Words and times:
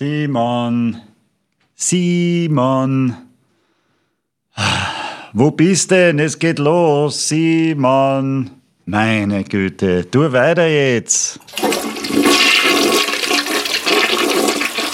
Simon, 0.00 0.96
Simon, 1.74 3.16
wo 5.32 5.50
bist 5.50 5.90
denn? 5.90 6.20
Es 6.20 6.38
geht 6.38 6.60
los, 6.60 7.26
Simon. 7.26 8.48
Meine 8.86 9.42
Güte, 9.42 10.08
tu 10.08 10.32
weiter 10.32 10.68
jetzt. 10.68 11.40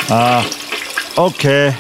Ah, 0.08 0.42
okay. 1.16 1.74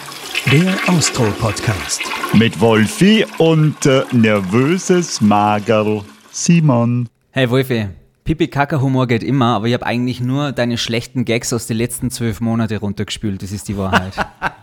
Der 0.52 0.76
Austro-Podcast. 0.86 2.02
Mit 2.34 2.60
Wolfi 2.60 3.24
und 3.38 3.86
äh, 3.86 4.02
nervöses 4.12 5.22
Magerl. 5.22 6.02
Simon. 6.30 7.08
Hey 7.30 7.48
Wolfi, 7.48 7.86
Pipi-Kaka-Humor 8.24 9.06
geht 9.06 9.22
immer, 9.22 9.54
aber 9.56 9.66
ich 9.66 9.74
habe 9.74 9.84
eigentlich 9.84 10.22
nur 10.22 10.52
deine 10.52 10.78
schlechten 10.78 11.26
Gags 11.26 11.52
aus 11.52 11.66
den 11.66 11.76
letzten 11.76 12.10
zwölf 12.10 12.40
Monaten 12.40 12.78
runtergespült. 12.78 13.42
Das 13.42 13.52
ist 13.52 13.68
die 13.68 13.76
Wahrheit. 13.76 14.14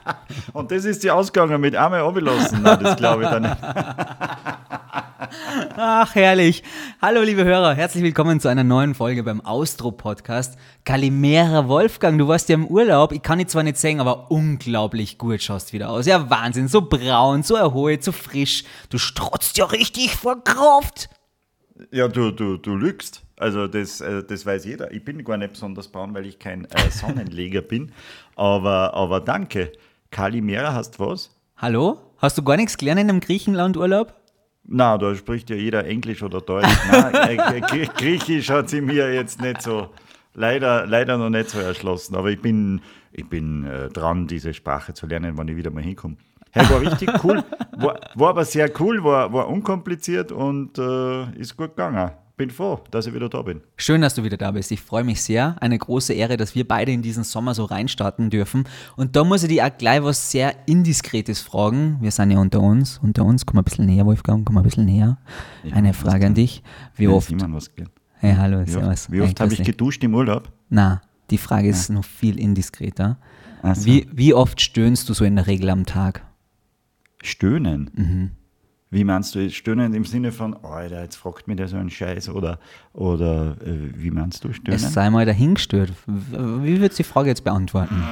Und 0.54 0.72
das 0.72 0.84
ist 0.84 1.04
die 1.04 1.12
Ausgabe 1.12 1.60
mit 1.60 1.76
einmal 1.76 2.02
abgelassen. 2.02 2.64
Nein, 2.64 2.80
das 2.82 2.96
glaube 2.98 3.22
ich 3.24 3.30
dann 3.30 3.44
nicht. 3.44 3.58
Ach, 5.78 6.16
herrlich. 6.16 6.64
Hallo, 7.04 7.22
liebe 7.22 7.44
Hörer. 7.44 7.76
Herzlich 7.76 8.04
willkommen 8.04 8.40
zu 8.40 8.48
einer 8.48 8.64
neuen 8.64 8.96
Folge 8.96 9.22
beim 9.22 9.42
Austro-Podcast. 9.42 10.58
Kalimera 10.84 11.68
Wolfgang, 11.68 12.18
du 12.18 12.28
warst 12.28 12.50
ja 12.50 12.56
im 12.56 12.66
Urlaub. 12.66 13.12
Ich 13.12 13.22
kann 13.22 13.38
dich 13.38 13.50
zwar 13.50 13.62
nicht 13.62 13.78
sehen, 13.78 14.00
aber 14.00 14.32
unglaublich 14.32 15.20
gut 15.20 15.44
schaust 15.44 15.72
wieder 15.72 15.92
aus. 15.92 16.08
Ja, 16.08 16.32
Wahnsinn. 16.32 16.68
So 16.68 16.82
braun, 16.82 17.44
so 17.44 17.56
erholt, 17.58 18.04
so 18.04 18.12
frisch. 18.12 18.64
Du 18.90 18.98
strotzt 18.98 19.56
ja 19.60 19.66
richtig 19.66 20.16
vor 20.16 20.44
Kraft. 20.44 21.12
Ja, 21.92 22.08
du, 22.08 22.32
du, 22.32 22.58
du 22.58 22.76
lügst. 22.76 23.22
Also 23.42 23.68
das, 23.68 24.02
äh, 24.02 24.24
das 24.24 24.46
weiß 24.46 24.66
jeder. 24.66 24.92
Ich 24.92 25.04
bin 25.04 25.24
gar 25.24 25.36
nicht 25.36 25.54
besonders 25.54 25.88
braun, 25.88 26.14
weil 26.14 26.28
ich 26.28 26.38
kein 26.38 26.66
äh, 26.66 26.92
Sonnenleger 26.92 27.64
bin. 27.64 27.92
Aber, 28.36 28.94
aber 28.94 29.20
danke. 29.20 29.72
Kalimera 30.12 30.74
hast 30.74 31.00
was? 31.00 31.36
Hallo? 31.58 31.98
Hast 32.18 32.38
du 32.38 32.44
gar 32.44 32.56
nichts 32.56 32.78
gelernt 32.78 33.02
in 33.02 33.10
einem 33.10 33.20
Griechenland-Urlaub? 33.20 34.14
Na, 34.64 34.96
da 35.00 35.16
spricht 35.16 35.50
ja 35.50 35.56
jeder 35.56 35.86
Englisch 35.86 36.22
oder 36.22 36.40
Deutsch. 36.40 36.68
Nein, 36.92 37.40
äh, 37.40 37.58
äh, 37.58 37.88
Griechisch 37.88 38.52
hat 38.52 38.70
sie 38.70 38.82
mir 38.82 39.12
jetzt 39.12 39.42
nicht 39.42 39.64
so, 39.64 39.90
leider, 40.36 40.86
leider 40.86 41.18
noch 41.18 41.32
nicht 41.32 41.50
so 41.50 41.58
erschlossen. 41.58 42.16
Aber 42.16 42.30
ich 42.30 42.40
bin, 42.40 42.82
ich 43.12 43.28
bin 43.28 43.66
äh, 43.66 43.90
dran, 43.90 44.28
diese 44.28 44.54
Sprache 44.54 44.94
zu 44.94 45.08
lernen, 45.08 45.36
wann 45.36 45.48
ich 45.48 45.56
wieder 45.56 45.72
mal 45.72 45.82
hinkomme. 45.82 46.18
Hey, 46.52 46.70
war 46.70 46.82
richtig 46.82 47.10
cool. 47.24 47.44
War, 47.78 48.00
war 48.14 48.30
aber 48.30 48.46
sehr 48.46 48.70
cool, 48.80 49.04
war, 49.04 49.34
war 49.34 49.48
unkompliziert 49.48 50.32
und 50.32 50.78
äh, 50.78 51.32
ist 51.40 51.58
gut 51.58 51.70
gegangen. 51.70 52.12
Bin 52.42 52.50
froh, 52.50 52.80
dass 52.90 53.06
ich 53.06 53.14
wieder 53.14 53.30
da 53.30 53.44
bin. 53.44 53.62
Schön, 53.78 54.02
dass 54.02 54.16
du 54.16 54.24
wieder 54.24 54.36
da 54.36 54.50
bist. 54.50 54.72
Ich 54.72 54.82
freue 54.82 55.04
mich 55.04 55.22
sehr. 55.22 55.58
Eine 55.62 55.78
große 55.78 56.12
Ehre, 56.12 56.38
dass 56.38 56.56
wir 56.56 56.68
beide 56.68 56.92
in 56.92 57.04
diesen 57.04 57.24
Sommer 57.24 57.54
so 57.54 57.66
reinstarten 57.66 58.32
dürfen. 58.32 58.64
Und 58.96 59.16
da 59.16 59.24
muss 59.24 59.44
ich 59.44 59.50
dir 59.50 59.64
auch 59.68 59.78
gleich 59.78 60.02
was 60.02 60.32
sehr 60.32 60.56
Indiskretes 60.66 61.40
fragen. 61.40 61.98
Wir 62.02 62.10
sind 62.10 62.32
ja 62.32 62.40
unter 62.40 62.60
uns. 62.60 63.00
Unter 63.04 63.26
uns. 63.26 63.46
Komm 63.46 63.58
mal 63.58 63.62
ein 63.62 63.66
bisschen 63.66 63.86
näher, 63.86 64.08
Wolfgang. 64.08 64.44
Komm 64.44 64.56
mal 64.56 64.62
ein 64.62 64.64
bisschen 64.64 64.86
näher. 64.86 65.20
Ja, 65.64 65.76
Eine 65.76 65.94
Frage 65.94 66.26
an 66.26 66.34
dich. 66.34 66.64
Wie 66.96 67.04
Ja, 67.04 67.12
oft? 67.12 67.32
Was? 67.32 67.70
Hey, 68.16 68.34
hallo, 68.36 68.66
Wie 68.66 68.76
oft, 68.76 69.12
wie 69.12 69.22
oft 69.22 69.40
habe 69.40 69.54
ich 69.54 69.62
geduscht 69.62 70.04
im 70.04 70.16
Urlaub? 70.16 70.52
Na, 70.70 71.04
die 71.30 71.38
Frage 71.38 71.70
ist 71.70 71.92
noch 71.92 72.06
viel 72.06 72.40
indiskreter. 72.40 73.20
So. 73.62 73.86
Wie, 73.86 74.08
wie 74.12 74.34
oft 74.34 74.60
stöhnst 74.62 75.08
du 75.08 75.14
so 75.14 75.26
in 75.26 75.36
der 75.36 75.46
Regel 75.46 75.70
am 75.70 75.86
Tag? 75.86 76.26
Stöhnen. 77.22 77.92
Mhm. 77.94 78.32
Wie 78.94 79.06
meinst 79.06 79.34
du 79.36 79.40
jetzt 79.40 79.56
Stöhnen 79.56 79.94
im 79.94 80.04
Sinne 80.04 80.34
von, 80.34 80.54
Alter, 80.66 81.02
jetzt 81.02 81.16
fragt 81.16 81.48
mich 81.48 81.56
der 81.56 81.70
so 81.70 81.78
einen 81.78 81.90
Scheiß 81.90 82.28
oder, 82.28 82.60
oder 82.92 83.56
äh, 83.66 83.90
wie 83.96 84.12
meinst 84.12 84.44
du 84.44 84.52
Stöhnen? 84.52 84.76
Es 84.76 84.92
sei 84.92 85.10
mal 85.10 85.26
dahingestört. 85.26 85.94
Wie 86.08 86.82
würdest 86.82 87.00
du 87.00 87.04
die 87.04 87.10
Frage 87.10 87.30
jetzt 87.30 87.46
beantworten? 87.46 88.04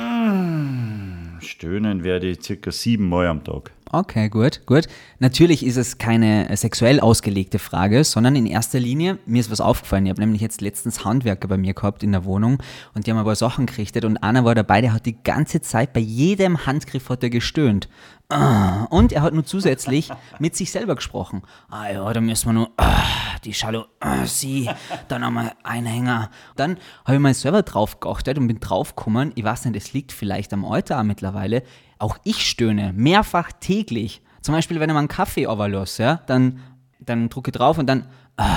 Stöhnen 1.41 2.05
werde 2.05 2.27
ich 2.27 2.41
circa 2.41 2.71
sieben 2.71 3.09
Mal 3.09 3.27
am 3.27 3.43
Tag. 3.43 3.73
Okay, 3.91 4.29
gut, 4.29 4.67
gut. 4.67 4.85
Natürlich 5.17 5.65
ist 5.65 5.75
es 5.75 5.97
keine 5.97 6.55
sexuell 6.55 6.99
ausgelegte 6.99 7.57
Frage, 7.57 8.03
sondern 8.03 8.35
in 8.35 8.45
erster 8.45 8.79
Linie, 8.79 9.17
mir 9.25 9.39
ist 9.39 9.49
was 9.49 9.61
aufgefallen. 9.61 10.05
Ich 10.05 10.11
habe 10.11 10.21
nämlich 10.21 10.41
jetzt 10.41 10.61
letztens 10.61 11.05
Handwerker 11.05 11.47
bei 11.47 11.57
mir 11.57 11.73
gehabt 11.73 12.03
in 12.03 12.11
der 12.11 12.23
Wohnung 12.23 12.61
und 12.93 13.07
die 13.07 13.11
haben 13.11 13.17
ein 13.17 13.25
paar 13.25 13.35
Sachen 13.35 13.65
gerichtet 13.65 14.05
und 14.05 14.17
einer 14.17 14.45
war 14.45 14.53
dabei, 14.53 14.81
der 14.81 14.93
hat 14.93 15.07
die 15.07 15.21
ganze 15.23 15.61
Zeit 15.61 15.91
bei 15.93 16.01
jedem 16.01 16.67
Handgriff 16.67 17.09
hat 17.09 17.23
er 17.23 17.31
gestöhnt. 17.31 17.89
Ah, 18.31 18.83
Und 18.91 19.11
er 19.11 19.23
hat 19.23 19.33
nur 19.33 19.43
zusätzlich 19.43 20.11
mit 20.39 20.55
sich 20.55 20.69
selber 20.69 20.93
gesprochen. 20.93 21.41
Ah 21.71 21.89
ja, 21.89 22.13
da 22.13 22.21
müssen 22.21 22.49
wir 22.49 22.53
nur 22.53 22.69
ah, 22.77 23.01
die 23.43 23.53
Jalousie, 23.53 24.69
dann 25.07 25.23
einmal 25.23 25.53
Einhänger. 25.63 26.29
Dann 26.55 26.77
habe 27.05 27.15
ich 27.15 27.19
mal 27.19 27.33
selber 27.33 27.63
drauf 27.63 27.99
geachtet 27.99 28.37
und 28.37 28.45
bin 28.45 28.59
draufgekommen. 28.59 29.31
Ich 29.33 29.43
weiß 29.43 29.65
nicht, 29.65 29.75
es 29.77 29.93
liegt 29.93 30.11
vielleicht 30.11 30.53
am 30.53 30.63
Alter 30.63 30.99
auch 30.99 31.03
mittlerweile. 31.03 31.63
Auch 31.99 32.17
ich 32.23 32.45
stöhne 32.49 32.93
mehrfach 32.93 33.51
täglich. 33.59 34.21
Zum 34.41 34.55
Beispiel, 34.55 34.79
wenn 34.79 34.89
ich 34.89 34.93
mal 34.93 34.99
einen 34.99 35.07
Kaffee 35.09 35.47
overlasse, 35.47 36.01
ja, 36.03 36.15
dann, 36.27 36.59
dann 36.99 37.29
drücke 37.29 37.51
ich 37.51 37.57
drauf 37.57 37.77
und 37.77 37.87
dann 37.87 38.07
ah, 38.37 38.55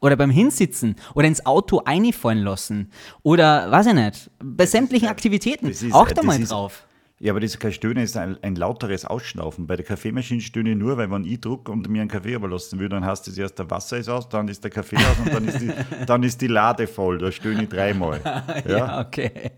oder 0.00 0.16
beim 0.16 0.30
Hinsitzen 0.30 0.96
oder 1.14 1.26
ins 1.28 1.46
Auto 1.46 1.82
einfallen 1.84 2.38
lassen 2.42 2.90
oder 3.22 3.70
weiß 3.70 3.86
ich 3.86 3.94
nicht, 3.94 4.30
bei 4.42 4.66
sämtlichen 4.66 5.08
Aktivitäten. 5.08 5.68
das 5.68 5.82
ist- 5.82 5.94
Auch 5.94 6.10
da 6.10 6.22
mal 6.22 6.38
drauf. 6.42 6.86
Ja, 7.18 7.32
aber 7.32 7.40
das 7.40 7.54
ist 7.54 7.74
Stöhnen, 7.74 8.04
ist 8.04 8.14
ein, 8.18 8.36
ein 8.42 8.56
lauteres 8.56 9.06
Ausschnaufen. 9.06 9.66
Bei 9.66 9.76
der 9.76 9.86
Kaffeemaschine 9.86 10.42
stöhne 10.42 10.70
ich 10.72 10.76
nur, 10.76 10.98
weil 10.98 11.10
wenn 11.10 11.24
ich 11.24 11.40
druck 11.40 11.70
und 11.70 11.88
mir 11.88 12.02
einen 12.02 12.10
Kaffee 12.10 12.34
überlassen 12.34 12.78
will, 12.78 12.90
dann 12.90 13.06
heißt 13.06 13.26
es 13.28 13.38
erst, 13.38 13.58
der 13.58 13.70
Wasser 13.70 13.96
ist 13.96 14.10
aus, 14.10 14.28
dann 14.28 14.48
ist 14.48 14.62
der 14.62 14.70
Kaffee 14.70 14.96
aus 14.98 15.16
und 15.24 15.32
dann 15.32 15.48
ist 15.48 15.58
die, 15.58 15.72
dann 16.06 16.22
ist 16.22 16.42
die 16.42 16.46
Lade 16.46 16.86
voll. 16.86 17.16
Da 17.16 17.32
stöhne 17.32 17.62
ich 17.62 17.68
dreimal. 17.70 18.20
Ja? 18.66 18.76
Ja, 18.76 19.00
okay. 19.00 19.50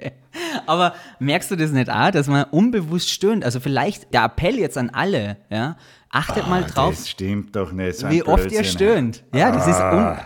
Aber 0.67 0.95
merkst 1.19 1.51
du 1.51 1.57
das 1.57 1.73
nicht 1.73 1.91
auch, 1.91 2.11
dass 2.13 2.29
man 2.29 2.45
unbewusst 2.45 3.11
stöhnt? 3.11 3.45
Also 3.45 3.59
vielleicht 3.59 4.13
der 4.15 4.25
Appell 4.25 4.57
jetzt 4.59 4.79
an 4.79 4.91
alle, 4.91 5.39
ja, 5.51 5.77
achtet 6.11 6.47
mal 6.49 6.63
drauf, 6.63 6.89
Ah, 6.89 6.91
Das 6.91 7.09
stimmt 7.09 7.57
doch 7.57 7.73
nicht. 7.73 7.99
so 7.99 8.09
wie 8.11 8.23
oft 8.23 8.53
ihr 8.53 8.63
stöhnt. 8.65 9.25
Ja, 9.35 9.51
das 9.51 9.67
ist, 9.67 9.81
un 9.81 10.17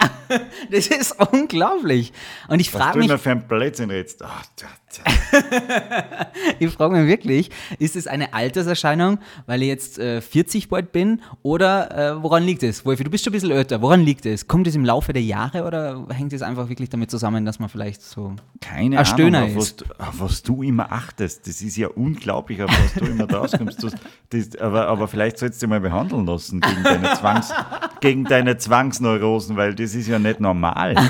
das 0.71 0.87
ist 0.88 1.12
unglaublich. 1.32 2.12
Und 2.48 2.60
ich 2.60 2.72
Was 2.75 2.81
frage 2.82 2.92
du 2.94 2.98
mich, 2.98 3.09
immer 3.09 3.19
für 3.19 3.31
ein 3.31 3.47
Blödsinn 3.48 3.91
redest. 3.91 4.19
Tja. 4.56 4.69
ich 6.58 6.70
frage 6.70 6.97
mich 6.97 7.06
wirklich, 7.06 7.50
ist 7.78 7.97
es 7.97 8.06
eine 8.06 8.34
Alterserscheinung, 8.34 9.19
weil 9.47 9.62
ich 9.62 9.69
jetzt 9.69 9.98
äh, 9.98 10.20
40 10.20 10.69
bald 10.69 10.92
bin 10.92 11.22
oder 11.42 12.16
äh, 12.16 12.22
woran 12.22 12.42
liegt 12.42 12.62
es? 12.62 12.84
Wolfi, 12.84 13.04
du 13.04 13.10
bist 13.10 13.25
schon 13.25 13.32
ein 13.32 13.34
bisschen 13.34 13.50
älter. 13.50 13.80
Woran 13.82 14.00
liegt 14.00 14.26
es? 14.26 14.47
Kommt 14.47 14.66
es 14.66 14.75
im 14.75 14.84
Laufe 14.84 15.12
der 15.12 15.22
Jahre 15.22 15.64
oder 15.64 16.06
hängt 16.10 16.32
es 16.32 16.42
einfach 16.42 16.69
wirklich 16.69 16.91
damit 16.91 17.10
zusammen, 17.10 17.44
dass 17.44 17.58
man 17.58 17.69
vielleicht 17.69 18.03
so 18.03 18.34
Keine 18.60 18.98
ein 18.98 19.04
Ahnung, 19.04 19.19
Stöhner 19.19 19.44
auf 19.44 19.56
was, 19.56 19.64
ist? 19.64 19.80
du, 19.80 19.84
auf 19.98 20.20
was 20.20 20.42
du 20.42 20.62
immer 20.62 20.92
achtest. 20.92 21.47
Das 21.47 21.62
ist 21.62 21.76
ja 21.76 21.88
unglaublich, 21.88 22.62
auf 22.62 22.70
was 22.70 22.94
du 22.94 23.06
immer 23.06 23.26
draus 23.26 23.53
kommst. 23.53 23.82
Du, 23.82 23.91
das, 24.30 24.56
aber, 24.56 24.88
aber 24.88 25.09
vielleicht 25.09 25.38
sollst 25.38 25.62
du 25.62 25.66
dich 25.66 25.70
mal 25.70 25.80
behandeln 25.80 26.26
lassen 26.26 26.60
gegen 26.60 26.82
deine, 26.82 27.14
Zwangs, 27.14 27.53
gegen 28.00 28.24
deine 28.24 28.56
Zwangsneurosen, 28.59 29.56
weil 29.56 29.74
das 29.74 29.94
ist 29.94 30.09
ja 30.09 30.19
nicht 30.19 30.41
normal. 30.41 30.94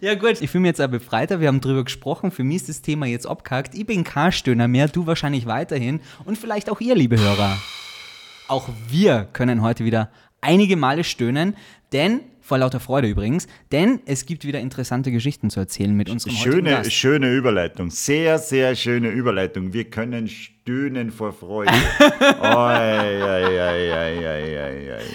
Ja 0.00 0.14
gut, 0.14 0.40
ich 0.40 0.50
fühle 0.50 0.62
mich 0.62 0.70
jetzt 0.70 0.80
auch 0.80 0.88
befreiter, 0.88 1.40
wir 1.40 1.48
haben 1.48 1.60
drüber 1.60 1.84
gesprochen, 1.84 2.30
für 2.30 2.44
mich 2.44 2.56
ist 2.56 2.68
das 2.68 2.82
Thema 2.82 3.06
jetzt 3.06 3.26
abgehakt. 3.26 3.74
Ich 3.74 3.86
bin 3.86 4.04
kein 4.04 4.32
Stöhner 4.32 4.68
mehr, 4.68 4.88
du 4.88 5.06
wahrscheinlich 5.06 5.46
weiterhin. 5.46 6.00
Und 6.24 6.36
vielleicht 6.36 6.68
auch 6.70 6.80
ihr, 6.80 6.94
liebe 6.94 7.18
Hörer. 7.18 7.56
Auch 8.48 8.68
wir 8.88 9.28
können 9.32 9.62
heute 9.62 9.84
wieder 9.84 10.10
einige 10.40 10.76
Male 10.76 11.04
stöhnen, 11.04 11.56
denn, 11.92 12.20
vor 12.46 12.58
lauter 12.58 12.78
Freude 12.78 13.08
übrigens, 13.08 13.46
denn 13.72 14.00
es 14.04 14.26
gibt 14.26 14.44
wieder 14.44 14.60
interessante 14.60 15.10
Geschichten 15.10 15.48
zu 15.48 15.60
erzählen 15.60 15.94
mit 15.96 16.10
unserem 16.10 16.34
heutigen 16.36 16.52
Schöne, 16.52 16.70
Gast. 16.70 16.92
schöne 16.92 17.32
Überleitung. 17.34 17.90
Sehr, 17.90 18.38
sehr 18.38 18.76
schöne 18.76 19.08
Überleitung. 19.08 19.72
Wir 19.72 19.84
können 19.84 20.28
stöhnen 20.28 21.10
vor 21.10 21.32
Freude. 21.32 21.72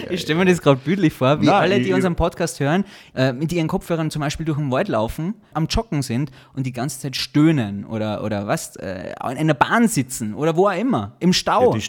Ich 0.10 0.22
stelle 0.22 0.40
mir 0.40 0.46
das 0.46 0.62
gerade 0.62 0.80
bildlich 0.84 1.14
vor, 1.14 1.40
wie 1.42 1.46
Nein, 1.46 1.56
alle, 1.56 1.78
ich- 1.78 1.86
die 1.86 1.94
unseren 1.94 2.16
Podcast 2.16 2.60
hören, 2.60 2.84
äh, 3.16 3.32
mit 3.32 3.52
ihren 3.52 3.68
Kopfhörern 3.68 4.10
zum 4.10 4.22
Beispiel 4.22 4.46
durch 4.46 4.58
den 4.58 4.72
Wald 4.72 4.88
laufen, 4.88 5.36
am 5.54 5.68
Joggen 5.68 6.02
sind 6.02 6.32
und 6.54 6.66
die 6.66 6.74
ganze 6.74 7.00
Zeit 7.00 7.16
stöhnen 7.16 7.86
oder, 7.86 8.24
oder 8.24 8.48
was, 8.48 8.76
äh, 8.78 9.14
in 9.38 9.48
der 9.48 9.54
Bahn 9.54 9.88
sitzen 9.88 10.34
oder 10.34 10.56
wo 10.56 10.68
auch 10.68 10.78
immer, 10.78 11.16
im 11.20 11.34
Stau. 11.34 11.76
Ja, 11.76 11.80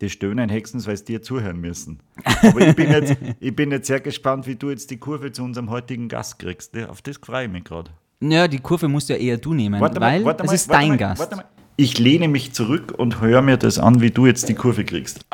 die, 0.00 0.10
stöhnen 0.10 0.50
höchstens, 0.50 0.86
weil 0.86 0.96
sie 0.96 1.04
dir 1.04 1.22
zuhören 1.22 1.60
müssen. 1.60 2.00
Aber 2.42 2.60
ich 2.60 2.76
bin, 2.76 2.90
jetzt, 2.90 3.16
ich 3.40 3.54
bin 3.54 3.70
jetzt 3.70 3.86
sehr 3.86 4.00
gespannt, 4.00 4.46
wie 4.46 4.56
du 4.56 4.70
jetzt 4.70 4.90
die 4.90 4.98
Kurve 4.98 5.32
zu 5.32 5.42
unserem 5.42 5.70
heutigen 5.70 6.08
Gast 6.08 6.38
kriegst. 6.38 6.76
Auf 6.88 7.02
das 7.02 7.16
freue 7.22 7.46
ich 7.46 7.50
mich 7.52 7.64
gerade. 7.64 7.90
Ja, 8.20 8.48
die 8.48 8.58
Kurve 8.58 8.88
musst 8.88 9.08
ja 9.08 9.16
eher 9.16 9.36
du 9.38 9.54
nehmen, 9.54 9.80
weil 9.80 9.90
es 9.90 10.52
ist 10.52 10.68
warte 10.68 10.80
dein 10.80 10.88
mal, 10.90 10.96
Gast. 10.98 11.20
warte 11.20 11.36
mal. 11.36 11.44
Ich 11.80 11.96
lehne 11.96 12.26
mich 12.26 12.52
zurück 12.54 12.92
und 12.96 13.20
höre 13.20 13.40
mir 13.40 13.56
das 13.56 13.78
an, 13.78 14.00
wie 14.00 14.10
du 14.10 14.26
jetzt 14.26 14.48
die 14.48 14.54
Kurve 14.54 14.84
kriegst. 14.84 15.24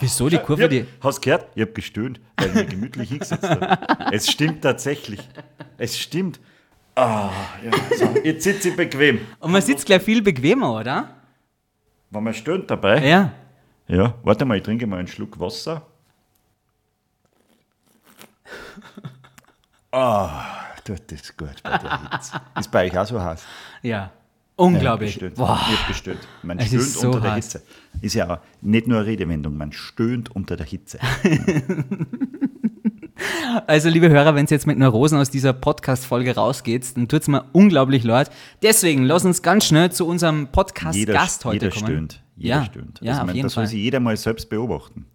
Wieso 0.00 0.28
die 0.28 0.36
Kurve? 0.36 0.62
Ja, 0.62 0.68
Die, 0.68 0.84
hast 1.00 1.18
du 1.18 1.22
gehört? 1.22 1.46
Ich 1.54 1.62
habe 1.62 1.72
gestöhnt, 1.72 2.20
weil 2.36 2.48
ich 2.48 2.54
mir 2.54 2.64
gemütlich 2.66 3.08
hingesetzt 3.08 3.48
habe. 3.48 3.78
Es 4.12 4.30
stimmt 4.30 4.60
tatsächlich. 4.60 5.20
Es 5.78 5.98
stimmt. 5.98 6.38
Ah, 6.96 7.30
ja, 7.64 7.70
so. 7.96 8.14
Jetzt 8.22 8.44
sitze 8.44 8.68
ich 8.68 8.76
bequem. 8.76 9.20
und 9.38 9.52
man 9.52 9.62
sitzt 9.62 9.86
gleich 9.86 10.02
viel 10.02 10.20
bequemer, 10.20 10.74
oder? 10.78 11.14
Wenn 12.10 12.24
man 12.24 12.34
stöhnt 12.34 12.70
dabei. 12.70 13.06
Ja. 13.08 13.32
Ja, 13.90 14.14
warte 14.22 14.44
mal, 14.44 14.56
ich 14.56 14.62
trinke 14.62 14.86
mal 14.86 14.98
einen 14.98 15.08
Schluck 15.08 15.38
Wasser. 15.40 15.82
Ah, 19.92 20.44
tut 20.84 21.02
das 21.08 21.36
gut 21.36 21.60
bei 21.64 21.76
der 21.76 22.12
Hitze. 22.12 22.40
Ist 22.60 22.70
bei 22.70 22.86
euch 22.86 22.96
auch 22.96 23.04
so 23.06 23.20
heiß? 23.20 23.42
Ja, 23.82 24.12
unglaublich. 24.54 25.18
Boah. 25.34 25.58
Ich 25.68 25.80
hab 25.80 25.88
bestellt. 25.88 26.20
Man 26.44 26.60
Es 26.60 26.68
stöhnt 26.68 26.82
so 26.84 27.06
unter 27.08 27.20
der 27.22 27.32
heiß. 27.32 27.52
Hitze. 27.52 27.62
Ist 28.00 28.14
ja 28.14 28.34
auch 28.34 28.38
nicht 28.60 28.86
nur 28.86 28.98
eine 28.98 29.06
Redewendung, 29.08 29.56
man 29.56 29.72
stöhnt 29.72 30.30
unter 30.30 30.56
der 30.56 30.66
Hitze. 30.66 31.00
Also, 33.66 33.90
liebe 33.90 34.08
Hörer, 34.08 34.34
wenn 34.34 34.46
ihr 34.46 34.50
jetzt 34.50 34.66
mit 34.66 34.78
Neurosen 34.78 35.18
aus 35.18 35.28
dieser 35.28 35.52
Podcast-Folge 35.52 36.36
rausgeht, 36.36 36.96
dann 36.96 37.06
tut 37.08 37.22
es 37.22 37.28
mir 37.28 37.44
unglaublich 37.52 38.02
leid. 38.02 38.30
Deswegen, 38.62 39.04
lass 39.04 39.24
uns 39.26 39.42
ganz 39.42 39.66
schnell 39.66 39.92
zu 39.92 40.06
unserem 40.06 40.48
Podcast-Gast 40.48 41.44
heute 41.44 41.66
jeder 41.66 41.76
kommen. 41.76 41.86
stöhnt. 41.86 42.22
Jeder 42.40 42.56
ja, 42.56 42.64
stöhnt. 42.64 43.00
Ja, 43.02 43.10
Also, 43.12 43.20
auf 43.22 43.26
man- 43.26 43.36
jeden 43.36 43.46
das 43.46 43.52
soll 43.54 43.64
Fall. 43.64 43.70
sich 43.70 43.80
jeder 43.80 44.00
mal 44.00 44.16
selbst 44.16 44.48
beobachten. 44.48 45.06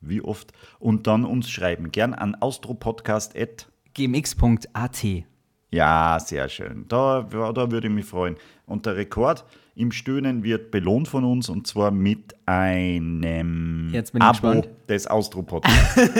Wie 0.00 0.20
oft. 0.20 0.52
Und 0.78 1.06
dann 1.06 1.24
uns 1.24 1.48
schreiben. 1.50 1.90
Gern 1.90 2.12
an 2.14 2.34
austropodcast.at. 2.34 3.68
gmx.at. 3.94 5.04
Ja, 5.70 6.18
sehr 6.20 6.48
schön. 6.48 6.84
Da, 6.88 7.22
da 7.22 7.70
würde 7.70 7.88
ich 7.88 7.92
mich 7.92 8.04
freuen. 8.06 8.36
Und 8.66 8.86
der 8.86 8.96
Rekord 8.96 9.44
im 9.76 9.90
Stöhnen 9.90 10.44
wird 10.44 10.70
belohnt 10.70 11.08
von 11.08 11.24
uns 11.24 11.48
und 11.48 11.66
zwar 11.66 11.90
mit 11.90 12.36
einem 12.46 13.92
Abo 14.20 14.30
gespannt. 14.30 14.68
des 14.88 15.06
Austro-Podcasts. 15.08 16.00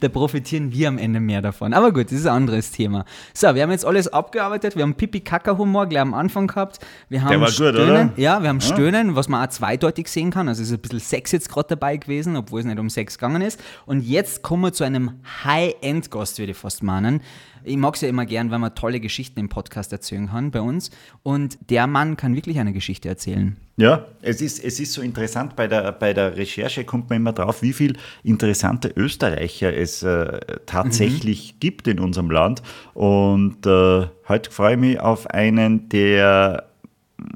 Da 0.00 0.08
profitieren 0.08 0.72
wir 0.72 0.88
am 0.88 0.98
Ende 0.98 1.20
mehr 1.20 1.42
davon. 1.42 1.72
Aber 1.74 1.92
gut, 1.92 2.06
das 2.06 2.12
ist 2.12 2.26
ein 2.26 2.34
anderes 2.34 2.70
Thema. 2.70 3.04
So, 3.32 3.54
wir 3.54 3.62
haben 3.62 3.70
jetzt 3.70 3.84
alles 3.84 4.08
abgearbeitet. 4.08 4.76
Wir 4.76 4.82
haben 4.82 4.94
Pipi-Kaka-Humor 4.94 5.86
gleich 5.86 6.02
am 6.02 6.14
Anfang 6.14 6.46
gehabt. 6.46 6.78
Wir 7.08 7.22
haben 7.22 7.40
war 7.40 7.46
gut, 7.48 7.54
Stöhnen. 7.54 7.82
oder? 7.82 8.12
Ja, 8.16 8.40
wir 8.42 8.48
haben 8.48 8.60
Stöhnen, 8.60 9.16
was 9.16 9.28
man 9.28 9.44
auch 9.46 9.50
zweideutig 9.50 10.08
sehen 10.08 10.30
kann. 10.30 10.48
Also 10.48 10.62
es 10.62 10.68
ist 10.68 10.74
ein 10.74 10.80
bisschen 10.80 11.00
Sex 11.00 11.32
jetzt 11.32 11.48
gerade 11.50 11.68
dabei 11.70 11.96
gewesen, 11.96 12.36
obwohl 12.36 12.60
es 12.60 12.66
nicht 12.66 12.78
um 12.78 12.88
Sex 12.88 13.18
gegangen 13.18 13.42
ist. 13.42 13.62
Und 13.86 14.00
jetzt 14.00 14.42
kommen 14.42 14.62
wir 14.62 14.72
zu 14.72 14.84
einem 14.84 15.12
High-End-Gast, 15.44 16.38
würde 16.38 16.52
ich 16.52 16.58
fast 16.58 16.82
meinen. 16.82 17.20
Ich 17.66 17.78
mag 17.78 17.94
es 17.94 18.02
ja 18.02 18.08
immer 18.08 18.26
gern, 18.26 18.50
wenn 18.50 18.60
man 18.60 18.74
tolle 18.74 19.00
Geschichten 19.00 19.40
im 19.40 19.48
Podcast 19.48 19.90
erzählen 19.90 20.28
kann 20.28 20.50
bei 20.50 20.60
uns. 20.60 20.90
Und 21.22 21.58
der 21.70 21.86
Mann 21.86 22.16
kann 22.16 22.36
wirklich 22.36 22.58
eine 22.58 22.74
Geschichte 22.74 23.08
erzählen. 23.08 23.56
Ja, 23.76 24.06
es 24.20 24.42
ist, 24.42 24.62
es 24.62 24.78
ist 24.78 24.92
so 24.92 25.00
interessant, 25.00 25.56
bei 25.56 25.66
der, 25.66 25.90
bei 25.92 26.12
der 26.12 26.36
Recherche 26.36 26.84
kommt 26.84 27.08
man 27.08 27.16
immer 27.16 27.32
drauf, 27.32 27.62
wie 27.62 27.72
viele 27.72 27.94
interessante 28.22 28.92
Österreicher 28.94 29.74
es 29.74 30.02
äh, 30.02 30.40
tatsächlich 30.66 31.58
gibt 31.58 31.88
in 31.88 31.98
unserem 32.00 32.30
Land. 32.30 32.62
Und 32.92 33.66
äh, 33.66 34.06
heute 34.28 34.50
freue 34.50 34.74
ich 34.74 34.80
mich 34.80 35.00
auf 35.00 35.26
einen, 35.30 35.88
der 35.88 36.68
mh, 37.16 37.26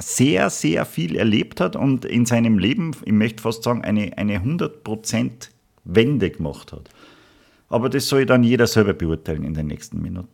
sehr, 0.00 0.50
sehr 0.50 0.84
viel 0.84 1.16
erlebt 1.16 1.60
hat 1.60 1.76
und 1.76 2.04
in 2.04 2.26
seinem 2.26 2.58
Leben, 2.58 2.96
ich 3.04 3.12
möchte 3.12 3.42
fast 3.42 3.62
sagen, 3.62 3.82
eine, 3.82 4.18
eine 4.18 4.40
100% 4.40 5.50
Wende 5.84 6.30
gemacht 6.30 6.72
hat. 6.72 6.90
Aber 7.68 7.88
das 7.88 8.08
soll 8.08 8.26
dann 8.26 8.42
jeder 8.42 8.66
selber 8.66 8.94
beurteilen 8.94 9.44
in 9.44 9.54
den 9.54 9.66
nächsten 9.66 10.00
Minuten. 10.00 10.30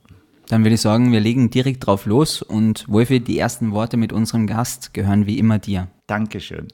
Dann 0.48 0.62
würde 0.62 0.74
ich 0.74 0.80
sagen, 0.80 1.10
wir 1.10 1.20
legen 1.20 1.50
direkt 1.50 1.86
drauf 1.86 2.06
los. 2.06 2.42
Und 2.42 2.86
Wolfi, 2.88 3.20
die 3.20 3.38
ersten 3.38 3.72
Worte 3.72 3.96
mit 3.96 4.12
unserem 4.12 4.46
Gast 4.46 4.94
gehören 4.94 5.26
wie 5.26 5.38
immer 5.38 5.58
dir. 5.58 5.88
Dankeschön. 6.06 6.68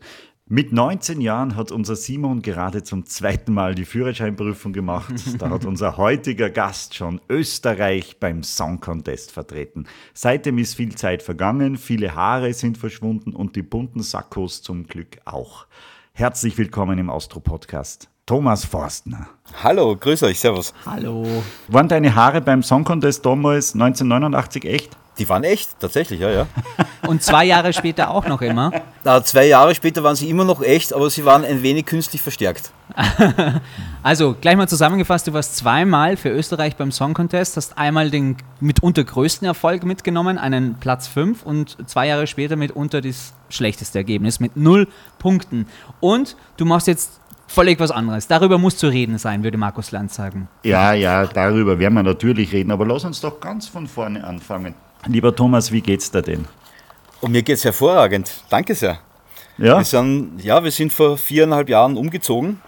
Mit 0.52 0.72
19 0.72 1.20
Jahren 1.20 1.54
hat 1.54 1.70
unser 1.70 1.94
Simon 1.94 2.42
gerade 2.42 2.82
zum 2.82 3.06
zweiten 3.06 3.54
Mal 3.54 3.76
die 3.76 3.84
Führerscheinprüfung 3.84 4.72
gemacht. 4.72 5.14
Da 5.38 5.48
hat 5.48 5.64
unser 5.64 5.96
heutiger 5.96 6.50
Gast 6.50 6.96
schon 6.96 7.20
Österreich 7.28 8.18
beim 8.18 8.42
Song 8.42 8.80
Contest 8.80 9.30
vertreten. 9.30 9.86
Seitdem 10.12 10.58
ist 10.58 10.74
viel 10.74 10.96
Zeit 10.96 11.22
vergangen, 11.22 11.76
viele 11.76 12.16
Haare 12.16 12.52
sind 12.52 12.78
verschwunden 12.78 13.32
und 13.32 13.54
die 13.54 13.62
bunten 13.62 14.02
Sakkos 14.02 14.60
zum 14.60 14.88
Glück 14.88 15.18
auch. 15.24 15.68
Herzlich 16.14 16.58
willkommen 16.58 16.98
im 16.98 17.10
Austro-Podcast. 17.10 18.10
Thomas 18.26 18.64
Forstner. 18.64 19.26
Hallo, 19.62 19.96
grüß 19.96 20.22
euch, 20.22 20.38
servus. 20.38 20.72
Hallo. 20.86 21.26
Waren 21.68 21.88
deine 21.88 22.14
Haare 22.14 22.40
beim 22.40 22.62
Song 22.62 22.84
Contest 22.84 23.26
damals 23.26 23.74
1989 23.74 24.64
echt? 24.64 24.96
Die 25.18 25.28
waren 25.28 25.44
echt, 25.44 25.78
tatsächlich, 25.80 26.20
ja, 26.20 26.30
ja. 26.30 26.46
Und 27.06 27.22
zwei 27.22 27.44
Jahre 27.44 27.72
später 27.72 28.10
auch 28.10 28.26
noch 28.26 28.40
immer. 28.40 28.70
Na, 29.04 29.22
zwei 29.22 29.46
Jahre 29.46 29.74
später 29.74 30.02
waren 30.02 30.16
sie 30.16 30.30
immer 30.30 30.44
noch 30.44 30.62
echt, 30.62 30.94
aber 30.94 31.10
sie 31.10 31.24
waren 31.24 31.44
ein 31.44 31.62
wenig 31.62 31.86
künstlich 31.86 32.22
verstärkt. 32.22 32.72
Also, 34.02 34.34
gleich 34.40 34.56
mal 34.56 34.66
zusammengefasst, 34.66 35.26
du 35.26 35.34
warst 35.34 35.58
zweimal 35.58 36.16
für 36.16 36.30
Österreich 36.30 36.76
beim 36.76 36.90
Song 36.90 37.12
Contest, 37.12 37.58
hast 37.58 37.76
einmal 37.76 38.08
den 38.10 38.38
mitunter 38.58 39.04
größten 39.04 39.46
Erfolg 39.46 39.84
mitgenommen, 39.84 40.38
einen 40.38 40.76
Platz 40.76 41.06
5 41.06 41.42
und 41.42 41.76
zwei 41.86 42.06
Jahre 42.06 42.26
später 42.26 42.56
mitunter 42.56 43.02
das 43.02 43.34
schlechteste 43.50 43.98
Ergebnis 43.98 44.40
mit 44.40 44.56
null 44.56 44.88
Punkten. 45.18 45.66
Und 46.00 46.34
du 46.56 46.64
machst 46.64 46.86
jetzt 46.86 47.19
völlig 47.50 47.80
was 47.80 47.90
anderes. 47.90 48.28
Darüber 48.28 48.58
muss 48.58 48.76
zu 48.76 48.88
reden 48.88 49.18
sein, 49.18 49.42
würde 49.42 49.58
Markus 49.58 49.90
Land 49.90 50.12
sagen. 50.12 50.48
Ja, 50.62 50.92
ja, 50.94 51.26
darüber 51.26 51.78
werden 51.78 51.94
wir 51.94 52.02
natürlich 52.02 52.52
reden, 52.52 52.70
aber 52.70 52.86
lass 52.86 53.04
uns 53.04 53.20
doch 53.20 53.40
ganz 53.40 53.68
von 53.68 53.86
vorne 53.86 54.24
anfangen. 54.24 54.74
Lieber 55.06 55.34
Thomas, 55.34 55.72
wie 55.72 55.80
geht's 55.80 56.10
dir 56.10 56.22
denn? 56.22 56.46
Und 57.20 57.32
mir 57.32 57.42
geht's 57.42 57.64
hervorragend. 57.64 58.44
Danke 58.48 58.74
sehr. 58.74 58.98
Ja? 59.58 59.78
Wir 59.78 59.84
sind, 59.84 60.42
ja, 60.42 60.62
wir 60.62 60.70
sind 60.70 60.92
vor 60.92 61.18
viereinhalb 61.18 61.68
Jahren 61.68 61.96
umgezogen 61.96 62.60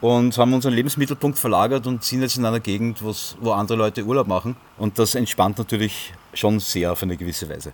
und 0.00 0.36
haben 0.36 0.52
unseren 0.52 0.74
Lebensmittelpunkt 0.74 1.38
verlagert 1.38 1.86
und 1.86 2.04
sind 2.04 2.22
jetzt 2.22 2.36
in 2.36 2.44
einer 2.44 2.60
Gegend, 2.60 3.02
wo 3.02 3.50
andere 3.52 3.78
Leute 3.78 4.04
Urlaub 4.04 4.26
machen. 4.26 4.56
Und 4.76 4.98
das 4.98 5.14
entspannt 5.14 5.58
natürlich 5.58 6.12
schon 6.34 6.60
sehr 6.60 6.92
auf 6.92 7.02
eine 7.02 7.16
gewisse 7.16 7.48
Weise. 7.48 7.72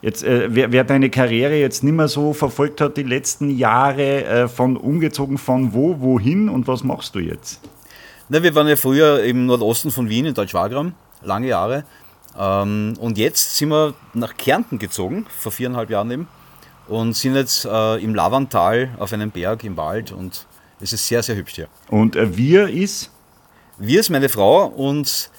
Jetzt, 0.00 0.22
äh, 0.22 0.48
wer, 0.50 0.70
wer 0.70 0.84
deine 0.84 1.10
Karriere 1.10 1.56
jetzt 1.56 1.82
nicht 1.82 1.92
mehr 1.92 2.08
so 2.08 2.32
verfolgt 2.32 2.80
hat, 2.80 2.96
die 2.96 3.02
letzten 3.02 3.56
Jahre, 3.56 4.24
äh, 4.24 4.48
von 4.48 4.76
umgezogen 4.76 5.38
von 5.38 5.72
wo, 5.72 6.00
wohin 6.00 6.48
und 6.48 6.68
was 6.68 6.84
machst 6.84 7.14
du 7.14 7.18
jetzt? 7.18 7.60
Na, 8.28 8.42
wir 8.42 8.54
waren 8.54 8.68
ja 8.68 8.76
früher 8.76 9.24
im 9.24 9.46
Nordosten 9.46 9.90
von 9.90 10.08
Wien, 10.08 10.26
in 10.26 10.34
Deutschwagram, 10.34 10.92
lange 11.22 11.48
Jahre. 11.48 11.84
Ähm, 12.38 12.94
und 13.00 13.18
jetzt 13.18 13.56
sind 13.56 13.70
wir 13.70 13.94
nach 14.14 14.36
Kärnten 14.36 14.78
gezogen, 14.78 15.26
vor 15.36 15.50
viereinhalb 15.50 15.90
Jahren 15.90 16.10
eben. 16.10 16.28
Und 16.86 17.14
sind 17.14 17.34
jetzt 17.34 17.64
äh, 17.64 17.96
im 17.96 18.14
Lavantal 18.14 18.90
auf 18.98 19.12
einem 19.12 19.30
Berg 19.30 19.64
im 19.64 19.76
Wald 19.76 20.12
und 20.12 20.46
es 20.80 20.92
ist 20.92 21.06
sehr, 21.06 21.22
sehr 21.22 21.36
hübsch 21.36 21.56
hier. 21.56 21.68
Und 21.88 22.14
äh, 22.16 22.36
wir 22.36 22.68
ist, 22.68 23.10
Wir 23.80 24.00
ist 24.00 24.10
meine 24.10 24.28
Frau 24.28 24.66
und 24.66 25.30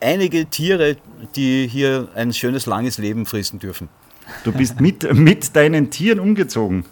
einige 0.00 0.46
Tiere, 0.46 0.96
die 1.34 1.66
hier 1.66 2.08
ein 2.14 2.32
schönes, 2.32 2.66
langes 2.66 2.98
Leben 2.98 3.26
fristen 3.26 3.58
dürfen. 3.58 3.88
Du 4.44 4.52
bist 4.52 4.80
mit, 4.80 5.12
mit 5.14 5.54
deinen 5.56 5.90
Tieren 5.90 6.20
umgezogen. 6.20 6.84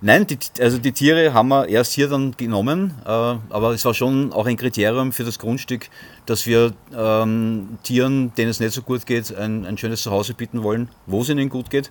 Nein, 0.00 0.28
die, 0.28 0.38
also 0.60 0.78
die 0.78 0.92
Tiere 0.92 1.34
haben 1.34 1.48
wir 1.48 1.68
erst 1.68 1.92
hier 1.92 2.08
dann 2.08 2.36
genommen, 2.36 2.94
äh, 3.04 3.08
aber 3.08 3.72
es 3.72 3.84
war 3.84 3.94
schon 3.94 4.32
auch 4.32 4.46
ein 4.46 4.56
Kriterium 4.56 5.10
für 5.10 5.24
das 5.24 5.40
Grundstück, 5.40 5.88
dass 6.24 6.46
wir 6.46 6.72
ähm, 6.96 7.78
Tieren, 7.82 8.32
denen 8.36 8.50
es 8.50 8.60
nicht 8.60 8.74
so 8.74 8.82
gut 8.82 9.06
geht, 9.06 9.36
ein, 9.36 9.66
ein 9.66 9.76
schönes 9.76 10.02
Zuhause 10.02 10.34
bieten 10.34 10.62
wollen, 10.62 10.88
wo 11.06 11.22
es 11.22 11.28
ihnen 11.28 11.48
gut 11.48 11.68
geht. 11.70 11.90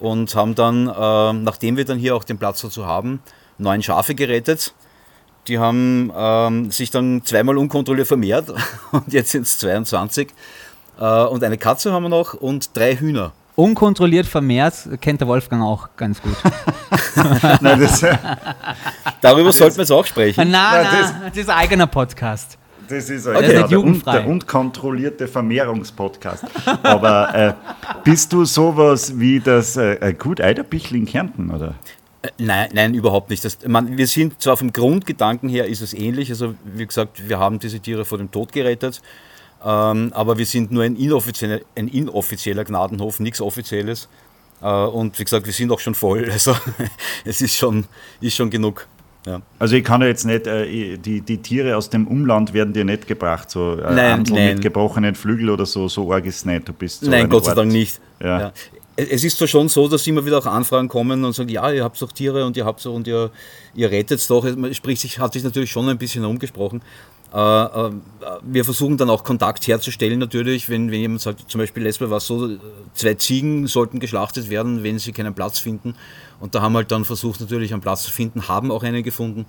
Und 0.00 0.34
haben 0.34 0.56
dann, 0.56 0.88
äh, 0.88 1.32
nachdem 1.32 1.76
wir 1.76 1.84
dann 1.84 1.98
hier 1.98 2.16
auch 2.16 2.24
den 2.24 2.36
Platz 2.36 2.62
dazu 2.62 2.84
haben, 2.84 3.20
neun 3.58 3.82
Schafe 3.82 4.16
gerettet. 4.16 4.74
Die 5.46 5.60
haben 5.60 6.12
ähm, 6.16 6.72
sich 6.72 6.90
dann 6.90 7.24
zweimal 7.24 7.56
unkontrolliert 7.56 8.08
vermehrt 8.08 8.52
und 8.90 9.12
jetzt 9.12 9.30
sind 9.30 9.42
es 9.42 9.58
22. 9.58 10.30
Äh, 10.98 11.24
und 11.24 11.44
eine 11.44 11.58
Katze 11.58 11.92
haben 11.92 12.02
wir 12.02 12.08
noch 12.08 12.34
und 12.34 12.76
drei 12.76 12.96
Hühner. 12.96 13.32
Unkontrolliert 13.56 14.26
vermehrt 14.26 14.74
kennt 15.00 15.20
der 15.22 15.28
Wolfgang 15.28 15.62
auch 15.62 15.88
ganz 15.96 16.20
gut. 16.20 16.36
Nein, 17.62 17.80
das, 17.80 18.04
Darüber 19.22 19.50
sollten 19.50 19.76
wir 19.76 19.82
jetzt 19.82 19.90
auch 19.90 20.04
sprechen. 20.06 20.50
Na, 20.50 20.82
Na, 20.82 20.82
na, 20.82 21.28
das 21.30 21.36
ist 21.38 21.48
ein 21.48 21.56
eigener 21.56 21.86
Podcast. 21.86 22.58
das 22.86 23.08
ist 23.08 23.26
Okay. 23.26 23.36
ja, 23.36 23.40
Das 23.40 23.62
ist 23.62 23.70
der, 23.70 23.80
un, 23.80 24.02
der 24.04 24.26
unkontrollierte 24.28 25.26
Vermehrungspodcast. 25.26 26.44
Aber 26.82 27.34
äh, 27.34 27.54
bist 28.04 28.32
du 28.34 28.44
sowas 28.44 29.18
wie 29.18 29.40
das 29.40 29.76
äh, 29.78 30.14
Gut 30.18 30.40
Eiderbichl 30.40 30.94
in 30.94 31.06
Kärnten, 31.06 31.50
oder? 31.50 31.74
Äh, 32.22 32.28
Nein, 32.38 32.68
nein, 32.74 32.92
überhaupt 32.94 33.30
nicht. 33.30 33.42
Das, 33.44 33.58
man, 33.66 33.96
wir 33.96 34.06
sind 34.06 34.42
zwar 34.42 34.56
vom 34.58 34.72
Grundgedanken 34.72 35.48
her 35.48 35.66
ist 35.66 35.80
es 35.80 35.94
ähnlich. 35.94 36.28
Also 36.30 36.54
wie 36.64 36.86
gesagt, 36.86 37.26
wir 37.28 37.38
haben 37.38 37.58
diese 37.58 37.80
Tiere 37.80 38.04
vor 38.04 38.18
dem 38.18 38.30
Tod 38.30 38.52
gerettet, 38.52 39.00
ähm, 39.64 40.12
aber 40.14 40.38
wir 40.38 40.46
sind 40.46 40.70
nur 40.70 40.84
ein 40.84 40.96
inoffizieller, 40.96 41.60
ein 41.74 41.88
inoffizieller 41.88 42.64
Gnadenhof, 42.64 43.20
nichts 43.20 43.40
Offizielles. 43.40 44.08
Äh, 44.62 44.66
und 44.66 45.18
wie 45.18 45.24
gesagt, 45.24 45.46
wir 45.46 45.52
sind 45.52 45.70
auch 45.70 45.80
schon 45.80 45.94
voll. 45.94 46.28
Also 46.32 46.56
es 47.24 47.40
ist 47.40 47.56
schon, 47.56 47.84
ist 48.20 48.36
schon 48.36 48.50
genug. 48.50 48.86
Ja. 49.26 49.42
Also 49.58 49.74
ich 49.74 49.82
kann 49.82 50.02
ja 50.02 50.06
jetzt 50.06 50.24
nicht, 50.24 50.46
äh, 50.46 50.96
die, 50.98 51.20
die 51.20 51.38
Tiere 51.38 51.76
aus 51.76 51.90
dem 51.90 52.06
Umland 52.06 52.54
werden 52.54 52.72
dir 52.72 52.84
nicht 52.84 53.08
gebracht, 53.08 53.50
so 53.50 53.72
äh, 53.72 53.92
Nein, 53.92 54.22
nein. 54.30 54.54
mit 54.54 54.62
gebrochenen 54.62 55.16
Flügel 55.16 55.50
oder 55.50 55.66
so, 55.66 55.88
so 55.88 56.12
arg 56.12 56.26
ist 56.26 56.36
es 56.36 56.44
nicht. 56.44 56.68
Du 56.68 56.72
bist 56.72 57.00
so 57.00 57.10
Nein, 57.10 57.24
ein 57.24 57.28
Gott 57.28 57.44
sei 57.44 57.50
Ort. 57.50 57.58
Dank 57.58 57.72
nicht. 57.72 58.00
Ja. 58.20 58.40
Ja. 58.40 58.52
Es 58.98 59.24
ist 59.24 59.36
zwar 59.36 59.48
schon 59.48 59.68
so, 59.68 59.88
dass 59.88 60.06
immer 60.06 60.24
wieder 60.24 60.38
auch 60.38 60.46
Anfragen 60.46 60.88
kommen 60.88 61.22
und 61.24 61.34
sagen, 61.34 61.50
ja, 61.50 61.70
ihr 61.70 61.84
habt 61.84 62.00
doch 62.00 62.12
Tiere 62.12 62.46
und 62.46 62.56
ihr 62.56 62.64
habt 62.64 62.80
so 62.80 62.94
und 62.94 63.06
ihr, 63.06 63.30
ihr 63.74 63.90
rettet 63.90 64.20
es 64.20 64.26
doch. 64.26 64.44
Man 64.56 64.72
spricht 64.72 65.02
sich, 65.02 65.18
hat 65.18 65.34
sich 65.34 65.42
natürlich 65.44 65.70
schon 65.70 65.86
ein 65.88 65.98
bisschen 65.98 66.22
herumgesprochen. 66.22 66.80
Äh, 67.34 67.38
äh, 67.38 67.90
wir 68.42 68.64
versuchen 68.64 68.96
dann 68.96 69.10
auch 69.10 69.24
Kontakt 69.24 69.66
herzustellen 69.66 70.18
natürlich, 70.18 70.68
wenn, 70.68 70.90
wenn 70.90 71.00
jemand 71.00 71.20
sagt, 71.20 71.50
zum 71.50 71.60
Beispiel 71.60 71.82
letztes 71.82 72.02
Mal 72.02 72.10
war 72.10 72.18
es 72.18 72.26
so, 72.26 72.56
zwei 72.94 73.14
Ziegen 73.14 73.66
sollten 73.66 73.98
geschlachtet 74.00 74.48
werden, 74.48 74.82
wenn 74.82 74.98
sie 74.98 75.12
keinen 75.12 75.34
Platz 75.34 75.58
finden. 75.58 75.94
Und 76.38 76.54
da 76.54 76.60
haben 76.60 76.72
wir 76.72 76.78
halt 76.78 76.92
dann 76.92 77.04
versucht, 77.04 77.40
natürlich 77.40 77.72
einen 77.72 77.82
Platz 77.82 78.02
zu 78.02 78.10
finden, 78.10 78.48
haben 78.48 78.70
auch 78.70 78.82
einen 78.82 79.02
gefunden. 79.02 79.46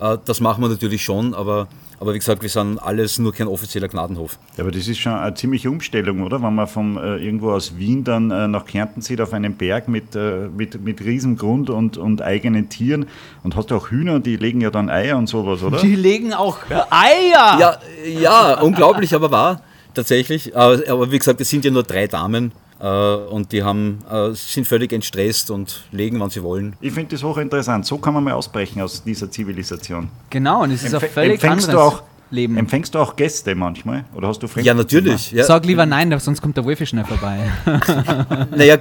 Äh, 0.00 0.16
das 0.24 0.40
machen 0.40 0.62
wir 0.62 0.68
natürlich 0.68 1.04
schon, 1.04 1.34
aber, 1.34 1.68
aber 1.98 2.14
wie 2.14 2.18
gesagt, 2.18 2.42
wir 2.42 2.48
sind 2.48 2.78
alles 2.78 3.18
nur 3.18 3.32
kein 3.32 3.46
offizieller 3.46 3.88
Gnadenhof. 3.88 4.38
Ja, 4.56 4.64
aber 4.64 4.70
das 4.70 4.88
ist 4.88 4.98
schon 4.98 5.12
eine 5.12 5.34
ziemliche 5.34 5.70
Umstellung, 5.70 6.22
oder? 6.22 6.42
Wenn 6.42 6.54
man 6.54 6.66
von 6.66 6.96
äh, 6.96 7.16
irgendwo 7.16 7.50
aus 7.50 7.76
Wien 7.76 8.04
dann 8.04 8.30
äh, 8.30 8.48
nach 8.48 8.64
Kärnten 8.64 9.02
zieht, 9.02 9.20
auf 9.20 9.34
einen 9.34 9.56
Berg 9.56 9.88
mit, 9.88 10.16
äh, 10.16 10.48
mit, 10.48 10.82
mit 10.82 11.02
Riesengrund 11.02 11.68
und, 11.68 11.98
und 11.98 12.22
eigenen 12.22 12.70
Tieren. 12.70 13.06
Und 13.42 13.54
hast 13.56 13.70
du 13.70 13.76
auch 13.76 13.90
Hühner, 13.90 14.20
die 14.20 14.36
legen 14.36 14.62
ja 14.62 14.70
dann 14.70 14.88
Eier 14.88 15.18
und 15.18 15.28
sowas, 15.28 15.62
oder? 15.62 15.78
Die 15.78 15.94
legen 15.94 16.32
auch 16.32 16.58
Eier! 16.70 17.58
Ja, 17.58 17.78
ja 18.06 18.60
unglaublich, 18.60 19.14
aber 19.14 19.30
wahr, 19.30 19.60
tatsächlich. 19.92 20.56
Aber, 20.56 20.80
aber 20.88 21.12
wie 21.12 21.18
gesagt, 21.18 21.40
es 21.40 21.50
sind 21.50 21.66
ja 21.66 21.70
nur 21.70 21.82
drei 21.82 22.06
Damen. 22.06 22.52
Äh, 22.80 22.86
und 22.86 23.52
die 23.52 23.62
haben, 23.62 23.98
äh, 24.10 24.30
sind 24.32 24.66
völlig 24.66 24.92
entstresst 24.92 25.50
und 25.50 25.82
legen, 25.92 26.18
wann 26.18 26.30
sie 26.30 26.42
wollen. 26.42 26.74
Ich 26.80 26.92
finde 26.92 27.10
das 27.10 27.22
hochinteressant. 27.22 27.84
So 27.84 27.98
kann 27.98 28.14
man 28.14 28.24
mal 28.24 28.32
ausbrechen 28.32 28.80
aus 28.80 29.04
dieser 29.04 29.30
Zivilisation. 29.30 30.08
Genau, 30.30 30.62
und 30.62 30.70
es 30.70 30.82
ist 30.82 30.94
Empf 30.94 31.04
auch 31.04 31.08
völlig 31.10 31.32
empfängst 31.34 31.68
anderes 31.68 31.92
du 31.92 31.96
auch, 31.98 32.02
Leben. 32.30 32.56
Empfängst 32.56 32.94
du 32.94 32.98
auch 33.00 33.16
Gäste 33.16 33.54
manchmal? 33.54 34.04
Oder 34.14 34.28
hast 34.28 34.42
du 34.42 34.48
Fremd 34.48 34.66
Ja, 34.66 34.72
natürlich. 34.72 35.32
Ja. 35.32 35.44
Sag 35.44 35.66
lieber 35.66 35.84
nein, 35.84 36.16
sonst 36.20 36.40
kommt 36.40 36.56
der 36.56 36.64
Wolfi 36.64 36.86
schnell 36.86 37.04
vorbei. 37.04 37.50
Naja, 38.56 38.78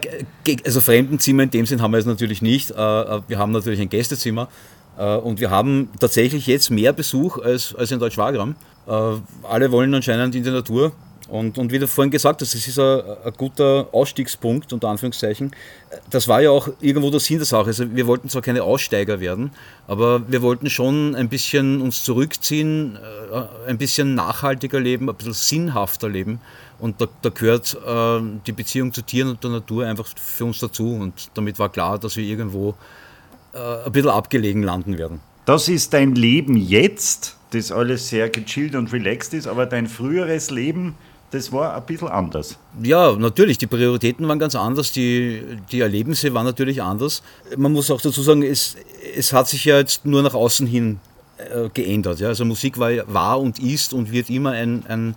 also 0.65 0.81
Fremdenzimmer 0.81 1.43
in 1.43 1.51
dem 1.51 1.65
Sinn 1.65 1.81
haben 1.81 1.91
wir 1.91 1.97
es 1.97 2.05
natürlich 2.05 2.41
nicht. 2.41 2.71
Äh, 2.71 2.75
Wir 2.75 3.37
haben 3.37 3.51
natürlich 3.51 3.81
ein 3.81 3.89
Gästezimmer 3.89 4.47
und 5.23 5.39
wir 5.39 5.49
haben 5.49 5.87
tatsächlich 5.97 6.45
jetzt 6.45 6.71
mehr 6.71 6.91
Besuch 6.91 7.37
als, 7.37 7.73
als 7.73 7.89
in 7.89 7.99
Deutschwagram. 7.99 8.55
Alle 8.85 9.71
wollen 9.71 9.93
anscheinend 9.93 10.35
in 10.35 10.43
die 10.43 10.51
Natur. 10.51 10.91
Und, 11.29 11.57
und 11.57 11.71
wie 11.71 11.79
du 11.79 11.87
vorhin 11.87 12.11
gesagt 12.11 12.41
hast, 12.41 12.53
das 12.53 12.67
ist 12.67 12.79
ein, 12.79 13.01
ein 13.23 13.33
guter 13.37 13.87
Ausstiegspunkt, 13.91 14.73
unter 14.73 14.89
Anführungszeichen. 14.89 15.51
Das 16.09 16.27
war 16.27 16.41
ja 16.41 16.49
auch 16.49 16.69
irgendwo 16.81 17.11
der 17.11 17.19
Sinn 17.19 17.37
der 17.37 17.45
Sache. 17.45 17.67
Also 17.67 17.95
wir 17.95 18.07
wollten 18.07 18.29
zwar 18.29 18.41
keine 18.41 18.63
Aussteiger 18.63 19.19
werden, 19.19 19.51
aber 19.87 20.21
wir 20.29 20.41
wollten 20.41 20.69
schon 20.69 21.15
ein 21.15 21.29
bisschen 21.29 21.81
uns 21.81 22.03
zurückziehen, 22.03 22.97
äh, 23.31 23.69
ein 23.69 23.77
bisschen 23.77 24.15
nachhaltiger 24.15 24.79
leben, 24.79 25.09
ein 25.09 25.15
bisschen 25.15 25.33
sinnhafter 25.33 26.09
leben. 26.09 26.41
Und 26.79 26.99
da, 27.01 27.07
da 27.21 27.29
gehört 27.29 27.77
äh, 27.85 28.21
die 28.47 28.51
Beziehung 28.51 28.93
zu 28.93 29.01
Tieren 29.03 29.29
und 29.29 29.43
der 29.43 29.51
Natur 29.51 29.85
einfach 29.85 30.07
für 30.15 30.45
uns 30.45 30.59
dazu. 30.59 30.93
Und 30.93 31.29
damit 31.35 31.59
war 31.59 31.69
klar, 31.69 31.99
dass 31.99 32.15
wir 32.15 32.23
irgendwo 32.23 32.75
äh, 33.53 33.85
ein 33.85 33.91
bisschen 33.91 34.09
abgelegen 34.09 34.63
landen 34.63 34.97
werden. 34.97 35.19
Das 35.45 35.67
ist 35.67 35.93
dein 35.93 36.15
Leben 36.15 36.55
jetzt, 36.55 37.35
das 37.51 37.71
alles 37.71 38.09
sehr 38.09 38.29
gechillt 38.29 38.75
und 38.75 38.93
relaxed 38.93 39.33
ist, 39.33 39.47
aber 39.47 39.65
dein 39.65 39.87
früheres 39.87 40.51
Leben, 40.51 40.95
das 41.31 41.51
war 41.51 41.75
ein 41.75 41.83
bisschen 41.85 42.07
anders. 42.07 42.57
Ja, 42.81 43.13
natürlich, 43.13 43.57
die 43.57 43.67
Prioritäten 43.67 44.27
waren 44.27 44.39
ganz 44.39 44.55
anders, 44.55 44.91
die, 44.91 45.43
die 45.71 45.81
Erlebnisse 45.81 46.33
waren 46.33 46.45
natürlich 46.45 46.81
anders. 46.81 47.21
Man 47.55 47.71
muss 47.71 47.91
auch 47.91 48.01
dazu 48.01 48.21
sagen, 48.21 48.41
es, 48.43 48.75
es 49.15 49.31
hat 49.31 49.47
sich 49.47 49.65
ja 49.65 49.77
jetzt 49.77 50.05
nur 50.05 50.23
nach 50.23 50.33
außen 50.33 50.65
hin 50.65 50.99
äh, 51.37 51.69
geändert. 51.73 52.19
Ja? 52.19 52.29
Also 52.29 52.45
Musik 52.45 52.79
war, 52.79 52.91
war 53.07 53.39
und 53.39 53.59
ist 53.59 53.93
und 53.93 54.11
wird 54.11 54.29
immer 54.29 54.51
ein, 54.51 54.85
ein, 54.87 55.15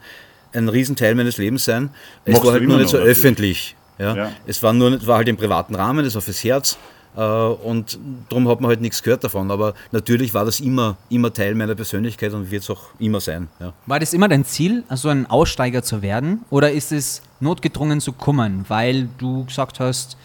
ein 0.53 0.69
Riesenteil 0.69 1.15
meines 1.15 1.39
Lebens 1.39 1.65
sein. 1.65 1.91
Es 2.25 2.35
Machst 2.35 2.45
war 2.45 2.53
halt 2.53 2.63
nur 2.65 2.79
nicht 2.79 2.91
so 2.91 2.99
natürlich. 2.99 3.19
öffentlich. 3.19 3.77
Ja? 3.99 4.17
Ja. 4.17 4.33
Es 4.47 4.63
war, 4.63 4.73
nur, 4.73 5.07
war 5.07 5.17
halt 5.17 5.29
im 5.29 5.37
privaten 5.37 5.75
Rahmen, 5.75 6.05
es 6.05 6.15
war 6.15 6.23
fürs 6.23 6.45
Herz. 6.45 6.79
Äh, 7.17 7.21
und 7.21 7.99
darum 8.29 8.49
hat 8.49 8.61
man 8.61 8.69
halt 8.69 8.81
nichts 8.81 9.03
gehört 9.03 9.25
davon. 9.25 9.51
Aber 9.51 9.75
natürlich 9.91 10.35
war 10.35 10.45
das 10.45 10.61
immer, 10.61 10.97
immer 11.09 11.33
Teil 11.33 11.55
meiner 11.55 11.75
Persönlichkeit 11.75 12.33
und 12.33 12.51
wird 12.51 12.63
es 12.63 12.71
auch 12.71 12.85
immer 12.99 13.21
sein. 13.21 13.49
Ja. 13.61 13.73
War 13.87 14.01
das 14.01 14.15
immer 14.15 14.29
dein 14.29 14.45
Ziel, 14.45 14.85
also 14.89 15.09
ein 15.09 15.27
Aussteiger 15.27 15.83
zu 15.83 16.03
werden? 16.03 16.45
Oder 16.51 16.73
ist 16.73 16.93
es 16.93 17.23
notgedrungen 17.41 18.01
zu 18.01 18.13
kommen, 18.13 18.65
weil 18.69 19.09
du 19.19 19.45
gesagt 19.45 19.81
hast, 19.81 20.17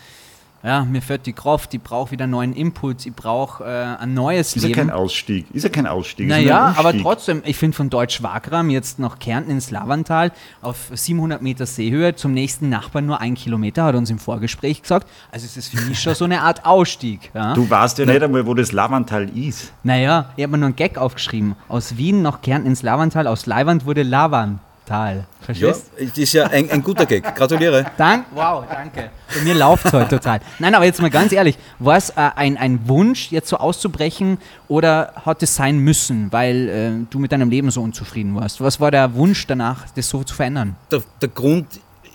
ja, 0.64 0.84
mir 0.84 1.02
fehlt 1.02 1.26
die 1.26 1.34
Kraft, 1.34 1.74
ich 1.74 1.82
brauche 1.82 2.12
wieder 2.12 2.28
neuen 2.28 2.54
Input, 2.54 3.06
ich 3.06 3.14
brauche 3.14 3.64
äh, 3.64 4.02
ein 4.02 4.14
neues 4.14 4.56
Ist 4.56 4.64
ja 4.64 4.70
Leben. 4.70 4.80
kein 4.80 4.92
Ausstieg. 4.92 5.46
Ist 5.54 5.64
ja 5.64 5.70
kein 5.70 5.88
Ausstieg. 5.88 6.28
ist 6.28 6.36
Naja, 6.36 6.74
aber 6.78 6.98
trotzdem, 6.98 7.42
ich 7.46 7.58
finde 7.58 7.78
von 7.78 7.90
Deutsch-Wagram 7.90 8.70
jetzt 8.70 9.00
nach 9.00 9.20
Kärnten 9.20 9.52
ins 9.52 9.72
Lavantal 9.72 10.32
auf 10.62 10.90
700 10.94 11.42
Meter 11.42 11.66
Seehöhe 11.66 12.16
zum 12.16 12.34
nächsten 12.34 12.70
Nachbarn 12.70 13.06
nur 13.06 13.22
ein 13.22 13.36
Kilometer, 13.36 13.84
hat 13.84 13.96
er 13.96 14.00
uns 14.00 14.10
im 14.10 14.20
Vorgespräch 14.20 14.82
gesagt. 14.82 15.08
Also 15.32 15.46
es 15.46 15.58
ist 15.58 15.70
für 15.70 15.82
mich 15.86 16.00
schon 16.02 16.16
so 16.16 16.26
eine 16.26 16.42
Art 16.42 16.66
Ausstieg. 16.66 17.32
Ja? 17.34 17.54
Du 17.54 17.70
weißt 17.70 18.00
ja 18.00 18.06
nicht 18.06 18.22
einmal, 18.22 18.46
wo 18.46 18.54
das 18.54 18.72
Lavantal 18.72 19.30
ist. 19.38 19.74
Naja, 19.84 20.32
ich 20.36 20.44
habe 20.44 20.52
mir 20.52 20.58
nur 20.58 20.68
einen 20.68 20.76
Gag 20.76 20.98
aufgeschrieben. 20.98 21.56
Aus 21.68 21.98
Wien 21.98 22.22
nach 22.22 22.42
Kärnten 22.42 22.68
ins 22.68 22.82
Lavantal, 22.82 23.28
aus 23.28 23.46
Leiwand 23.46 23.86
wurde 23.86 24.04
Lavantal. 24.04 24.67
Ja, 24.90 25.26
Verstehst 25.42 25.92
es 25.98 26.18
ist 26.18 26.34
ja 26.34 26.46
ein, 26.48 26.70
ein 26.72 26.82
guter 26.84 27.06
Gag. 27.06 27.36
Gratuliere. 27.36 27.86
Dank, 27.98 28.26
wow, 28.34 28.64
danke. 28.70 29.10
Bei 29.34 29.42
mir 29.42 29.54
läuft 29.56 29.86
es 29.86 29.94
heute 29.94 30.10
total. 30.18 30.40
Nein, 30.60 30.74
aber 30.76 30.86
jetzt 30.86 31.02
mal 31.02 31.10
ganz 31.10 31.32
ehrlich, 31.32 31.58
war 31.80 31.98
es 31.98 32.10
äh, 32.12 32.14
ein, 32.36 32.58
ein 32.58 32.88
Wunsch, 32.88 33.32
jetzt 33.32 33.50
so 33.50 33.58
auszubrechen 33.58 34.38
oder 34.68 35.14
hat 35.26 35.44
es 35.44 35.56
sein 35.56 35.80
müssen, 35.80 36.32
weil 36.32 36.70
äh, 36.70 37.06
du 37.10 37.20
mit 37.20 37.32
deinem 37.32 37.50
Leben 37.50 37.70
so 37.72 37.82
unzufrieden 37.82 38.36
warst? 38.36 38.62
Was 38.62 38.80
war 38.80 38.92
der 38.92 39.14
Wunsch 39.16 39.46
danach, 39.48 39.86
das 39.96 40.10
so 40.10 40.24
zu 40.24 40.34
verändern? 40.36 40.76
der, 40.92 41.02
der 41.22 41.30
Grund 41.30 41.68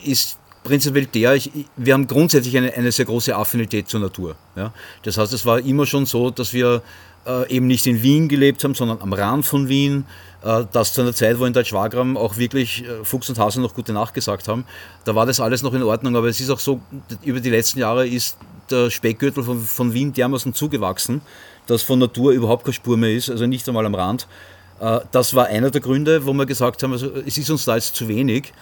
ist 0.05 0.38
prinzipiell 0.64 1.07
der, 1.07 1.35
ich- 1.35 1.50
wir 1.76 1.95
haben 1.95 2.07
grundsätzlich 2.07 2.57
eine, 2.57 2.73
eine 2.73 2.93
sehr 2.93 3.05
große 3.05 3.35
Affinität 3.37 3.88
zur 3.88 4.00
Natur. 4.00 4.37
Ja? 4.57 4.73
Das 5.02 5.19
heißt, 5.19 5.33
es 5.33 5.45
war 5.45 5.59
immer 5.61 5.87
schon 5.87 6.07
so, 6.07 6.31
dass 6.31 6.52
wir 6.52 6.83
äh, 7.26 7.49
eben 7.55 7.67
nicht 7.67 7.87
in 7.87 8.02
Wien 8.02 8.29
gelebt 8.29 8.62
haben, 8.64 8.75
sondern 8.75 9.00
am 9.00 9.12
Rand 9.12 9.45
von 9.45 9.69
Wien. 9.69 10.05
Äh, 10.44 10.64
das 10.72 10.92
zu 10.92 11.02
einer 11.02 11.14
Zeit, 11.14 11.38
wo 11.38 11.44
in 11.44 11.52
Deutschwagram 11.52 12.16
auch 12.16 12.37
wirklich 12.37 12.84
äh, 12.84 13.04
Fuchs 13.04 13.28
und 13.28 13.38
Hase 13.38 13.61
noch 13.61 13.75
gute 13.75 13.92
Nacht 13.92 14.14
gesagt 14.14 14.49
haben. 14.49 14.64
Da 15.04 15.14
war 15.14 15.26
das 15.26 15.40
alles 15.40 15.62
noch 15.62 15.75
in 15.75 15.82
Ordnung, 15.82 16.16
aber 16.16 16.28
es 16.28 16.40
ist 16.40 16.50
auch 16.50 16.58
so, 16.58 16.80
über 17.22 17.40
die 17.40 17.50
letzten 17.50 17.78
Jahre 17.78 18.06
ist 18.06 18.37
der 18.70 18.90
Speckgürtel 18.90 19.42
von, 19.44 19.61
von 19.61 19.92
Wien 19.92 20.12
dermaßen 20.12 20.54
zugewachsen, 20.54 21.20
dass 21.66 21.82
von 21.82 21.99
Natur 21.99 22.32
überhaupt 22.32 22.64
keine 22.64 22.75
Spur 22.75 22.96
mehr 22.96 23.12
ist, 23.12 23.30
also 23.30 23.46
nicht 23.46 23.68
einmal 23.68 23.87
am 23.87 23.94
Rand. 23.94 24.26
Äh, 24.80 25.00
Das 25.12 25.34
war 25.34 25.46
einer 25.46 25.70
der 25.70 25.80
Gründe, 25.80 26.26
wo 26.26 26.32
wir 26.32 26.46
gesagt 26.46 26.82
haben, 26.82 26.92
also 26.92 27.11
es 27.26 27.38
ist 27.38 27.50
uns 27.50 27.64
da 27.64 27.76
jetzt 27.76 27.94
zu 27.94 28.08
wenig. 28.08 28.52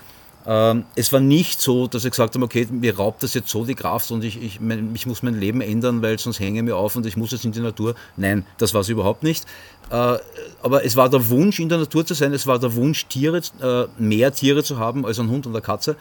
Ähm, 0.50 0.84
Es 0.96 1.12
war 1.12 1.20
nicht 1.20 1.60
so, 1.60 1.86
dass 1.86 2.02
wir 2.02 2.10
gesagt 2.10 2.34
haben, 2.34 2.42
okay, 2.42 2.66
mir 2.70 2.96
raubt 2.96 3.22
das 3.22 3.34
jetzt 3.34 3.50
so 3.50 3.64
die 3.64 3.76
Kraft 3.76 4.10
und 4.10 4.24
ich, 4.24 4.42
ich, 4.42 4.58
ich 4.94 5.06
muss 5.06 5.22
mein 5.22 5.38
Leben 5.38 5.60
ändern, 5.60 6.02
weil 6.02 6.18
sonst 6.18 6.40
hänge 6.40 6.58
ich 6.58 6.64
mir 6.64 6.76
auf 6.76 6.96
und 6.96 7.06
ich 7.06 7.16
muss 7.16 7.30
jetzt 7.30 7.44
in 7.44 7.52
die 7.52 7.60
Natur. 7.60 7.94
Nein, 8.16 8.44
das 8.58 8.74
war 8.74 8.80
es 8.80 8.88
überhaupt 8.88 9.22
nicht. 9.22 9.44
Äh, 9.90 10.18
Aber 10.60 10.84
es 10.84 10.96
war 10.96 11.08
der 11.08 11.28
Wunsch, 11.28 11.60
in 11.60 11.68
der 11.68 11.78
Natur 11.78 12.04
zu 12.04 12.14
sein, 12.14 12.32
es 12.32 12.48
war 12.48 12.58
der 12.58 12.74
Wunsch, 12.74 13.06
Tiere, 13.06 13.40
äh, 13.62 13.86
mehr 14.02 14.34
Tiere 14.34 14.64
zu 14.64 14.78
haben 14.78 15.06
als 15.06 15.20
ein 15.20 15.30
Hund 15.30 15.46
und 15.46 15.54
eine 15.54 15.62
Katze 15.62 15.94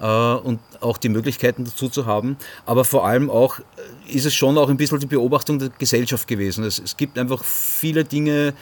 äh, 0.00 0.06
und 0.06 0.60
auch 0.80 0.96
die 0.96 1.10
Möglichkeiten 1.10 1.64
dazu 1.64 1.90
zu 1.90 2.06
haben. 2.06 2.38
Aber 2.64 2.86
vor 2.86 3.06
allem 3.06 3.28
auch 3.28 3.60
ist 4.10 4.24
es 4.24 4.34
schon 4.34 4.56
auch 4.56 4.70
ein 4.70 4.78
bisschen 4.78 4.98
die 4.98 5.06
Beobachtung 5.06 5.58
der 5.58 5.68
Gesellschaft 5.68 6.26
gewesen. 6.26 6.64
Es, 6.64 6.78
es 6.78 6.96
gibt 6.96 7.18
einfach 7.18 7.44
viele 7.44 8.04
Dinge, 8.04 8.54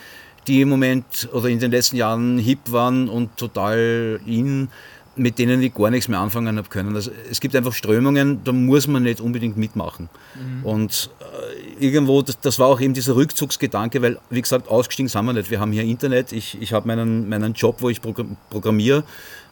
die 0.47 0.59
im 0.59 0.69
Moment 0.69 1.29
oder 1.31 1.47
in 1.47 1.59
den 1.59 1.71
letzten 1.71 1.95
Jahren 1.95 2.37
hip 2.37 2.59
waren 2.71 3.07
und 3.07 3.37
total 3.37 4.19
in, 4.25 4.67
mit 5.15 5.37
denen 5.37 5.61
ich 5.61 5.73
gar 5.73 5.91
nichts 5.91 6.07
mehr 6.07 6.19
anfangen 6.19 6.57
habe 6.57 6.69
können. 6.69 6.95
Also 6.95 7.11
es 7.29 7.39
gibt 7.39 7.55
einfach 7.55 7.73
Strömungen, 7.73 8.43
da 8.43 8.51
muss 8.51 8.87
man 8.87 9.03
nicht 9.03 9.21
unbedingt 9.21 9.57
mitmachen. 9.57 10.09
Und 10.63 11.09
äh, 11.19 11.85
irgendwo, 11.85 12.21
das, 12.21 12.39
das 12.39 12.57
war 12.57 12.67
auch 12.67 12.81
eben 12.81 12.93
dieser 12.93 13.15
Rückzugsgedanke, 13.15 14.01
weil, 14.01 14.19
wie 14.29 14.41
gesagt, 14.41 14.69
ausgestiegen 14.69 15.09
sind 15.09 15.25
wir 15.25 15.33
nicht. 15.33 15.51
Wir 15.51 15.59
haben 15.59 15.71
hier 15.71 15.83
Internet, 15.83 16.31
ich, 16.31 16.59
ich 16.59 16.73
habe 16.73 16.87
meinen, 16.87 17.29
meinen 17.29 17.53
Job, 17.53 17.77
wo 17.79 17.89
ich 17.89 18.01
program- 18.01 18.37
programmiere, 18.49 19.03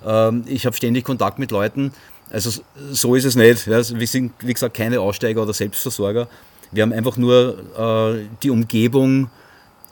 ähm, 0.05 0.43
ich 0.47 0.65
habe 0.65 0.75
ständig 0.75 1.05
Kontakt 1.05 1.37
mit 1.37 1.51
Leuten. 1.51 1.93
Also 2.31 2.61
so 2.91 3.15
ist 3.15 3.25
es 3.25 3.35
nicht. 3.35 3.67
Ja. 3.67 3.81
Wir 3.87 4.07
sind, 4.07 4.31
wie 4.39 4.53
gesagt, 4.53 4.75
keine 4.75 4.99
Aussteiger 4.99 5.43
oder 5.43 5.53
Selbstversorger. 5.53 6.27
Wir 6.71 6.83
haben 6.83 6.93
einfach 6.93 7.17
nur 7.17 7.59
äh, 7.77 8.25
die 8.41 8.49
Umgebung 8.49 9.29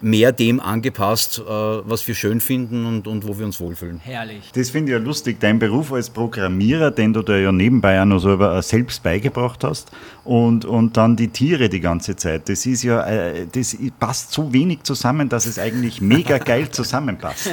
mehr 0.02 0.32
dem 0.32 0.60
angepasst, 0.60 1.40
äh, 1.40 1.44
was 1.50 2.08
wir 2.08 2.16
schön 2.16 2.40
finden 2.40 2.86
und, 2.86 3.08
und 3.08 3.28
wo 3.28 3.38
wir 3.38 3.46
uns 3.46 3.60
wohlfühlen. 3.60 4.00
Herrlich. 4.00 4.52
Das 4.54 4.70
finde 4.70 4.92
ich 4.92 4.98
ja 4.98 5.04
lustig. 5.04 5.38
Dein 5.40 5.60
Beruf 5.60 5.92
als 5.92 6.10
Programmierer, 6.10 6.92
den 6.92 7.14
du 7.14 7.22
dir 7.22 7.40
ja 7.42 7.52
nebenbei 7.52 8.02
auch 8.02 8.06
noch 8.06 8.20
selber 8.20 8.56
äh, 8.58 8.62
selbst 8.62 9.04
beigebracht 9.04 9.64
hast 9.64 9.92
und, 10.24 10.64
und 10.66 10.96
dann 10.96 11.16
die 11.16 11.28
Tiere 11.28 11.70
die 11.70 11.82
ganze 11.82 12.16
Zeit. 12.16 12.48
Das 12.50 12.66
ist 12.66 12.84
ja, 12.84 13.06
äh, 13.06 13.46
das 13.52 13.76
passt 14.00 14.32
so 14.32 14.54
wenig 14.54 14.84
zusammen, 14.84 15.28
dass 15.28 15.46
es 15.46 15.60
eigentlich 15.60 16.00
mega 16.02 16.38
geil 16.38 16.70
zusammenpasst. 16.72 17.52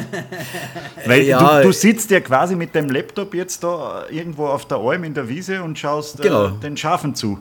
Weil 1.06 1.22
Ja, 1.22 1.58
du, 1.60 1.68
du 1.68 1.72
sitzt 1.72 2.10
ja 2.10 2.20
quasi 2.20 2.54
mit 2.54 2.74
deinem 2.74 2.90
Laptop 2.90 3.34
jetzt 3.34 3.64
da 3.64 4.04
irgendwo 4.10 4.46
auf 4.46 4.66
der 4.66 4.78
Alm 4.78 5.04
in 5.04 5.14
der 5.14 5.28
Wiese 5.28 5.62
und 5.62 5.78
schaust 5.78 6.22
Genau. 6.22 6.46
äh, 6.46 6.50
den 6.62 6.76
Schafen 6.76 7.14
zu. 7.14 7.38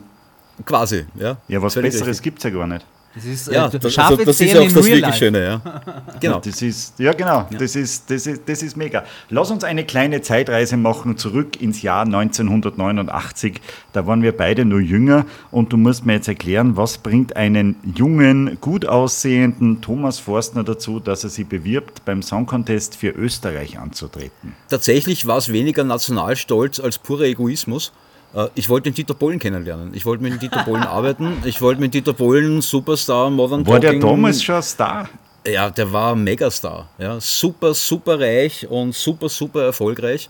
Quasi, 0.64 1.04
ja. 1.14 1.36
Ja, 1.48 1.60
was 1.62 1.74
Besseres 1.74 2.20
gibt 2.22 2.38
es 2.38 2.44
ja 2.44 2.50
gar 2.50 2.66
nicht. 2.66 2.84
Das 3.16 3.24
ist 3.24 3.46
Ja, 3.50 3.66
äh, 3.66 3.78
das, 3.78 3.98
also, 3.98 4.16
das 4.24 4.40
ist 4.40 4.56
auch 4.56 4.60
in 4.60 4.74
das 4.74 4.84
wirklich 4.84 5.00
Life. 5.00 5.16
Schöne, 5.16 5.44
ja. 5.64 5.82
Genau. 6.20 6.38
Das 6.38 6.60
ist, 6.60 6.98
ja, 6.98 7.14
genau. 7.14 7.48
Das, 7.58 7.74
ist, 7.74 8.10
das, 8.10 8.26
ist, 8.26 8.42
das 8.46 8.62
ist 8.62 8.76
mega. 8.76 9.04
Lass 9.30 9.50
uns 9.50 9.64
eine 9.64 9.84
kleine 9.84 10.20
Zeitreise 10.20 10.76
machen 10.76 11.16
zurück 11.16 11.60
ins 11.60 11.80
Jahr 11.80 12.02
1989. 12.02 13.62
Da 13.94 14.06
waren 14.06 14.22
wir 14.22 14.36
beide 14.36 14.66
nur 14.66 14.80
jünger 14.80 15.24
und 15.50 15.72
du 15.72 15.78
musst 15.78 16.04
mir 16.04 16.14
jetzt 16.14 16.28
erklären, 16.28 16.76
was 16.76 16.98
bringt 16.98 17.36
einen 17.36 17.76
jungen, 17.96 18.58
gut 18.60 18.84
aussehenden 18.84 19.80
Thomas 19.80 20.18
Forstner 20.18 20.62
dazu, 20.62 21.00
dass 21.00 21.24
er 21.24 21.30
sich 21.30 21.46
bewirbt, 21.46 22.04
beim 22.04 22.20
Song 22.22 22.44
Contest 22.44 22.96
für 22.96 23.08
Österreich 23.08 23.78
anzutreten? 23.78 24.54
Tatsächlich 24.68 25.26
war 25.26 25.38
es 25.38 25.50
weniger 25.50 25.84
Nationalstolz 25.84 26.80
als 26.80 26.98
purer 26.98 27.24
Egoismus. 27.24 27.92
Äh, 28.34 28.46
ich 28.54 28.68
wollte 28.68 28.90
den 28.90 28.94
Dieter 28.94 29.14
Bohlen 29.14 29.38
kennenlernen. 29.38 29.92
Ich 29.94 30.04
wollte 30.06 30.22
mit 30.22 30.32
dem 30.32 30.38
Dieter 30.40 30.64
Bohlen 30.64 30.82
arbeiten. 30.82 31.38
Ich 31.44 31.60
wollte 31.62 31.80
mit 31.80 31.94
Dieter 31.94 32.12
Bohlen 32.12 32.60
Superstar 32.62 33.30
Modern 33.30 33.66
War 33.66 33.80
der 33.80 33.90
Talking- 33.92 34.00
damals 34.08 34.42
schon 34.42 34.56
ein 34.56 34.62
Star? 34.62 35.08
ja, 35.46 35.70
der 35.70 35.92
war 35.92 36.12
ein 36.14 36.24
Megastar. 36.24 36.88
Ja. 36.98 37.20
Super, 37.20 37.72
super 37.74 38.18
reich 38.18 38.66
und 38.68 38.94
super, 38.94 39.28
super 39.28 39.62
erfolgreich 39.64 40.28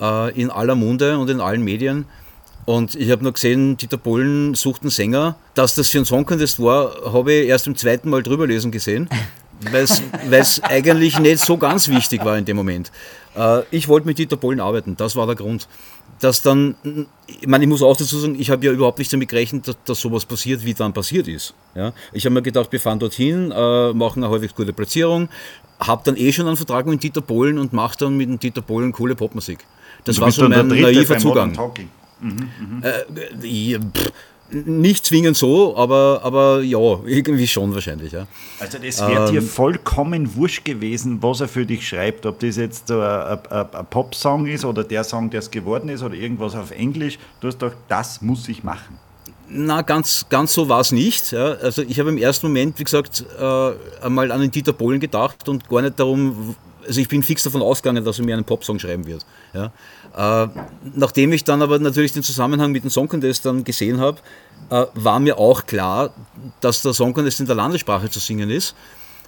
äh, 0.00 0.32
in 0.40 0.50
aller 0.50 0.74
Munde 0.74 1.18
und 1.18 1.30
in 1.30 1.40
allen 1.40 1.62
Medien. 1.62 2.04
Und 2.64 2.96
ich 2.96 3.12
habe 3.12 3.22
nur 3.22 3.32
gesehen, 3.32 3.76
Dieter 3.76 3.96
Bohlen 3.96 4.54
sucht 4.56 4.82
einen 4.82 4.90
Sänger. 4.90 5.36
Dass 5.54 5.76
das 5.76 5.88
für 5.88 5.98
einen 5.98 6.04
Song 6.04 6.26
Contest 6.26 6.60
war, 6.60 7.12
habe 7.12 7.32
ich 7.32 7.46
erst 7.48 7.68
im 7.68 7.76
zweiten 7.76 8.10
Mal 8.10 8.24
drüber 8.24 8.44
lesen 8.48 8.72
gesehen, 8.72 9.08
weil 9.70 9.84
es 9.84 10.60
eigentlich 10.64 11.16
nicht 11.20 11.38
so 11.44 11.58
ganz 11.58 11.88
wichtig 11.88 12.24
war 12.24 12.36
in 12.36 12.44
dem 12.44 12.56
Moment. 12.56 12.90
Äh, 13.36 13.60
ich 13.70 13.86
wollte 13.86 14.08
mit 14.08 14.18
Dieter 14.18 14.36
Bohlen 14.36 14.58
arbeiten, 14.58 14.96
das 14.96 15.14
war 15.14 15.26
der 15.26 15.36
Grund. 15.36 15.68
Dass 16.20 16.40
dann, 16.40 16.76
ich 17.26 17.46
meine, 17.46 17.64
ich 17.64 17.68
muss 17.68 17.82
auch 17.82 17.96
dazu 17.96 18.18
sagen, 18.18 18.40
ich 18.40 18.50
habe 18.50 18.64
ja 18.64 18.72
überhaupt 18.72 18.98
nicht 18.98 19.12
damit 19.12 19.28
gerechnet, 19.28 19.68
dass, 19.68 19.76
dass 19.84 20.00
sowas 20.00 20.24
passiert, 20.24 20.64
wie 20.64 20.72
dann 20.72 20.92
passiert 20.92 21.28
ist. 21.28 21.54
Ja? 21.74 21.92
Ich 22.12 22.24
habe 22.24 22.34
mir 22.34 22.42
gedacht, 22.42 22.72
wir 22.72 22.80
fahren 22.80 22.98
dorthin, 22.98 23.50
äh, 23.50 23.92
machen 23.92 24.24
eine 24.24 24.32
halbwegs 24.32 24.54
gute 24.54 24.72
Platzierung, 24.72 25.28
habe 25.78 26.02
dann 26.04 26.16
eh 26.16 26.32
schon 26.32 26.46
einen 26.46 26.56
Vertrag 26.56 26.86
mit 26.86 27.02
Dieter 27.02 27.20
Bohlen 27.20 27.58
und 27.58 27.72
mache 27.72 27.98
dann 27.98 28.16
mit 28.16 28.28
dem 28.28 28.38
Dieter 28.38 28.62
Bohlen 28.62 28.92
coole 28.92 29.14
Popmusik. 29.14 29.58
Das 30.04 30.20
war 30.20 30.30
so 30.30 30.48
mein 30.48 30.68
naiver 30.68 31.18
Zugang. 31.18 31.52
Talking. 31.52 31.90
Äh, 32.82 33.46
ja, 33.46 33.78
pff, 33.78 34.12
nicht 34.50 35.06
zwingend 35.06 35.36
so, 35.36 35.76
aber, 35.76 36.20
aber 36.22 36.62
ja, 36.62 36.78
irgendwie 37.04 37.46
schon 37.46 37.74
wahrscheinlich. 37.74 38.12
Ja. 38.12 38.26
Also 38.60 38.78
das 38.78 39.00
wäre 39.00 39.26
Ähm. 39.26 39.32
dir 39.32 39.42
vollkommen 39.42 40.34
wurscht 40.36 40.64
gewesen, 40.64 41.22
was 41.22 41.40
er 41.40 41.48
für 41.48 41.66
dich 41.66 41.86
schreibt. 41.86 42.26
Ob 42.26 42.38
das 42.40 42.56
jetzt 42.56 42.88
so 42.88 43.00
ein, 43.00 43.38
ein, 43.50 43.66
ein 43.72 43.86
Pop-Song 43.90 44.46
ist 44.46 44.64
oder 44.64 44.84
der 44.84 45.04
Song, 45.04 45.30
der 45.30 45.40
es 45.40 45.50
geworden 45.50 45.88
ist 45.88 46.02
oder 46.02 46.14
irgendwas 46.14 46.54
auf 46.54 46.70
Englisch. 46.70 47.18
Du 47.40 47.48
hast 47.48 47.58
doch, 47.58 47.72
das 47.88 48.22
muss 48.22 48.48
ich 48.48 48.62
machen. 48.62 48.98
Na, 49.48 49.82
ganz, 49.82 50.26
ganz 50.28 50.52
so 50.52 50.68
war 50.68 50.80
es 50.80 50.90
nicht. 50.92 51.32
Ja. 51.32 51.52
Also 51.54 51.82
ich 51.82 52.00
habe 52.00 52.08
im 52.08 52.18
ersten 52.18 52.48
Moment, 52.48 52.78
wie 52.78 52.84
gesagt, 52.84 53.24
äh, 53.38 54.04
einmal 54.04 54.32
an 54.32 54.40
den 54.40 54.50
Dieter 54.50 54.72
Bohlen 54.72 54.98
gedacht 55.00 55.48
und 55.48 55.68
gar 55.68 55.82
nicht 55.82 55.98
darum, 56.00 56.56
also 56.86 57.00
ich 57.00 57.08
bin 57.08 57.22
fix 57.22 57.42
davon 57.42 57.62
ausgegangen, 57.62 58.04
dass 58.04 58.18
er 58.18 58.24
mir 58.24 58.34
einen 58.34 58.44
Popsong 58.44 58.78
schreiben 58.78 59.06
wird. 59.06 59.24
Ja. 59.54 59.72
Äh, 60.16 60.48
nachdem 60.94 61.32
ich 61.32 61.44
dann 61.44 61.60
aber 61.62 61.78
natürlich 61.78 62.12
den 62.12 62.22
Zusammenhang 62.22 62.72
mit 62.72 62.82
dem 62.84 62.90
Song 62.90 63.06
Contest 63.08 63.44
dann 63.44 63.64
gesehen 63.64 64.00
habe, 64.00 64.18
äh, 64.70 64.86
war 64.94 65.20
mir 65.20 65.38
auch 65.38 65.66
klar, 65.66 66.10
dass 66.60 66.82
der 66.82 66.94
Song 66.94 67.12
Contest 67.12 67.40
in 67.40 67.46
der 67.46 67.54
Landessprache 67.56 68.08
zu 68.10 68.18
singen 68.18 68.50
ist. 68.50 68.74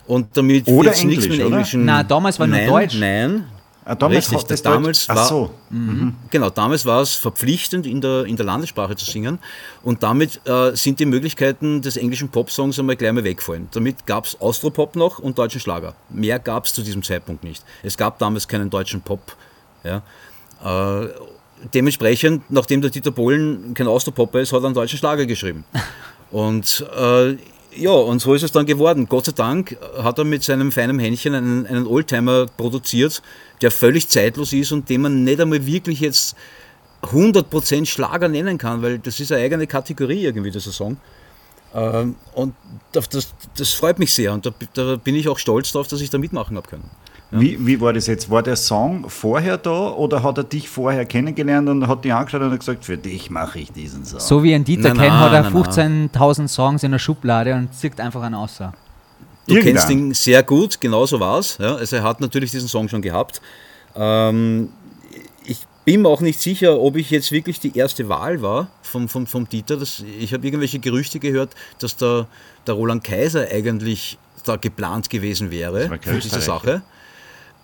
Und 0.07 0.35
damit 0.37 0.67
Oder 0.67 0.91
jetzt 0.91 1.05
nichts 1.05 1.25
mit 1.25 1.33
Englisch, 1.35 1.47
oder? 1.47 1.57
Englischen. 1.57 1.85
Na, 1.85 2.03
damals 2.03 2.39
war 2.41 2.47
nur 2.47 2.57
nein, 2.57 2.69
Deutsch. 2.69 2.97
Nein, 2.99 3.45
Ah, 3.85 3.95
damals 3.95 4.31
Richtig, 4.31 4.47
das 4.49 4.61
damals 4.61 5.07
Deutsch- 5.07 5.11
Ach 5.11 5.17
war- 5.17 5.29
so. 5.29 5.51
Genau, 6.31 6.51
damals 6.51 6.85
war 6.85 7.01
es 7.01 7.15
verpflichtend, 7.15 7.87
in 7.87 8.03
der, 8.03 8.27
in 8.27 8.37
der 8.37 8.45
Landessprache 8.45 8.95
zu 8.97 9.07
singen. 9.07 9.39
Und 9.83 10.03
damit 10.03 10.43
äh, 10.47 10.77
sind 10.77 11.01
die 11.01 11.07
Möglichkeiten 11.07 11.81
des 11.81 11.97
englischen 11.97 12.29
Popsongs 12.29 12.79
einmal 12.79 12.97
gleich 12.97 13.13
mal 13.13 13.25
weggefallen. 13.25 13.69
Damit 13.73 14.05
gab 14.05 14.27
es 14.27 14.39
Austropop 14.43 14.95
noch 14.95 15.21
und 15.21 15.39
deutschen 15.39 15.59
Schlager. 15.63 15.95
Mehr 16.11 16.39
gab 16.39 16.67
es 16.67 16.75
zu 16.75 16.83
diesem 16.83 17.03
Zeitpunkt 17.03 17.45
nicht. 17.45 17.65
Es 17.83 17.97
gab 17.97 18.19
damals 18.19 18.47
keinen 18.47 18.69
deutschen 18.69 19.01
Pop. 19.01 19.35
Ja. 19.85 20.03
Äh, 20.65 21.09
dementsprechend, 21.75 22.51
nachdem 22.51 22.81
der 22.81 22.91
Dieter 22.91 23.11
Bohlen 23.11 23.75
kein 23.75 23.87
Austropopper 23.87 24.41
ist, 24.41 24.53
hat 24.53 24.63
er 24.63 24.67
einen 24.67 24.75
deutschen 24.75 24.99
Schlager 24.99 25.27
geschrieben. 25.27 25.65
Und 26.31 26.87
äh, 26.97 27.37
ja, 27.75 27.91
und 27.91 28.21
so 28.21 28.35
ist 28.35 28.43
es 28.43 28.53
dann 28.53 28.67
geworden. 28.67 29.07
Gott 29.09 29.27
sei 29.27 29.33
Dank 29.33 29.77
hat 30.03 30.19
er 30.19 30.25
mit 30.25 30.43
seinem 30.43 30.73
feinen 30.73 30.99
Händchen 30.99 31.35
einen, 31.35 31.67
einen 31.67 31.87
Oldtimer 31.87 32.47
produziert, 32.47 33.23
der 33.63 33.71
völlig 33.71 34.09
zeitlos 34.09 34.53
ist 34.53 34.73
und 34.73 34.89
den 34.89 35.03
man 35.03 35.25
nicht 35.25 35.41
einmal 35.41 35.65
wirklich 35.65 36.01
jetzt 36.01 36.35
100% 37.03 37.87
Schlager 37.87 38.29
nennen 38.29 38.59
kann, 38.59 38.83
weil 38.83 38.99
das 38.99 39.21
ist 39.21 39.33
eine 39.33 39.43
eigene 39.43 39.67
Kategorie 39.67 40.25
irgendwie, 40.25 40.51
dieser 40.51 40.73
Song. 40.73 40.97
Ähm, 41.75 42.17
und 42.35 42.55
das, 42.93 43.09
das, 43.09 43.35
das 43.57 43.73
freut 43.73 43.99
mich 43.99 44.13
sehr 44.13 44.33
und 44.33 44.47
da, 44.47 44.51
da 44.75 44.97
bin 44.97 45.15
ich 45.15 45.29
auch 45.29 45.39
stolz 45.39 45.71
darauf, 45.73 45.87
dass 45.87 46.01
ich 46.01 46.11
da 46.11 46.19
mitmachen 46.19 46.57
habe 46.57 46.69
können. 46.69 46.91
Wie, 47.31 47.67
wie 47.67 47.81
war 47.81 47.93
das 47.93 48.07
jetzt? 48.07 48.31
War 48.31 48.43
der 48.43 48.57
Song 48.57 49.11
vorher 49.11 49.59
da 49.59 49.91
oder 49.91 50.23
hat 50.23 50.39
er 50.39 50.45
dich 50.45 50.69
vorher 50.69 51.05
kennengelernt 51.05 51.69
und 51.69 51.87
hat 51.87 52.05
dich 52.05 52.13
angeschaut 52.13 52.41
und 52.41 52.53
hat 52.53 52.61
gesagt, 52.61 52.87
für 52.87 52.97
dich 52.97 53.29
mache 53.31 53.59
ich 53.59 53.71
diesen 53.71 54.05
Song? 54.07 54.21
So 54.21 54.43
wie 54.43 54.55
ein 54.55 54.65
Dieter 54.65 54.95
Nein, 54.95 54.97
kennt, 54.97 55.09
nein, 55.11 55.21
hat 55.21 55.33
er 55.33 55.51
nein, 55.51 56.11
15.000 56.11 56.49
Songs 56.49 56.83
in 56.83 56.93
der 56.93 56.99
Schublade 56.99 57.55
und 57.55 57.75
zieht 57.75 58.01
einfach 58.01 58.23
einen 58.23 58.35
aus. 58.35 58.57
Du 58.57 59.55
Irgendwann. 59.55 59.63
kennst 59.75 59.91
ihn 59.91 60.15
sehr 60.15 60.43
gut, 60.43 60.81
genau 60.81 61.05
so 61.05 61.21
war 61.21 61.39
es. 61.39 61.59
Ja, 61.59 61.75
also 61.75 61.97
er 61.97 62.03
hat 62.03 62.21
natürlich 62.21 62.51
diesen 62.51 62.69
Song 62.69 62.89
schon 62.89 63.03
gehabt. 63.03 63.43
Ähm, 63.95 64.71
ich 65.45 65.67
bin 65.85 66.03
mir 66.03 66.09
auch 66.09 66.23
nicht 66.23 66.41
sicher, 66.41 66.81
ob 66.81 66.97
ich 66.97 67.11
jetzt 67.11 67.31
wirklich 67.31 67.61
die 67.61 67.77
erste 67.77 68.09
Wahl 68.09 68.41
war 68.41 68.69
vom, 68.81 69.07
vom, 69.09 69.27
vom 69.27 69.47
Dieter. 69.47 69.77
Das, 69.77 70.03
ich 70.19 70.33
habe 70.33 70.47
irgendwelche 70.47 70.79
Gerüchte 70.79 71.19
gehört, 71.19 71.51
dass 71.79 71.97
der, 71.97 72.27
der 72.67 72.75
Roland 72.75 73.05
Kaiser 73.05 73.49
eigentlich 73.51 74.19
da 74.45 74.57
geplant 74.57 75.11
gewesen 75.11 75.51
wäre 75.51 75.89
kein 75.89 76.01
für 76.01 76.21
diese. 76.21 76.41
Sache. 76.41 76.83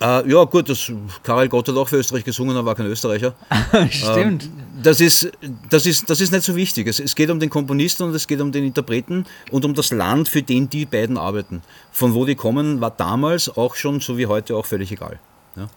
Äh, 0.01 0.29
ja 0.29 0.43
gut, 0.43 0.67
das, 0.67 0.91
Karel 1.23 1.47
Gott 1.47 1.69
hat 1.69 1.75
auch 1.75 1.87
für 1.87 1.97
Österreich 1.97 2.25
gesungen, 2.25 2.55
er 2.55 2.65
war 2.65 2.75
kein 2.75 2.85
Österreicher. 2.85 3.33
Stimmt. 3.89 4.49
Das 4.83 4.99
ist, 4.99 5.31
das, 5.69 5.85
ist, 5.85 6.09
das 6.09 6.19
ist 6.19 6.31
nicht 6.31 6.43
so 6.43 6.55
wichtig. 6.55 6.87
Es, 6.87 6.99
es 6.99 7.15
geht 7.15 7.29
um 7.29 7.39
den 7.39 7.49
Komponisten 7.49 8.03
und 8.03 8.13
es 8.13 8.27
geht 8.27 8.41
um 8.41 8.51
den 8.51 8.65
Interpreten 8.65 9.25
und 9.51 9.63
um 9.63 9.73
das 9.73 9.91
Land, 9.91 10.27
für 10.27 10.43
den 10.43 10.69
die 10.69 10.85
beiden 10.85 11.17
arbeiten. 11.17 11.61
Von 11.91 12.13
wo 12.13 12.25
die 12.25 12.35
kommen, 12.35 12.81
war 12.81 12.91
damals 12.91 13.49
auch 13.55 13.75
schon, 13.75 14.01
so 14.01 14.17
wie 14.17 14.27
heute, 14.27 14.55
auch 14.57 14.65
völlig 14.65 14.91
egal. 14.91 15.19
Ja. 15.55 15.69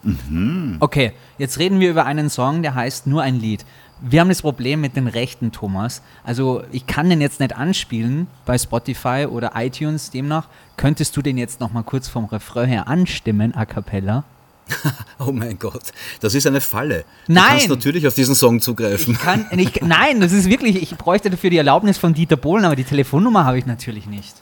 Okay, 0.81 1.13
jetzt 1.37 1.57
reden 1.57 1.79
wir 1.79 1.89
über 1.89 2.05
einen 2.05 2.29
Song, 2.29 2.61
der 2.61 2.75
heißt 2.75 3.07
Nur 3.07 3.21
ein 3.21 3.39
Lied. 3.39 3.65
Wir 4.01 4.21
haben 4.21 4.29
das 4.29 4.41
Problem 4.41 4.81
mit 4.81 4.95
den 4.95 5.07
Rechten, 5.07 5.51
Thomas. 5.51 6.01
Also 6.23 6.63
ich 6.71 6.87
kann 6.87 7.09
den 7.09 7.19
jetzt 7.21 7.39
nicht 7.39 7.55
anspielen 7.55 8.27
bei 8.45 8.57
Spotify 8.57 9.27
oder 9.29 9.53
iTunes. 9.55 10.09
Demnach 10.11 10.47
könntest 10.77 11.17
du 11.17 11.21
den 11.21 11.37
jetzt 11.37 11.59
noch 11.59 11.73
mal 11.73 11.83
kurz 11.83 12.07
vom 12.07 12.25
Refrain 12.25 12.69
her 12.69 12.87
anstimmen, 12.87 13.53
a 13.55 13.65
cappella. 13.65 14.23
Oh 15.19 15.33
mein 15.33 15.59
Gott, 15.59 15.91
das 16.21 16.33
ist 16.33 16.47
eine 16.47 16.61
Falle. 16.61 17.03
Nein! 17.27 17.43
Du 17.43 17.49
kannst 17.49 17.69
natürlich 17.69 18.07
auf 18.07 18.13
diesen 18.13 18.35
Song 18.35 18.61
zugreifen. 18.61 19.15
Ich 19.15 19.19
kann, 19.19 19.47
ich, 19.51 19.81
nein, 19.81 20.21
das 20.21 20.31
ist 20.31 20.49
wirklich, 20.49 20.81
ich 20.81 20.95
bräuchte 20.95 21.29
dafür 21.29 21.49
die 21.49 21.57
Erlaubnis 21.57 21.97
von 21.97 22.13
Dieter 22.13 22.37
Bohlen, 22.37 22.63
aber 22.63 22.77
die 22.77 22.85
Telefonnummer 22.85 23.43
habe 23.43 23.57
ich 23.57 23.65
natürlich 23.65 24.05
nicht. 24.05 24.35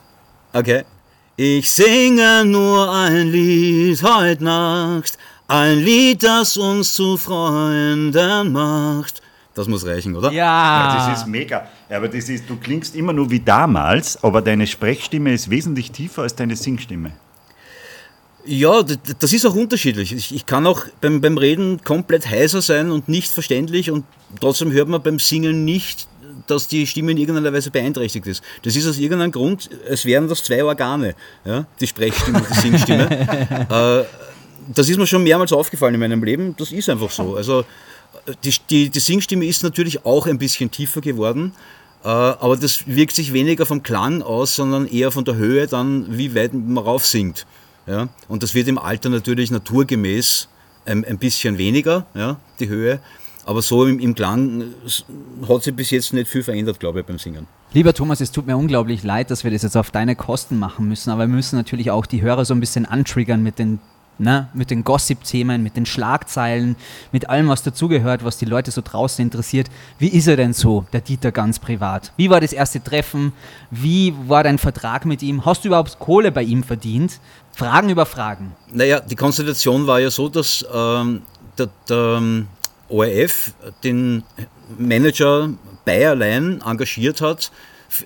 Okay. 0.54 0.84
Ich 1.36 1.72
singe 1.72 2.46
nur 2.46 2.91
ein 2.91 3.28
Lied 3.28 4.02
heute 4.04 4.43
Nacht, 4.43 5.17
ein 5.48 5.80
Lied, 5.80 6.24
das 6.24 6.58
uns 6.58 6.93
zu 6.93 7.17
Freunden 7.17 8.52
macht. 8.52 9.22
Das 9.58 9.67
muss 9.67 9.84
reichen, 9.88 10.15
oder? 10.15 10.32
Ja, 10.32 11.00
Ja, 11.08 11.10
das 11.10 11.22
ist 11.22 11.28
mega. 11.28 11.67
Aber 11.89 12.08
das 12.08 12.30
ist, 12.30 12.48
du 12.48 12.58
klingst 12.58 12.96
immer 12.96 13.12
nur 13.12 13.32
wie 13.32 13.39
damals, 13.39 14.24
aber 14.24 14.43
deine 14.43 14.67
Sprechstimme 14.67 15.34
ist 15.34 15.50
wesentlich 15.50 15.91
tiefer 15.91 16.22
als 16.22 16.36
deine 16.36 16.56
Singstimme. 16.56 17.13
Ja, 18.46 18.84
das 18.84 19.34
ist 19.34 19.48
auch 19.48 19.56
unterschiedlich. 19.56 20.13
Ich, 20.13 20.34
ich 20.34 20.46
kann 20.46 20.67
auch 20.67 20.84
beim, 21.02 21.22
beim 21.22 21.39
Reden 21.39 21.84
komplett 21.84 22.30
heiser 22.30 22.62
sein 22.62 22.91
und 22.91 23.10
nicht 23.10 23.32
verständlich 23.32 23.89
und 23.89 24.06
trotzdem 24.39 24.72
hört 24.72 24.89
man 24.89 25.02
beim 25.02 25.17
Singen 25.17 25.65
nicht, 25.65 26.08
dass 26.46 26.67
die 26.67 26.86
Stimme 26.86 27.12
in 27.12 27.17
irgendeiner 27.17 27.52
Weise 27.52 27.72
beeinträchtigt 27.72 28.28
ist. 28.28 28.43
Das 28.62 28.76
ist 28.76 28.88
aus 28.88 29.00
irgendeinem 29.00 29.32
Grund, 29.32 29.72
es 29.89 30.06
wären 30.06 30.30
das 30.30 30.43
zwei 30.43 30.63
Organe, 30.63 31.15
ja? 31.46 31.65
die 31.80 31.88
Sprechstimme 31.88 32.38
und 32.38 32.50
die 32.50 32.60
Singstimme. 32.60 33.10
äh, 33.70 34.06
das 34.74 34.88
ist 34.88 34.98
mir 34.98 35.08
schon 35.08 35.24
mehrmals 35.24 35.52
aufgefallen 35.52 35.96
in 35.96 36.00
meinem 36.00 36.24
Leben, 36.24 36.56
das 36.58 36.72
ist 36.72 36.89
einfach 36.89 37.10
so. 37.10 37.36
Also 37.36 37.62
äh, 37.62 37.63
die, 38.44 38.54
die, 38.70 38.90
die 38.90 39.00
Singstimme 39.00 39.46
ist 39.46 39.63
natürlich 39.63 40.06
auch 40.06 40.28
ein 40.28 40.38
bisschen 40.38 40.72
tiefer 40.72 41.02
geworden, 41.02 41.54
äh, 42.04 42.08
aber 42.08 42.58
das 42.58 42.88
wirkt 42.88 43.16
sich 43.16 43.34
weniger 43.34 43.66
vom 43.66 43.84
Klang 43.84 44.22
aus, 44.22 44.56
sondern 44.56 44.88
eher 44.88 45.12
von 45.12 45.26
der 45.26 45.36
Höhe 45.36 45.68
dann, 45.68 46.18
wie 46.18 46.36
weit 46.36 46.54
man 46.54 46.84
rauf 46.84 47.06
singt. 47.06 47.46
Ja? 47.86 48.10
Und 48.28 48.44
das 48.44 48.54
wird 48.54 48.68
im 48.68 48.78
Alter 48.78 49.10
natürlich 49.10 49.52
naturgemäß 49.52 50.48
ein, 50.86 51.06
ein 51.06 51.18
bisschen 51.18 51.58
weniger, 51.58 52.06
ja, 52.13 52.38
die 52.60 52.70
Höhe. 52.70 53.00
Aber 53.46 53.62
so 53.62 53.86
im, 53.86 54.00
im 54.00 54.13
Klang 54.13 54.62
äh, 54.62 55.48
hat 55.48 55.63
sich 55.63 55.74
bis 55.74 55.90
jetzt 55.92 56.13
nicht 56.13 56.30
viel 56.30 56.44
verändert, 56.44 56.80
glaube 56.80 57.00
ich, 57.00 57.06
beim 57.06 57.18
Singen. 57.18 57.48
Lieber 57.74 57.94
Thomas, 57.94 58.20
es 58.22 58.32
tut 58.32 58.46
mir 58.46 58.58
unglaublich 58.58 59.04
leid, 59.04 59.32
dass 59.32 59.44
wir 59.44 59.52
das 59.52 59.62
jetzt 59.62 59.78
auf 59.78 59.92
deine 59.92 60.16
Kosten 60.16 60.60
machen 60.60 60.88
müssen, 60.88 61.10
aber 61.10 61.28
wir 61.28 61.36
müssen 61.36 61.56
natürlich 61.56 61.92
auch 61.92 62.06
die 62.06 62.22
Hörer 62.22 62.46
so 62.46 62.54
ein 62.54 62.60
bisschen 62.60 62.86
antriggern 62.86 63.44
mit 63.44 63.60
den, 63.60 63.80
ne, 64.19 64.47
mit 64.53 64.71
den 64.71 64.84
Gossip-Themen, 64.84 65.62
mit 65.63 65.75
den 65.77 65.86
Schlagzeilen, 65.86 66.75
mit 67.12 67.30
allem, 67.30 67.47
was 67.49 67.63
dazugehört, 67.63 68.23
was 68.23 68.38
die 68.38 68.45
Leute 68.45 68.71
so 68.71 68.82
draußen 68.84 69.23
interessiert. 69.23 69.67
Wie 69.99 70.08
ist 70.08 70.27
er 70.27 70.36
denn 70.36 70.53
so, 70.53 70.86
der 70.93 71.01
Dieter 71.01 71.32
ganz 71.32 71.60
privat? 71.60 72.12
Wie 72.17 72.30
war 72.30 72.41
das 72.41 72.53
erste 72.53 72.84
Treffen? 72.84 73.34
Wie 73.71 74.13
war 74.27 74.43
dein 74.43 74.58
Vertrag 74.58 75.06
mit 75.06 75.21
ihm? 75.23 75.45
Hast 75.45 75.63
du 75.63 75.69
überhaupt 75.69 75.99
Kohle 75.99 76.32
bei 76.32 76.43
ihm 76.43 76.63
verdient? 76.63 77.19
Fragen 77.53 77.89
über 77.89 78.06
Fragen. 78.06 78.56
Naja, 78.71 78.99
die 78.99 79.15
Konstellation 79.15 79.88
war 79.88 79.99
ja 79.99 80.12
so, 80.12 80.30
dass 80.30 80.65
ähm, 80.73 81.21
der, 81.58 81.69
der 81.89 82.17
ähm, 82.17 82.47
ORF 82.89 83.53
den 83.84 84.23
Manager 84.77 85.49
Bayerlein 85.86 86.62
engagiert 86.65 87.21
hat, 87.21 87.51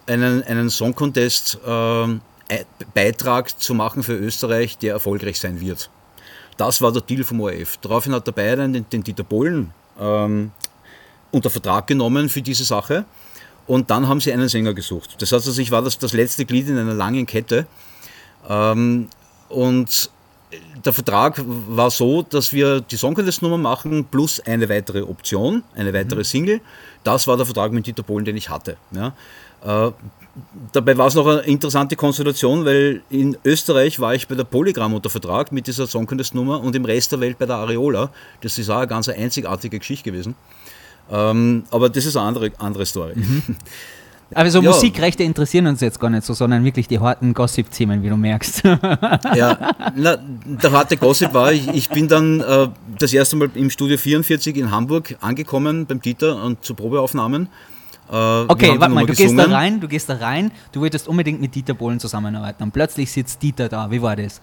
einen, 0.07 0.43
einen 0.43 0.69
Song 0.69 0.93
Contest 0.95 1.59
ähm, 1.65 2.21
Ei- 2.49 2.65
Beitrag 2.93 3.59
zu 3.59 3.73
machen 3.73 4.03
für 4.03 4.13
Österreich, 4.13 4.77
der 4.77 4.93
erfolgreich 4.93 5.39
sein 5.39 5.59
wird. 5.59 5.89
Das 6.61 6.79
war 6.79 6.91
der 6.91 7.01
Deal 7.01 7.23
vom 7.23 7.41
ORF. 7.41 7.77
Daraufhin 7.77 8.13
hat 8.13 8.27
der 8.27 8.33
Bayerlein 8.33 8.71
den, 8.71 8.85
den 8.87 9.03
Dieter 9.03 9.23
Bohlen 9.23 9.73
ähm, 9.99 10.51
unter 11.31 11.49
Vertrag 11.49 11.87
genommen 11.87 12.29
für 12.29 12.43
diese 12.43 12.65
Sache 12.65 13.03
und 13.65 13.89
dann 13.89 14.07
haben 14.07 14.21
sie 14.21 14.31
einen 14.31 14.47
Sänger 14.47 14.75
gesucht. 14.75 15.19
Das 15.19 15.31
heißt, 15.31 15.47
also 15.47 15.59
ich 15.59 15.71
war 15.71 15.81
das, 15.81 15.97
das 15.97 16.13
letzte 16.13 16.45
Glied 16.45 16.69
in 16.69 16.77
einer 16.77 16.93
langen 16.93 17.25
Kette 17.25 17.65
ähm, 18.47 19.07
und 19.49 20.11
der 20.85 20.93
Vertrag 20.93 21.41
war 21.43 21.89
so, 21.89 22.21
dass 22.21 22.53
wir 22.53 22.81
die 22.81 22.97
Songcontest-Nummer 22.97 23.57
machen 23.57 24.05
plus 24.05 24.39
eine 24.39 24.69
weitere 24.69 25.01
Option, 25.01 25.63
eine 25.73 25.91
weitere 25.95 26.19
mhm. 26.19 26.25
Single. 26.25 26.61
Das 27.03 27.25
war 27.25 27.37
der 27.37 27.47
Vertrag 27.47 27.71
mit 27.71 27.87
Dieter 27.87 28.03
Bohlen, 28.03 28.23
den 28.23 28.37
ich 28.37 28.49
hatte. 28.49 28.77
Ja. 28.91 29.15
Äh, 29.63 29.91
dabei 30.71 30.97
war 30.97 31.07
es 31.07 31.15
noch 31.15 31.27
eine 31.27 31.41
interessante 31.41 31.95
Konstellation, 31.95 32.65
weil 32.65 33.01
in 33.09 33.37
Österreich 33.43 33.99
war 33.99 34.15
ich 34.15 34.27
bei 34.27 34.35
der 34.35 34.43
Polygram 34.43 34.93
unter 34.93 35.09
Vertrag 35.09 35.51
mit 35.51 35.67
dieser 35.67 35.87
Songcontest-Nummer 35.87 36.61
und 36.61 36.75
im 36.75 36.85
Rest 36.85 37.11
der 37.11 37.19
Welt 37.19 37.37
bei 37.37 37.45
der 37.45 37.57
Areola. 37.57 38.11
Das 38.41 38.57
ist 38.57 38.69
auch 38.69 38.77
eine 38.77 38.87
ganz 38.87 39.09
einzigartige 39.09 39.79
Geschichte 39.79 40.11
gewesen. 40.11 40.35
Ähm, 41.11 41.63
aber 41.71 41.89
das 41.89 42.05
ist 42.05 42.15
eine 42.15 42.27
andere, 42.27 42.51
andere 42.57 42.85
Story. 42.85 43.13
Mhm. 43.15 43.43
Aber 44.33 44.49
so 44.49 44.61
ja. 44.61 44.71
Musikrechte 44.71 45.23
interessieren 45.23 45.67
uns 45.67 45.81
jetzt 45.81 45.99
gar 45.99 46.09
nicht 46.09 46.25
so, 46.25 46.33
sondern 46.33 46.63
wirklich 46.63 46.87
die 46.87 46.99
harten 46.99 47.33
Gossip-Themen, 47.33 48.01
wie 48.01 48.09
du 48.09 48.15
merkst. 48.15 48.63
ja, 49.35 49.75
na, 49.95 50.17
der 50.45 50.71
harte 50.71 50.95
Gossip 50.95 51.33
war, 51.33 51.51
ich, 51.51 51.67
ich 51.67 51.89
bin 51.89 52.07
dann 52.07 52.39
äh, 52.39 52.69
das 52.97 53.11
erste 53.11 53.35
Mal 53.35 53.49
im 53.55 53.69
Studio 53.69 53.97
44 53.97 54.55
in 54.55 54.71
Hamburg 54.71 55.17
angekommen 55.19 55.85
beim 55.85 56.01
Dieter 56.01 56.41
und 56.43 56.63
zu 56.63 56.75
Probeaufnahmen. 56.75 57.49
Äh, 58.11 58.15
okay, 58.49 58.75
warte 58.77 58.93
mal, 58.93 59.05
du 59.05 59.13
gehst 59.13 59.37
da 59.37 59.45
rein, 59.45 59.79
du 59.79 59.87
gehst 59.87 60.09
da 60.09 60.15
rein, 60.15 60.51
du 60.73 60.81
wolltest 60.81 61.07
unbedingt 61.07 61.39
mit 61.39 61.55
Dieter 61.55 61.73
Bohlen 61.73 61.99
zusammenarbeiten 61.99 62.63
und 62.63 62.71
plötzlich 62.71 63.11
sitzt 63.11 63.41
Dieter 63.41 63.69
da. 63.69 63.89
Wie 63.89 64.01
war 64.01 64.15
das? 64.15 64.41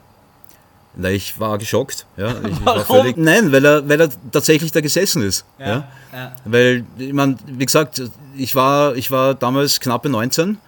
Na, 0.96 1.10
ich 1.10 1.38
war 1.38 1.58
geschockt. 1.58 2.06
Ja. 2.16 2.34
Ich 2.48 2.64
war 2.64 2.80
völlig, 2.84 3.16
nein, 3.18 3.52
weil 3.52 3.64
er, 3.64 3.88
weil 3.88 4.00
er 4.00 4.08
tatsächlich 4.32 4.72
da 4.72 4.80
gesessen 4.80 5.22
ist. 5.22 5.44
Ja, 5.58 5.66
ja. 5.66 5.84
ja. 6.12 6.32
Weil, 6.44 6.84
ich 6.96 7.12
meine, 7.12 7.36
wie 7.46 7.66
gesagt, 7.66 8.02
ich 8.36 8.54
war, 8.54 8.96
ich 8.96 9.10
war 9.10 9.34
damals 9.34 9.80
knappe 9.80 10.08
19 10.08 10.58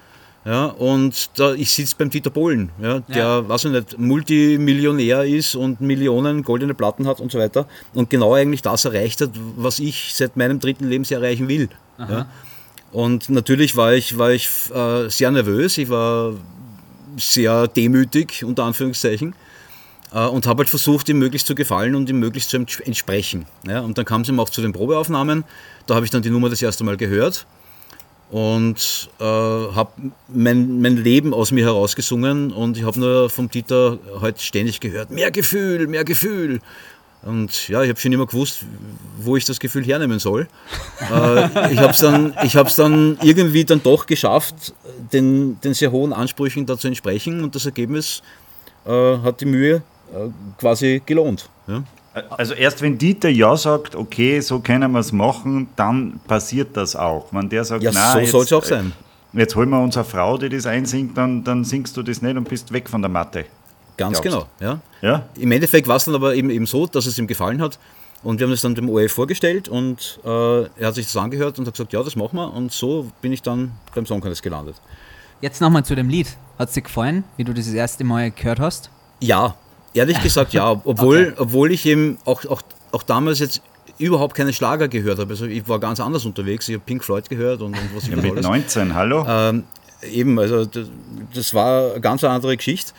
ja, 0.45 0.67
und 0.67 1.39
da, 1.39 1.53
ich 1.53 1.71
sitze 1.71 1.95
beim 1.99 2.09
Dieter 2.09 2.31
Bohlen, 2.31 2.71
ja, 2.81 3.01
der, 3.01 3.17
ja. 3.17 3.49
weiß 3.49 3.67
ich 3.67 3.73
nicht, 3.73 3.99
Multimillionär 3.99 5.25
ist 5.25 5.55
und 5.55 5.83
Millionen 5.83 6.43
goldene 6.43 6.73
Platten 6.73 7.07
hat 7.07 7.21
und 7.21 7.31
so 7.31 7.39
weiter 7.39 7.67
und 7.93 8.09
genau 8.09 8.35
eigentlich 8.35 8.63
das 8.63 8.87
erreicht 8.87 9.21
hat, 9.21 9.31
was 9.57 9.79
ich 9.79 10.15
seit 10.15 10.39
meinem 10.39 10.59
dritten 10.59 10.89
Lebensjahr 10.89 11.23
erreichen 11.23 11.49
will. 11.49 11.69
Ja. 11.99 12.27
Und 12.93 13.29
natürlich 13.29 13.77
war 13.77 13.95
ich, 13.95 14.19
war 14.19 14.33
ich 14.33 14.49
äh, 14.75 15.09
sehr 15.09 15.31
nervös, 15.31 15.79
ich 15.79 15.89
war 15.89 16.35
sehr 17.17 17.69
demütig, 17.69 18.45
unter 18.45 18.65
Anführungszeichen, 18.65 19.35
äh, 20.13 20.27
und 20.27 20.47
habe 20.47 20.61
halt 20.61 20.69
versucht, 20.69 21.09
ihm 21.09 21.19
möglichst 21.19 21.47
zu 21.47 21.55
gefallen 21.55 21.95
und 21.95 22.09
ihm 22.09 22.19
möglichst 22.19 22.51
zu 22.51 22.57
entsprechen. 22.57 23.47
Ja, 23.67 23.81
und 23.81 23.97
dann 23.99 24.05
kam 24.05 24.23
es 24.23 24.29
ihm 24.29 24.41
auch 24.41 24.51
zu 24.51 24.61
den 24.61 24.73
Probeaufnahmen, 24.73 25.45
da 25.87 25.95
habe 25.95 26.05
ich 26.05 26.11
dann 26.11 26.23
die 26.23 26.31
Nummer 26.31 26.49
das 26.49 26.63
erste 26.63 26.85
Mal 26.85 26.97
gehört 26.97 27.47
und 28.31 29.11
äh, 29.19 29.25
habe 29.25 29.91
mein, 30.29 30.81
mein 30.81 30.97
Leben 30.97 31.35
aus 31.35 31.51
mir 31.51 31.65
herausgesungen 31.65 32.53
und 32.53 32.77
ich 32.77 32.85
habe 32.85 32.99
nur 32.99 33.31
vom 33.31 33.51
Dieter 33.51 33.99
halt 34.21 34.41
ständig 34.41 34.81
gehört, 34.81 35.11
mehr 35.11 35.31
Gefühl, 35.31 35.87
mehr 35.87 36.05
Gefühl. 36.05 36.61
Und 37.23 37.69
ja, 37.69 37.83
ich 37.83 37.91
habe 37.91 38.01
schon 38.01 38.13
immer 38.13 38.27
gewusst, 38.27 38.65
wo 39.19 39.37
ich 39.37 39.45
das 39.45 39.61
Gefühl 39.61 39.85
hernehmen 39.85 40.19
soll. 40.19 40.49
äh, 41.01 41.73
ich 41.73 41.79
habe 41.79 41.91
es 41.91 41.99
dann, 41.99 42.35
dann 42.77 43.19
irgendwie 43.23 43.65
dann 43.65 43.83
doch 43.83 44.07
geschafft, 44.07 44.73
den, 45.13 45.61
den 45.61 45.75
sehr 45.75 45.93
hohen 45.93 46.13
Ansprüchen 46.15 46.65
da 46.65 46.79
zu 46.79 46.89
entsprechen 46.89 47.45
und 47.45 47.55
das 47.55 47.67
Ergebnis 47.67 48.23
äh, 48.87 49.19
hat 49.19 49.41
die 49.43 49.47
Mühe 49.47 49.83
äh, 50.15 50.29
quasi 50.59 51.03
gelohnt. 51.05 51.49
Ja? 51.67 51.85
Also 52.31 52.55
erst 52.55 52.83
wenn 52.83 52.99
Dieter 52.99 53.29
ja 53.29 53.57
sagt, 53.57 53.95
okay, 53.95 54.41
so 54.41 54.59
können 54.61 54.91
wir 54.93 54.99
es 54.99 55.13
machen, 55.13 55.69
dann 55.77 56.21
passiert 56.27 56.77
das 56.77 56.97
auch. 56.97 57.27
Wenn 57.33 57.49
der 57.49 57.65
sagt, 57.65 57.83
ja, 57.83 57.93
so 57.93 58.25
soll 58.25 58.45
es 58.45 58.53
auch 58.53 58.65
sein. 58.65 58.93
Äh, 59.35 59.41
jetzt 59.41 59.55
holen 59.55 59.69
wir 59.69 59.81
unsere 59.81 60.05
Frau, 60.05 60.37
die 60.39 60.49
das 60.49 60.67
einsingt, 60.67 61.17
dann, 61.17 61.45
dann 61.45 61.65
singst 61.65 61.97
du 61.97 62.03
das 62.03 62.23
nicht 62.23 62.37
und 62.37 62.49
bist 62.49 62.73
weg 62.73 62.89
von 62.89 63.03
der 63.03 63.11
Matte. 63.11 63.45
Ganz 64.01 64.23
genau, 64.23 64.47
ja. 64.61 64.81
ja. 65.03 65.27
Im 65.37 65.53
Endeffekt 65.53 65.87
war 65.87 65.97
es 65.97 66.05
dann 66.05 66.15
aber 66.15 66.35
eben, 66.35 66.49
eben 66.51 66.67
so, 66.67 66.87
dass 66.87 67.07
es 67.07 67.19
ihm 67.19 67.27
gefallen 67.27 67.61
hat. 67.61 67.79
Und 68.23 68.39
wir 68.39 68.47
haben 68.47 68.51
das 68.51 68.61
dann 68.61 68.75
dem 68.75 68.89
ORF 68.91 69.13
vorgestellt 69.13 69.69
und 69.69 70.21
äh, 70.25 70.29
er 70.29 70.87
hat 70.89 70.95
sich 70.95 71.07
das 71.07 71.17
angehört 71.17 71.59
und 71.59 71.67
hat 71.67 71.75
gesagt, 71.75 71.93
ja, 71.93 72.03
das 72.03 72.17
machen 72.17 72.37
wir. 72.37 72.53
Und 72.53 72.71
so 72.71 73.11
bin 73.23 73.33
ich 73.33 73.41
dann 73.43 73.73
beim 73.95 74.05
Song 74.05 74.21
Contest 74.21 74.43
gelandet. 74.43 74.77
Jetzt 75.41 75.61
nochmal 75.61 75.85
zu 75.85 75.95
dem 75.95 76.09
Lied. 76.11 76.37
Hat 76.59 76.69
es 76.69 76.75
dir 76.75 76.83
gefallen, 76.83 77.25
wie 77.39 77.45
du 77.45 77.55
das, 77.55 77.65
das 77.65 77.75
erste 77.75 78.05
Mal 78.05 78.31
gehört 78.31 78.61
hast? 78.61 78.91
Ja, 79.21 79.55
ehrlich 79.95 80.23
gesagt 80.23 80.53
ja. 80.53 80.71
Obwohl, 80.85 81.29
okay. 81.29 81.35
obwohl 81.39 81.73
ich 81.73 81.87
eben 81.87 82.19
auch, 82.27 82.45
auch, 82.47 82.61
auch 82.93 83.03
damals 83.03 83.39
jetzt 83.39 83.63
überhaupt 83.99 84.35
keine 84.35 84.53
Schlager 84.53 84.89
gehört 84.89 85.19
habe. 85.19 85.31
Also 85.31 85.47
ich 85.47 85.67
war 85.69 85.79
ganz 85.79 86.01
anders 86.01 86.25
unterwegs. 86.25 86.69
Ich 86.69 86.75
habe 86.75 86.85
Pink 86.85 87.05
Floyd 87.05 87.29
gehört 87.29 87.63
und, 87.63 87.73
und 87.75 87.95
was 87.95 88.05
ich 88.05 88.11
ja, 88.11 88.17
Mit 88.17 88.33
alles. 88.33 88.47
19, 88.47 88.95
hallo? 88.95 89.25
Ähm, 89.29 89.65
eben, 90.03 90.39
also 90.39 90.65
das, 90.65 90.89
das, 91.35 91.55
war 91.55 91.93
eine 91.93 92.01
ganz 92.01 92.25
andere 92.25 92.57
Geschichte. 92.57 92.93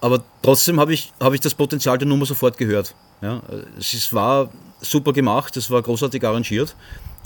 Aber 0.00 0.22
trotzdem 0.42 0.80
habe 0.80 0.94
ich, 0.94 1.12
hab 1.20 1.34
ich 1.34 1.40
das 1.40 1.54
Potenzial 1.54 1.98
der 1.98 2.08
Nummer 2.08 2.26
sofort 2.26 2.56
gehört. 2.56 2.94
Ja, 3.20 3.42
es 3.78 4.12
war 4.14 4.50
super 4.80 5.12
gemacht, 5.12 5.56
es 5.56 5.70
war 5.70 5.82
großartig 5.82 6.24
arrangiert. 6.24 6.74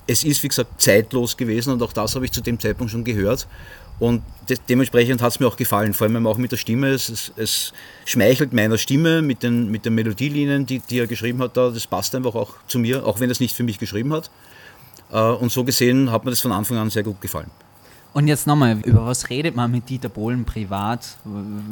Es 0.06 0.24
ist, 0.24 0.42
wie 0.42 0.48
gesagt, 0.48 0.82
zeitlos 0.82 1.37
gewesen 1.37 1.72
und 1.72 1.82
auch 1.82 1.92
das 1.92 2.14
habe 2.14 2.24
ich 2.24 2.32
zu 2.32 2.40
dem 2.40 2.58
Zeitpunkt 2.58 2.90
schon 2.90 3.04
gehört. 3.04 3.46
Und 4.00 4.22
de 4.48 4.58
dementsprechend 4.68 5.22
hat 5.22 5.32
es 5.32 5.40
mir 5.40 5.46
auch 5.46 5.56
gefallen, 5.56 5.94
vor 5.94 6.08
allem 6.08 6.26
auch 6.26 6.37
mit 6.37 6.50
der 6.50 6.56
Stimme. 6.56 6.88
Es, 6.88 7.08
es, 7.08 7.32
es, 7.37 7.72
schmeichelt 8.04 8.52
meiner 8.52 8.76
Stimme 8.76 9.22
mit 9.22 9.42
den, 9.42 9.70
mit 9.70 9.84
den 9.84 9.94
Melodielinien, 9.94 10.66
die, 10.66 10.80
die 10.80 10.98
er 10.98 11.06
geschrieben 11.06 11.40
hat. 11.40 11.56
Da. 11.56 11.70
Das 11.70 11.87
passt 11.87 12.14
einfach 12.14 12.34
auch 12.34 12.54
zu 12.66 12.80
mir, 12.80 13.06
auch 13.06 13.20
wenn 13.20 13.30
er 13.30 13.32
es 13.32 13.40
nicht 13.40 13.54
für 13.54 13.62
mich 13.62 13.78
geschrieben 13.78 14.12
hat. 14.12 14.30
Äh, 15.12 15.20
und 15.20 15.52
so 15.52 15.62
gesehen 15.62 16.10
hat 16.10 16.24
mir 16.24 16.32
das 16.32 16.40
von 16.40 16.50
Anfang 16.50 16.76
an 16.76 16.90
sehr 16.90 17.04
gut 17.04 17.20
gefallen. 17.20 17.50
Und 18.14 18.29
jetzt 18.29 18.46
nochmal, 18.46 18.79
über 18.85 19.05
was 19.07 19.29
redet 19.29 19.57
man 19.57 19.72
mit 19.72 19.88
Dieter 19.88 20.09
Bohlen 20.09 20.44
privat? 20.44 21.00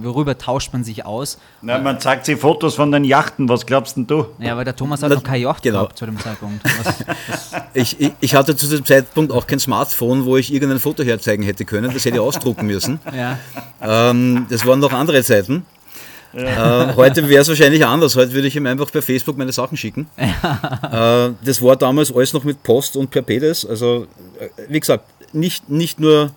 Worüber 0.02 0.36
tauscht 0.36 0.72
man 0.72 0.82
sich 0.82 1.06
aus? 1.06 1.38
Na, 1.62 1.78
man 1.78 2.00
zeigt 2.00 2.26
sich 2.26 2.36
Fotos 2.36 2.74
von 2.74 2.90
den 2.90 3.04
Yachten, 3.04 3.48
was 3.48 3.64
glaubst 3.64 3.96
denn 3.96 4.08
du? 4.08 4.26
Ja, 4.40 4.52
aber 4.52 4.64
der 4.64 4.74
Thomas 4.74 5.04
hat 5.04 5.10
Na, 5.10 5.14
noch 5.14 5.22
keine 5.22 5.38
Yacht 5.38 5.62
genau. 5.62 5.82
gehabt 5.82 5.98
zu 5.98 6.04
dem 6.04 6.18
Zeitpunkt. 6.18 6.64
Was, 6.64 6.94
was 7.52 7.62
ich, 7.74 8.00
ich, 8.00 8.12
ich, 8.18 8.34
hatte 8.34 8.56
zu 8.56 8.66
dem 8.66 8.84
Zeitpunkt 8.84 9.30
auch 9.30 9.46
kein 9.46 9.60
Smartphone, 9.60 10.24
wo 10.24 10.36
ich 10.36 10.52
irgendein 10.52 10.80
Foto 10.80 11.04
herzeigen 11.04 11.44
hätte 11.44 11.64
können. 11.64 11.94
Das 11.94 12.04
hätte 12.04 12.16
ich 12.16 12.20
ausdrucken 12.20 12.66
müssen. 12.66 12.98
Ja. 13.12 13.38
Ähm, 13.80 14.46
das 14.48 14.66
waren 14.66 14.80
noch 14.80 14.92
andere 14.92 15.22
Zeiten. 15.22 15.66
Ja. 16.32 16.90
Äh, 16.90 16.94
heute 16.96 17.28
wäre 17.28 17.42
es 17.42 17.48
wahrscheinlich 17.48 17.84
anders. 17.84 18.16
Heute 18.16 18.32
würde 18.32 18.48
ich 18.48 18.56
ihm 18.56 18.66
einfach 18.66 18.90
per 18.90 19.02
Facebook 19.02 19.36
meine 19.36 19.52
Sachen 19.52 19.76
schicken. 19.76 20.08
Ja. 20.16 21.26
Äh, 21.28 21.32
das 21.44 21.60
war 21.60 21.76
damals 21.76 22.12
alles 22.14 22.32
noch 22.32 22.44
mit 22.44 22.62
Post 22.62 22.96
und 22.96 23.10
per 23.10 23.22
PDS. 23.22 23.66
Also, 23.66 24.06
äh, 24.40 24.48
wie 24.68 24.80
gesagt, 24.80 25.04
nicht, 25.32 25.68
nicht 25.68 26.00
nur 26.00 26.30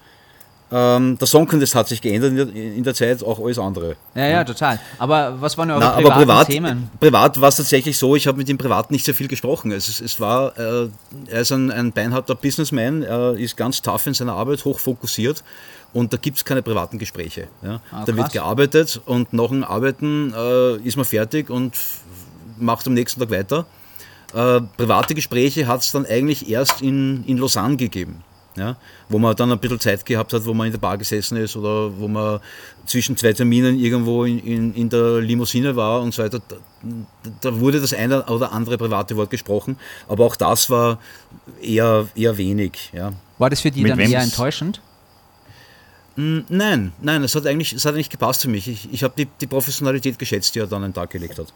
ähm, 0.71 1.17
der 1.19 1.27
Songcontest 1.27 1.75
hat 1.75 1.87
sich 1.87 2.01
geändert 2.01 2.31
in 2.31 2.35
der, 2.37 2.47
in 2.47 2.83
der, 2.83 2.95
Zeit, 2.95 3.23
auch 3.23 3.39
alles 3.39 3.59
andere. 3.59 3.95
Ja, 4.15 4.27
ja, 4.27 4.43
total. 4.43 4.79
Aber 4.97 5.39
was 5.39 5.57
waren 5.57 5.69
eure 5.69 5.79
Na, 5.79 5.91
privaten 5.91 6.19
privat, 6.19 6.47
Themen? 6.47 6.89
Privat 6.99 7.39
war 7.39 7.49
es 7.49 7.57
tatsächlich 7.57 7.97
so, 7.97 8.15
ich 8.15 8.25
habe 8.25 8.37
mit 8.37 8.49
ihm 8.49 8.57
privat 8.57 8.89
nicht 8.89 9.05
sehr 9.05 9.13
viel 9.13 9.27
gesprochen. 9.27 9.71
Es, 9.71 10.01
es 10.01 10.19
war, 10.19 10.57
äh, 10.57 10.89
er 11.27 11.41
ist 11.41 11.51
ein, 11.51 11.71
ein 11.71 11.91
beinharter 11.91 12.33
Businessman, 12.33 13.03
er 13.03 13.35
ist 13.35 13.55
ganz 13.55 13.81
tough 13.81 14.07
in 14.07 14.15
seiner 14.15 14.33
Arbeit, 14.33 14.65
hoch 14.65 14.79
fokussiert 14.79 15.43
und 15.93 16.11
da 16.11 16.17
gibt 16.17 16.37
es 16.37 16.45
keine 16.45 16.63
privaten 16.63 16.97
Gespräche. 16.97 17.47
Ja. 17.61 17.79
Ah, 17.91 18.03
da 18.03 18.17
wird 18.17 18.31
gearbeitet 18.33 18.99
und 19.05 19.33
nach 19.33 19.49
dem 19.49 19.63
Arbeiten 19.63 20.33
äh, 20.35 20.77
ist 20.77 20.97
man 20.97 21.05
fertig 21.05 21.51
und 21.51 21.75
macht 22.57 22.87
am 22.87 22.95
nächsten 22.95 23.19
Tag 23.19 23.29
weiter. 23.29 23.67
Äh, 24.33 24.61
private 24.77 25.13
Gespräche 25.13 25.67
hat 25.67 25.81
es 25.81 25.91
dann 25.91 26.07
eigentlich 26.07 26.49
erst 26.49 26.81
in, 26.81 27.23
in 27.27 27.37
Lausanne 27.37 27.77
gegeben 27.77 28.23
ja, 28.57 28.77
wo 29.09 29.19
man 29.19 29.35
dann 29.35 29.51
ein 29.51 29.59
bisschen 29.59 29.79
Zeit 29.79 30.05
gehabt 30.05 30.33
hat, 30.33 30.45
wo 30.45 30.53
man 30.53 30.67
in 30.67 30.73
der 30.73 30.79
Bar 30.79 30.97
gesessen 30.97 31.37
ist 31.37 31.55
oder 31.55 31.97
wo 31.97 32.07
man 32.07 32.39
zwischen 32.85 33.17
zwei 33.17 33.33
Terminen 33.33 33.79
irgendwo 33.79 34.25
in, 34.25 34.39
in, 34.39 34.73
in 34.73 34.89
der 34.89 35.19
Limousine 35.19 35.75
war 35.75 36.01
und 36.01 36.13
so 36.13 36.23
weiter. 36.23 36.39
Da, 36.47 36.55
da, 37.41 37.59
wurde 37.59 37.81
das 37.81 37.93
eine 37.93 38.25
oder 38.25 38.51
andere 38.51 38.77
private 38.77 39.15
Wort 39.15 39.29
gesprochen, 39.29 39.77
aber 40.07 40.25
auch 40.25 40.35
das 40.35 40.69
war 40.69 40.99
eher, 41.61 42.07
eher 42.15 42.37
wenig. 42.37 42.91
Ja. 42.93 43.13
War 43.37 43.49
das 43.49 43.61
für 43.61 43.71
die 43.71 43.81
Mit 43.81 43.91
dann 43.91 43.99
eher 43.99 44.21
enttäuschend? 44.21 44.81
Hm, 46.15 46.45
nein, 46.47 46.93
nein, 47.01 47.23
es 47.23 47.35
hat 47.35 47.45
eigentlich, 47.45 47.73
es 47.73 47.83
hat 47.85 47.93
eigentlich 47.93 48.09
gepasst 48.09 48.41
für 48.41 48.49
mich. 48.49 48.67
Ich, 48.67 48.93
ich 48.93 49.03
habe 49.03 49.13
die, 49.17 49.27
die 49.41 49.47
Professionalität 49.47 50.17
geschätzt, 50.17 50.55
die 50.55 50.59
er 50.59 50.67
dann 50.67 50.83
an 50.83 50.91
den 50.91 50.95
Tag 50.95 51.09
gelegt 51.09 51.37
hat. 51.39 51.53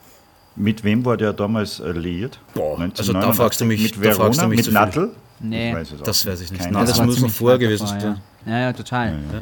Mit 0.60 0.84
wem 0.84 1.06
war 1.06 1.16
der 1.16 1.32
damals 1.32 1.82
liiert? 1.84 2.40
Boah, 2.54 2.78
also 2.98 3.14
da 3.14 3.32
fragst 3.32 3.62
du 3.62 3.66
mich, 3.66 3.82
mit 3.82 4.02
Verona, 4.02 4.48
mich 4.48 4.66
mit 4.66 4.74
Nattel? 4.74 5.12
Nee, 5.40 5.74
weiß 5.74 5.94
das 6.04 6.26
weiß 6.26 6.42
ich 6.42 6.52
nicht. 6.52 6.66
Nein, 6.66 6.86
das, 6.86 6.98
das 6.98 7.06
muss 7.06 7.22
noch 7.22 7.30
vorher 7.30 7.58
gewesen 7.58 7.88
sein. 7.88 8.20
Ja. 8.46 8.52
ja. 8.52 8.60
ja, 8.60 8.74
total. 8.74 9.12
Ja, 9.12 9.42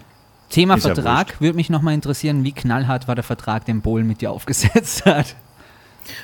Thema 0.49 0.75
Ist 0.75 0.83
Vertrag 0.83 1.41
würde 1.41 1.55
mich 1.55 1.71
nochmal 1.71 1.95
interessieren, 1.95 2.43
wie 2.43 2.51
knallhart 2.51 3.07
war 3.07 3.15
der 3.15 3.23
Vertrag, 3.23 3.65
den 3.65 3.81
Bohlen 3.81 4.07
mit 4.07 4.21
dir 4.21 4.31
aufgesetzt 4.31 5.05
hat? 5.05 5.35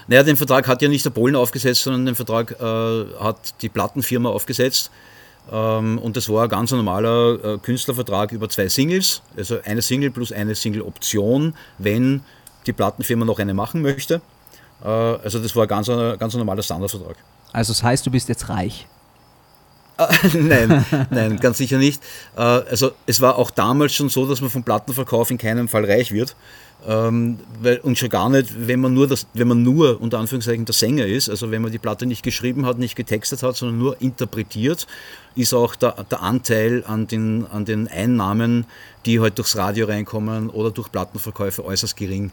Naja, 0.07 0.21
den 0.21 0.37
Vertrag 0.37 0.67
hat 0.67 0.81
ja 0.83 0.87
nicht 0.87 1.03
der 1.03 1.09
Bohlen 1.09 1.35
aufgesetzt, 1.35 1.81
sondern 1.81 2.05
den 2.05 2.15
Vertrag 2.15 2.51
äh, 2.51 3.05
hat 3.19 3.61
die 3.63 3.69
Plattenfirma 3.69 4.29
aufgesetzt. 4.29 4.91
Ähm, 5.51 5.97
und 5.97 6.15
das 6.15 6.29
war 6.29 6.43
ein 6.43 6.49
ganz 6.49 6.71
normaler 6.71 7.43
äh, 7.43 7.57
Künstlervertrag 7.57 8.31
über 8.31 8.47
zwei 8.47 8.69
Singles, 8.69 9.23
also 9.35 9.57
eine 9.65 9.81
Single 9.81 10.11
plus 10.11 10.31
eine 10.31 10.55
Single-Option, 10.55 11.55
wenn 11.79 12.21
die 12.65 12.73
Plattenfirma 12.73 13.25
noch 13.25 13.39
eine 13.39 13.53
machen 13.53 13.81
möchte. 13.81 14.21
Äh, 14.83 14.87
also 14.87 15.39
das 15.39 15.55
war 15.55 15.63
ein 15.63 15.67
ganz, 15.67 15.87
ganz 15.87 16.33
normaler 16.33 16.63
Standardvertrag. 16.63 17.17
Also 17.51 17.73
das 17.73 17.83
heißt, 17.83 18.05
du 18.05 18.11
bist 18.11 18.29
jetzt 18.29 18.49
reich? 18.49 18.87
nein, 20.33 20.83
nein, 21.11 21.39
ganz 21.39 21.59
sicher 21.59 21.77
nicht. 21.77 22.01
Äh, 22.35 22.41
also 22.41 22.91
es 23.05 23.21
war 23.21 23.37
auch 23.37 23.51
damals 23.51 23.93
schon 23.93 24.09
so, 24.09 24.27
dass 24.27 24.41
man 24.41 24.49
vom 24.49 24.63
Plattenverkauf 24.63 25.29
in 25.29 25.37
keinem 25.37 25.67
Fall 25.67 25.85
reich 25.85 26.11
wird. 26.11 26.35
Ähm, 26.85 27.39
und 27.83 27.97
schon 27.97 28.09
gar 28.09 28.29
nicht, 28.29 28.67
wenn 28.67 28.81
man 28.81 28.93
nur 28.93 29.07
das, 29.07 29.27
wenn 29.33 29.47
man 29.47 29.63
nur 29.63 30.01
unter 30.01 30.19
Anführungszeichen 30.19 30.65
der 30.65 30.73
Sänger 30.73 31.05
ist, 31.05 31.29
also 31.29 31.49
wenn 31.51 31.61
man 31.61 31.71
die 31.71 31.77
Platte 31.77 32.05
nicht 32.05 32.23
geschrieben 32.23 32.65
hat, 32.65 32.77
nicht 32.77 32.95
getextet 32.95 33.41
hat, 33.43 33.55
sondern 33.55 33.77
nur 33.77 34.01
interpretiert, 34.01 34.87
ist 35.35 35.53
auch 35.53 35.75
der, 35.75 35.95
der 36.11 36.21
Anteil 36.21 36.83
an 36.85 37.07
den, 37.07 37.45
an 37.47 37.63
den 37.63 37.87
Einnahmen, 37.87 38.65
die 39.05 39.21
halt 39.21 39.37
durchs 39.37 39.55
Radio 39.55 39.85
reinkommen 39.85 40.49
oder 40.49 40.71
durch 40.71 40.91
Plattenverkäufe 40.91 41.63
äußerst 41.63 41.95
gering. 41.95 42.31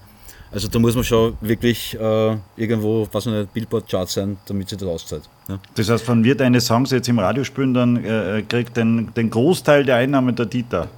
Also 0.53 0.67
da 0.69 0.79
muss 0.81 0.95
man 0.95 1.05
schon 1.05 1.37
wirklich 1.41 1.97
äh, 1.99 2.37
irgendwo, 2.57 3.07
was 3.13 3.27
nicht, 3.27 3.53
Billboard-Chart 3.53 4.09
sein, 4.09 4.37
damit 4.47 4.69
sie 4.69 4.77
das 4.77 4.89
auszahlt. 4.89 5.23
Ja. 5.49 5.61
Das 5.75 5.89
heißt, 5.89 6.09
wenn 6.09 6.25
wir 6.25 6.35
deine 6.35 6.61
Songs 6.61 6.91
jetzt 6.91 7.09
im 7.09 7.19
Radio 7.21 7.45
spielen, 7.45 7.73
dann 7.73 8.05
äh, 8.05 8.43
kriegt 8.49 8.77
den, 8.77 9.13
den 9.15 9.31
Großteil 9.31 9.85
der 9.85 9.97
Einnahmen 9.97 10.35
der 10.35 10.47
Dieter. 10.47 10.89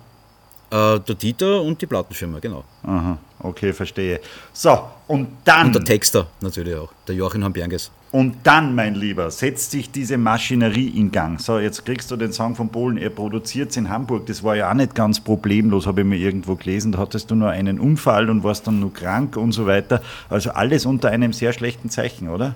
Äh, 0.71 1.01
der 1.01 1.15
Dieter 1.17 1.61
und 1.61 1.83
die 1.83 1.87
Plattenfirma, 1.87 2.39
genau. 2.39 2.65
Aha, 2.83 3.19
okay, 3.41 3.75
verstehe. 3.75 4.21
So, 4.55 4.85
und 5.07 5.29
dann. 5.45 5.67
Und 5.67 5.75
der 5.75 5.85
Texter 5.85 6.29
natürlich 6.41 6.75
auch, 6.75 6.91
der 7.07 7.15
Joachim 7.15 7.45
Hamberges. 7.45 7.91
Und 8.13 8.37
dann, 8.43 8.75
mein 8.75 8.95
Lieber, 8.95 9.31
setzt 9.31 9.71
sich 9.71 9.91
diese 9.91 10.19
Maschinerie 10.19 10.89
in 10.89 11.13
Gang. 11.13 11.41
So, 11.41 11.59
jetzt 11.59 11.87
kriegst 11.87 12.11
du 12.11 12.17
den 12.17 12.31
Song 12.31 12.55
von 12.55 12.69
Polen. 12.69 12.99
Er 12.99 13.09
produziert 13.09 13.71
es 13.71 13.79
in 13.79 13.89
Hamburg. 13.89 14.27
Das 14.27 14.45
war 14.45 14.55
ja 14.55 14.71
auch 14.71 14.75
nicht 14.75 14.95
ganz 14.95 15.19
problemlos, 15.19 15.87
habe 15.87 16.03
ich 16.03 16.07
mir 16.07 16.19
irgendwo 16.19 16.55
gelesen. 16.55 16.93
Da 16.93 16.99
hattest 16.99 17.31
du 17.31 17.35
nur 17.35 17.49
einen 17.49 17.81
Unfall 17.81 18.29
und 18.29 18.45
warst 18.45 18.67
dann 18.67 18.81
nur 18.81 18.93
krank 18.93 19.39
und 19.39 19.53
so 19.53 19.67
weiter. 19.67 20.03
Also 20.29 20.51
alles 20.51 20.85
unter 20.85 21.09
einem 21.09 21.33
sehr 21.33 21.55
schlechten 21.55 21.89
Zeichen, 21.89 22.29
oder? 22.29 22.55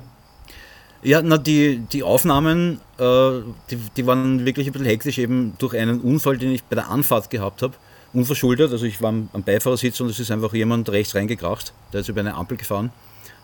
Ja, 1.03 1.23
na, 1.23 1.38
die, 1.38 1.79
die 1.90 2.03
Aufnahmen, 2.03 2.81
äh, 2.99 3.31
die, 3.71 3.79
die 3.97 4.07
waren 4.07 4.45
wirklich 4.45 4.66
ein 4.66 4.73
bisschen 4.73 4.88
hektisch, 4.88 5.16
eben 5.16 5.55
durch 5.59 5.75
einen 5.75 6.01
Unfall, 6.03 6.37
den 6.37 6.53
ich 6.53 6.64
bei 6.64 6.75
der 6.75 6.90
Anfahrt 6.90 7.31
gehabt 7.31 7.62
habe. 7.62 7.73
Unverschuldet, 8.12 8.73
also 8.73 8.85
ich 8.85 9.01
war 9.01 9.09
am, 9.09 9.31
am 9.33 9.42
Beifahrersitz 9.42 10.01
und 10.01 10.11
es 10.11 10.21
ist 10.21 10.31
einfach 10.31 10.53
jemand 10.53 10.90
rechts 10.90 11.14
reingekracht, 11.14 11.73
der 11.95 12.01
ist 12.01 12.11
über 12.11 12.21
eine 12.21 12.35
Ampel 12.35 12.59
gefahren. 12.59 12.90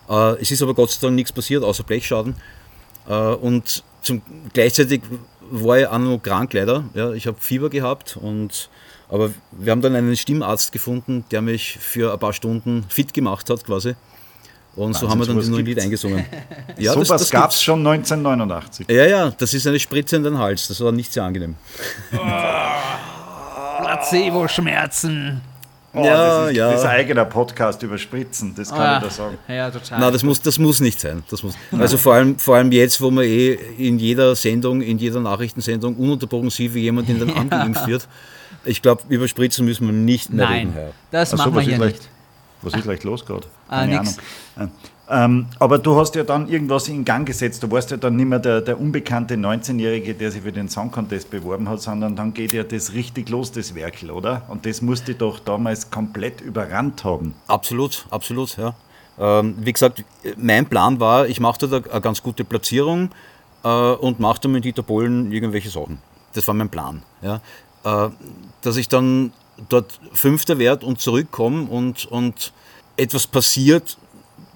Äh, 0.09 0.41
es 0.41 0.51
ist 0.51 0.61
aber 0.61 0.73
Gott 0.73 0.91
sei 0.91 0.99
Dank 1.01 1.15
nichts 1.15 1.31
passiert, 1.31 1.63
außer 1.63 1.83
Blechschaden. 1.83 2.35
Äh, 3.07 3.13
und 3.13 3.83
zum, 4.01 4.21
gleichzeitig 4.53 5.01
war 5.49 5.79
ich 5.79 5.87
auch 5.87 5.97
noch 5.97 6.19
krank 6.19 6.53
leider. 6.53 6.83
Ja, 6.93 7.11
ich 7.11 7.27
habe 7.27 7.37
Fieber 7.39 7.69
gehabt 7.69 8.17
und 8.17 8.69
aber 9.09 9.31
wir 9.51 9.71
haben 9.71 9.81
dann 9.81 9.95
einen 9.95 10.15
Stimmarzt 10.15 10.71
gefunden, 10.71 11.23
der 11.29 11.41
mich 11.41 11.77
für 11.79 12.11
ein 12.13 12.19
paar 12.19 12.33
Stunden 12.33 12.85
fit 12.89 13.13
gemacht 13.13 13.49
hat 13.49 13.63
quasi. 13.63 13.95
Und 14.75 14.85
Wahnsinn, 14.85 15.01
so 15.01 15.09
haben 15.09 15.19
wir 15.19 15.27
dann 15.27 15.37
das 15.37 15.47
neue 15.49 15.61
Lied 15.61 15.79
eingesungen. 15.79 16.25
Ja, 16.79 16.93
so 16.93 17.07
was 17.07 17.29
gab 17.29 17.51
es 17.51 17.61
schon 17.61 17.85
1989. 17.85 18.87
Ja, 18.89 19.05
ja, 19.05 19.29
das 19.29 19.53
ist 19.53 19.67
eine 19.67 19.79
Spritze 19.79 20.15
in 20.15 20.23
den 20.23 20.39
Hals. 20.39 20.67
Das 20.67 20.81
war 20.81 20.91
nicht 20.91 21.13
sehr 21.13 21.23
angenehm. 21.23 21.55
Placebo-Schmerzen. 23.83 25.41
Oh, 25.95 26.03
ja, 26.03 26.39
das 26.41 26.49
ist, 26.49 26.57
ja. 26.57 26.71
Das 26.71 26.85
eigener 26.85 27.25
Podcast 27.25 27.83
über 27.83 27.99
Spritzen, 27.99 28.55
das 28.55 28.69
kann 28.69 28.79
ah, 28.79 28.97
ich 28.97 29.03
da 29.03 29.09
sagen. 29.11 29.37
Ja, 29.47 29.69
total. 29.69 29.99
Nein, 29.99 30.11
das 30.13 30.23
muss, 30.23 30.41
das 30.41 30.57
muss 30.57 30.79
nicht 30.79 30.99
sein. 30.99 31.23
Das 31.29 31.43
muss, 31.43 31.53
also 31.71 31.97
vor 31.97 32.15
allem, 32.15 32.39
vor 32.39 32.55
allem 32.55 32.71
jetzt, 32.71 32.99
wo 32.99 33.11
man 33.11 33.25
eh 33.25 33.53
in 33.77 33.99
jeder 33.99 34.35
Sendung, 34.35 34.81
in 34.81 34.97
jeder 34.97 35.19
Nachrichtensendung 35.19 35.95
ununterbrochen 35.95 36.49
sieht, 36.49 36.73
wie 36.73 36.81
jemand 36.81 37.09
in 37.09 37.19
den 37.19 37.29
ja. 37.29 37.35
angeimpft 37.35 37.85
wird. 37.85 38.07
Ich 38.65 38.81
glaube, 38.81 39.03
über 39.09 39.27
Spritzen 39.27 39.65
müssen 39.65 39.85
wir 39.85 39.93
nicht 39.93 40.31
mehr 40.31 40.47
Nein, 40.47 40.73
reden. 40.75 40.91
das 41.11 41.33
Ach 41.33 41.37
machen 41.37 41.55
wir 41.55 41.61
hier 41.61 41.77
nicht. 41.77 42.09
Was 42.63 42.73
ist 42.73 42.85
leicht 42.85 43.03
los 43.03 43.25
gerade? 43.25 43.45
Ah, 43.67 43.85
nix. 43.85 44.17
Ahnung. 44.55 44.71
Ähm, 45.09 45.47
aber 45.59 45.79
du 45.79 45.97
hast 45.97 46.15
ja 46.15 46.23
dann 46.23 46.47
irgendwas 46.47 46.87
in 46.87 47.03
Gang 47.03 47.27
gesetzt. 47.27 47.61
Du 47.61 47.69
warst 47.69 47.91
ja 47.91 47.97
dann 47.97 48.15
nicht 48.15 48.27
mehr 48.27 48.39
der, 48.39 48.61
der 48.61 48.79
unbekannte 48.79 49.35
19-Jährige, 49.35 50.13
der 50.13 50.31
sich 50.31 50.43
für 50.43 50.53
den 50.53 50.69
Song 50.69 50.91
Contest 50.91 51.29
beworben 51.29 51.67
hat, 51.67 51.81
sondern 51.81 52.15
dann 52.15 52.33
geht 52.33 52.53
ja 52.53 52.63
das 52.63 52.93
richtig 52.93 53.29
los, 53.29 53.51
das 53.51 53.75
Werkel, 53.75 54.11
oder? 54.11 54.43
Und 54.47 54.65
das 54.65 54.81
musste 54.81 55.13
doch 55.13 55.39
damals 55.39 55.91
komplett 55.91 56.39
überrannt 56.39 57.03
haben. 57.03 57.35
Absolut, 57.47 58.05
absolut, 58.11 58.57
ja. 58.57 58.75
Ähm, 59.19 59.55
wie 59.59 59.73
gesagt, 59.73 60.03
mein 60.37 60.65
Plan 60.67 60.99
war, 60.99 61.27
ich 61.27 61.39
mache 61.39 61.67
da 61.67 61.77
eine 61.77 62.01
ganz 62.01 62.23
gute 62.23 62.43
Platzierung 62.43 63.09
äh, 63.63 63.67
und 63.67 64.19
mache 64.19 64.41
da 64.41 64.49
mit 64.49 64.65
Dieter 64.65 64.83
Bohlen 64.83 65.31
irgendwelche 65.31 65.69
Sachen. 65.69 65.99
Das 66.33 66.47
war 66.47 66.55
mein 66.55 66.69
Plan. 66.69 67.03
Ja. 67.21 67.41
Äh, 67.83 68.09
dass 68.61 68.77
ich 68.77 68.87
dann 68.87 69.33
dort 69.69 69.99
Fünfter 70.13 70.57
werde 70.57 70.85
und 70.85 70.99
zurückkomme 70.99 71.69
und, 71.69 72.05
und 72.05 72.53
etwas 72.97 73.27
passiert, 73.27 73.97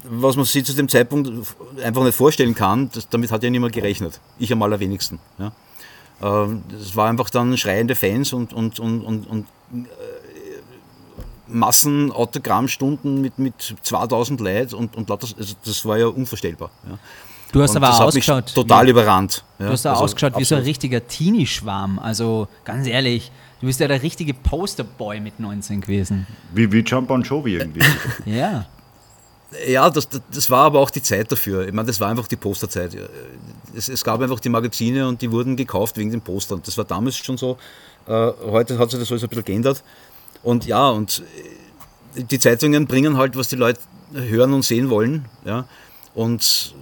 was 0.10 0.36
man 0.36 0.46
sich 0.46 0.65
zu 0.65 0.74
dem 0.74 0.89
Zeitpunkt 0.89 1.30
einfach 1.84 2.04
nicht 2.04 2.15
vorstellen 2.15 2.56
kann, 2.56 2.89
das, 2.93 3.10
damit 3.10 3.32
hat 3.32 3.43
ja 3.43 3.50
niemand 3.50 3.74
gerechnet. 3.74 4.20
Ich 4.39 4.52
am 4.52 4.62
allerwenigsten. 4.62 5.20
Ja. 5.38 5.52
Ähm, 6.22 6.63
es 6.80 6.96
war 6.96 7.10
einfach 7.10 7.30
dann 7.30 7.58
schreiende 7.58 7.96
Fans 7.96 8.34
und, 8.34 8.54
und, 8.54 8.80
und, 8.80 9.02
und, 9.02 9.28
und 9.28 9.46
äh, 9.74 9.86
Massen 11.48 12.12
Autogrammstunden 12.12 13.22
mit, 13.22 13.38
mit 13.39 13.76
2000 13.82 14.41
Leuten 14.41 14.76
und, 14.76 14.96
und 14.96 15.10
lauter, 15.10 15.28
also 15.38 15.56
das 15.63 15.86
war 15.86 15.98
ja 15.98 16.08
unvorstellbar. 16.08 16.72
Ja. 16.89 16.98
Du 17.52 17.62
hast 17.62 17.72
und 17.72 17.84
aber 17.84 18.04
ausgeschaut. 18.04 18.54
total 18.54 18.88
wie, 18.88 18.89
überrannt. 18.89 19.43
Ja. 19.58 19.67
Du 19.67 19.72
hast 19.72 19.86
auch 19.86 19.91
also 19.91 20.04
ausgeschaut 20.04 20.34
absolut. 20.34 20.41
wie 20.41 20.50
so 20.50 20.56
ein 20.56 20.63
richtiger 20.63 21.08
Teenie-Schwarm. 21.08 22.00
Also 22.00 22.50
ganz 22.65 22.88
ehrlich, 22.88 23.32
du 23.62 23.67
bist 23.67 23.80
ja 23.80 23.88
der 23.88 24.04
richtige 24.04 24.34
Posterboy 24.34 25.22
mit 25.22 25.39
19 25.39 25.82
gewesen. 25.82 26.28
Wie, 26.54 26.70
wie 26.72 26.80
John 26.80 27.08
Bon 27.08 27.22
Jovi 27.22 27.56
irgendwie. 27.56 27.82
ja. 28.26 28.65
Ja, 29.68 29.90
das, 29.90 30.10
das 30.10 30.50
war 30.50 30.66
aber 30.66 30.80
auch 30.80 30.90
die 30.90 31.02
Zeit 31.02 31.32
dafür. 31.32 31.68
Ich 31.68 31.74
meine, 31.74 31.88
das 31.88 32.00
war 32.00 32.10
einfach 32.10 32.28
die 32.28 32.36
Posterzeit. 32.36 32.98
Es, 33.76 33.88
es 33.88 34.04
gab 34.04 34.22
einfach 34.22 34.40
die 34.40 34.50
Magazine 34.50 35.08
und 35.08 35.22
die 35.22 35.32
wurden 35.32 35.56
gekauft 35.56 35.98
wegen 35.98 36.12
den 36.12 36.22
Postern. 36.22 36.62
Das 36.66 36.78
war 36.78 36.84
damals 36.84 37.16
schon 37.16 37.38
so. 37.38 37.58
Äh, 38.08 38.32
heute 38.46 38.78
hat 38.78 38.92
sich 38.92 39.00
das 39.00 39.10
alles 39.10 39.24
ein 39.24 39.30
bisschen 39.30 39.46
geändert. 39.46 39.84
Und 40.44 40.66
ja, 40.66 40.90
und 40.90 41.24
äh, 42.16 42.24
die 42.24 42.40
Zeitungen 42.40 42.88
bringen 42.88 43.18
halt, 43.18 43.38
was 43.38 43.48
die 43.48 43.56
Leute 43.56 43.80
hören 44.14 44.54
und 44.54 44.64
sehen 44.64 44.90
wollen. 44.90 45.26
Ja. 45.46 45.66
Und 46.14 46.76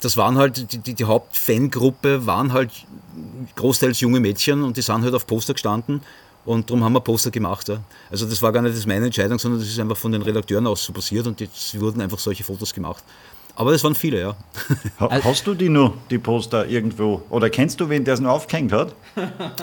das 0.00 0.16
waren 0.16 0.38
halt, 0.38 0.72
die, 0.72 0.78
die, 0.78 0.94
die 0.94 1.04
Hauptfangruppe 1.04 2.26
waren 2.26 2.52
halt 2.52 2.70
großteils 3.56 4.00
junge 4.00 4.20
Mädchen 4.20 4.62
und 4.62 4.76
die 4.76 4.82
sind 4.82 5.02
halt 5.02 5.14
auf 5.14 5.26
Poster 5.26 5.54
gestanden 5.54 6.02
und 6.46 6.70
darum 6.70 6.82
haben 6.84 6.92
wir 6.92 7.00
Poster 7.00 7.30
gemacht. 7.30 7.68
Ja. 7.68 7.80
Also 8.10 8.26
das 8.26 8.40
war 8.40 8.52
gar 8.52 8.62
nicht 8.62 8.86
meine 8.86 9.06
Entscheidung, 9.06 9.38
sondern 9.38 9.60
das 9.60 9.68
ist 9.68 9.78
einfach 9.78 9.96
von 9.96 10.12
den 10.12 10.22
Redakteuren 10.22 10.66
aus 10.66 10.84
so 10.84 10.92
passiert 10.92 11.26
und 11.26 11.40
es 11.40 11.78
wurden 11.78 12.00
einfach 12.00 12.18
solche 12.18 12.44
Fotos 12.44 12.72
gemacht. 12.72 13.04
Aber 13.58 13.72
das 13.72 13.82
waren 13.82 13.94
viele, 13.94 14.20
ja. 14.20 14.36
Hast 15.00 15.46
du 15.46 15.54
die 15.54 15.70
nur, 15.70 15.94
die 16.10 16.18
Poster 16.18 16.68
irgendwo? 16.68 17.22
Oder 17.30 17.48
kennst 17.48 17.80
du 17.80 17.88
wen, 17.88 18.04
der 18.04 18.14
es 18.14 18.20
noch 18.20 18.30
aufgehängt 18.30 18.70
hat? 18.70 18.94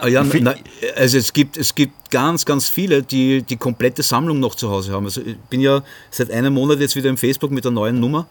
Ah, 0.01 0.07
ja, 0.07 0.25
na, 0.41 0.55
also 0.95 1.19
es 1.19 1.31
gibt, 1.31 1.57
es 1.57 1.75
gibt 1.75 2.09
ganz, 2.09 2.43
ganz 2.43 2.67
viele, 2.67 3.03
die 3.03 3.43
die 3.43 3.55
komplette 3.55 4.01
Sammlung 4.01 4.39
noch 4.39 4.55
zu 4.55 4.69
Hause 4.69 4.93
haben. 4.93 5.05
Also 5.05 5.21
ich 5.21 5.37
bin 5.37 5.61
ja 5.61 5.83
seit 6.09 6.31
einem 6.31 6.55
Monat 6.55 6.79
jetzt 6.79 6.95
wieder 6.95 7.09
im 7.09 7.17
Facebook 7.17 7.51
mit 7.51 7.65
der 7.65 7.71
neuen 7.71 7.99
Nummer. 7.99 8.25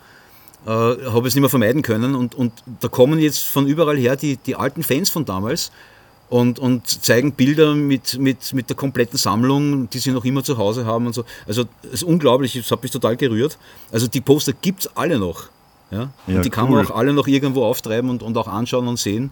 Äh, 0.66 0.70
habe 0.70 1.28
es 1.28 1.34
nicht 1.34 1.40
mehr 1.40 1.50
vermeiden 1.50 1.82
können 1.82 2.14
und, 2.14 2.34
und 2.34 2.52
da 2.80 2.88
kommen 2.88 3.18
jetzt 3.18 3.42
von 3.42 3.66
überall 3.66 3.96
her 3.96 4.14
die, 4.16 4.36
die 4.36 4.54
alten 4.54 4.82
Fans 4.82 5.10
von 5.10 5.24
damals 5.24 5.72
und, 6.32 6.58
und 6.58 6.86
zeigen 6.88 7.32
Bilder 7.32 7.74
mit, 7.74 8.18
mit, 8.18 8.54
mit 8.54 8.70
der 8.70 8.74
kompletten 8.74 9.18
Sammlung, 9.18 9.90
die 9.90 9.98
sie 9.98 10.12
noch 10.12 10.24
immer 10.24 10.42
zu 10.42 10.56
Hause 10.56 10.86
haben 10.86 11.06
und 11.06 11.12
so. 11.12 11.24
Also 11.46 11.64
es 11.82 11.92
ist 11.92 12.04
unglaublich, 12.04 12.54
das 12.54 12.70
hat 12.70 12.82
mich 12.82 12.90
total 12.90 13.18
gerührt. 13.18 13.58
Also 13.92 14.06
die 14.06 14.22
Poster 14.22 14.54
gibt 14.54 14.80
es 14.80 14.96
alle 14.96 15.18
noch. 15.18 15.50
Ja? 15.90 16.08
ja 16.26 16.36
und 16.36 16.44
die 16.46 16.48
kann 16.48 16.70
man 16.70 16.86
auch 16.86 16.96
alle 16.96 17.12
noch 17.12 17.26
irgendwo 17.26 17.64
auftreiben 17.64 18.08
und, 18.08 18.22
und 18.22 18.34
auch 18.38 18.48
anschauen 18.48 18.88
und 18.88 18.98
sehen. 18.98 19.30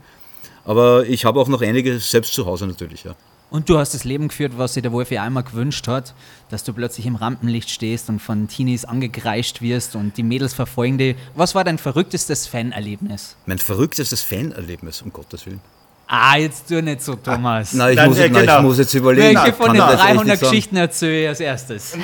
Aber 0.67 1.07
ich 1.07 1.25
habe 1.25 1.41
auch 1.41 1.49
noch 1.49 1.63
einige 1.63 1.99
selbst 2.01 2.35
zu 2.35 2.45
Hause 2.45 2.67
natürlich, 2.67 3.05
ja. 3.05 3.15
Und 3.49 3.71
du 3.71 3.79
hast 3.79 3.95
das 3.95 4.05
Leben 4.05 4.29
geführt, 4.29 4.53
was 4.59 4.75
sich 4.75 4.83
der 4.83 4.93
Wolf 4.93 5.11
ja 5.11 5.23
einmal 5.23 5.43
gewünscht 5.43 5.89
hat, 5.89 6.15
dass 6.51 6.65
du 6.65 6.75
plötzlich 6.75 7.07
im 7.07 7.17
Rampenlicht 7.17 7.71
stehst 7.71 8.11
und 8.11 8.21
von 8.21 8.47
Teenies 8.47 8.85
angekreischt 8.85 9.63
wirst 9.63 9.97
und 9.97 10.19
die 10.19 10.23
Mädels 10.23 10.53
verfolgen 10.53 10.99
dich. 10.99 11.17
Was 11.35 11.55
war 11.55 11.65
dein 11.65 11.79
verrücktestes 11.79 12.47
Fanerlebnis? 12.47 13.37
Mein 13.47 13.59
verrücktestes 13.59 14.21
Fanerlebnis, 14.21 15.01
um 15.01 15.15
Gottes 15.15 15.47
Willen. 15.47 15.63
Ah, 16.12 16.37
jetzt 16.37 16.66
tu 16.66 16.83
nicht 16.83 17.03
so, 17.03 17.14
Thomas. 17.14 17.73
Nein, 17.73 17.90
ich, 17.90 17.96
nein, 17.96 18.09
muss, 18.09 18.18
ja, 18.18 18.25
nein, 18.25 18.40
genau. 18.40 18.57
ich 18.57 18.62
muss 18.64 18.79
jetzt 18.79 18.94
überlegen. 18.94 19.38
Welche 19.38 19.53
von 19.53 19.73
den 19.73 19.81
300 19.81 20.40
Geschichten 20.40 20.75
erzähle 20.75 21.23
ich 21.23 21.29
als 21.29 21.38
erstes? 21.38 21.96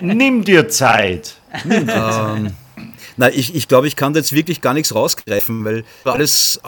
Nimm 0.00 0.42
dir 0.42 0.66
Zeit. 0.70 1.36
Nimm 1.64 1.86
dir 1.86 1.92
Zeit. 1.92 2.36
Ähm, 2.38 2.54
nein, 3.18 3.32
ich, 3.34 3.54
ich 3.54 3.68
glaube, 3.68 3.86
ich 3.86 3.96
kann 3.96 4.14
da 4.14 4.20
jetzt 4.20 4.32
wirklich 4.32 4.62
gar 4.62 4.72
nichts 4.72 4.94
rausgreifen, 4.94 5.62
weil 5.62 5.84
alles, 6.04 6.58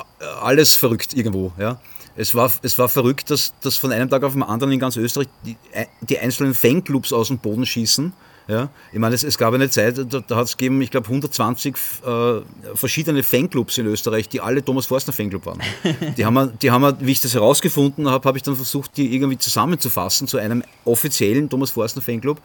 alles 0.43 0.75
verrückt 0.75 1.15
irgendwo. 1.15 1.51
Ja. 1.59 1.79
Es 2.15 2.35
war, 2.35 2.53
es 2.61 2.79
war 2.79 2.91
verrückt, 2.91 3.31
dass, 3.31 3.55
dass 3.63 3.79
von 3.79 3.91
einem 3.91 4.11
Tag 4.11 4.23
auf 4.23 4.35
den 4.35 4.43
anderen 4.43 4.71
in 4.75 4.79
ganz 4.79 4.97
Österreich 4.97 5.29
die, 5.47 5.57
die 6.03 6.19
einzelnen 6.19 6.53
Fanclubs 6.53 7.15
aus 7.15 7.29
dem 7.29 7.39
Boden 7.39 7.65
schießen 7.65 8.13
ja, 8.47 8.69
ich 8.93 8.99
meine, 8.99 9.15
es, 9.15 9.23
es 9.23 9.39
gab 9.39 9.55
eine 9.55 9.71
Zeit, 9.71 9.97
da, 9.97 10.21
da 10.21 10.37
hat 10.37 10.47
es 10.47 10.57
gegeben, 10.57 10.81
ich 10.83 10.91
glaube, 10.91 11.07
120 11.07 11.75
äh, 11.75 12.41
verschiedene 12.75 13.23
Fanclubs 13.23 13.79
in 13.79 13.87
Österreich, 13.87 14.29
die 14.29 14.41
alle 14.43 14.63
Thomas 14.63 14.85
Forstner 14.87 15.15
Fanclub 15.15 15.47
waren. 15.47 15.61
Die 16.17 16.25
haben, 16.27 16.35
wir, 16.35 16.47
die 16.49 16.71
haben 16.71 16.83
wir, 16.83 16.97
wie 17.01 17.13
ich 17.13 17.21
das 17.21 17.35
herausgefunden 17.35 18.09
habe, 18.09 18.29
habe 18.29 18.37
ich 18.37 18.43
dann 18.43 18.57
versucht, 18.57 18.97
die 18.97 19.15
irgendwie 19.15 19.39
zusammenzufassen 19.39 20.29
zu 20.29 20.39
einem 20.39 20.63
offiziellen 20.85 21.49
Thomas 21.49 21.71
Forstner 21.71 22.03
Fanclub. 22.03 22.41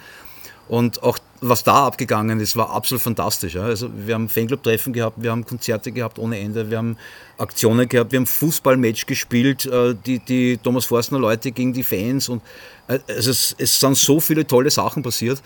Und 0.70 1.02
auch 1.02 1.18
was 1.42 1.64
da 1.64 1.88
abgegangen 1.88 2.40
ist, 2.40 2.56
war 2.56 2.70
absolut 2.70 3.02
fantastisch. 3.02 3.56
Ja. 3.56 3.64
Also 3.64 3.90
wir 4.06 4.14
haben 4.14 4.30
Fanclub-Treffen 4.30 4.94
gehabt, 4.94 5.16
wir 5.22 5.32
haben 5.32 5.44
Konzerte 5.44 5.92
gehabt 5.92 6.20
ohne 6.20 6.40
Ende, 6.40 6.70
wir 6.70 6.78
haben 6.78 6.96
Aktionen 7.40 7.90
gehabt, 7.90 8.12
wir 8.12 8.20
haben 8.20 8.28
Fußballmatch 8.28 9.08
gespielt, 9.08 9.66
äh, 9.66 9.96
die, 10.06 10.20
die 10.20 10.58
Thomas 10.58 10.86
Forstner 10.86 11.18
Leute 11.18 11.52
gegen 11.52 11.74
die 11.74 11.84
Fans 11.84 12.30
und 12.30 12.44
äh, 12.88 13.00
also 13.08 13.32
es, 13.32 13.56
es 13.58 13.80
sind 13.80 13.98
so 13.98 14.20
viele 14.20 14.46
tolle 14.46 14.70
Sachen 14.70 15.02
passiert. 15.02 15.42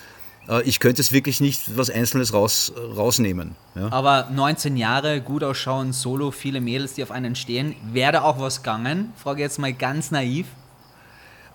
Äh, 0.49 0.63
ich 0.63 0.79
könnte 0.79 1.01
es 1.01 1.11
wirklich 1.11 1.41
nicht 1.41 1.77
was 1.77 1.89
Einzelnes 1.89 2.33
raus, 2.33 2.73
rausnehmen. 2.95 3.55
Ja. 3.75 3.91
Aber 3.91 4.29
19 4.31 4.77
Jahre, 4.77 5.21
gut 5.21 5.43
ausschauen, 5.43 5.93
Solo, 5.93 6.31
viele 6.31 6.61
Mädels, 6.61 6.93
die 6.93 7.03
auf 7.03 7.11
einen 7.11 7.35
stehen. 7.35 7.75
Wäre 7.91 8.13
da 8.13 8.21
auch 8.23 8.39
was 8.39 8.57
gegangen? 8.57 9.13
Frage 9.15 9.41
jetzt 9.41 9.59
mal 9.59 9.73
ganz 9.73 10.11
naiv. 10.11 10.47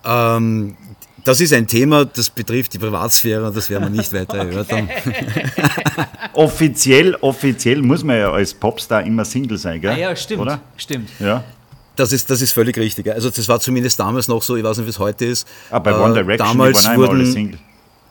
Ähm, 0.05 0.77
das 1.25 1.41
ist 1.41 1.53
ein 1.53 1.67
Thema, 1.67 2.05
das 2.05 2.31
betrifft 2.31 2.73
die 2.73 2.79
Privatsphäre, 2.79 3.53
das 3.53 3.69
werden 3.69 3.85
wir 3.85 3.91
nicht 3.91 4.13
weiter 4.13 4.39
erörtern. 4.39 4.89
offiziell, 6.33 7.17
offiziell 7.17 7.83
muss 7.83 8.05
man 8.05 8.17
ja 8.17 8.33
als 8.33 8.55
Popstar 8.55 9.05
immer 9.05 9.25
Single 9.25 9.59
sein, 9.59 9.81
gell? 9.81 9.91
Ah, 9.91 9.99
ja, 9.99 10.17
stimmt. 10.17 10.43
Oder? 10.43 10.61
Stimmt. 10.77 11.11
Ja. 11.19 11.45
Das 11.97 12.13
ist, 12.13 12.31
das 12.31 12.41
ist 12.41 12.53
völlig 12.53 12.79
richtig. 12.79 13.11
Also 13.13 13.29
das 13.29 13.49
war 13.49 13.59
zumindest 13.59 13.99
damals 13.99 14.29
noch 14.29 14.41
so, 14.41 14.55
ich 14.55 14.63
weiß 14.63 14.79
nicht, 14.79 14.87
wie 14.87 14.91
es 14.91 15.01
heute 15.01 15.25
ist. 15.25 15.49
Aber 15.69 15.91
ah, 15.91 15.95
bei 15.95 16.05
One 16.05 16.13
äh, 16.13 16.23
Direction 16.23 16.49
damals 16.49 16.85
waren 16.85 16.97
wurden, 16.97 17.11
alle 17.11 17.27
Single. 17.27 17.59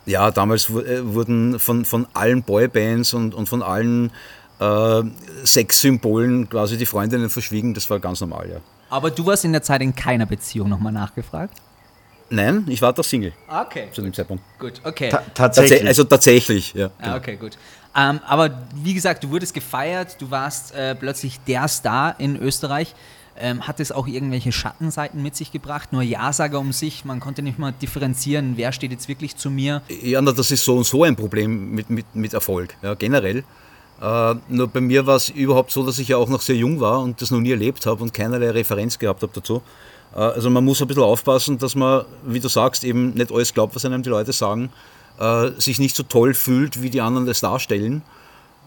Ja, 0.08 0.32
damals 0.32 0.70
äh, 0.70 1.06
wurden 1.06 1.60
von, 1.60 1.86
von 1.86 2.08
allen 2.14 2.42
Boybands 2.42 3.14
und, 3.14 3.36
und 3.36 3.48
von 3.48 3.62
allen 3.62 4.12
äh, 4.60 5.04
Sexsymbolen 5.46 6.50
quasi 6.50 6.78
die 6.78 6.86
Freundinnen 6.86 7.30
verschwiegen. 7.30 7.74
Das 7.74 7.90
war 7.90 8.00
ganz 8.00 8.22
normal, 8.22 8.50
ja. 8.50 8.58
Aber 8.90 9.12
du 9.12 9.26
warst 9.26 9.44
in 9.46 9.52
der 9.52 9.62
Zeit 9.62 9.82
in 9.82 9.94
keiner 9.94 10.26
Beziehung 10.26 10.70
nochmal 10.70 10.94
nachgefragt? 10.94 11.54
Nein, 12.30 12.66
ich 12.68 12.82
war 12.82 12.94
da 12.94 13.04
Single. 13.04 13.34
Okay. 13.48 13.88
Zu 13.92 14.02
dem 14.02 14.14
Zeitpunkt. 14.14 14.44
Gut, 14.60 14.82
okay. 14.84 15.10
Ta 15.10 15.24
tatsächlich. 15.34 15.86
also 15.86 16.04
tatsächlich, 16.04 16.74
ja. 16.74 16.88
Ah, 17.00 17.04
genau. 17.04 17.18
okay, 17.18 17.36
gut. 17.36 17.58
Ähm, 17.96 18.20
aber 18.26 18.62
wie 18.76 18.94
gesagt, 18.94 19.24
du 19.24 19.30
wurdest 19.30 19.54
gefeiert, 19.54 20.22
du 20.22 20.30
warst 20.30 20.74
äh, 20.74 20.96
plötzlich 20.96 21.40
der 21.48 21.68
Star 21.68 22.20
in 22.20 22.38
Österreich. 22.38 22.96
Ähm, 23.40 23.68
hat 23.68 23.80
es 23.80 23.92
auch 23.92 24.08
irgendwelche 24.08 24.52
Schattenseiten 24.52 25.22
mit 25.22 25.36
sich 25.36 25.52
gebracht? 25.52 25.94
Nur 25.94 26.02
Ja-Sager 26.02 26.60
um 26.60 26.74
sich, 26.74 27.06
man 27.06 27.20
konnte 27.20 27.42
nicht 27.42 27.60
mal 27.60 27.72
differenzieren, 27.72 28.54
wer 28.56 28.72
steht 28.72 28.92
jetzt 28.92 29.08
wirklich 29.08 29.36
zu 29.36 29.50
mir? 29.50 29.82
Ja, 30.02 30.22
na, 30.22 30.32
das 30.32 30.52
ist 30.52 30.64
so 30.64 30.76
und 30.76 30.86
so 30.86 31.04
ein 31.04 31.16
Problem 31.16 31.72
mit, 31.72 31.90
mit, 31.90 32.16
mit 32.16 32.34
Erfolg, 32.34 32.76
ja, 32.82 32.96
generell. 32.96 33.44
Äh, 34.02 34.36
nur 34.50 34.68
bei 34.68 34.82
mir 34.82 35.06
war 35.06 35.16
es 35.16 35.30
überhaupt 35.30 35.72
so, 35.72 35.86
dass 35.86 36.00
ich 36.00 36.08
ja 36.08 36.18
auch 36.18 36.30
noch 36.30 36.42
sehr 36.42 36.56
jung 36.56 36.80
war 36.80 37.02
und 37.02 37.22
das 37.22 37.32
noch 37.32 37.40
nie 37.40 37.52
erlebt 37.52 37.86
habe 37.86 38.04
und 38.04 38.14
keinerlei 38.14 38.52
Referenz 38.52 38.98
gehabt 39.00 39.22
habe 39.22 39.32
dazu. 39.34 39.62
Äh, 40.16 40.20
also 40.20 40.50
man 40.50 40.64
muss 40.64 40.82
ein 40.82 40.88
bisschen 40.88 41.04
aufpassen, 41.04 41.58
dass 41.58 41.76
man, 41.76 42.06
wie 42.24 42.40
du 42.40 42.48
sagst, 42.48 42.84
eben 42.84 43.14
nicht 43.14 43.32
alles 43.32 43.54
glaubt, 43.54 43.76
was 43.76 43.86
einem 43.86 44.04
die 44.04 44.10
Leute 44.10 44.34
sagen, 44.34 44.70
äh, 45.20 45.52
sich 45.58 45.80
nicht 45.80 45.96
so 45.96 46.04
toll 46.04 46.34
fühlt, 46.34 46.82
wie 46.82 46.90
die 46.90 47.02
anderen 47.02 47.26
das 47.26 47.42
darstellen 47.42 48.04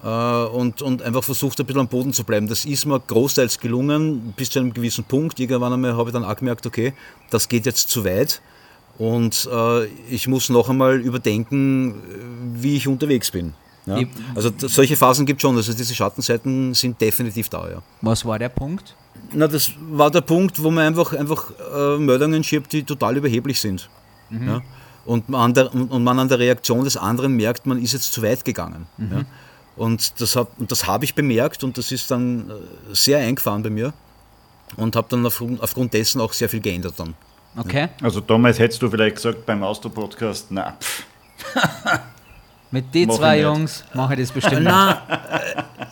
und, 0.06 0.82
und 0.82 1.02
einfach 1.02 1.22
versucht 1.22 1.60
ein 1.60 1.66
bisschen 1.66 1.80
am 1.80 1.88
Boden 1.88 2.12
zu 2.12 2.24
bleiben. 2.24 2.48
Das 2.48 2.64
ist 2.64 2.86
mir 2.86 2.98
großteils 2.98 3.60
gelungen, 3.60 4.32
bis 4.36 4.50
zu 4.50 4.58
einem 4.58 4.72
gewissen 4.72 5.04
Punkt. 5.04 5.38
Irgendwann 5.40 5.72
einmal 5.72 5.96
habe 5.96 6.08
ich 6.08 6.14
dann 6.14 6.24
auch 6.24 6.36
gemerkt, 6.36 6.66
okay, 6.66 6.94
das 7.30 7.48
geht 7.48 7.66
jetzt 7.66 7.90
zu 7.90 8.04
weit 8.04 8.40
und 8.98 9.48
äh, 9.50 9.86
ich 10.10 10.28
muss 10.28 10.48
noch 10.48 10.68
einmal 10.68 11.00
überdenken, 11.00 11.94
wie 12.54 12.76
ich 12.76 12.86
unterwegs 12.86 13.30
bin. 13.30 13.54
Ja? 13.86 13.98
Also 14.34 14.50
solche 14.58 14.96
Phasen 14.96 15.26
gibt 15.26 15.38
es 15.38 15.42
schon, 15.42 15.56
also 15.56 15.72
diese 15.72 15.94
Schattenseiten 15.94 16.74
sind 16.74 17.00
definitiv 17.00 17.48
da. 17.48 17.68
Ja. 17.68 17.82
Was 18.02 18.24
war 18.24 18.38
der 18.38 18.50
Punkt? 18.50 18.94
Na, 19.32 19.48
das 19.48 19.72
war 19.90 20.10
der 20.10 20.20
Punkt, 20.20 20.62
wo 20.62 20.70
man 20.70 20.86
einfach, 20.86 21.12
einfach 21.12 21.50
äh, 21.74 21.98
Meldungen 21.98 22.44
schiebt, 22.44 22.72
die 22.72 22.82
total 22.82 23.16
überheblich 23.16 23.60
sind. 23.60 23.88
Mhm. 24.28 24.48
Ja? 24.48 24.62
Und, 25.06 25.28
man 25.28 25.54
der, 25.54 25.74
und, 25.74 26.04
man 26.04 26.18
an 26.18 26.28
der 26.28 26.38
Reaktion 26.38 26.84
des 26.84 26.96
anderen 26.96 27.34
merkt, 27.36 27.66
man 27.66 27.82
ist 27.82 27.92
jetzt 27.92 28.12
zu 28.12 28.22
weit 28.22 28.44
gegangen. 28.44 28.86
Mhm. 28.98 29.12
Ja? 29.12 29.24
Und 29.80 30.20
das, 30.20 30.38
das 30.58 30.86
habe 30.86 31.06
ich 31.06 31.14
bemerkt 31.14 31.64
und 31.64 31.78
das 31.78 31.90
ist 31.90 32.10
dann 32.10 32.50
äh, 32.50 32.94
sehr 32.94 33.16
eingefahren 33.16 33.62
bei 33.62 33.70
mir 33.70 33.94
und 34.76 34.94
habe 34.94 35.06
dann 35.08 35.24
aufgrund, 35.24 35.62
aufgrund, 35.62 35.94
dessen 35.94 36.20
auch 36.20 36.34
sehr 36.34 36.50
viel 36.50 36.60
geändert 36.60 36.96
dann. 36.98 37.14
Okay. 37.56 37.88
Also 38.02 38.20
damals 38.20 38.58
hättest 38.58 38.82
du 38.82 38.90
vielleicht 38.90 39.16
gesagt 39.16 39.46
beim 39.46 39.64
Austro-Podcast, 39.64 40.48
na, 40.50 40.76
Mit 42.70 42.94
den 42.94 43.10
zwei 43.10 43.40
Jungs 43.40 43.82
mache 43.94 44.12
ich 44.12 44.20
das 44.20 44.32
bestimmt 44.32 44.64
na, 44.64 45.02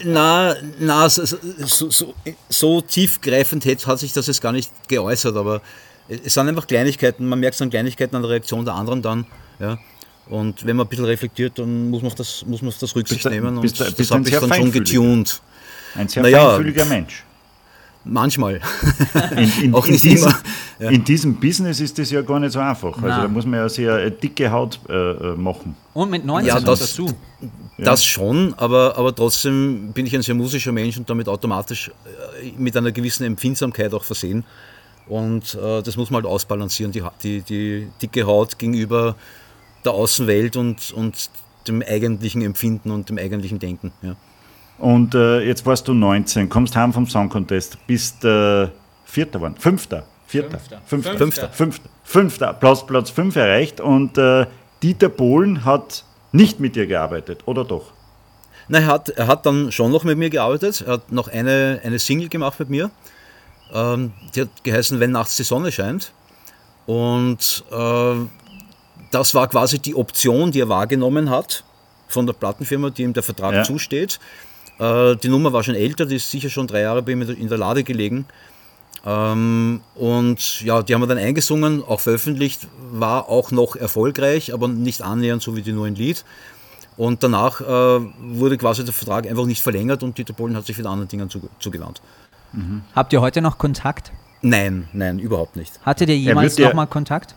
na, 0.05 0.55
na, 0.79 1.09
so, 1.09 1.25
so, 1.25 1.91
so, 1.91 2.15
so 2.51 2.81
tiefgreifend 2.83 3.65
hat 3.65 3.99
sich 3.99 4.13
das 4.13 4.27
jetzt 4.27 4.43
gar 4.43 4.53
nicht 4.53 4.71
geäußert, 4.87 5.35
aber 5.35 5.63
es 6.09 6.35
sind 6.35 6.47
einfach 6.47 6.67
Kleinigkeiten, 6.67 7.27
man 7.27 7.41
merkt 7.41 7.55
es 7.55 7.63
an 7.63 7.71
Kleinigkeiten 7.71 8.15
an 8.17 8.23
der 8.23 8.33
Reaktion 8.33 8.67
der 8.67 8.75
anderen 8.75 9.01
dann. 9.01 9.27
Ja. 9.59 9.79
Und 10.29 10.67
wenn 10.67 10.77
man 10.77 10.87
ein 10.87 10.89
bisschen 10.91 11.07
reflektiert, 11.07 11.59
dann 11.59 11.91
muss 11.91 12.03
man 12.03 12.09
auf 12.09 12.15
das, 12.15 12.45
muss 12.47 12.61
man 12.61 12.69
auf 12.69 12.79
das 12.79 12.95
Rücksicht 12.95 13.23
bist 13.23 13.35
nehmen. 13.35 13.61
Bist, 13.61 13.81
und 13.81 13.87
bist 13.97 14.01
das 14.01 14.11
habe 14.11 14.29
ich 14.29 14.39
dann 14.39 14.53
schon 14.53 14.73
getuned. 14.73 15.41
Ein 15.95 16.09
sehr 16.09 16.23
naja, 16.23 16.51
feinfühliger 16.51 16.85
Mensch. 16.85 17.25
Manchmal. 18.05 18.61
In, 19.37 19.65
in, 19.65 19.75
Auch 19.75 19.87
nicht 19.87 20.05
in 20.05 20.11
diesem, 20.11 20.29
immer. 20.29 20.39
Ja. 20.79 20.91
In 20.91 21.05
diesem 21.05 21.35
Business 21.35 21.81
ist 21.81 21.99
das 21.99 22.11
ja 22.11 22.23
gar 22.23 22.41
nicht 22.41 22.53
so 22.53 22.59
einfach. 22.59 22.97
Also 23.03 23.23
da 23.23 23.29
muss 23.29 23.45
man 23.45 23.61
ja 23.61 23.69
sehr 23.69 24.11
dicke 24.11 24.51
Haut 24.51 24.79
äh, 24.89 24.93
äh 24.93 25.37
machen. 25.37 25.77
Und 25.95 26.11
mit 26.11 26.25
90 26.25 26.49
ja, 26.49 26.61
das, 26.61 26.79
dazu. 26.81 27.11
Das 27.77 28.01
ja. 28.03 28.09
schon, 28.09 28.55
aber, 28.55 28.97
aber 28.97 29.15
trotzdem 29.15 29.93
bin 29.93 30.07
ich 30.07 30.15
ein 30.15 30.23
sehr 30.23 30.35
musischer 30.35 30.73
Mensch 30.73 30.97
und 30.97 31.09
damit 31.09 31.29
automatisch 31.29 31.91
äh, 32.43 32.53
mit 32.57 32.77
einer 32.77 32.93
gewissen 32.93 33.25
Empfindsamkeit 33.25 33.93
auch 33.93 34.05
versehen. 34.05 34.45
Und 35.07 35.55
äh, 35.55 35.83
das 35.83 35.97
muss 35.97 36.11
man 36.11 36.23
halt 36.23 36.33
ausbalancieren, 36.33 36.93
die, 36.93 37.03
die, 37.23 37.43
die 37.43 37.89
dicke 38.01 38.27
Haut 38.27 38.59
gegenüber 38.59 39.17
der 39.85 39.93
Außenwelt 39.93 40.57
und, 40.57 40.93
und 40.93 41.31
dem 41.67 41.83
eigentlichen 41.83 42.43
Empfinden 42.43 42.91
und 42.91 43.09
dem 43.09 43.19
eigentlichen 43.19 43.59
Denken. 43.59 43.93
Ja. 44.03 44.17
Und 44.79 45.15
äh, 45.15 45.41
jetzt 45.41 45.67
warst 45.67 45.89
du 45.89 45.95
19, 45.95 46.49
kommst 46.49 46.77
heim 46.77 46.93
vom 46.93 47.07
Song 47.07 47.29
Contest, 47.29 47.79
bist 47.87 48.25
äh, 48.25 48.69
Vierter 49.05 49.39
geworden, 49.39 49.57
Fünfter. 49.59 50.05
Vierter. 50.27 50.59
Fünfter. 50.59 50.81
Fünfter. 50.85 51.17
Fünfter. 51.17 51.49
Fünfter. 51.51 51.89
Fünfter. 52.05 52.53
Platz, 52.53 52.87
Platz 52.87 53.11
fünf 53.11 53.37
erreicht 53.37 53.81
und 53.81 54.19
äh, 54.19 54.47
Dieter 54.83 55.09
Bohlen 55.09 55.65
hat 55.65 56.05
nicht 56.33 56.61
mit 56.61 56.77
dir 56.77 56.87
gearbeitet, 56.87 57.43
oder 57.47 57.65
doch? 57.65 57.93
Nein, 58.69 58.83
er 58.83 58.89
hat, 58.89 59.09
er 59.09 59.27
hat 59.27 59.47
dann 59.47 59.73
schon 59.73 59.91
noch 59.91 60.05
mit 60.05 60.19
mir 60.19 60.31
gearbeitet. 60.31 60.85
Er 60.87 60.95
hat 60.95 61.11
noch 61.11 61.29
eine, 61.29 61.81
eine 61.83 61.99
Single 61.99 62.29
gemacht 62.29 62.61
mit 62.61 62.69
mir. 62.69 62.91
Ähm, 63.73 64.13
die 64.35 64.43
hat 64.43 64.49
geheißen, 64.63 65.01
wenn 65.01 65.11
nachts 65.11 65.37
die 65.37 65.43
Sonne 65.43 65.73
scheint. 65.73 66.13
Und 66.87 67.65
äh, 67.71 68.15
das 69.11 69.35
war 69.35 69.49
quasi 69.49 69.79
die 69.79 69.95
Option, 69.95 70.53
die 70.53 70.61
er 70.61 70.69
wahrgenommen 70.69 71.31
hat 71.31 71.65
von 72.09 72.27
der 72.27 72.33
Plattenfirma, 72.33 72.91
die 72.91 73.03
ihm 73.03 73.13
der 73.13 73.23
Vertrag 73.23 73.55
ja. 73.55 73.65
zusteht. 73.65 74.19
Äh, 74.79 75.17
die 75.17 75.29
Nummer 75.29 75.53
war 75.53 75.63
schon 75.63 75.75
älter, 75.75 76.07
die 76.07 76.17
ist 76.17 76.31
sicher 76.31 76.51
schon 76.51 76.67
drei 76.67 76.81
Jahre 76.81 77.03
bei 77.03 77.13
ihm 77.13 77.23
in 77.23 77.49
der 77.49 77.59
Lade 77.59 77.85
gelegen. 77.85 78.27
Ähm, 79.05 79.81
und 79.95 80.61
ja, 80.63 80.83
die 80.83 80.95
haben 80.95 81.03
wir 81.03 81.07
dann 81.07 81.19
eingesungen, 81.19 81.83
auch 81.85 82.01
veröffentlicht, 82.01 82.67
war 82.93 83.29
auch 83.29 83.51
noch 83.51 83.77
erfolgreich, 83.77 84.53
aber 84.53 84.69
nicht 84.69 85.03
annähernd 85.03 85.43
so 85.43 85.57
wie 85.57 85.63
die 85.63 85.73
nur 85.73 85.87
ein 85.87 85.95
Lied. 85.95 86.25
Und 86.97 87.23
danach 87.23 87.61
äh, 87.61 87.65
wurde 87.65 88.59
quasi 88.59 88.85
der 88.85 88.93
Vertrag 88.93 89.29
einfach 89.29 89.47
nicht 89.47 89.63
verlängert 89.63 90.03
und 90.03 90.19
Dieter 90.19 90.33
Bohlen 90.33 90.57
hat 90.57 90.67
sich 90.67 90.77
wieder 90.79 90.91
anderen 90.91 91.09
Dingen 91.09 91.31
zugewandt. 91.61 92.03
Mhm. 92.53 92.83
Habt 92.95 93.13
ihr 93.13 93.21
heute 93.21 93.41
noch 93.41 93.57
Kontakt? 93.57 94.11
Nein, 94.43 94.89
nein, 94.93 95.19
überhaupt 95.19 95.57
nicht. 95.57 95.73
Hattet 95.85 96.09
ihr 96.09 96.19
jemals 96.19 96.59
nochmal 96.59 96.87
Kontakt? 96.87 97.35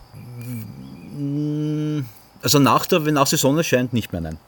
Also 2.42 2.58
nach 2.58 2.86
der, 2.86 3.04
wenn 3.04 3.14
nach 3.14 3.28
die 3.28 3.36
Sonne 3.36 3.64
scheint, 3.64 3.92
nicht 3.92 4.12
mehr, 4.12 4.20
nein. 4.20 4.38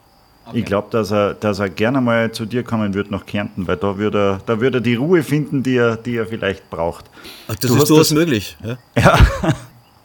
Okay. 0.47 0.59
Ich 0.59 0.65
glaube, 0.67 0.89
dass 0.91 1.11
er, 1.11 1.35
dass 1.35 1.59
er 1.59 1.71
gerne 1.71 2.03
mal 2.03 2.31
zu 2.33 2.45
dir 2.45 2.63
kommen 2.65 2.93
wird 2.93 3.11
nach 3.11 3.25
Kärnten, 3.25 3.67
weil 3.67 3.79
da 3.79 3.97
würde 3.97 4.19
er, 4.19 4.41
da 4.45 4.61
würde 4.61 4.79
er 4.79 4.81
die 4.83 4.95
Ruhe 4.95 5.23
finden, 5.23 5.63
die 5.63 5.77
er, 5.77 5.97
die 5.97 6.17
er 6.17 6.27
vielleicht 6.27 6.69
braucht. 6.69 7.07
Ach, 7.49 7.55
das 7.55 7.71
du 7.71 7.77
ist 7.79 7.89
durchaus 7.89 8.11
möglich. 8.13 8.57
Ja. 8.63 8.77
ja. 9.03 9.19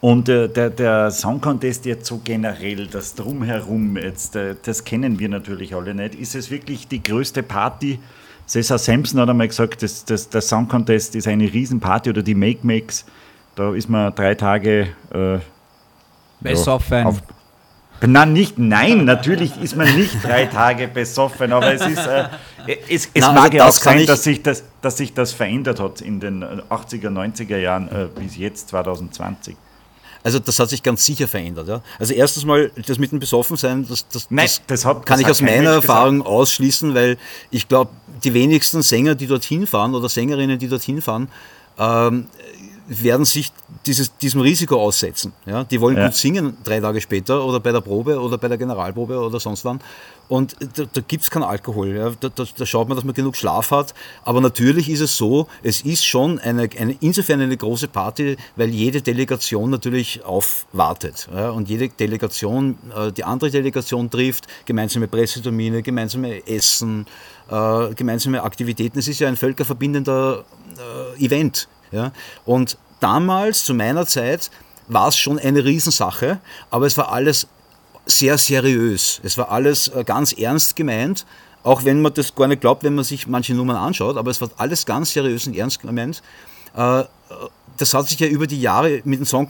Und 0.00 0.30
äh, 0.30 0.48
der, 0.48 0.70
der 0.70 1.10
Song 1.10 1.42
Contest 1.42 1.84
jetzt 1.84 2.06
so 2.06 2.22
generell, 2.24 2.86
das 2.86 3.14
Drumherum, 3.14 3.98
jetzt, 3.98 4.34
äh, 4.34 4.54
das 4.62 4.84
kennen 4.84 5.18
wir 5.18 5.28
natürlich 5.28 5.74
alle 5.74 5.94
nicht. 5.94 6.14
Ist 6.14 6.34
es 6.34 6.50
wirklich 6.50 6.88
die 6.88 7.02
größte 7.02 7.42
Party? 7.42 7.98
Cesar 8.48 8.78
Sampson 8.78 9.20
hat 9.20 9.28
einmal 9.28 9.48
gesagt, 9.48 9.82
das, 9.82 10.06
das, 10.06 10.30
der 10.30 10.40
Song 10.40 10.66
Contest 10.66 11.14
ist 11.16 11.28
eine 11.28 11.52
Riesenparty 11.52 12.10
oder 12.10 12.22
die 12.22 12.34
Make 12.34 12.60
Makes. 12.62 13.04
Da 13.56 13.74
ist 13.74 13.90
man 13.90 14.14
drei 14.14 14.34
Tage 14.34 14.88
äh, 15.12 15.38
besoffen. 16.40 17.06
Auf, 17.06 17.22
Nein, 18.06 18.32
nicht, 18.32 18.58
nein, 18.58 19.04
natürlich 19.04 19.60
ist 19.60 19.76
man 19.76 19.94
nicht 19.94 20.14
drei 20.24 20.46
Tage 20.46 20.88
besoffen, 20.88 21.52
aber 21.52 21.74
es 21.74 21.86
ist, 21.86 22.06
äh, 22.06 22.28
es, 22.88 23.10
es 23.12 23.20
Nein, 23.20 23.34
mag 23.34 23.44
also 23.44 23.56
ja 23.56 23.68
auch 23.68 23.72
sein, 23.72 24.06
dass 24.06 24.24
sich, 24.24 24.42
das, 24.42 24.64
dass 24.80 24.96
sich 24.96 25.12
das 25.12 25.32
verändert 25.32 25.80
hat 25.80 26.00
in 26.00 26.18
den 26.18 26.42
80er, 26.42 27.08
90er 27.08 27.58
Jahren 27.58 27.88
äh, 27.88 28.08
bis 28.18 28.38
jetzt 28.38 28.70
2020. 28.70 29.54
Also 30.22 30.38
das 30.38 30.58
hat 30.58 30.68
sich 30.68 30.82
ganz 30.82 31.04
sicher 31.04 31.28
verändert. 31.28 31.68
Ja? 31.68 31.82
Also 31.98 32.12
erstens 32.14 32.44
mal, 32.44 32.70
das 32.86 32.98
mit 32.98 33.12
dem 33.12 33.20
Besoffensein, 33.20 33.86
das, 33.88 34.06
das, 34.08 34.26
Nein, 34.30 34.48
das, 34.66 34.84
hat, 34.84 35.04
kann 35.06 35.20
ich 35.20 35.26
aus 35.26 35.40
meiner 35.40 35.70
Erfahrung 35.70 36.18
gesagt. 36.18 36.30
ausschließen, 36.30 36.94
weil 36.94 37.16
ich 37.50 37.68
glaube, 37.68 37.90
die 38.22 38.34
wenigsten 38.34 38.82
Sänger, 38.82 39.14
die 39.14 39.26
dorthin 39.26 39.66
fahren 39.66 39.94
oder 39.94 40.08
Sängerinnen, 40.08 40.58
die 40.58 40.68
dorthin 40.68 41.00
fahren, 41.00 41.28
ähm, 41.78 42.26
werden 42.90 43.24
sich 43.24 43.52
dieses, 43.86 44.16
diesem 44.16 44.40
Risiko 44.40 44.80
aussetzen. 44.82 45.32
Ja? 45.46 45.62
Die 45.62 45.80
wollen 45.80 45.96
Ja. 45.96 46.06
gut 46.06 46.16
singen 46.16 46.56
drei 46.64 46.80
Tage 46.80 47.00
später 47.00 47.44
oder 47.44 47.60
bei 47.60 47.70
der 47.70 47.80
Probe 47.80 48.20
oder 48.20 48.36
bei 48.36 48.48
der 48.48 48.58
Generalprobe 48.58 49.16
oder 49.16 49.38
sonst 49.38 49.64
wann. 49.64 49.80
Und 50.28 50.56
da, 50.76 50.84
da 50.92 51.00
gibt 51.00 51.22
es 51.22 51.30
keinen 51.30 51.44
Alkohol. 51.44 51.94
Ja? 51.96 52.10
Da, 52.18 52.28
da, 52.28 52.44
da 52.56 52.66
schaut 52.66 52.88
man, 52.88 52.96
dass 52.96 53.04
man 53.04 53.14
genug 53.14 53.36
Schlaf 53.36 53.70
hat. 53.70 53.94
Aber 54.24 54.40
natürlich 54.40 54.90
ist 54.90 55.00
es 55.00 55.16
so, 55.16 55.46
es 55.62 55.82
ist 55.82 56.04
schon 56.04 56.40
eine, 56.40 56.68
eine, 56.78 56.96
insofern 57.00 57.40
eine 57.40 57.56
große 57.56 57.86
Party, 57.86 58.36
weil 58.56 58.70
jede 58.70 59.02
Delegation 59.02 59.70
natürlich 59.70 60.24
aufwartet. 60.24 61.28
Ja? 61.32 61.50
Und 61.50 61.68
jede 61.68 61.88
Delegation 61.90 62.76
äh, 62.96 63.12
die 63.12 63.22
andere 63.22 63.52
Delegation 63.52 64.10
trifft, 64.10 64.48
gemeinsame 64.64 65.06
Pressetermine, 65.06 65.82
gemeinsame 65.82 66.44
Essen, 66.44 67.06
äh, 67.48 67.94
gemeinsame 67.94 68.42
Aktivitäten. 68.42 68.98
Es 68.98 69.06
ist 69.06 69.20
ja 69.20 69.28
ein 69.28 69.36
völkerverbindender 69.36 70.44
äh, 71.16 71.24
Event. 71.24 71.68
Ja? 71.92 72.12
Und 72.44 72.78
damals, 73.00 73.64
zu 73.64 73.74
meiner 73.74 74.06
Zeit, 74.06 74.50
war 74.88 75.08
es 75.08 75.16
schon 75.16 75.38
eine 75.38 75.64
Riesensache, 75.64 76.40
aber 76.70 76.86
es 76.86 76.96
war 76.96 77.12
alles 77.12 77.46
sehr 78.06 78.38
seriös. 78.38 79.20
Es 79.22 79.38
war 79.38 79.50
alles 79.50 79.88
äh, 79.88 80.04
ganz 80.04 80.32
ernst 80.32 80.76
gemeint, 80.76 81.26
auch 81.62 81.84
wenn 81.84 82.02
man 82.02 82.12
das 82.14 82.34
gar 82.34 82.48
nicht 82.48 82.60
glaubt, 82.60 82.82
wenn 82.82 82.94
man 82.94 83.04
sich 83.04 83.26
manche 83.26 83.54
Nummern 83.54 83.76
anschaut, 83.76 84.16
aber 84.16 84.30
es 84.30 84.40
war 84.40 84.50
alles 84.56 84.86
ganz 84.86 85.12
seriös 85.12 85.46
und 85.46 85.56
ernst 85.56 85.80
gemeint. 85.80 86.22
Äh, 86.74 87.04
Das 87.76 87.94
hat 87.94 88.08
sich 88.08 88.18
ja 88.20 88.26
über 88.26 88.46
die 88.46 88.60
Jahre 88.60 89.00
mit 89.04 89.20
dem 89.20 89.26
Song 89.26 89.48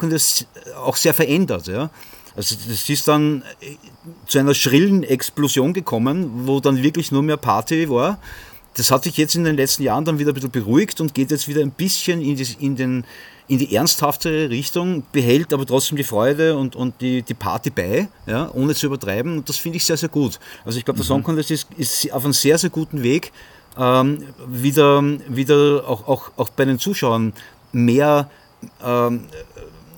auch 0.85 0.97
sehr 0.97 1.15
verändert. 1.15 1.67
Ja? 1.67 1.91
Also 2.37 2.55
das 2.69 2.89
ist 2.89 3.09
dann 3.09 3.43
äh, 3.61 3.77
zu 4.27 4.39
einer 4.39 4.55
schrillen 4.55 5.03
Explosion 5.03 5.73
gekommen, 5.73 6.47
wo 6.47 6.61
dann 6.61 6.83
wirklich 6.83 7.11
nur 7.11 7.23
mehr 7.23 7.39
Party 7.39 7.89
war. 7.89 8.19
Das 8.75 8.91
hat 8.91 9.05
sich 9.05 9.17
jetzt 9.17 9.35
in 9.35 9.45
den 9.45 9.57
letzten 9.57 9.83
Jahren 9.83 10.05
dann 10.05 10.19
wieder 10.19 10.31
ein 10.31 10.35
bisschen 10.35 10.51
beruhigt 10.51 11.01
und 11.01 11.15
geht 11.15 11.31
jetzt 11.31 11.49
wieder 11.49 11.61
ein 11.61 11.73
bisschen 11.73 12.21
in 12.23 12.37
die, 12.37 12.47
in 12.61 12.77
den, 12.77 13.05
in 13.49 13.59
die 13.59 13.75
ernsthaftere 13.75 14.49
Richtung, 14.49 15.03
behält 15.11 15.53
aber 15.53 15.67
trotzdem 15.67 15.97
die 15.97 16.05
Freude 16.05 16.57
und, 16.57 16.77
und 16.77 17.01
die, 17.01 17.23
die 17.23 17.35
Party 17.35 17.71
bei, 17.71 18.09
ja, 18.27 18.49
ohne 18.55 18.75
zu 18.75 18.87
übertreiben. 18.87 19.39
Und 19.39 19.49
das 19.49 19.57
finde 19.57 19.77
ich 19.77 19.85
sehr, 19.85 19.97
sehr 19.97 20.09
gut. 20.09 20.39
Also 20.65 20.79
ich 20.79 20.85
glaube, 20.85 20.99
der 20.99 21.07
Song 21.07 21.23
Contest 21.25 21.51
ist, 21.51 21.67
ist 21.77 22.13
auf 22.13 22.25
einem 22.25 22.33
sehr, 22.33 22.59
sehr 22.59 22.71
guten 22.71 23.03
Weg, 23.03 23.33
ähm, 23.77 24.25
wieder, 24.47 25.03
wieder 25.29 25.85
auch, 25.89 26.07
auch, 26.07 26.31
auch 26.37 26.49
bei 26.51 26.65
den 26.65 26.79
Zuschauern 26.79 27.33
mehr 27.73 28.31
ähm, 28.85 29.25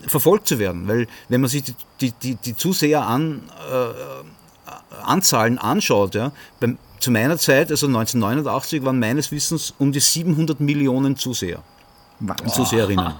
verfolgt 0.06 0.48
zu 0.48 0.58
werden. 0.58 0.88
Weil 0.88 1.06
wenn 1.28 1.40
man 1.40 1.50
sich 1.50 1.64
die, 1.64 1.74
die, 2.00 2.12
die, 2.22 2.34
die 2.36 2.56
Zuseher 2.56 3.06
an, 3.06 3.42
äh, 3.70 5.02
Anzahlen 5.04 5.58
anschaut, 5.58 6.14
ja, 6.14 6.32
beim, 6.60 6.78
zu 7.02 7.10
meiner 7.10 7.36
Zeit, 7.36 7.70
also 7.70 7.86
1989, 7.86 8.84
waren 8.84 8.98
meines 8.98 9.32
Wissens 9.32 9.74
um 9.78 9.92
die 9.92 10.00
700 10.00 10.60
Millionen 10.60 11.16
Zuseher 11.16 11.62
und 12.20 12.50
Zuseherinnen. 12.54 13.12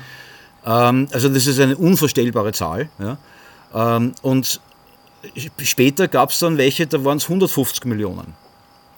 ähm, 0.64 1.08
also 1.12 1.28
das 1.28 1.46
ist 1.46 1.58
eine 1.58 1.76
unvorstellbare 1.76 2.52
Zahl. 2.52 2.88
Ja. 2.98 3.18
Ähm, 3.74 4.14
und 4.22 4.60
später 5.62 6.06
gab 6.06 6.30
es 6.30 6.38
dann 6.38 6.56
welche, 6.56 6.86
da 6.86 7.04
waren 7.04 7.18
es 7.18 7.24
150 7.24 7.84
Millionen. 7.86 8.34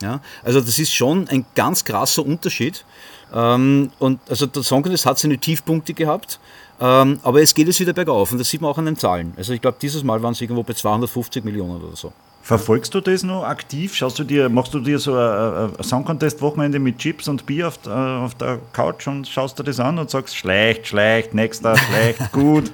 Ja, 0.03 0.21
also 0.45 0.61
das 0.61 0.79
ist 0.79 0.93
schon 0.93 1.27
ein 1.29 1.45
ganz 1.55 1.85
krasser 1.85 2.25
Unterschied. 2.25 2.85
Ähm, 3.33 3.91
und 3.99 4.21
also 4.29 4.47
der 4.47 4.63
Song 4.63 4.83
Contest 4.83 5.07
hat 5.07 5.19
seine 5.19 5.39
Tiefpunkte 5.39 5.95
gehabt, 5.95 6.39
ähm, 6.81 7.19
aber 7.23 7.43
es 7.43 7.55
geht 7.55 7.67
jetzt 7.67 7.81
wieder 7.81 7.95
bergauf 7.95 8.31
und 8.31 8.39
das 8.39 8.49
sieht 8.49 8.61
man 8.61 8.71
auch 8.71 8.79
an 8.79 8.85
den 8.85 8.97
Zahlen. 8.97 9.33
Also 9.37 9.55
ich 9.55 9.61
glaube, 9.61 9.79
dieses 9.81 10.05
Mal 10.05 10.23
waren 10.23 10.33
es 10.33 10.41
irgendwo 10.41 10.63
bei 10.63 10.75
250 10.75 11.45
Millionen 11.45 11.83
oder 11.83 11.97
so. 11.97 12.13
Verfolgst 12.49 12.95
du 12.95 13.03
das 13.03 13.25
noch 13.25 13.45
aktiv? 13.45 13.95
Schaust 13.95 14.19
du 14.19 14.25
dir, 14.25 14.49
machst 14.49 14.73
du 14.73 14.81
dir 14.81 14.99
so 14.99 15.15
ein, 15.15 15.71
Song 15.85 16.03
Contest 16.03 16.41
Wochenende 16.41 16.79
mit 16.79 16.97
Chips 16.97 17.29
und 17.29 17.45
Bier 17.45 17.69
auf, 17.69 17.77
der- 17.77 18.23
auf 18.25 18.35
der 18.37 18.59
Couch 18.73 19.07
und 19.07 19.29
schaust 19.29 19.59
dir 19.59 19.65
das 19.65 19.79
an 19.79 19.99
und 19.99 20.09
sagst 20.09 20.35
schlecht, 20.35 20.87
schlecht, 20.87 21.35
nächster, 21.35 21.77
schlecht, 21.77 22.21
gut. 22.33 22.73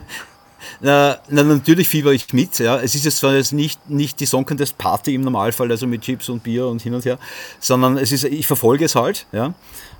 Na, 0.81 1.19
na, 1.29 1.43
natürlich 1.43 1.89
fieber 1.89 2.13
ich 2.13 2.33
mit. 2.33 2.57
Ja. 2.61 2.77
Es 2.81 2.95
ist 2.95 3.05
jetzt 3.05 3.17
zwar 3.17 3.35
jetzt 3.35 3.53
nicht, 3.53 3.91
nicht 3.91 4.21
die 4.21 4.27
Song 4.27 4.45
Contest 4.47 4.79
Party 4.79 5.13
im 5.17 5.23
Normalfall, 5.23 5.69
also 5.73 5.89
mit 5.89 6.03
Chips 6.03 6.29
und 6.29 6.45
Bier 6.45 6.69
und 6.69 6.81
hin 6.81 6.95
und 6.95 7.05
her, 7.05 7.19
sondern 7.59 7.99
es 7.99 8.13
ist, 8.13 8.23
ich 8.23 8.47
verfolge 8.47 8.85
es 8.85 8.95
halt. 8.95 9.27
Ja. 9.33 9.55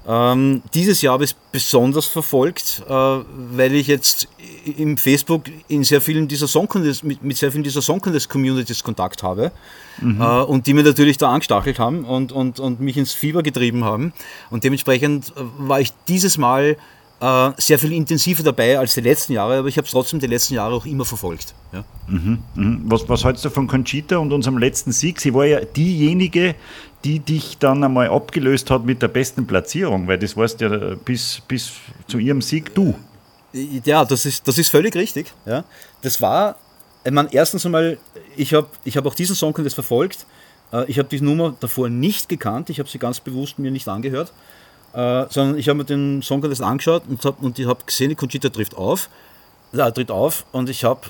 Ähm, 0.07 0.63
dieses 0.75 1.01
Jahr 1.01 1.15
habe 1.15 1.25
ich 1.25 1.31
es 1.31 1.37
besonders 1.51 2.07
verfolgt, 2.07 2.83
äh, 2.87 2.93
weil 2.93 3.75
ich 3.75 3.87
jetzt 3.87 4.29
im 4.77 4.99
Facebook 4.99 5.45
in 5.69 5.83
sehr 5.85 6.01
vielen 6.01 6.29
dieser 6.29 6.47
Song 6.47 6.69
mit, 7.03 7.23
mit 7.23 7.37
sehr 7.37 7.51
vielen 7.51 7.65
dieser 7.65 7.81
Song 7.81 8.01
Contest 8.01 8.29
Communities 8.29 8.83
Kontakt 8.83 9.23
habe 9.23 9.51
äh, 10.03 10.43
und 10.43 10.67
die 10.67 10.75
mir 10.75 10.83
natürlich 10.83 11.17
da 11.17 11.31
angestachelt 11.31 11.79
haben 11.79 12.05
und, 12.05 12.33
und, 12.33 12.61
und 12.61 12.81
mich 12.81 12.97
ins 12.97 13.13
Fieber 13.13 13.43
getrieben 13.43 13.85
haben. 13.85 14.13
Und 14.51 14.65
dementsprechend 14.65 15.29
äh, 15.31 15.41
war 15.59 15.81
ich 15.81 15.93
dieses 16.09 16.37
Mal 16.37 16.77
äh, 17.25 17.53
sehr 17.57 17.79
viel 17.79 17.93
intensiver 17.93 18.43
dabei 18.43 18.79
als 18.79 18.95
die 18.95 19.01
letzten 19.01 19.33
Jahre, 19.33 19.59
aber 19.59 19.69
ich 19.69 19.79
habe 19.79 19.87
es 19.87 19.93
trotzdem 19.93 20.21
die 20.21 20.27
letzten 20.27 20.55
Jahre 20.55 20.75
auch 20.75 20.85
immer 20.85 21.07
verfolgt. 21.07 21.55
Ja. 21.73 21.85
Mhm. 22.07 22.83
Was, 22.85 23.09
was 23.09 23.25
hältst 23.25 23.45
du 23.47 23.51
von 23.51 23.67
Conchita 23.67 24.19
und 24.19 24.31
unserem 24.33 24.59
letzten 24.59 24.93
Sieg? 24.93 25.21
Sie 25.21 25.33
war 25.33 25.47
ja 25.47 25.61
diejenige, 25.61 26.55
die 27.03 27.21
dich 27.21 27.57
dann 27.59 27.83
einmal 27.83 28.09
abgelöst 28.09 28.71
hat 28.71 28.85
mit 28.85 29.01
der 29.01 29.09
besten 29.09 29.47
Platzierung, 29.47 30.07
weil 30.07 30.19
das 30.19 30.37
warst 30.37 30.61
ja 30.61 30.97
bis, 30.97 31.41
bis 31.49 31.73
zu 32.09 32.19
ihrem 32.19 32.43
Sieg 32.43 32.75
du. 32.75 32.95
Ja, 33.53 34.05
das 34.05 34.27
ist, 34.27 34.47
das 34.47 34.59
ist 34.59 34.69
völlig 34.69 34.95
richtig. 34.95 35.33
Ja. 35.47 35.65
Das 36.03 36.21
war, 36.21 36.57
ich 37.05 37.13
meine, 37.13 37.29
erstens 37.33 37.65
einmal, 37.65 37.99
ich 38.37 38.53
habe 38.53 38.69
ich 38.85 38.97
hab 38.97 39.07
auch 39.07 39.15
diesen 39.15 39.37
Song 39.37 39.53
Contest 39.53 39.75
verfolgt. 39.75 40.27
Äh, 40.73 40.85
Ich 40.89 40.99
habe 40.99 41.09
die 41.09 41.21
Nummer 41.23 41.55
davor 41.59 41.89
nicht 41.89 42.29
gekannt, 42.29 42.69
ich 42.69 42.81
habe 42.81 42.89
sie 42.89 42.99
ganz 42.99 43.21
bewusst 43.21 43.59
mir 43.59 43.71
nicht 43.71 43.89
angehört, 43.89 44.33
äh, 44.95 45.27
sondern 45.29 45.59
ich 45.59 45.69
habe 45.69 45.79
mir 45.79 45.85
den 45.85 46.23
Song 46.23 46.41
Contest 46.41 46.63
angeschaut 46.63 47.03
und, 47.09 47.25
hab, 47.25 47.43
und 47.43 47.59
ich 47.59 47.67
habe 47.67 47.85
gesehen, 47.85 48.11
die 48.11 48.15
Conchita 48.15 48.49
trifft 48.49 48.77
auf, 48.77 49.09
ja, 49.73 49.91
tritt 49.91 50.11
auf 50.11 50.47
und 50.53 50.71
ich 50.71 50.85
habe 50.85 51.01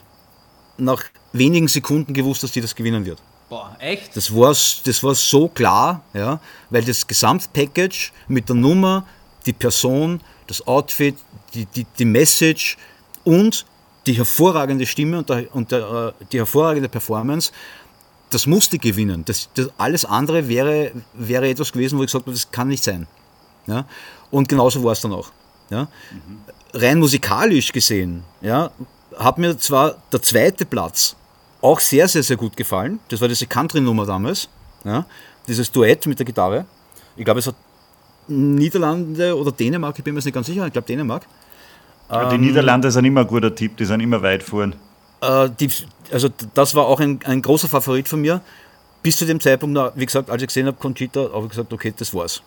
nach 0.79 1.03
wenigen 1.33 1.69
Sekunden 1.69 2.15
gewusst, 2.15 2.43
dass 2.43 2.53
die 2.53 2.61
das 2.61 2.75
gewinnen 2.75 3.05
wird. 3.05 3.19
Boah, 3.49 3.77
echt? 3.79 4.17
Das 4.17 4.35
war, 4.35 4.49
das 4.51 5.03
war 5.03 5.15
so 5.15 5.49
klar, 5.49 6.03
ja, 6.15 6.41
weil 6.71 6.83
das 6.83 7.07
Gesamtpackage 7.07 8.13
mit 8.27 8.49
der 8.49 8.57
Nummer, 8.57 9.07
die 9.45 9.53
Person, 9.53 10.21
das 10.47 10.67
Outfit, 10.67 11.17
die, 11.53 11.67
die, 11.67 11.87
die 11.99 12.05
Message 12.07 12.79
und 13.23 13.67
die 14.07 14.15
hervorragende 14.15 14.87
Stimme 14.87 15.19
und, 15.19 15.29
der, 15.29 15.55
und 15.55 15.71
der, 15.71 16.15
äh, 16.19 16.25
die 16.33 16.39
hervorragende 16.39 16.89
Performance, 16.89 17.53
das 18.31 18.47
musste 18.47 18.79
gewinnen. 18.79 19.25
Das, 19.25 19.49
das, 19.55 19.69
alles 19.77 20.05
andere 20.05 20.49
wäre, 20.49 20.93
wäre 21.13 21.49
etwas 21.49 21.73
gewesen, 21.73 21.99
wo 21.99 22.03
ich 22.03 22.09
gesagt 22.09 22.25
habe, 22.25 22.33
das 22.33 22.51
kann 22.51 22.69
nicht 22.69 22.83
sein. 22.83 23.07
Ja? 23.67 23.87
Und 24.31 24.49
genauso 24.49 24.83
war 24.83 24.93
es 24.93 25.01
dann 25.01 25.13
auch. 25.13 25.31
Ja? 25.71 25.89
Rein 26.73 26.99
musikalisch 26.99 27.73
gesehen 27.73 28.25
ja, 28.41 28.71
hat 29.17 29.39
mir 29.39 29.57
zwar 29.59 29.97
der 30.13 30.23
zweite 30.23 30.65
Platz 30.65 31.17
auch 31.61 31.81
sehr, 31.81 32.09
sehr, 32.09 32.23
sehr 32.23 32.37
gut 32.37 32.57
gefallen. 32.57 33.01
Das 33.09 33.21
war 33.21 33.29
diese 33.29 33.47
Country-Nummer 33.47 34.05
damals. 34.07 34.49
Ja? 34.85 35.07
Dieses 35.49 35.71
Duett 35.71 36.07
mit 36.07 36.19
der 36.19 36.27
Gitarre. 36.27 36.67
Ich 37.17 37.25
glaube, 37.25 37.41
es 37.41 37.47
hat 37.47 37.55
Niederlande 38.29 39.37
oder 39.37 39.53
Dänemark, 39.53 39.99
ich 39.99 40.05
bin 40.05 40.15
mir 40.15 40.19
jetzt 40.19 40.25
nicht 40.25 40.35
ganz 40.35 40.47
sicher, 40.47 40.67
ich 40.67 40.73
glaube 40.73 40.87
Dänemark. 40.87 41.27
die 42.31 42.39
Niederlande 42.39 42.91
sind 42.91 43.05
immer 43.05 43.21
ein 43.21 43.27
guter 43.27 43.55
Tipp, 43.55 43.77
die 43.77 43.85
sind 43.85 44.01
immer 44.01 44.23
weit 44.23 44.43
vorn. 44.43 44.75
Äh, 45.21 45.51
die, 45.59 45.71
also 46.11 46.29
das 46.55 46.75
war 46.75 46.87
auch 46.87 47.01
ein, 47.01 47.21
ein 47.25 47.43
großer 47.43 47.69
Favorit 47.69 48.09
von 48.09 48.21
mir. 48.21 48.41
Bis 49.03 49.17
zu 49.17 49.27
dem 49.27 49.41
Zeitpunkt, 49.41 49.79
wie 49.97 50.07
gesagt, 50.07 50.31
als 50.31 50.43
ich 50.43 50.49
gesehen 50.49 50.67
habe, 50.67 50.79
Conchita, 50.79 51.31
habe 51.33 51.45
ich 51.45 51.51
gesagt, 51.51 51.73
okay, 51.73 51.93
das 51.97 52.15
war's. 52.15 52.43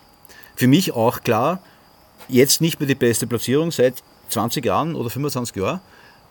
Für 0.58 0.66
mich 0.66 0.90
auch 0.90 1.20
klar, 1.20 1.60
jetzt 2.26 2.60
nicht 2.60 2.80
mehr 2.80 2.88
die 2.88 2.96
beste 2.96 3.28
Platzierung 3.28 3.70
seit 3.70 4.02
20 4.30 4.64
Jahren 4.64 4.96
oder 4.96 5.08
25 5.08 5.54
Jahren. 5.54 5.80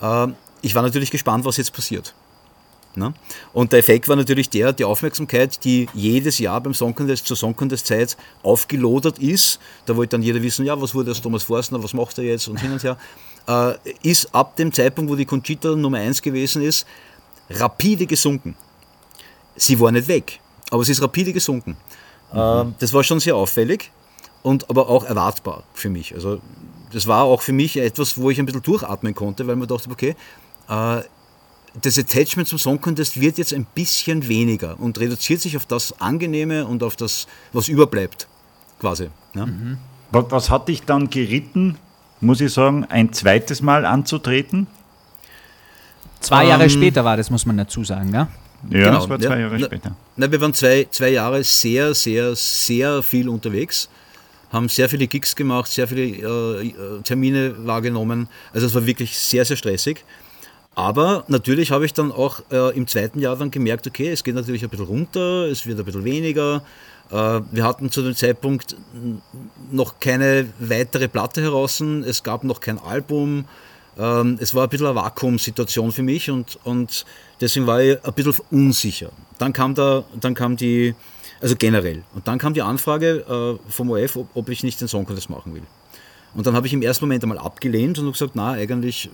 Äh, 0.02 0.34
ich 0.62 0.76
war 0.76 0.82
natürlich 0.82 1.12
gespannt, 1.12 1.46
was 1.46 1.56
jetzt 1.56 1.72
passiert. 1.72 2.14
Ne? 2.94 3.14
Und 3.54 3.72
der 3.72 3.80
Effekt 3.80 4.10
war 4.10 4.18
natürlich 4.18 4.50
der, 4.50 4.74
die 4.74 4.84
Aufmerksamkeit, 4.84 5.64
die 5.64 5.88
jedes 5.94 6.40
Jahr 6.40 6.60
beim 6.60 6.74
Song 6.74 6.94
Contest 6.94 7.26
zur 7.26 7.38
Song 7.38 7.56
Contest 7.56 7.88
Zeit 7.88 8.18
aufgelodert 8.44 9.18
ist. 9.18 9.62
Da 9.86 9.96
wollte 9.96 10.18
dann 10.18 10.24
jeder 10.24 10.42
wissen, 10.42 10.66
ja, 10.66 10.82
was 10.82 10.94
wurde 10.94 11.12
aus 11.12 11.22
Thomas 11.22 11.44
Forstner, 11.44 11.82
was 11.82 11.94
macht 11.94 12.18
er 12.18 12.26
jetzt 12.26 12.50
und 12.50 12.60
hin 12.60 12.74
und 12.74 12.84
her. 12.84 12.98
Äh, 13.48 13.76
ist 14.04 14.36
ab 14.36 14.58
dem 14.58 14.74
Zeitpunkt, 14.74 15.10
wo 15.10 15.16
die 15.16 15.24
Conchita 15.26 15.74
Nummer 15.74 16.00
1 16.00 16.22
gewesen 16.22 16.64
ist, 16.64 16.86
rapide 17.50 18.06
gesunken. 18.06 18.58
Sie 19.56 19.80
war 19.80 19.90
nicht 19.94 20.10
weg, 20.10 20.42
aber 20.70 20.84
sie 20.84 20.92
ist 20.92 21.02
rapide 21.02 21.32
gesunken. 21.32 21.78
Äh, 22.34 22.66
das 22.78 22.92
war 22.92 23.06
schon 23.06 23.22
sehr 23.22 23.38
auffällig 23.38 23.90
und 24.44 24.70
aber 24.70 24.90
auch 24.90 25.04
erwartbar 25.04 25.64
für 25.74 25.90
mich. 25.90 26.14
Also 26.14 26.40
das 26.92 27.08
war 27.08 27.24
auch 27.24 27.42
für 27.42 27.54
mich 27.54 27.78
etwas, 27.78 28.18
wo 28.18 28.30
ich 28.30 28.40
ein 28.40 28.46
bisschen 28.46 28.62
durchatmen 28.62 29.14
konnte, 29.14 29.46
weil 29.48 29.56
man 29.56 29.68
dachte, 29.68 29.90
okay, 29.90 30.16
äh, 30.70 31.02
das 31.82 31.98
Attachment 32.00 32.48
zum 32.48 32.58
Song 32.58 32.82
Contest 32.82 33.20
wird 33.20 33.38
jetzt 33.38 33.54
ein 33.54 33.66
bisschen 33.76 34.28
weniger 34.28 34.80
und 34.80 35.00
reduziert 35.00 35.42
sich 35.42 35.58
auf 35.58 35.66
das 35.66 36.00
Angenehme 36.02 36.66
und 36.66 36.82
auf 36.82 36.96
das, 36.96 37.28
was 37.54 37.68
überbleibt, 37.68 38.28
quasi. 38.80 39.10
Ja? 39.36 39.48
Was, 40.12 40.26
was 40.30 40.50
hat 40.50 40.70
dich 40.70 40.84
dann 40.84 41.10
geritten, 41.10 41.78
muss 42.22 42.42
ich 42.42 42.52
sagen, 42.54 42.86
ein 42.86 43.14
zweites 43.14 43.62
Mal 43.62 43.86
anzutreten? 43.86 44.68
Zwei 46.20 46.46
Jahre 46.46 46.70
später 46.70 47.06
war 47.06 47.16
das, 47.18 47.30
muss 47.30 47.46
man 47.46 47.58
dazu 47.58 47.84
sagen, 47.84 48.12
ja? 48.14 48.28
Ja, 48.72 48.86
Genau, 48.86 49.00
das 49.02 49.10
war 49.10 49.20
zwei 49.20 49.36
ja. 49.36 49.40
Jahre 49.42 49.60
Na- 49.60 49.66
später. 49.68 49.96
Na, 50.16 50.32
wir 50.32 50.42
waren 50.42 50.54
zwei, 50.54 50.88
zwei 50.90 51.10
Jahre 51.10 51.44
sehr, 51.44 51.94
sehr, 51.94 52.36
sehr 52.36 53.04
viel 53.04 53.30
unterwegs. 53.30 53.88
Haben 54.52 54.70
sehr 54.70 54.90
viele 54.90 55.08
Gigs 55.08 55.36
gemacht, 55.36 55.70
sehr 55.72 55.88
viele 55.88 56.04
äh, 56.04 56.68
äh, 56.68 57.02
Termine 57.04 57.56
wahrgenommen. 57.66 58.30
Also 58.54 58.68
es 58.68 58.76
war 58.76 58.86
wirklich 58.86 59.18
sehr, 59.18 59.46
sehr 59.46 59.58
stressig. 59.58 60.06
Aber 60.76 61.24
natürlich 61.28 61.72
habe 61.72 61.86
ich 61.86 61.94
dann 61.94 62.12
auch 62.12 62.42
äh, 62.52 62.76
im 62.78 62.86
zweiten 62.86 63.20
Jahr 63.20 63.36
dann 63.36 63.50
gemerkt, 63.50 63.88
okay, 63.88 64.10
es 64.10 64.24
geht 64.24 64.36
natürlich 64.36 64.64
ein 64.64 64.70
bisschen 64.70 64.86
runter, 64.86 65.48
es 65.48 65.66
wird 65.66 65.80
ein 65.80 65.86
bisschen 65.86 66.04
weniger. 66.04 66.62
Äh, 67.10 67.42
wir 67.52 67.64
hatten 67.64 67.90
zu 67.90 68.04
dem 68.04 68.16
Zeitpunkt 68.16 68.76
noch 69.72 70.00
keine 70.00 70.48
weitere 70.60 71.08
Platte 71.08 71.42
heraus, 71.42 71.82
es 71.82 72.22
gab 72.22 72.44
noch 72.44 72.60
kein 72.60 72.78
Album. 72.78 73.46
Ähm, 73.98 74.38
es 74.40 74.54
war 74.54 74.66
ein 74.66 74.70
bisschen 74.70 74.86
eine 74.86 74.96
Vakuumsituation 74.96 75.92
für 75.92 76.04
mich 76.04 76.30
und, 76.30 76.60
und 76.64 77.06
deswegen 77.42 77.66
war 77.66 77.82
ich 77.82 77.98
ein 78.06 78.14
bisschen 78.14 78.36
unsicher. 78.52 79.10
Dann 79.40 79.54
kam, 79.54 79.74
da, 79.74 80.04
dann 80.20 80.36
kam 80.36 80.58
die, 80.58 80.94
also 81.42 81.56
generell, 81.58 82.04
und 82.16 82.28
dann 82.28 82.38
kam 82.40 82.54
die 82.54 82.62
Anfrage 82.62 83.60
äh, 83.68 83.72
vom 83.72 83.92
OF, 83.92 84.16
ob, 84.16 84.28
ob 84.36 84.50
ich 84.50 84.64
nicht 84.64 84.82
den 84.82 84.88
Song 84.88 85.06
Contest 85.06 85.30
machen 85.30 85.54
will. 85.54 85.64
Und 86.34 86.46
dann 86.46 86.56
habe 86.56 86.68
ich 86.68 86.74
im 86.74 86.82
ersten 86.82 87.06
Moment 87.06 87.24
einmal 87.24 87.40
abgelehnt 87.40 87.98
und 88.00 88.12
gesagt, 88.12 88.34
na, 88.36 88.52
eigentlich 88.52 89.10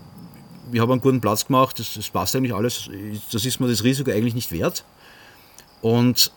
ich 0.71 0.79
habe 0.79 0.91
einen 0.91 1.01
guten 1.01 1.21
Platz 1.21 1.45
gemacht, 1.45 1.79
das, 1.79 1.93
das, 1.93 2.09
passt 2.09 2.35
eigentlich 2.35 2.53
alles, 2.53 2.89
das 3.31 3.45
ist 3.45 3.59
mir 3.59 3.67
das 3.67 3.83
Risiko 3.83 4.11
eigentlich 4.11 4.35
nicht 4.35 4.51
wert. 4.51 4.83
Und 5.81 6.31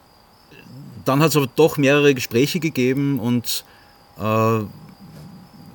dann 1.05 1.21
hat 1.21 1.31
es 1.31 1.37
aber 1.37 1.49
doch 1.55 1.79
mehrere 1.79 2.15
Gespräche 2.15 2.61
gegeben 2.61 3.19
und 3.21 3.65
äh, 4.19 4.23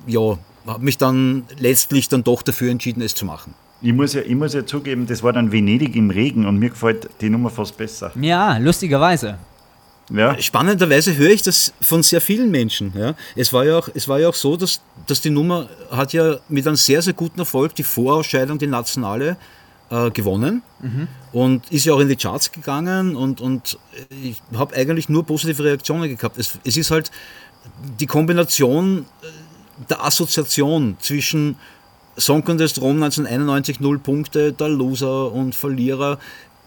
ja, 0.06 0.38
habe 0.66 0.84
mich 0.84 0.98
dann 0.98 1.44
letztlich 1.58 2.08
dann 2.08 2.22
doch 2.22 2.42
dafür 2.42 2.70
entschieden, 2.70 3.02
es 3.02 3.14
zu 3.14 3.24
machen. 3.24 3.54
Ich 3.80 3.92
muss, 3.92 4.12
ja, 4.12 4.20
ich 4.20 4.34
muss 4.34 4.54
ja 4.54 4.64
zugeben, 4.64 5.06
das 5.06 5.22
war 5.22 5.32
dann 5.32 5.50
Venedig 5.50 5.96
im 5.96 6.10
Regen 6.10 6.46
und 6.46 6.58
mir 6.58 6.70
gefällt 6.70 7.08
die 7.20 7.30
Nummer 7.30 7.50
fast 7.50 7.76
besser. 7.76 8.12
Ja, 8.20 8.58
lustigerweise. 8.58 9.38
Ja. 10.14 10.40
Spannenderweise 10.40 11.16
höre 11.16 11.30
ich 11.30 11.42
das 11.42 11.72
von 11.80 12.02
sehr 12.02 12.20
vielen 12.20 12.50
Menschen. 12.50 12.92
Ja. 12.96 13.14
Es, 13.34 13.52
war 13.52 13.64
ja 13.64 13.78
auch, 13.78 13.88
es 13.94 14.08
war 14.08 14.18
ja 14.18 14.28
auch 14.28 14.34
so, 14.34 14.56
dass, 14.56 14.80
dass 15.06 15.20
die 15.20 15.30
Nummer 15.30 15.68
hat 15.90 16.12
ja 16.12 16.36
mit 16.48 16.66
einem 16.66 16.76
sehr, 16.76 17.02
sehr 17.02 17.14
guten 17.14 17.40
Erfolg 17.40 17.74
die 17.74 17.82
Vorausscheidung, 17.82 18.58
die 18.58 18.66
nationale, 18.66 19.36
äh, 19.92 20.10
gewonnen 20.10 20.62
mhm. 20.80 21.06
und 21.32 21.70
ist 21.70 21.84
ja 21.84 21.92
auch 21.92 22.00
in 22.00 22.08
die 22.08 22.16
Charts 22.16 22.50
gegangen 22.50 23.14
und, 23.14 23.40
und 23.42 23.78
ich 24.22 24.36
habe 24.54 24.74
eigentlich 24.74 25.08
nur 25.08 25.24
positive 25.24 25.62
Reaktionen 25.62 26.16
gehabt. 26.16 26.38
Es, 26.38 26.58
es 26.64 26.76
ist 26.76 26.90
halt 26.90 27.10
die 28.00 28.06
Kombination 28.06 29.04
äh, 29.22 29.26
der 29.90 30.04
Assoziation 30.04 30.96
zwischen 30.98 31.56
Song 32.16 32.44
Contest 32.44 32.80
Rom 32.80 33.02
1991 33.02 33.80
0 33.80 33.98
Punkte, 33.98 34.52
der 34.52 34.68
Loser 34.68 35.32
und 35.32 35.54
Verlierer 35.54 36.18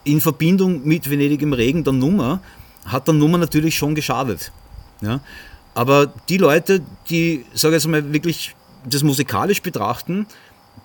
in 0.03 0.21
Verbindung 0.21 0.85
mit 0.85 1.09
Venedig 1.09 1.41
im 1.41 1.53
Regen 1.53 1.83
der 1.83 1.93
Nummer 1.93 2.41
hat 2.85 3.07
der 3.07 3.13
Nummer 3.13 3.37
natürlich 3.37 3.75
schon 3.75 3.95
geschadet. 3.95 4.51
Ja? 5.01 5.19
Aber 5.73 6.07
die 6.29 6.37
Leute, 6.37 6.81
die, 7.09 7.45
sage 7.53 7.75
ich 7.75 7.83
jetzt 7.83 7.89
mal, 7.89 8.13
wirklich 8.13 8.55
das 8.85 9.03
musikalisch 9.03 9.61
betrachten, 9.61 10.25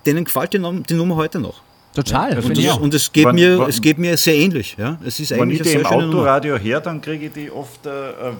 denen 0.05 0.25
gefällt 0.25 0.53
die, 0.53 0.59
die 0.59 0.93
Nummer 0.93 1.15
heute 1.15 1.39
noch. 1.39 1.61
Total. 1.93 2.31
Ja, 2.31 2.39
und, 2.39 2.57
das, 2.57 2.77
und 2.77 2.93
es, 2.93 3.11
geht 3.11 3.25
wann, 3.25 3.35
mir, 3.35 3.59
wann, 3.59 3.69
es 3.69 3.81
geht 3.81 3.97
mir 3.97 4.15
sehr 4.15 4.35
ähnlich. 4.35 4.77
Ja? 4.77 4.97
Es 5.05 5.19
ist 5.19 5.31
wenn 5.31 5.49
ich 5.49 5.61
die 5.61 5.71
im 5.73 5.85
Autoradio 5.85 6.57
her, 6.57 6.79
dann 6.79 7.01
kriege 7.01 7.25
ich 7.25 7.33
die 7.33 7.51
oft 7.51 7.85
äh, 7.85 7.91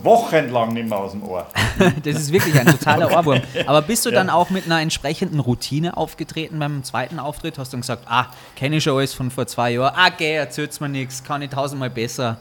wochenlang 0.04 0.74
nicht 0.74 0.88
mehr 0.88 0.98
aus 0.98 1.12
dem 1.12 1.24
Ohr. 1.24 1.46
das 2.04 2.16
ist 2.16 2.32
wirklich 2.32 2.58
ein 2.58 2.66
totaler 2.66 3.12
Ohrwurm. 3.12 3.42
Aber 3.66 3.82
bist 3.82 4.06
du 4.06 4.10
ja. 4.10 4.16
dann 4.16 4.30
auch 4.30 4.52
mit 4.52 4.66
einer 4.66 4.80
entsprechenden 4.80 5.42
Routine 5.42 5.98
aufgetreten 5.98 6.60
beim 6.60 6.82
zweiten 6.86 7.20
Auftritt? 7.20 7.58
Hast 7.58 7.74
du 7.74 7.76
dann 7.76 7.82
gesagt, 7.82 8.04
ah, 8.08 8.28
kenne 8.56 8.78
ich 8.78 8.84
schon 8.84 8.98
alles 8.98 9.14
von 9.14 9.30
vor 9.30 9.46
zwei 9.48 9.72
Jahren, 9.72 9.94
ah, 9.98 10.10
geh, 10.18 10.36
erzähl's 10.36 10.80
mir 10.80 10.88
nichts, 10.88 11.22
kann 11.22 11.42
ich 11.42 11.50
tausendmal 11.50 11.90
besser. 11.90 12.38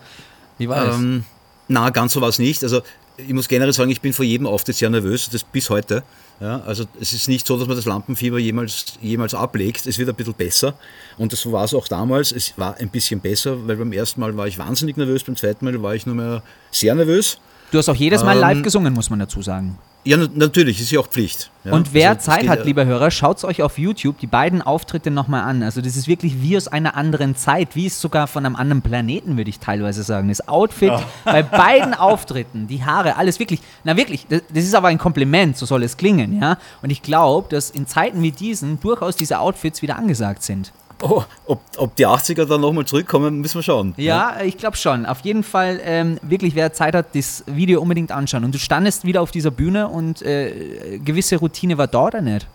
Wie 0.61 0.69
war? 0.69 0.95
Ähm, 0.95 1.25
na, 1.69 1.91
ganz 1.91 2.13
so 2.13 2.21
war 2.21 2.29
es 2.29 2.39
nicht. 2.39 2.63
Also 2.63 2.83
ich 3.17 3.33
muss 3.33 3.49
generell 3.49 3.73
sagen, 3.73 3.91
ich 3.91 4.01
bin 4.01 4.13
vor 4.13 4.25
jedem 4.25 4.47
Auftritt 4.47 4.77
sehr 4.77 4.91
nervös, 4.91 5.29
das 5.31 5.43
bis 5.43 5.71
heute. 5.71 6.03
Ja, 6.41 6.61
also 6.61 6.85
es 7.01 7.13
ist 7.13 7.29
nicht 7.29 7.47
so, 7.47 7.59
dass 7.59 7.67
man 7.67 7.77
das 7.77 7.85
Lampenfieber 7.85 8.39
jemals, 8.39 8.99
jemals 9.03 9.35
ablegt. 9.35 9.87
Es 9.87 9.99
wird 9.99 10.09
ein 10.09 10.15
bisschen 10.15 10.35
besser. 10.35 10.75
Und 11.19 11.33
das 11.33 11.51
war 11.51 11.65
es 11.65 11.75
auch 11.75 11.89
damals. 11.89 12.33
Es 12.33 12.55
war 12.57 12.77
ein 12.77 12.89
bisschen 12.89 13.21
besser, 13.21 13.67
weil 13.67 13.77
beim 13.77 13.93
ersten 13.93 14.21
Mal 14.21 14.37
war 14.37 14.47
ich 14.47 14.59
wahnsinnig 14.59 14.97
nervös, 14.97 15.25
beim 15.25 15.37
zweiten 15.37 15.65
Mal 15.65 15.83
war 15.83 15.95
ich 15.95 16.07
nur 16.07 16.15
mehr 16.15 16.43
sehr 16.71 16.95
nervös. 16.95 17.39
Du 17.73 17.79
hast 17.79 17.89
auch 17.89 17.95
jedes 17.95 18.23
Mal 18.23 18.35
ähm, 18.35 18.41
live 18.41 18.63
gesungen, 18.63 18.93
muss 18.93 19.11
man 19.11 19.19
dazu 19.19 19.43
sagen. 19.43 19.79
Ja, 20.03 20.17
natürlich, 20.17 20.81
ist 20.81 20.91
ja 20.91 21.01
auch 21.01 21.09
Pflicht. 21.09 21.51
Ja. 21.65 21.73
Und 21.73 21.93
wer 21.93 22.11
also, 22.11 22.23
Zeit 22.23 22.49
hat, 22.49 22.61
ja. 22.61 22.65
lieber 22.65 22.87
Hörer, 22.87 23.11
schaut 23.11 23.37
es 23.37 23.45
euch 23.45 23.63
auf 23.63 23.79
YouTube 23.79 24.19
die 24.19 24.27
beiden 24.27 24.63
Auftritte 24.63 25.11
nochmal 25.11 25.43
an. 25.43 25.63
Also 25.63 25.83
das 25.83 25.95
ist 25.95 26.09
wirklich 26.09 26.41
wie 26.41 26.57
aus 26.57 26.69
einer 26.69 26.97
anderen 26.97 27.37
Zeit, 27.37 27.77
wie 27.77 27.87
es 27.87 28.01
sogar 28.01 28.27
von 28.27 28.47
einem 28.47 28.57
anderen 28.57 28.81
Planeten, 28.81 29.37
würde 29.37 29.51
ich 29.51 29.59
teilweise 29.59 30.03
sagen. 30.03 30.29
Das 30.29 30.49
Outfit 30.49 30.93
oh. 30.95 31.03
bei 31.25 31.43
beiden 31.43 31.93
Auftritten, 31.93 32.67
die 32.67 32.83
Haare, 32.83 33.17
alles 33.17 33.39
wirklich, 33.39 33.61
na 33.85 33.97
wirklich, 33.99 34.27
das, 34.27 34.41
das, 34.49 34.65
ist 34.65 34.75
aber 34.75 34.89
ein 34.89 34.99
Kompliment, 34.99 35.59
so 35.59 35.67
soll 35.67 35.83
es 35.83 35.99
klingen, 35.99 36.41
ja. 36.41 36.57
Und 36.81 36.89
ich 36.89 37.03
glaube, 37.03 37.49
dass 37.51 37.69
in 37.69 37.87
Zeiten 37.87 38.23
wie 38.23 38.33
diesen 38.33 38.81
durchaus 38.81 39.17
diese 39.17 39.39
Outfits 39.39 39.83
wieder 39.83 39.97
angesagt 39.97 40.43
sind. 40.43 40.73
Oh, 41.03 41.23
ob, 41.47 41.61
ob 41.77 41.97
die 41.97 42.07
80er 42.07 42.45
dann 42.45 42.61
nochmal 42.61 42.85
zurückkommen, 42.85 43.41
müssen 43.41 43.57
wir 43.59 43.63
schauen. 43.63 43.95
Ja, 43.97 44.39
ja. 44.39 44.45
ich 44.45 44.59
glaube 44.59 44.77
schon. 44.77 45.07
Auf 45.07 45.21
jeden 45.21 45.43
Fall, 45.43 45.81
ähm, 45.83 46.19
wirklich, 46.23 46.55
wer 46.55 46.73
Zeit 46.73 46.95
hat, 46.95 47.15
das 47.15 47.45
Video 47.47 47.81
unbedingt 47.81 48.13
anschauen. 48.13 48.45
Und 48.45 48.55
du 48.55 48.59
standest 48.59 49.05
wieder 49.05 49.23
auf 49.23 49.31
dieser 49.31 49.51
Bühne 49.51 49.89
und 49.89 50.23
äh, 50.23 50.99
gewisse 50.99 51.37
Routine 51.37 51.79
war 51.79 51.87
da 51.87 52.07
oder 52.07 52.21
nicht? 52.21 52.47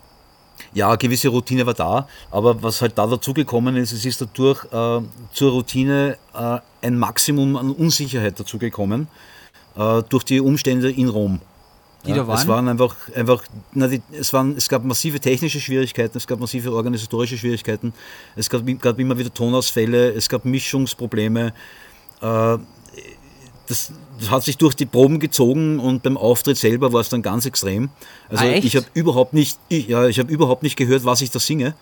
Ja, 0.73 0.95
gewisse 0.95 1.29
Routine 1.29 1.65
war 1.65 1.73
da, 1.73 2.07
aber 2.31 2.61
was 2.61 2.81
halt 2.81 2.97
da 2.97 3.07
dazugekommen 3.07 3.75
ist, 3.75 3.91
es 3.91 4.05
ist 4.05 4.21
dadurch 4.21 4.63
äh, 4.65 5.01
zur 5.33 5.51
Routine 5.51 6.17
äh, 6.33 6.59
ein 6.81 6.97
Maximum 6.97 7.55
an 7.57 7.71
Unsicherheit 7.71 8.39
dazugekommen 8.39 9.07
äh, 9.75 10.01
durch 10.07 10.23
die 10.23 10.39
Umstände 10.39 10.91
in 10.91 11.09
Rom 11.09 11.39
die 12.05 12.11
ja, 12.11 12.17
da 12.17 12.27
waren? 12.27 12.39
Es 12.39 12.47
waren 12.47 12.67
einfach, 12.67 12.95
einfach 13.13 13.43
na, 13.73 13.87
die, 13.87 14.01
es, 14.11 14.31
waren, 14.33 14.55
es 14.55 14.69
gab 14.69 14.83
massive 14.83 15.19
technische 15.19 15.59
Schwierigkeiten, 15.59 16.17
es 16.17 16.27
gab 16.27 16.39
massive 16.39 16.73
organisatorische 16.73 17.37
Schwierigkeiten, 17.37 17.93
es 18.35 18.49
gab, 18.49 18.61
gab 18.79 18.99
immer 18.99 19.17
wieder 19.17 19.33
Tonausfälle, 19.33 20.11
es 20.11 20.29
gab 20.29 20.45
Mischungsprobleme. 20.45 21.53
Äh, 22.21 22.57
das, 23.67 23.91
das, 24.19 24.29
hat 24.29 24.43
sich 24.43 24.57
durch 24.57 24.75
die 24.75 24.85
Proben 24.85 25.19
gezogen 25.19 25.79
und 25.79 26.03
beim 26.03 26.17
Auftritt 26.17 26.57
selber 26.57 26.93
war 26.93 27.01
es 27.01 27.09
dann 27.09 27.21
ganz 27.21 27.45
extrem. 27.45 27.89
Also 28.29 28.45
ah, 28.45 28.49
ich 28.49 28.75
habe 28.75 28.85
überhaupt 28.93 29.33
nicht, 29.33 29.57
ich, 29.69 29.87
ja, 29.87 30.07
ich 30.07 30.19
habe 30.19 30.31
überhaupt 30.31 30.63
nicht 30.63 30.75
gehört, 30.75 31.03
was 31.03 31.21
ich 31.21 31.31
da 31.31 31.39
singe. 31.39 31.73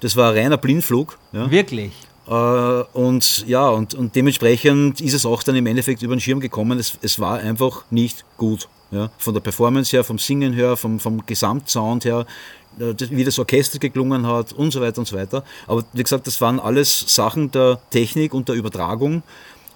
Das 0.00 0.16
war 0.16 0.30
ein 0.30 0.38
reiner 0.38 0.56
Blindflug. 0.56 1.18
Ja. 1.32 1.50
Wirklich? 1.50 1.92
Äh, 2.28 2.32
und 2.92 3.46
ja, 3.46 3.68
und, 3.68 3.94
und 3.94 4.14
dementsprechend 4.14 5.00
ist 5.00 5.14
es 5.14 5.26
auch 5.26 5.42
dann 5.42 5.56
im 5.56 5.66
Endeffekt 5.66 6.02
über 6.02 6.14
den 6.14 6.20
Schirm 6.20 6.40
gekommen. 6.40 6.78
Es, 6.78 6.98
es 7.02 7.18
war 7.18 7.38
einfach 7.38 7.84
nicht 7.90 8.24
gut. 8.36 8.68
Ja, 8.92 9.10
von 9.18 9.34
der 9.34 9.40
Performance 9.40 9.90
her, 9.96 10.04
vom 10.04 10.18
Singen 10.18 10.52
her, 10.52 10.76
vom, 10.76 11.00
vom 11.00 11.26
Gesamtsound 11.26 12.04
her, 12.04 12.24
äh, 12.78 12.94
wie 13.10 13.24
das 13.24 13.38
Orchester 13.38 13.80
geklungen 13.80 14.26
hat 14.26 14.52
und 14.52 14.70
so 14.70 14.80
weiter 14.80 14.98
und 14.98 15.06
so 15.06 15.16
weiter. 15.16 15.42
Aber 15.66 15.84
wie 15.92 16.02
gesagt, 16.02 16.26
das 16.28 16.40
waren 16.40 16.60
alles 16.60 17.04
Sachen 17.08 17.50
der 17.50 17.80
Technik 17.90 18.32
und 18.32 18.48
der 18.48 18.54
Übertragung. 18.54 19.24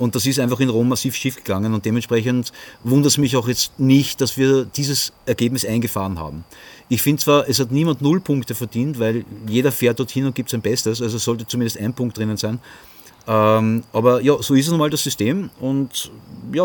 Und 0.01 0.15
das 0.15 0.25
ist 0.25 0.39
einfach 0.41 0.61
in 0.61 0.71
Rom 0.71 0.89
massiv 0.89 1.15
schief 1.15 1.37
gegangen 1.37 1.75
und 1.75 1.85
dementsprechend 1.85 2.53
wundert 2.85 3.13
es 3.13 3.19
mich 3.19 3.37
auch 3.37 3.47
jetzt 3.47 3.79
nicht, 3.79 4.23
dass 4.23 4.39
wir 4.39 4.65
dieses 4.65 5.13
Ergebnis 5.27 5.67
eingefahren 5.67 6.19
haben. 6.19 6.45
Ich 6.89 7.03
finde 7.03 7.23
zwar, 7.23 7.47
es 7.51 7.61
hat 7.61 7.71
niemand 7.71 8.01
null 8.01 8.19
Punkte 8.19 8.55
verdient, 8.55 8.99
weil 8.99 9.27
jeder 9.47 9.71
fährt 9.71 9.99
dorthin 9.99 10.25
und 10.25 10.35
gibt 10.35 10.49
sein 10.49 10.63
Bestes, 10.63 11.03
also 11.03 11.19
sollte 11.19 11.47
zumindest 11.47 11.79
ein 11.79 11.93
Punkt 11.93 12.17
drinnen 12.17 12.39
sein. 12.39 12.61
Ähm, 13.29 13.85
aber 13.93 14.23
ja, 14.23 14.43
so 14.43 14.55
ist 14.55 14.65
es 14.65 14.71
nun 14.71 14.79
mal 14.79 14.89
das 14.89 15.03
System 15.03 15.51
und 15.61 16.11
ja, 16.51 16.65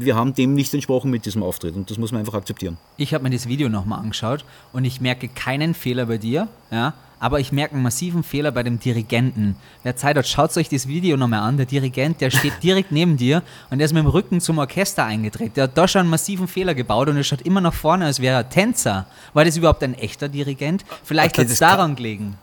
wir 0.00 0.16
haben 0.16 0.34
dem 0.34 0.54
nicht 0.54 0.74
entsprochen 0.74 1.12
mit 1.12 1.24
diesem 1.24 1.44
Auftritt 1.44 1.76
und 1.76 1.88
das 1.88 1.98
muss 1.98 2.10
man 2.10 2.18
einfach 2.18 2.34
akzeptieren. 2.34 2.78
Ich 2.96 3.14
habe 3.14 3.22
mir 3.22 3.30
das 3.30 3.46
Video 3.46 3.68
nochmal 3.68 4.00
angeschaut 4.00 4.44
und 4.72 4.84
ich 4.84 5.00
merke 5.00 5.28
keinen 5.28 5.74
Fehler 5.74 6.06
bei 6.06 6.18
dir, 6.18 6.48
ja, 6.72 6.94
aber 7.22 7.38
ich 7.38 7.52
merke 7.52 7.74
einen 7.74 7.84
massiven 7.84 8.24
Fehler 8.24 8.50
bei 8.50 8.64
dem 8.64 8.80
Dirigenten. 8.80 9.54
Wer 9.84 9.94
Zeit 9.94 10.16
hat, 10.16 10.26
schaut 10.26 10.56
euch 10.56 10.68
das 10.68 10.88
Video 10.88 11.16
nochmal 11.16 11.38
an. 11.38 11.56
Der 11.56 11.66
Dirigent, 11.66 12.20
der 12.20 12.32
steht 12.32 12.54
direkt 12.64 12.90
neben 12.90 13.16
dir 13.16 13.44
und 13.70 13.78
der 13.78 13.84
ist 13.84 13.92
mit 13.92 14.02
dem 14.02 14.08
Rücken 14.08 14.40
zum 14.40 14.58
Orchester 14.58 15.04
eingedreht. 15.04 15.56
Der 15.56 15.64
hat 15.64 15.78
da 15.78 15.86
schon 15.86 16.00
einen 16.00 16.10
massiven 16.10 16.48
Fehler 16.48 16.74
gebaut 16.74 17.08
und 17.08 17.16
er 17.16 17.22
schaut 17.22 17.42
immer 17.42 17.60
nach 17.60 17.74
vorne, 17.74 18.06
als 18.06 18.18
wäre 18.18 18.34
er 18.34 18.48
Tänzer. 18.48 19.06
War 19.34 19.44
das 19.44 19.56
überhaupt 19.56 19.84
ein 19.84 19.94
echter 19.94 20.28
Dirigent? 20.28 20.84
Vielleicht 21.04 21.36
okay, 21.36 21.42
hat 21.46 21.52
es 21.52 21.60
daran 21.60 21.94
gelegen 21.94 22.36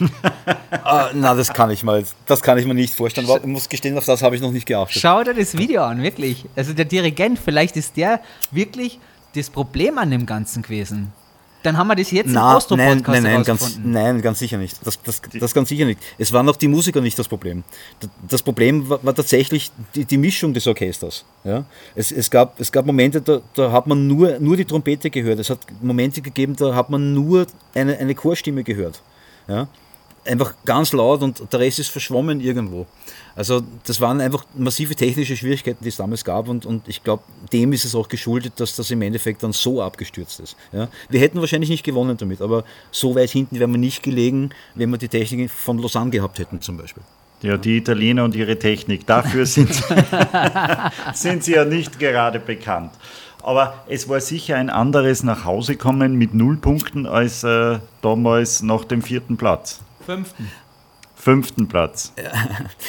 ah, 0.82 1.10
na, 1.14 1.34
das 1.34 1.52
kann 1.52 1.70
ich 1.70 1.84
mal. 1.84 2.04
Das 2.26 2.42
kann 2.42 2.58
ich 2.58 2.66
mir 2.66 2.74
nicht 2.74 2.92
vorstellen. 2.92 3.28
Ich 3.28 3.46
muss 3.46 3.68
gestehen, 3.68 3.96
auf 3.96 4.04
das 4.04 4.22
habe 4.22 4.34
ich 4.34 4.42
noch 4.42 4.50
nicht 4.50 4.66
geachtet. 4.66 5.00
Schau 5.00 5.22
dir 5.22 5.34
das 5.34 5.56
Video 5.56 5.84
an, 5.84 6.02
wirklich. 6.02 6.44
Also 6.56 6.72
der 6.72 6.84
Dirigent, 6.84 7.38
vielleicht 7.38 7.76
ist 7.76 7.96
der 7.96 8.20
wirklich 8.50 8.98
das 9.36 9.48
Problem 9.48 9.96
an 9.98 10.10
dem 10.10 10.26
Ganzen 10.26 10.62
gewesen. 10.62 11.12
Dann 11.68 11.76
haben 11.76 11.88
wir 11.88 11.96
das 11.96 12.10
jetzt 12.10 12.30
Na, 12.30 12.52
im 12.52 12.56
Austro-Podcast 12.56 13.08
nein, 13.08 13.22
nein, 13.22 13.32
nein, 13.34 13.44
ganz, 13.44 13.80
nein, 13.84 14.22
ganz 14.22 14.38
sicher 14.38 14.56
nicht. 14.56 14.74
Das, 14.86 14.98
das, 15.02 15.20
das 15.38 15.52
ganz 15.52 15.68
sicher 15.68 15.84
nicht. 15.84 16.00
Es 16.16 16.32
waren 16.32 16.48
auch 16.48 16.56
die 16.56 16.66
Musiker 16.66 17.02
nicht 17.02 17.18
das 17.18 17.28
Problem. 17.28 17.62
Das 18.26 18.42
Problem 18.42 18.88
war, 18.88 19.04
war 19.04 19.14
tatsächlich 19.14 19.70
die, 19.94 20.06
die, 20.06 20.16
Mischung 20.16 20.54
des 20.54 20.66
Orchesters. 20.66 21.26
Ja? 21.44 21.66
Es, 21.94 22.10
es, 22.10 22.30
gab, 22.30 22.58
es 22.58 22.72
gab 22.72 22.86
Momente, 22.86 23.20
da, 23.20 23.42
da 23.52 23.70
hat 23.70 23.86
man 23.86 24.06
nur, 24.06 24.38
nur 24.38 24.56
die 24.56 24.64
Trompete 24.64 25.10
gehört. 25.10 25.40
Es 25.40 25.50
hat 25.50 25.58
Momente 25.82 26.22
gegeben, 26.22 26.56
da 26.56 26.74
hat 26.74 26.88
man 26.88 27.12
nur 27.12 27.46
eine, 27.74 27.98
eine 27.98 28.14
Chorstimme 28.14 28.64
gehört. 28.64 29.02
Ja? 29.46 29.68
einfach 30.28 30.54
ganz 30.64 30.92
laut 30.92 31.22
und 31.22 31.52
der 31.52 31.60
Rest 31.60 31.78
ist 31.78 31.88
verschwommen 31.88 32.40
irgendwo. 32.40 32.86
Also 33.38 33.62
das 33.86 34.00
waren 34.00 34.20
einfach 34.20 34.44
massive 34.56 34.96
technische 34.96 35.36
Schwierigkeiten, 35.36 35.84
die 35.84 35.90
es 35.90 35.96
damals 35.96 36.24
gab 36.24 36.48
und, 36.48 36.66
und 36.66 36.88
ich 36.88 37.04
glaube, 37.04 37.22
dem 37.52 37.72
ist 37.72 37.84
es 37.84 37.94
auch 37.94 38.08
geschuldet, 38.08 38.54
dass 38.56 38.74
das 38.74 38.90
im 38.90 39.00
Endeffekt 39.00 39.44
dann 39.44 39.52
so 39.52 39.80
abgestürzt 39.80 40.40
ist. 40.40 40.56
Ja? 40.72 40.88
Wir 41.08 41.20
hätten 41.20 41.38
wahrscheinlich 41.38 41.70
nicht 41.70 41.84
gewonnen 41.84 42.16
damit, 42.16 42.42
aber 42.42 42.64
so 42.90 43.14
weit 43.14 43.30
hinten 43.30 43.60
wären 43.60 43.70
wir 43.70 43.78
nicht 43.78 44.02
gelegen, 44.02 44.50
wenn 44.74 44.90
wir 44.90 44.98
die 44.98 45.06
Technik 45.06 45.52
von 45.52 45.78
Lausanne 45.78 46.10
gehabt 46.10 46.40
hätten 46.40 46.60
zum 46.60 46.78
Beispiel. 46.78 47.04
Ja, 47.42 47.56
die 47.56 47.76
Italiener 47.76 48.24
und 48.24 48.34
ihre 48.34 48.58
Technik, 48.58 49.06
dafür 49.06 49.46
sind, 49.46 49.72
sind 51.14 51.44
sie 51.44 51.52
ja 51.52 51.64
nicht 51.64 52.00
gerade 52.00 52.40
bekannt. 52.40 52.90
Aber 53.40 53.84
es 53.86 54.08
war 54.08 54.20
sicher 54.20 54.56
ein 54.56 54.68
anderes 54.68 55.22
Nachhausekommen 55.22 56.16
mit 56.16 56.34
null 56.34 56.56
Punkten 56.56 57.06
als 57.06 57.44
äh, 57.44 57.78
damals 58.02 58.64
nach 58.64 58.84
dem 58.84 59.00
vierten 59.00 59.36
Platz. 59.36 59.80
Fünften. 60.04 60.50
Fünften 61.28 61.68
Platz. 61.68 62.14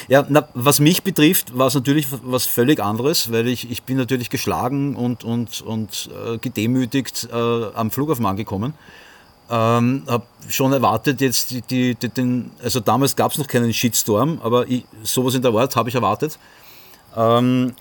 Ja, 0.08 0.26
na, 0.30 0.48
was 0.54 0.80
mich 0.80 1.04
betrifft, 1.04 1.58
war 1.58 1.68
es 1.68 1.74
natürlich 1.74 2.08
was 2.24 2.46
völlig 2.46 2.80
anderes, 2.80 3.34
weil 3.34 3.50
ich, 3.50 3.70
ich 3.70 3.84
bin 3.84 3.98
natürlich 3.98 4.30
geschlagen 4.30 4.96
und, 4.96 5.26
und, 5.26 5.60
und 5.60 6.10
äh, 6.26 6.38
gedemütigt 6.38 7.28
äh, 7.34 7.36
am 7.36 7.92
Flughafen 7.92 8.26
angekommen. 8.26 8.76
Ähm, 9.52 10.04
habe 10.08 10.24
schon 10.48 10.72
erwartet 10.72 11.20
jetzt 11.20 11.52
die, 11.52 11.62
die, 11.64 11.96
die, 11.96 12.08
den, 12.08 12.52
also 12.64 12.80
damals 12.80 13.14
gab 13.18 13.34
es 13.34 13.40
noch 13.40 13.48
keinen 13.48 13.74
Shitstorm, 13.74 14.40
aber 14.42 14.66
ich, 14.70 14.86
sowas 15.04 15.36
in 15.36 15.42
der 15.42 15.54
Art 15.54 15.76
habe 15.76 15.90
ich 15.90 15.96
erwartet. 15.96 16.40
Ähm, 17.18 17.74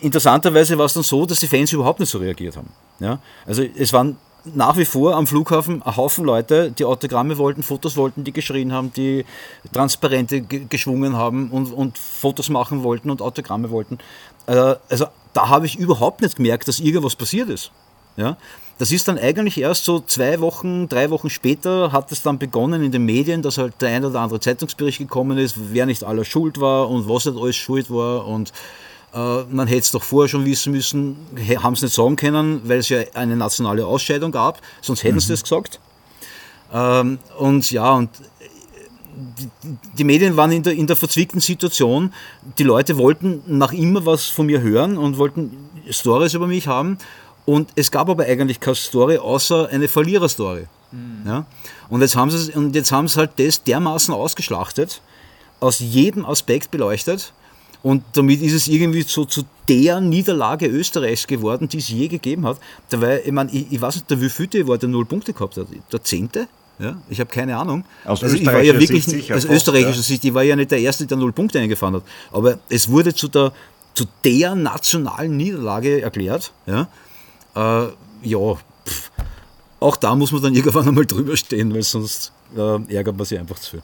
interessanterweise 0.00 0.76
war 0.78 0.86
es 0.86 0.94
dann 0.94 1.04
so, 1.04 1.26
dass 1.26 1.38
die 1.38 1.46
Fans 1.46 1.72
überhaupt 1.72 2.00
nicht 2.00 2.10
so 2.10 2.18
reagiert 2.18 2.56
haben. 2.56 2.70
Ja? 2.98 3.20
Also 3.46 3.62
es 3.62 3.92
waren 3.92 4.16
nach 4.44 4.76
wie 4.76 4.84
vor 4.84 5.16
am 5.16 5.26
Flughafen 5.26 5.82
ein 5.82 5.96
Haufen 5.96 6.24
Leute, 6.24 6.70
die 6.70 6.84
Autogramme 6.84 7.38
wollten, 7.38 7.62
Fotos 7.62 7.96
wollten, 7.96 8.24
die 8.24 8.32
geschrien 8.32 8.72
haben, 8.72 8.92
die 8.92 9.24
Transparente 9.72 10.42
geschwungen 10.42 11.16
haben 11.16 11.50
und, 11.50 11.72
und 11.72 11.98
Fotos 11.98 12.48
machen 12.48 12.82
wollten 12.82 13.10
und 13.10 13.22
Autogramme 13.22 13.70
wollten. 13.70 13.98
Äh, 14.46 14.74
also 14.88 15.06
da 15.32 15.48
habe 15.48 15.66
ich 15.66 15.78
überhaupt 15.78 16.22
nicht 16.22 16.36
gemerkt, 16.36 16.68
dass 16.68 16.80
irgendwas 16.80 17.16
passiert 17.16 17.48
ist. 17.48 17.70
Ja? 18.16 18.36
Das 18.78 18.92
ist 18.92 19.08
dann 19.08 19.18
eigentlich 19.18 19.58
erst 19.58 19.84
so 19.84 20.00
zwei 20.00 20.40
Wochen, 20.40 20.88
drei 20.88 21.10
Wochen 21.10 21.28
später 21.28 21.92
hat 21.92 22.10
es 22.12 22.22
dann 22.22 22.38
begonnen 22.38 22.82
in 22.82 22.90
den 22.90 23.04
Medien, 23.04 23.42
dass 23.42 23.58
halt 23.58 23.74
der 23.82 23.90
ein 23.90 24.04
oder 24.04 24.20
andere 24.20 24.40
Zeitungsbericht 24.40 24.98
gekommen 24.98 25.36
ist, 25.36 25.56
wer 25.72 25.84
nicht 25.84 26.02
aller 26.02 26.24
schuld 26.24 26.60
war 26.60 26.88
und 26.88 27.08
was 27.08 27.26
nicht 27.26 27.38
alles 27.38 27.56
schuld 27.56 27.90
war 27.90 28.26
und 28.26 28.52
man 29.12 29.66
hätte 29.66 29.80
es 29.80 29.90
doch 29.90 30.02
vorher 30.02 30.28
schon 30.28 30.44
wissen 30.44 30.72
müssen, 30.72 31.16
haben 31.62 31.74
es 31.74 31.82
nicht 31.82 31.94
sagen 31.94 32.16
können, 32.16 32.60
weil 32.64 32.78
es 32.78 32.88
ja 32.88 33.00
eine 33.14 33.36
nationale 33.36 33.84
Ausscheidung 33.84 34.30
gab, 34.30 34.60
sonst 34.80 35.02
hätten 35.02 35.16
mhm. 35.16 35.20
sie 35.20 35.32
das 35.32 35.42
gesagt. 35.42 35.80
Ähm, 36.72 37.18
und 37.38 37.70
ja, 37.72 37.92
und 37.92 38.10
die, 39.38 39.48
die, 39.98 40.04
Medien 40.04 40.36
waren 40.36 40.52
in 40.52 40.62
der, 40.62 40.74
in 40.74 40.86
der 40.86 40.96
verzwickten 40.96 41.40
Situation. 41.40 42.12
Die 42.58 42.62
Leute 42.62 42.96
wollten 42.96 43.42
nach 43.46 43.72
immer 43.72 44.06
was 44.06 44.26
von 44.26 44.46
mir 44.46 44.60
hören 44.60 44.96
und 44.96 45.18
wollten 45.18 45.56
Stories 45.90 46.34
über 46.34 46.46
mich 46.46 46.68
haben. 46.68 46.98
Und 47.46 47.70
es 47.74 47.90
gab 47.90 48.08
aber 48.08 48.24
eigentlich 48.24 48.60
keine 48.60 48.76
Story 48.76 49.18
außer 49.18 49.68
eine 49.70 49.88
Verliererstory. 49.88 50.66
Mhm. 50.92 51.22
Ja? 51.26 51.46
Und 51.88 52.00
jetzt 52.02 52.16
haben 52.16 52.30
sie 52.30 52.52
und 52.52 52.74
jetzt 52.74 52.92
haben 52.92 53.08
sie 53.08 53.18
halt 53.18 53.32
das 53.36 53.64
dermaßen 53.64 54.14
ausgeschlachtet, 54.14 55.02
aus 55.58 55.80
jedem 55.80 56.24
Aspekt 56.24 56.70
beleuchtet 56.70 57.32
und 57.82 58.02
damit 58.12 58.42
ist 58.42 58.52
es 58.52 58.68
irgendwie 58.68 59.02
so 59.02 59.24
zu 59.24 59.42
der 59.68 60.00
Niederlage 60.00 60.66
Österreichs 60.66 61.26
geworden, 61.26 61.68
die 61.68 61.78
es 61.78 61.88
je 61.88 62.08
gegeben 62.08 62.46
hat. 62.46 62.58
Dabei, 62.90 63.22
ich, 63.24 63.32
meine, 63.32 63.50
ich, 63.50 63.70
ich 63.70 63.80
weiß 63.80 63.96
nicht, 63.96 64.10
der 64.10 64.20
wievielte 64.20 64.66
war, 64.68 64.76
der 64.76 64.88
null 64.88 65.06
Punkte 65.06 65.32
gehabt 65.32 65.56
hat. 65.56 65.66
Der 65.92 66.02
zehnte? 66.02 66.48
Ja, 66.78 66.96
ich 67.08 67.20
habe 67.20 67.30
keine 67.30 67.56
Ahnung. 67.56 67.84
Aus 68.04 68.22
also 68.22 68.36
ich 68.36 68.46
war 68.46 68.62
ja 68.62 68.78
wirklich, 68.78 69.04
Sicht 69.04 69.30
aus 69.32 69.44
österreichischer 69.44 69.96
ja. 69.96 70.02
Sicht, 70.02 70.24
ich 70.24 70.32
war 70.32 70.42
ja 70.42 70.56
nicht 70.56 70.70
der 70.70 70.80
Erste, 70.80 71.06
der 71.06 71.18
null 71.18 71.32
Punkte 71.32 71.60
eingefahren 71.60 71.96
hat. 71.96 72.02
Aber 72.32 72.58
es 72.68 72.88
wurde 72.88 73.14
zu 73.14 73.28
der, 73.28 73.52
zu 73.94 74.04
der 74.24 74.54
nationalen 74.54 75.36
Niederlage 75.36 76.00
erklärt. 76.00 76.52
Ja, 76.66 76.88
äh, 77.54 77.88
ja 78.22 78.54
pff. 78.86 79.10
auch 79.78 79.96
da 79.96 80.14
muss 80.14 80.32
man 80.32 80.42
dann 80.42 80.54
irgendwann 80.56 80.88
einmal 80.88 81.06
drüber 81.06 81.36
stehen, 81.36 81.72
weil 81.74 81.82
sonst 81.82 82.32
äh, 82.56 82.94
ärgert 82.94 83.16
man 83.16 83.26
sich 83.26 83.38
einfach 83.38 83.58
zu 83.58 83.72
viel. 83.72 83.82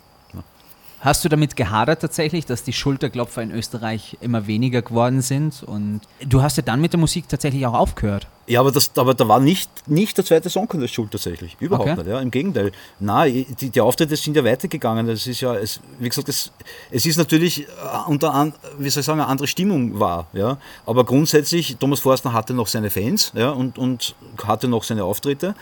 Hast 1.01 1.25
du 1.25 1.29
damit 1.29 1.57
gehadert 1.57 2.01
tatsächlich, 2.01 2.47
dass 2.47 2.65
die 2.65 2.73
Schulterklopfer 2.73 3.43
in 3.43 3.51
Österreich 3.51 4.17
immer 4.21 4.47
weniger 4.47 4.83
geworden 4.83 5.21
sind? 5.21 5.63
Und 5.63 6.01
du 6.21 6.43
hast 6.43 6.57
ja 6.57 6.63
dann 6.63 6.81
mit 6.81 6.93
der 6.93 7.01
Musik 7.01 7.29
tatsächlich 7.29 7.67
auch 7.67 7.75
aufgehört. 7.75 8.27
Ja, 8.47 8.61
aber, 8.61 8.73
das, 8.73 8.91
aber 8.97 9.13
da 9.13 9.29
war 9.29 9.41
nicht, 9.41 9.89
nicht 9.89 10.17
der 10.17 10.25
zweite 10.25 10.49
Song 10.49 10.69
Contest 10.69 10.95
schuld 10.95 11.11
tatsächlich. 11.11 11.57
Überhaupt 11.61 11.91
okay. 11.91 11.99
nicht, 11.99 12.09
ja, 12.09 12.21
im 12.21 12.31
Gegenteil. 12.31 12.73
Nein, 12.99 13.45
die, 13.61 13.71
die 13.71 13.81
Auftritte 13.81 14.17
sind 14.17 14.37
ja 14.37 14.45
weitergegangen. 14.45 15.07
Das 15.07 15.27
ist 15.27 15.41
ja, 15.41 15.55
es, 15.55 15.81
wie 15.99 16.09
gesagt, 16.09 16.29
es, 16.29 16.51
es 16.91 17.05
ist 17.05 17.19
natürlich 17.19 17.63
äh, 17.63 17.67
unter 18.07 18.33
an, 18.33 18.55
wie 18.79 18.89
soll 18.89 19.01
ich 19.01 19.07
sagen, 19.07 19.21
eine 19.21 19.29
andere 19.29 19.49
Stimmung 19.49 20.01
war. 20.01 20.29
Ja. 20.33 20.59
Aber 20.87 21.05
grundsätzlich, 21.05 21.77
Thomas 21.77 22.01
Forstner 22.01 22.33
hatte 22.33 22.55
noch 22.55 22.69
seine 22.69 22.91
Fans 22.91 23.33
ja, 23.35 23.51
und, 23.51 23.79
und 23.79 24.15
hatte 24.45 24.67
noch 24.67 24.85
seine 24.85 25.05
Auftritte. 25.05 25.55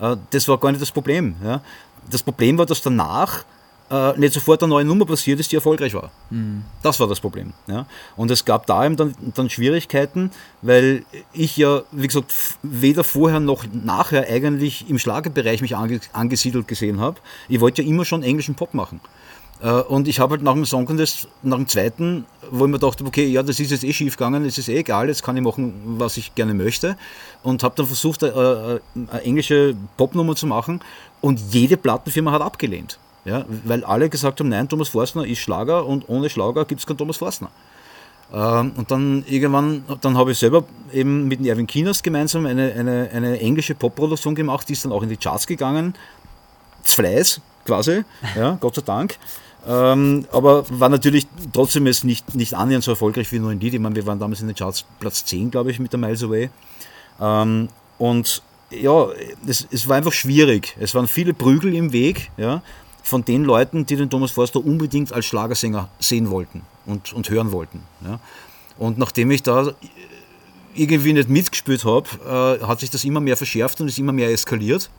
Äh, 0.00 0.16
das 0.30 0.48
war 0.48 0.58
gar 0.58 0.70
nicht 0.70 0.80
das 0.80 0.92
Problem. 0.92 1.36
Ja. 1.44 1.60
Das 2.10 2.22
Problem 2.22 2.56
war, 2.56 2.66
dass 2.66 2.80
danach 2.80 3.44
äh, 3.90 4.18
nicht 4.18 4.34
sofort 4.34 4.62
eine 4.62 4.70
neue 4.70 4.84
Nummer 4.84 5.06
passiert 5.06 5.40
ist, 5.40 5.50
die 5.50 5.56
erfolgreich 5.56 5.94
war. 5.94 6.10
Mhm. 6.30 6.64
Das 6.82 7.00
war 7.00 7.06
das 7.06 7.20
Problem. 7.20 7.52
Ja? 7.66 7.86
Und 8.16 8.30
es 8.30 8.44
gab 8.44 8.66
da 8.66 8.84
eben 8.84 8.96
dann, 8.96 9.14
dann 9.34 9.50
Schwierigkeiten, 9.50 10.30
weil 10.62 11.04
ich 11.32 11.56
ja, 11.56 11.82
wie 11.92 12.06
gesagt, 12.06 12.32
weder 12.62 13.04
vorher 13.04 13.40
noch 13.40 13.64
nachher 13.72 14.28
eigentlich 14.28 14.88
im 14.88 14.98
Schlagerbereich 14.98 15.60
mich 15.62 15.76
ange 15.76 16.00
angesiedelt 16.12 16.68
gesehen 16.68 17.00
habe. 17.00 17.18
Ich 17.48 17.60
wollte 17.60 17.82
ja 17.82 17.88
immer 17.88 18.04
schon 18.04 18.22
englischen 18.22 18.54
Pop 18.54 18.74
machen. 18.74 19.00
Äh, 19.60 19.70
und 19.70 20.08
ich 20.08 20.20
habe 20.20 20.32
halt 20.32 20.42
nach 20.42 20.54
dem 20.54 20.64
Song 20.64 20.86
Contest, 20.86 21.28
nach 21.42 21.56
dem 21.56 21.66
zweiten, 21.66 22.26
wo 22.50 22.64
ich 22.66 22.70
mir 22.70 22.78
dachte, 22.78 23.04
okay, 23.04 23.26
ja, 23.26 23.42
das 23.42 23.58
ist 23.60 23.70
jetzt 23.70 23.84
eh 23.84 23.92
schief 23.92 24.16
gegangen, 24.16 24.44
es 24.44 24.58
ist 24.58 24.68
eh 24.68 24.78
egal, 24.78 25.08
jetzt 25.08 25.22
kann 25.22 25.36
ich 25.36 25.42
machen, 25.42 25.74
was 25.98 26.16
ich 26.16 26.34
gerne 26.34 26.54
möchte. 26.54 26.96
Und 27.42 27.62
habe 27.62 27.74
dann 27.76 27.86
versucht, 27.86 28.22
äh, 28.22 28.28
äh, 28.28 28.80
eine 28.94 29.22
englische 29.22 29.74
Popnummer 29.96 30.36
zu 30.36 30.46
machen. 30.46 30.80
Und 31.20 31.40
jede 31.52 31.76
Plattenfirma 31.76 32.32
hat 32.32 32.42
abgelehnt. 32.42 32.98
Ja, 33.28 33.44
weil 33.64 33.84
alle 33.84 34.08
gesagt 34.08 34.40
haben, 34.40 34.48
nein, 34.48 34.70
Thomas 34.70 34.88
Forstner 34.88 35.26
ist 35.26 35.40
Schlager 35.40 35.84
und 35.84 36.08
ohne 36.08 36.30
Schlager 36.30 36.64
gibt 36.64 36.80
es 36.80 36.86
keinen 36.86 36.96
Thomas 36.96 37.18
Forstner. 37.18 37.50
Ähm, 38.32 38.72
und 38.74 38.90
dann 38.90 39.22
irgendwann, 39.28 39.84
dann 40.00 40.16
habe 40.16 40.32
ich 40.32 40.38
selber 40.38 40.64
eben 40.94 41.28
mit 41.28 41.44
Erwin 41.44 41.66
Kinas 41.66 42.02
gemeinsam 42.02 42.46
eine, 42.46 42.72
eine, 42.72 43.10
eine 43.12 43.38
englische 43.38 43.74
Popproduktion 43.74 44.34
gemacht, 44.34 44.66
die 44.66 44.72
ist 44.72 44.86
dann 44.86 44.92
auch 44.92 45.02
in 45.02 45.10
die 45.10 45.18
Charts 45.18 45.46
gegangen. 45.46 45.94
Fleiß 46.84 47.42
quasi, 47.66 48.02
ja, 48.34 48.52
Gott 48.60 48.76
sei 48.76 48.82
Dank. 48.82 49.18
Ähm, 49.66 50.26
aber 50.32 50.64
war 50.70 50.88
natürlich 50.88 51.26
trotzdem 51.52 51.86
jetzt 51.86 52.04
nicht, 52.04 52.34
nicht 52.34 52.54
annähernd 52.54 52.84
so 52.84 52.92
erfolgreich 52.92 53.30
wie 53.30 53.40
nur 53.40 53.52
in 53.52 53.60
Lied. 53.60 53.74
Ich 53.74 53.80
meine, 53.80 53.94
wir 53.94 54.06
waren 54.06 54.18
damals 54.18 54.40
in 54.40 54.46
den 54.46 54.56
Charts 54.56 54.86
Platz 55.00 55.26
10, 55.26 55.50
glaube 55.50 55.70
ich, 55.70 55.78
mit 55.78 55.92
der 55.92 56.00
Miles 56.00 56.22
Away. 56.22 56.48
Ähm, 57.20 57.68
und 57.98 58.42
ja, 58.70 59.08
es, 59.46 59.68
es 59.70 59.86
war 59.86 59.96
einfach 59.96 60.12
schwierig. 60.12 60.76
Es 60.80 60.94
waren 60.94 61.08
viele 61.08 61.34
Prügel 61.34 61.74
im 61.74 61.92
Weg, 61.92 62.30
ja 62.38 62.62
von 63.08 63.24
den 63.24 63.44
Leuten, 63.44 63.86
die 63.86 63.96
den 63.96 64.10
Thomas 64.10 64.30
Forster 64.30 64.64
unbedingt 64.64 65.12
als 65.12 65.26
Schlagersänger 65.26 65.88
sehen 65.98 66.30
wollten 66.30 66.62
und, 66.86 67.12
und 67.12 67.30
hören 67.30 67.52
wollten. 67.52 67.82
Ja. 68.04 68.20
Und 68.78 68.98
nachdem 68.98 69.30
ich 69.30 69.42
da 69.42 69.72
irgendwie 70.74 71.12
nicht 71.12 71.28
mitgespielt 71.28 71.84
habe, 71.84 72.60
äh, 72.60 72.64
hat 72.64 72.80
sich 72.80 72.90
das 72.90 73.04
immer 73.04 73.20
mehr 73.20 73.36
verschärft 73.36 73.80
und 73.80 73.88
ist 73.88 73.98
immer 73.98 74.12
mehr 74.12 74.30
eskaliert. 74.30 74.90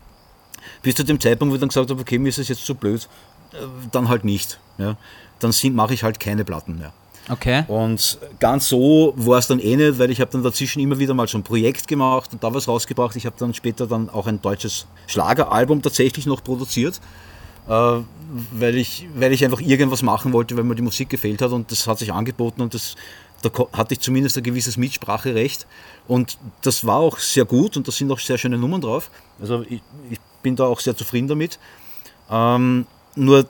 Bis 0.81 0.95
zu 0.95 1.03
dem 1.03 1.19
Zeitpunkt, 1.19 1.51
wo 1.51 1.55
ich 1.55 1.59
dann 1.59 1.69
gesagt 1.69 1.89
habe, 1.89 2.01
okay, 2.01 2.17
mir 2.17 2.29
ist 2.29 2.39
es 2.39 2.49
jetzt 2.49 2.65
zu 2.65 2.75
blöd, 2.75 3.07
äh, 3.53 3.57
dann 3.91 4.09
halt 4.09 4.25
nicht. 4.25 4.59
Ja. 4.77 4.97
Dann 5.39 5.53
mache 5.73 5.93
ich 5.93 6.03
halt 6.03 6.19
keine 6.19 6.43
Platten 6.43 6.79
mehr. 6.79 6.91
Okay. 7.29 7.63
Und 7.67 8.17
ganz 8.39 8.67
so 8.67 9.13
war 9.15 9.37
es 9.37 9.45
dann 9.45 9.59
eh 9.59 9.75
nicht, 9.75 9.99
weil 9.99 10.09
ich 10.09 10.19
habe 10.19 10.31
dann 10.31 10.41
dazwischen 10.41 10.79
immer 10.81 10.97
wieder 10.97 11.13
mal 11.13 11.27
so 11.27 11.37
ein 11.37 11.43
Projekt 11.43 11.87
gemacht 11.87 12.33
und 12.33 12.43
da 12.43 12.51
was 12.53 12.67
rausgebracht. 12.67 13.15
Ich 13.15 13.27
habe 13.27 13.35
dann 13.37 13.53
später 13.53 13.85
dann 13.85 14.09
auch 14.09 14.25
ein 14.25 14.41
deutsches 14.41 14.87
Schlageralbum 15.05 15.83
tatsächlich 15.83 16.25
noch 16.25 16.43
produziert. 16.43 16.99
Äh, 17.69 18.01
weil, 18.51 18.77
ich, 18.77 19.07
weil 19.15 19.31
ich 19.31 19.43
einfach 19.45 19.61
irgendwas 19.61 20.01
machen 20.01 20.33
wollte, 20.33 20.57
weil 20.57 20.63
mir 20.63 20.75
die 20.75 20.81
Musik 20.81 21.09
gefehlt 21.09 21.41
hat 21.41 21.51
und 21.51 21.71
das 21.71 21.87
hat 21.87 21.99
sich 21.99 22.11
angeboten 22.11 22.61
und 22.61 22.73
das, 22.73 22.95
da 23.41 23.49
hatte 23.73 23.93
ich 23.93 23.99
zumindest 23.99 24.37
ein 24.37 24.43
gewisses 24.43 24.77
Mitspracherecht 24.77 25.65
und 26.07 26.37
das 26.61 26.85
war 26.85 26.97
auch 26.97 27.17
sehr 27.19 27.45
gut 27.45 27.77
und 27.77 27.87
da 27.87 27.91
sind 27.91 28.11
auch 28.11 28.19
sehr 28.19 28.37
schöne 28.37 28.57
Nummern 28.57 28.81
drauf. 28.81 29.09
Also 29.41 29.63
ich, 29.63 29.81
ich 30.09 30.19
bin 30.43 30.55
da 30.55 30.65
auch 30.65 30.79
sehr 30.79 30.95
zufrieden 30.95 31.27
damit. 31.27 31.59
Ähm, 32.29 32.85
nur 33.15 33.45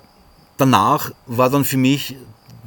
danach 0.57 1.11
war 1.25 1.49
dann 1.49 1.65
für 1.65 1.77
mich 1.77 2.15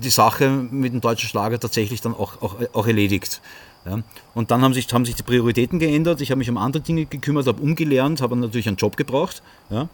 die 0.02 0.10
Sache 0.10 0.48
mit 0.50 0.92
dem 0.92 1.00
deutschen 1.00 1.28
Schlager 1.28 1.58
tatsächlich 1.60 2.00
dann 2.00 2.14
auch, 2.14 2.40
auch, 2.42 2.56
auch 2.72 2.86
erledigt. 2.86 3.40
Ja. 3.84 3.98
Und 4.34 4.50
dann 4.50 4.62
haben 4.62 4.74
sich, 4.74 4.92
haben 4.92 5.04
sich 5.04 5.16
die 5.16 5.22
Prioritäten 5.22 5.78
geändert. 5.78 6.20
Ich 6.20 6.30
habe 6.30 6.38
mich 6.38 6.48
um 6.48 6.56
andere 6.56 6.82
Dinge 6.82 7.04
gekümmert, 7.06 7.46
habe 7.46 7.60
umgelernt, 7.62 8.20
habe 8.20 8.36
natürlich 8.36 8.68
einen 8.68 8.76
Job 8.76 8.96
gebraucht. 8.96 9.42
Ja. 9.70 9.88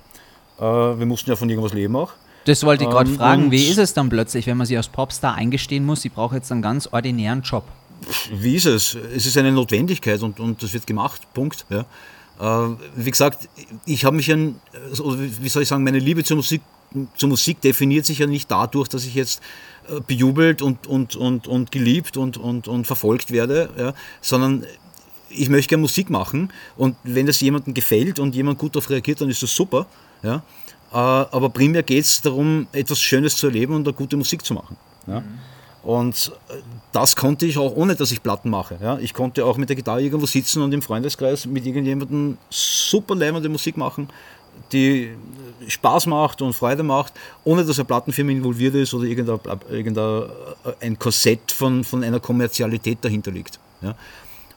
Äh, 0.59 0.63
wir 0.63 1.07
mussten 1.07 1.31
ja 1.31 1.37
von 1.37 1.49
irgendwas 1.49 1.73
leben 1.73 1.97
auch. 1.97 2.13
Das 2.45 2.65
wollte 2.65 2.85
ich 2.85 2.91
gerade 2.91 3.11
ähm, 3.11 3.17
fragen. 3.17 3.51
Wie 3.51 3.67
ist 3.67 3.79
es 3.79 3.93
dann 3.95 4.09
plötzlich, 4.09 4.47
wenn 4.47 4.57
man 4.57 4.67
sich 4.67 4.77
als 4.77 4.89
Popstar 4.89 5.35
eingestehen 5.35 5.85
muss, 5.85 6.05
ich 6.05 6.13
brauche 6.13 6.37
jetzt 6.37 6.51
einen 6.51 6.63
ganz 6.63 6.89
ordinären 6.91 7.43
Job? 7.43 7.65
Wie 8.33 8.55
ist 8.55 8.67
es? 8.67 8.95
Es 8.95 9.27
ist 9.27 9.37
eine 9.37 9.53
Notwendigkeit 9.53 10.23
und, 10.23 10.41
und 10.41 10.63
das 10.63 10.73
wird 10.73 10.87
gemacht. 10.87 11.23
Punkt. 11.35 11.67
Ja. 11.69 11.85
Äh, 12.41 12.77
wie 12.97 13.11
gesagt, 13.11 13.49
ich 13.85 14.05
habe 14.05 14.17
mich 14.17 14.33
an, 14.33 14.61
wie 14.93 15.49
soll 15.49 15.63
ich 15.63 15.69
sagen, 15.69 15.85
meine 15.85 15.99
Liebe 15.99 16.25
zur 16.25 16.37
Musik 16.37 16.63
zur 17.17 17.29
Musik 17.29 17.61
definiert 17.61 18.07
sich 18.07 18.19
ja 18.19 18.27
nicht 18.27 18.51
dadurch, 18.51 18.89
dass 18.89 19.05
ich 19.05 19.15
jetzt 19.15 19.43
äh, 19.89 20.01
bejubelt 20.01 20.63
und, 20.63 20.87
und, 20.87 21.17
und, 21.17 21.47
und 21.47 21.71
geliebt 21.71 22.17
und, 22.17 22.37
und, 22.37 22.69
und 22.69 22.87
verfolgt 22.87 23.31
werde, 23.31 23.69
ja, 23.79 23.95
sondern 24.21 24.65
ich 25.29 25.51
möchte 25.51 25.69
gerne 25.69 25.83
Musik 25.83 26.09
machen 26.09 26.51
und 26.77 26.97
wenn 27.05 27.27
das 27.27 27.41
jemandem 27.41 27.75
gefällt 27.75 28.19
und 28.19 28.35
jemand 28.35 28.59
gut 28.59 28.75
darauf 28.75 28.89
reagiert, 28.89 29.21
dann 29.21 29.29
ist 29.29 29.43
das 29.43 29.55
super. 29.55 29.87
Ja. 30.23 30.43
Äh, 30.93 30.97
aber 30.97 31.51
primär 31.51 31.83
geht 31.83 32.05
es 32.05 32.21
darum, 32.21 32.67
etwas 32.73 33.01
Schönes 33.01 33.37
zu 33.37 33.47
erleben 33.47 33.75
und 33.75 33.87
eine 33.87 33.95
gute 33.95 34.17
Musik 34.17 34.45
zu 34.45 34.55
machen. 34.55 34.77
Ja. 35.07 35.23
Und 35.83 36.33
äh, 36.49 36.55
das 36.93 37.17
konnte 37.17 37.47
ich 37.47 37.59
auch, 37.59 37.75
ohne 37.77 37.95
dass 37.95 38.11
ich 38.11 38.23
Platten 38.23 38.51
mache. 38.51 38.79
Ja. 38.83 38.99
Ich 38.99 39.15
konnte 39.15 39.45
auch 39.45 39.57
mit 39.57 39.69
der 39.69 39.77
Gitarre 39.77 40.03
irgendwo 40.03 40.27
sitzen 40.27 40.63
und 40.63 40.73
im 40.73 40.83
Freundeskreis 40.83 41.47
mit 41.47 41.67
irgendjemandem 41.67 42.39
super 42.51 43.15
leimende 43.15 43.49
Musik 43.49 43.77
machen, 43.77 44.09
die 44.73 45.11
Spaß 45.67 46.07
macht 46.07 46.43
und 46.43 46.53
Freude 46.53 46.83
macht, 46.83 47.13
ohne 47.45 47.65
dass 47.65 47.79
eine 47.79 47.85
Plattenfirma 47.87 48.33
involviert 48.33 48.75
ist 48.75 48.93
oder 48.93 49.05
irgendein, 49.05 49.39
irgendein 49.71 50.25
ein 50.81 50.99
Korsett 50.99 51.53
von, 51.53 51.85
von 51.85 52.03
einer 52.03 52.21
Kommerzialität 52.21 52.99
dahinter 53.03 53.31
liegt. 53.31 53.59
Ja. 53.81 53.95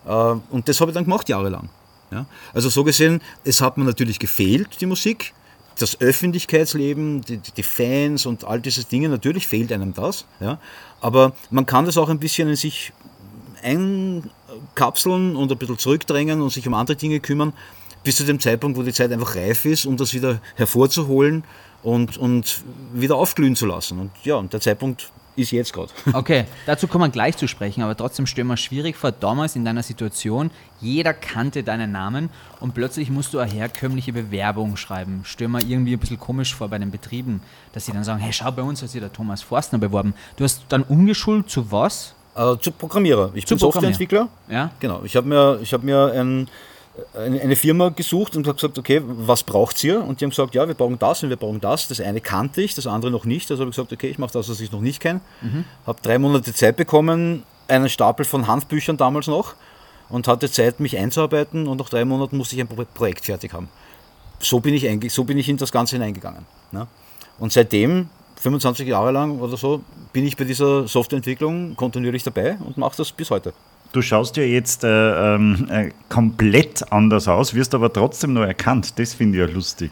Äh, 0.06 0.40
und 0.50 0.68
das 0.68 0.82
habe 0.82 0.92
ich 0.92 0.96
dann 0.96 1.04
gemacht 1.04 1.30
jahrelang. 1.30 1.70
Ja. 2.12 2.26
Also 2.54 2.70
so 2.70 2.84
gesehen, 2.84 3.22
es 3.44 3.62
hat 3.62 3.78
mir 3.78 3.86
natürlich 3.86 4.20
gefehlt, 4.20 4.82
die 4.82 4.86
Musik, 4.86 5.34
das 5.80 6.00
Öffentlichkeitsleben, 6.00 7.22
die, 7.22 7.38
die, 7.38 7.64
Fans 7.64 8.26
und 8.26 8.44
all 8.44 8.60
diese 8.60 8.84
Dinge, 8.84 9.10
natürlich 9.10 9.48
fehlt 9.48 9.72
einem 9.72 9.94
das. 9.94 10.26
Ja. 10.40 10.60
Aber 11.00 11.34
man 11.50 11.66
kann 11.66 11.86
das 11.86 11.98
auch 11.98 12.10
ein 12.10 12.20
bisschen 12.20 12.50
in 12.50 12.56
sich 12.56 12.94
einkapseln 13.64 15.36
und 15.36 15.52
ein 15.52 15.58
bisschen 15.58 15.78
zurückdrängen 15.78 16.42
und 16.42 16.50
sich 16.52 16.68
um 16.68 16.74
andere 16.74 16.98
Dinge 16.98 17.20
kümmern, 17.20 17.54
bis 18.04 18.18
zu 18.18 18.24
dem 18.24 18.40
Zeitpunkt, 18.40 18.78
wo 18.78 18.84
die 18.84 18.94
Zeit 18.94 19.12
einfach 19.12 19.36
reif 19.36 19.66
ist, 19.66 19.86
um 19.86 19.98
das 19.98 20.14
wieder 20.14 20.42
hervorzuholen 20.56 21.44
und, 21.84 22.18
und 22.18 22.62
wieder 22.94 23.16
aufglühen 23.16 23.56
zu 23.56 23.66
lassen. 23.66 24.00
Und 24.00 24.12
ja, 24.24 24.36
und 24.36 24.54
der 24.54 24.62
Zeitpunkt 24.62 25.12
ist 25.36 25.52
jetzt 25.52 25.74
gerade. 25.74 25.92
Okay, 26.14 26.46
dazu 26.66 26.88
kommen 26.88 27.06
wir 27.06 27.10
gleich 27.10 27.38
zu 27.38 27.48
sprechen, 27.48 27.82
aber 27.82 27.96
trotzdem 27.96 28.26
stellen 28.26 28.48
wir 28.48 28.58
schwierig 28.58 28.96
vor, 28.96 29.12
damals 29.12 29.56
in 29.56 29.66
deiner 29.66 29.84
Situation, 29.84 30.52
jeder 30.80 31.14
kannte 31.14 31.64
deinen 31.64 31.92
Namen 31.92 32.30
und 32.60 32.74
plötzlich 32.74 33.10
musst 33.10 33.34
du 33.34 33.40
eine 33.40 33.52
herkömmliche 33.52 34.14
Bewerbung 34.14 34.78
schreiben. 34.78 35.22
Stell 35.24 35.48
mir 35.48 35.62
irgendwie 35.62 35.94
ein 35.94 36.00
bisschen 36.00 36.20
komisch 36.20 36.54
vor 36.54 36.70
bei 36.70 36.78
den 36.78 36.92
Betrieben, 36.92 37.42
dass 37.74 37.86
sie 37.86 37.92
dann 37.92 38.04
sagen, 38.04 38.20
hey, 38.20 38.34
schau, 38.34 38.52
bei 38.52 38.62
uns 38.62 38.82
hat 38.82 38.90
sich 38.90 39.02
der 39.02 39.14
Thomas 39.14 39.42
Forstner 39.42 39.80
beworben. 39.80 40.14
Du 40.38 40.44
hast 40.44 40.64
dann 40.70 40.84
umgeschult 40.84 41.50
zu 41.50 41.72
was? 41.72 42.14
Äh, 42.36 42.58
zu 42.60 42.72
Programmierer. 42.72 43.32
Ich 43.34 43.46
zu 43.46 43.56
bin 43.56 43.60
Softwareentwickler. 43.60 44.30
Ja. 44.50 44.72
Genau. 44.80 45.02
Ich 45.04 45.16
habe 45.16 45.28
mir, 45.28 45.60
hab 45.64 45.84
mir 45.84 46.14
ein 46.14 46.48
eine 47.14 47.56
Firma 47.56 47.90
gesucht 47.90 48.36
und 48.36 48.48
habe 48.48 48.56
gesagt, 48.56 48.78
okay, 48.78 49.02
was 49.04 49.44
braucht 49.44 49.84
ihr? 49.84 50.04
Und 50.04 50.20
die 50.20 50.26
haben 50.26 50.32
gesagt, 50.32 50.56
ja, 50.56 50.68
wir 50.68 50.76
brauchen 50.76 51.00
das 51.00 51.24
und 51.24 51.30
wir 51.30 51.38
brauchen 51.38 51.62
das. 51.62 51.88
Das 51.88 52.02
eine 52.02 52.22
kannte 52.22 52.62
ich, 52.62 52.76
das 52.76 52.88
andere 52.88 53.12
noch 53.12 53.26
nicht. 53.26 53.50
Also 53.50 53.62
habe 53.62 53.70
ich 53.70 53.76
gesagt, 53.76 53.94
okay, 53.94 54.08
ich 54.10 54.18
mache 54.18 54.34
das, 54.34 54.50
was 54.50 54.60
ich 54.60 54.72
noch 54.72 54.82
nicht 54.82 55.00
kenne. 55.00 55.22
Mhm. 55.42 55.66
Habe 55.88 56.00
drei 56.02 56.20
Monate 56.20 56.54
Zeit 56.54 56.76
bekommen, 56.76 57.44
einen 57.68 57.90
Stapel 57.90 58.26
von 58.26 58.48
Handbüchern 58.48 58.98
damals 58.98 59.28
noch 59.28 59.56
und 60.10 60.28
hatte 60.28 60.52
Zeit, 60.52 60.80
mich 60.80 60.98
einzuarbeiten 60.98 61.68
und 61.68 61.78
nach 61.78 61.90
drei 61.90 62.06
Monaten 62.06 62.38
musste 62.38 62.56
ich 62.56 62.62
ein 62.62 62.68
Projekt 62.68 63.26
fertig 63.26 63.54
haben. 63.54 63.70
So 64.40 64.60
bin 64.60 64.74
ich, 64.74 65.14
so 65.14 65.24
bin 65.24 65.38
ich 65.38 65.48
in 65.48 65.58
das 65.58 65.72
Ganze 65.72 65.96
hineingegangen. 65.96 66.46
Ne? 66.72 66.88
Und 67.40 67.54
seitdem, 67.54 68.10
25 68.42 68.88
Jahre 68.88 69.12
lang 69.12 69.40
oder 69.40 69.56
so, 69.56 69.82
bin 70.14 70.26
ich 70.26 70.36
bei 70.36 70.44
dieser 70.44 70.88
Softwareentwicklung 70.88 71.76
kontinuierlich 71.76 72.24
dabei 72.24 72.58
und 72.58 72.78
mache 72.78 72.98
das 72.98 73.12
bis 73.12 73.30
heute. 73.30 73.54
Du 73.92 74.02
schaust 74.02 74.38
ja 74.38 74.44
jetzt 74.44 74.84
äh, 74.84 75.36
äh, 75.36 75.92
komplett 76.08 76.92
anders 76.92 77.28
aus, 77.28 77.54
wirst 77.54 77.76
aber 77.76 77.92
trotzdem 77.92 78.34
noch 78.34 78.44
erkannt. 78.44 78.98
Das 78.98 79.14
finde 79.14 79.38
ich 79.38 79.48
ja 79.48 79.54
lustig. 79.54 79.92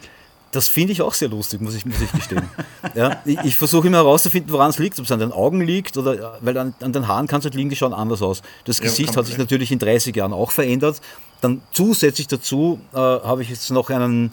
Das 0.52 0.66
finde 0.66 0.92
ich 0.92 1.02
auch 1.02 1.14
sehr 1.14 1.28
lustig, 1.28 1.60
muss 1.60 1.74
ich, 1.74 1.86
muss 1.86 2.00
ich 2.00 2.10
gestehen. 2.10 2.42
ja, 2.94 3.20
ich, 3.24 3.38
ich 3.44 3.56
versuche 3.56 3.86
immer 3.86 3.98
herauszufinden, 3.98 4.50
woran 4.50 4.70
es 4.70 4.78
liegt, 4.78 4.98
ob 4.98 5.04
es 5.04 5.12
an 5.12 5.20
den 5.20 5.30
Augen 5.30 5.60
liegt 5.60 5.96
oder 5.96 6.38
weil 6.40 6.58
an, 6.58 6.74
an 6.80 6.92
den 6.92 7.06
Haaren 7.06 7.28
kann 7.28 7.38
es 7.38 7.44
halt 7.44 7.54
liegen, 7.54 7.70
die 7.70 7.76
schauen 7.76 7.92
anders 7.92 8.20
aus. 8.20 8.42
Das 8.64 8.78
ja, 8.78 8.84
Gesicht 8.84 9.16
hat 9.16 9.26
sich 9.26 9.38
natürlich 9.38 9.70
in 9.70 9.78
30 9.78 10.16
Jahren 10.16 10.32
auch 10.32 10.50
verändert. 10.50 11.00
Dann 11.40 11.60
zusätzlich 11.70 12.26
dazu 12.26 12.80
äh, 12.92 12.96
habe 12.96 13.42
ich 13.42 13.50
jetzt 13.50 13.70
noch 13.70 13.90
einen 13.90 14.32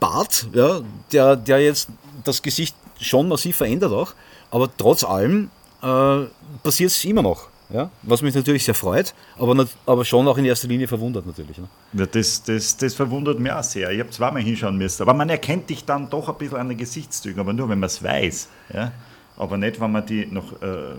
Bart, 0.00 0.48
ja, 0.52 0.80
der, 1.12 1.36
der 1.36 1.60
jetzt 1.60 1.90
das 2.24 2.42
Gesicht 2.42 2.74
schon 3.00 3.28
massiv 3.28 3.56
verändert 3.56 3.92
auch. 3.92 4.14
Aber 4.50 4.68
trotz 4.76 5.04
allem 5.04 5.50
äh, 5.82 6.24
passiert 6.62 6.90
es 6.90 7.04
immer 7.04 7.22
noch. 7.22 7.48
Ja? 7.70 7.90
Was 8.02 8.22
mich 8.22 8.34
natürlich 8.34 8.64
sehr 8.64 8.74
freut, 8.74 9.14
aber, 9.38 9.66
aber 9.84 10.04
schon 10.04 10.26
auch 10.26 10.38
in 10.38 10.44
erster 10.44 10.68
Linie 10.68 10.88
verwundert 10.88 11.26
natürlich. 11.26 11.58
Ne? 11.58 11.68
Ja, 11.92 12.06
das, 12.06 12.42
das, 12.42 12.76
das 12.76 12.94
verwundert 12.94 13.38
mich 13.38 13.52
auch 13.52 13.62
sehr. 13.62 13.90
Ich 13.90 14.00
habe 14.00 14.10
zweimal 14.10 14.42
hinschauen 14.42 14.76
müssen, 14.78 15.02
aber 15.02 15.14
man 15.14 15.28
erkennt 15.28 15.68
dich 15.68 15.84
dann 15.84 16.08
doch 16.08 16.28
ein 16.28 16.36
bisschen 16.36 16.56
an 16.56 16.68
den 16.68 16.78
Gesichtszügen, 16.78 17.40
aber 17.40 17.52
nur 17.52 17.68
wenn 17.68 17.78
man 17.78 17.88
es 17.88 18.02
weiß. 18.02 18.48
Ja? 18.72 18.92
Aber 19.36 19.58
nicht, 19.58 19.80
wenn 19.80 19.92
man 19.92 20.06
die 20.06 20.26
noch 20.26 20.60
äh, 20.62 20.94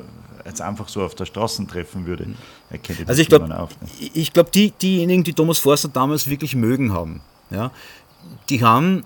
jetzt 0.45 0.61
einfach 0.61 0.87
so 0.89 1.03
auf 1.03 1.15
der 1.15 1.25
Straße 1.25 1.65
treffen 1.65 2.05
würde. 2.05 2.27
Erkennt 2.69 3.07
also 3.09 3.21
ich 3.21 3.29
glaube, 3.29 3.67
ich 4.13 4.31
glaube, 4.31 4.51
die, 4.51 4.71
diejenigen, 4.71 5.23
die 5.23 5.33
Thomas 5.33 5.57
Forster 5.57 5.89
damals 5.89 6.29
wirklich 6.29 6.55
mögen 6.55 6.93
haben, 6.93 7.21
ja, 7.49 7.71
die 8.49 8.63
haben, 8.63 9.05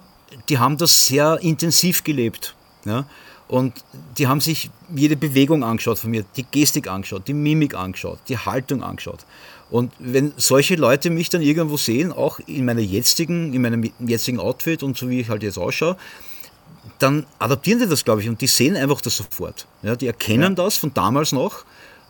die 0.49 0.57
haben 0.57 0.77
das 0.77 1.07
sehr 1.07 1.39
intensiv 1.41 2.03
gelebt. 2.03 2.55
Ja? 2.85 3.05
Und 3.53 3.85
die 4.17 4.25
haben 4.25 4.41
sich 4.41 4.71
jede 4.95 5.15
Bewegung 5.15 5.63
angeschaut 5.63 5.99
von 5.99 6.09
mir, 6.09 6.25
die 6.37 6.41
Gestik 6.41 6.87
angeschaut, 6.87 7.27
die 7.27 7.35
Mimik 7.35 7.75
angeschaut, 7.75 8.17
die 8.27 8.39
Haltung 8.39 8.81
angeschaut. 8.81 9.27
Und 9.69 9.91
wenn 9.99 10.33
solche 10.37 10.73
Leute 10.73 11.11
mich 11.11 11.29
dann 11.29 11.43
irgendwo 11.43 11.77
sehen, 11.77 12.11
auch 12.11 12.39
in 12.47 12.65
meiner 12.65 12.81
jetzigen, 12.81 13.53
in 13.53 13.61
meinem 13.61 13.91
jetzigen 13.99 14.39
Outfit 14.39 14.81
und 14.81 14.97
so 14.97 15.07
wie 15.07 15.19
ich 15.19 15.29
halt 15.29 15.43
jetzt 15.43 15.59
ausschaue, 15.59 15.97
dann 16.97 17.27
adaptieren 17.37 17.79
die 17.79 17.85
das, 17.85 18.03
glaube 18.03 18.21
ich, 18.21 18.27
und 18.27 18.41
die 18.41 18.47
sehen 18.47 18.75
einfach 18.75 19.01
das 19.01 19.17
sofort. 19.17 19.67
Ja, 19.83 19.95
die 19.95 20.07
erkennen 20.07 20.41
ja. 20.57 20.63
das 20.63 20.77
von 20.77 20.91
damals 20.91 21.31
noch 21.31 21.63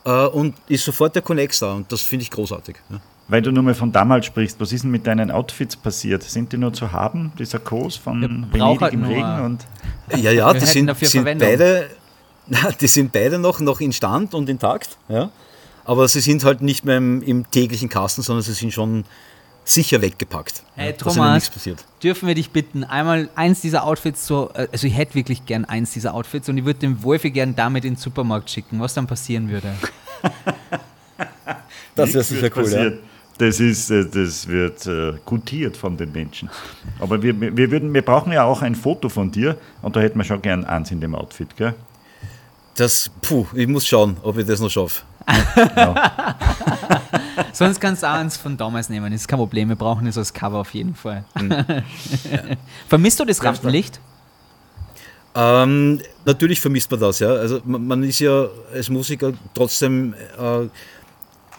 äh, 0.06 0.26
und 0.28 0.56
ist 0.70 0.86
sofort 0.86 1.14
der 1.14 1.24
Connect 1.24 1.62
da 1.62 1.74
und 1.74 1.92
das 1.92 2.04
finde 2.04 2.24
ich 2.24 2.32
großartig. 2.32 2.78
Ja. 2.90 3.02
Weil 3.34 3.42
du 3.42 3.52
nur 3.52 3.64
mal 3.64 3.74
von 3.74 3.92
damals 3.92 4.28
sprichst, 4.28 4.60
was 4.60 4.72
ist 4.72 4.84
denn 4.84 4.92
mit 4.92 5.08
deinen 5.08 5.32
Outfits 5.32 5.76
passiert? 5.76 6.22
Sind 6.22 6.54
die 6.54 6.58
nur 6.58 6.72
zu 6.72 6.92
haben, 6.92 7.32
die 7.40 7.46
Sakkos 7.46 7.96
von 7.96 8.22
Venedig 8.22 8.80
halt 8.80 8.94
im 8.94 9.04
Regen? 9.06 9.42
Und 9.42 9.66
ja, 10.16 10.30
ja, 10.30 10.54
die 10.54 10.60
sind, 10.68 10.96
sind 10.96 11.40
beide, 11.40 11.90
die 12.80 12.86
sind 12.86 13.12
beide 13.12 13.40
noch, 13.40 13.60
noch 13.60 13.82
Stand 13.90 14.36
und 14.36 14.50
intakt. 14.50 15.00
Ja? 15.10 15.32
Aber 15.84 16.08
sie 16.08 16.20
sind 16.20 16.44
halt 16.44 16.62
nicht 16.62 16.86
mehr 16.86 16.98
im, 16.98 17.24
im 17.24 17.50
täglichen 17.50 17.90
Kasten, 17.90 18.22
sondern 18.22 18.44
sie 18.44 18.54
sind 18.54 18.72
schon 18.72 19.04
sicher 19.64 20.00
weggepackt. 20.00 20.62
Hey 20.76 20.94
Thomas, 20.94 21.50
dürfen 22.04 22.28
wir 22.28 22.36
dich 22.36 22.52
bitten, 22.52 22.84
einmal 22.84 23.30
eins 23.34 23.62
dieser 23.62 23.84
Outfits 23.84 24.28
so, 24.28 24.52
äh, 24.54 24.68
also 24.72 24.86
ich 24.86 24.96
hätte 24.96 25.16
wirklich 25.16 25.48
gern 25.48 25.66
eins 25.66 25.90
dieser 25.90 26.14
Outfits 26.14 26.50
und 26.50 26.60
ich 26.60 26.66
würde 26.66 26.82
den 26.82 27.02
Wolfi 27.02 27.32
gern 27.32 27.56
damit 27.56 27.84
in 27.84 27.96
den 27.96 28.00
Supermarkt 28.00 28.52
schicken, 28.52 28.80
was 28.80 28.94
dann 28.94 29.08
passieren 29.08 29.50
würde. 29.50 29.74
das 31.96 32.14
wäre 32.14 32.24
sicher 32.24 32.52
cool, 32.56 32.70
ja. 32.72 32.92
Das, 33.38 33.60
ist, 33.60 33.90
äh, 33.90 34.06
das 34.06 34.48
wird 34.48 34.86
äh, 34.86 35.14
gutiert 35.26 35.76
von 35.76 35.98
den 35.98 36.12
Menschen. 36.12 36.50
Aber 37.00 37.22
wir, 37.22 37.40
wir, 37.40 37.72
würden, 37.72 37.94
wir 37.94 38.04
brauchen 38.04 38.32
ja 38.32 38.44
auch 38.44 38.62
ein 38.62 38.76
Foto 38.76 39.10
von 39.10 39.32
dir 39.32 39.58
und 39.82 39.96
da 39.96 40.02
hätten 40.02 40.20
wir 40.20 40.24
schon 40.24 40.42
gern 40.42 40.66
eins 40.66 40.92
in 40.92 41.02
dem 41.02 41.16
Outfit, 41.16 41.56
gell? 41.58 41.74
Das, 42.76 43.12
puh, 43.22 43.46
ich 43.54 43.68
muss 43.68 43.86
schauen, 43.86 44.18
ob 44.24 44.38
ich 44.38 44.46
das 44.46 44.60
noch 44.60 44.70
schaffe. 44.70 45.04
ja. 45.76 46.36
Sonst 47.54 47.80
kannst 47.80 48.04
du 48.04 48.08
auch 48.08 48.14
eins 48.14 48.36
von 48.36 48.58
damals 48.58 48.90
nehmen, 48.90 49.12
das 49.12 49.22
ist 49.22 49.28
kein 49.28 49.38
Problem. 49.38 49.70
Wir 49.70 49.76
brauchen 49.76 50.08
es 50.08 50.18
als 50.18 50.34
Cover 50.34 50.60
auf 50.60 50.74
jeden 50.74 50.96
Fall. 50.96 51.24
Mhm. 51.40 51.52
Ja. 52.32 52.40
Vermisst 52.88 53.20
du 53.20 53.26
das 53.26 53.44
Rampenlicht? 53.44 54.00
Ähm, 55.36 56.00
natürlich 56.26 56.62
vermisst 56.62 56.90
man 56.92 57.00
das, 57.00 57.20
ja. 57.20 57.30
Also 57.30 57.62
man, 57.66 57.86
man 57.88 58.04
ist 58.04 58.20
ja 58.20 58.48
als 58.74 58.90
Musiker 58.90 59.34
trotzdem 59.54 60.14
äh, 60.14 60.68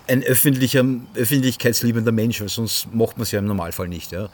ein 0.06 0.22
öffentlicher, 0.22 0.84
öffentlichkeitsliebender 1.14 2.12
Mensch, 2.12 2.40
weil 2.40 2.48
sonst 2.48 2.92
macht 2.94 3.16
man 3.16 3.22
es 3.22 3.32
ja 3.32 3.38
im 3.38 3.46
Normalfall 3.46 3.88
nicht. 3.88 4.12
Ja. 4.12 4.28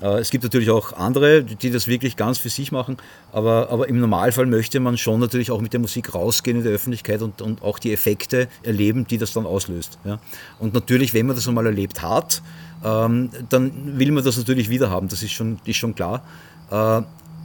Äh, 0.00 0.18
es 0.18 0.30
gibt 0.30 0.44
natürlich 0.44 0.70
auch 0.70 0.92
andere, 0.94 1.42
die 1.42 1.70
das 1.70 1.86
wirklich 1.86 2.16
ganz 2.16 2.38
für 2.38 2.48
sich 2.48 2.72
machen, 2.72 2.96
aber, 3.32 3.68
aber 3.70 3.88
im 3.88 4.00
Normalfall 4.00 4.46
möchte 4.46 4.80
man 4.80 4.96
schon 4.96 5.20
natürlich 5.20 5.50
auch 5.50 5.60
mit 5.60 5.72
der 5.72 5.80
Musik 5.80 6.14
rausgehen 6.14 6.58
in 6.58 6.64
der 6.64 6.72
Öffentlichkeit 6.72 7.22
und, 7.22 7.42
und 7.42 7.62
auch 7.62 7.78
die 7.78 7.92
Effekte 7.92 8.48
erleben, 8.62 9.06
die 9.06 9.18
das 9.18 9.32
dann 9.32 9.46
auslöst. 9.46 9.98
Ja. 10.04 10.18
Und 10.58 10.74
natürlich, 10.74 11.14
wenn 11.14 11.26
man 11.26 11.36
das 11.36 11.46
einmal 11.46 11.66
erlebt 11.66 12.02
hat, 12.02 12.42
ähm, 12.84 13.30
dann 13.48 13.98
will 13.98 14.10
man 14.12 14.24
das 14.24 14.36
natürlich 14.38 14.70
wieder 14.70 14.90
haben, 14.90 15.08
das 15.08 15.22
ist 15.22 15.32
schon, 15.32 15.60
ist 15.64 15.76
schon 15.76 15.94
klar. 15.94 16.24
Äh, 16.70 17.02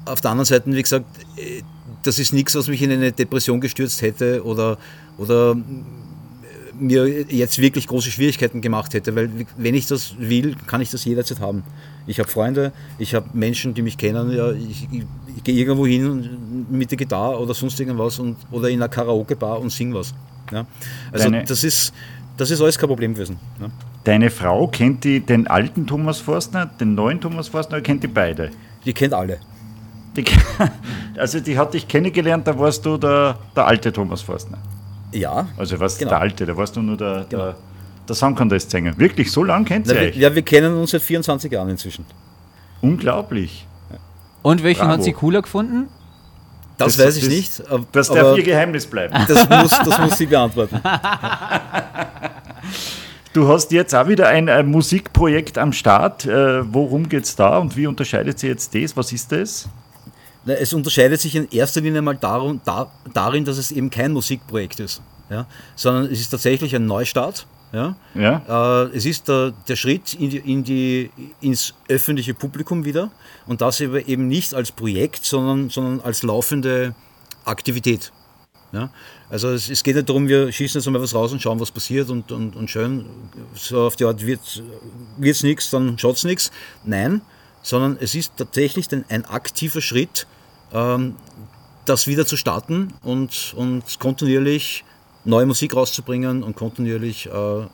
auf 0.07 0.21
der 0.21 0.31
anderen 0.31 0.45
Seite, 0.45 0.71
wie 0.71 0.81
gesagt, 0.81 1.05
äh, 1.37 1.61
das 2.03 2.19
ist 2.19 2.33
nichts, 2.33 2.55
was 2.55 2.67
mich 2.67 2.81
in 2.81 2.91
eine 2.91 3.11
Depression 3.11 3.59
gestürzt 3.59 4.01
hätte 4.01 4.43
oder, 4.45 4.77
oder 5.17 5.57
mir 6.79 7.07
jetzt 7.31 7.59
wirklich 7.59 7.87
große 7.87 8.11
Schwierigkeiten 8.11 8.61
gemacht 8.61 8.93
hätte, 8.93 9.15
weil 9.15 9.29
wenn 9.57 9.75
ich 9.75 9.87
das 9.87 10.15
will, 10.19 10.55
kann 10.67 10.81
ich 10.81 10.89
das 10.89 11.05
jederzeit 11.05 11.39
haben. 11.39 11.63
Ich 12.07 12.19
habe 12.19 12.29
Freunde, 12.29 12.71
ich 12.99 13.15
habe 13.15 13.27
Menschen, 13.33 13.73
die 13.73 13.81
mich 13.81 13.97
kennen, 13.97 14.31
ja, 14.31 14.51
ich, 14.51 14.87
ich, 14.91 15.03
ich 15.37 15.43
gehe 15.43 15.55
irgendwo 15.55 15.85
hin 15.85 16.65
mit 16.69 16.91
der 16.91 16.97
Gitarre 16.97 17.39
oder 17.39 17.53
sonst 17.53 17.79
irgendwas 17.79 18.19
und, 18.19 18.37
oder 18.51 18.69
in 18.69 18.79
einer 18.79 18.89
Karaoke-Bar 18.89 19.59
und 19.59 19.71
sing 19.71 19.93
was. 19.93 20.13
Ja. 20.51 20.65
Also 21.11 21.25
Deine, 21.25 21.43
das, 21.43 21.63
ist, 21.63 21.93
das 22.37 22.51
ist 22.51 22.61
alles 22.61 22.77
kein 22.77 22.89
Problem 22.89 23.13
gewesen. 23.13 23.37
Ja. 23.59 23.69
Deine 24.03 24.29
Frau 24.29 24.67
kennt 24.67 25.03
die 25.03 25.19
den 25.19 25.47
alten 25.47 25.87
Thomas 25.87 26.19
Forstner, 26.19 26.67
den 26.67 26.93
neuen 26.93 27.19
Thomas 27.19 27.47
Forstner, 27.47 27.81
kennt 27.81 28.03
die 28.03 28.07
beide? 28.07 28.51
Die 28.85 28.93
kennt 28.93 29.13
alle. 29.13 29.39
Die, 30.15 30.25
also 31.17 31.39
die 31.39 31.57
hat 31.57 31.73
dich 31.73 31.87
kennengelernt, 31.87 32.47
da 32.47 32.57
warst 32.57 32.85
du 32.85 32.97
der, 32.97 33.39
der 33.55 33.65
alte 33.65 33.91
Thomas 33.91 34.21
Forstner. 34.21 34.59
Ja. 35.15 35.47
Also 35.57 35.79
was 35.79 35.97
Genau. 35.97 36.09
der 36.11 36.19
alte, 36.21 36.45
da 36.45 36.55
warst 36.57 36.75
du 36.75 36.81
nur 36.81 36.97
der, 36.97 37.23
der, 37.23 37.55
der 38.07 38.15
Song 38.15 38.35
Contest 38.35 38.69
Sänger. 38.71 38.97
Wirklich, 38.97 39.31
so 39.31 39.43
lange 39.43 39.65
kennt 39.65 39.87
ihr 39.87 39.95
euch? 39.95 40.15
ja, 40.15 40.33
wir 40.33 40.41
kennen 40.41 40.75
uns 40.75 40.91
seit 40.91 41.01
24 41.01 41.51
Jahren 41.51 41.69
inzwischen. 41.69 42.05
Unglaublich. 42.81 43.65
Und 44.41 44.61
welchen 44.63 44.81
Bravo. 44.81 44.93
hat 44.93 45.03
sie 45.03 45.13
cooler 45.13 45.41
gefunden? 45.41 45.87
Das, 46.77 46.97
Das- 46.97 47.05
weiß 47.07 47.15
ich 47.17 47.23
das- 47.23 47.33
nicht. 47.33 47.63
Das 47.93 48.09
aber 48.11 48.19
darf 48.21 48.37
ihr 48.37 48.43
Geheimnis 48.43 48.85
bleiben. 48.85 49.13
das, 49.27 49.49
muss, 49.49 49.71
das 49.71 49.99
muss 49.99 50.17
sie 50.17 50.25
beantworten. 50.27 50.79
Du 53.33 53.49
hast 53.49 53.71
jetzt 53.73 53.93
auch 53.93 54.07
wieder 54.07 54.29
ein, 54.29 54.47
äh, 54.47 54.63
Musikprojekt 54.63 55.57
am 55.57 55.73
Start. 55.73 56.25
Äh, 56.25 56.73
worum 56.73 57.09
geht 57.09 57.25
es 57.25 57.35
da 57.35 57.57
und 57.57 57.75
wie 57.75 57.85
unterscheidet 57.85 58.39
sich 58.39 58.47
jetzt 58.49 58.73
das? 58.73 58.95
Was 58.95 59.11
ist 59.11 59.29
das? 59.29 59.67
Es 60.45 60.73
unterscheidet 60.73 61.19
sich 61.21 61.35
in 61.35 61.49
erster 61.49 61.81
Linie 61.81 62.01
mal 62.01 62.15
darum, 62.15 62.61
da, 62.65 62.91
darin, 63.13 63.45
dass 63.45 63.57
es 63.57 63.71
eben 63.71 63.89
kein 63.89 64.11
Musikprojekt 64.11 64.79
ist, 64.79 65.01
ja, 65.29 65.47
sondern 65.75 66.05
es 66.05 66.19
ist 66.19 66.29
tatsächlich 66.29 66.75
ein 66.75 66.85
Neustart. 66.85 67.47
Ja. 67.73 67.95
Ja? 68.13 68.85
Äh, 68.85 68.95
es 68.95 69.05
ist 69.05 69.27
der, 69.27 69.53
der 69.67 69.75
Schritt 69.75 70.13
in 70.13 70.29
die, 70.29 70.37
in 70.37 70.63
die, 70.63 71.11
ins 71.41 71.73
öffentliche 71.89 72.33
Publikum 72.33 72.85
wieder 72.85 73.11
und 73.47 73.61
das 73.61 73.81
eben 73.81 74.27
nicht 74.27 74.53
als 74.53 74.71
Projekt, 74.71 75.25
sondern, 75.25 75.69
sondern 75.69 75.99
als 76.01 76.23
laufende 76.23 76.95
Aktivität. 77.43 78.13
Ja? 78.71 78.89
Also 79.29 79.49
es, 79.49 79.69
es 79.69 79.83
geht 79.83 79.95
nicht 79.95 80.07
darum, 80.07 80.27
wir 80.27 80.51
schießen 80.51 80.79
jetzt 80.79 80.89
mal 80.89 81.01
was 81.01 81.15
raus 81.15 81.31
und 81.33 81.41
schauen, 81.41 81.59
was 81.59 81.71
passiert 81.71 82.09
und, 82.09 82.31
und, 82.31 82.55
und 82.55 82.69
schön, 82.69 83.05
so 83.55 83.87
auf 83.87 83.95
die 83.95 84.05
Art 84.05 84.25
wird 84.25 84.39
es 85.19 85.43
nichts, 85.43 85.69
dann 85.71 85.97
schaut 85.97 86.17
es 86.17 86.23
nichts. 86.23 86.51
Nein, 86.83 87.21
sondern 87.61 87.97
es 87.99 88.13
ist 88.15 88.33
tatsächlich 88.37 88.91
ein, 88.93 89.05
ein 89.09 89.25
aktiver 89.25 89.81
Schritt, 89.81 90.27
das 91.85 92.07
wieder 92.07 92.25
zu 92.25 92.37
starten 92.37 92.93
und, 93.03 93.53
und 93.55 93.99
kontinuierlich 93.99 94.83
neue 95.25 95.45
Musik 95.45 95.75
rauszubringen 95.75 96.43
und 96.43 96.55
kontinuierlich 96.55 97.27
äh, 97.27 97.65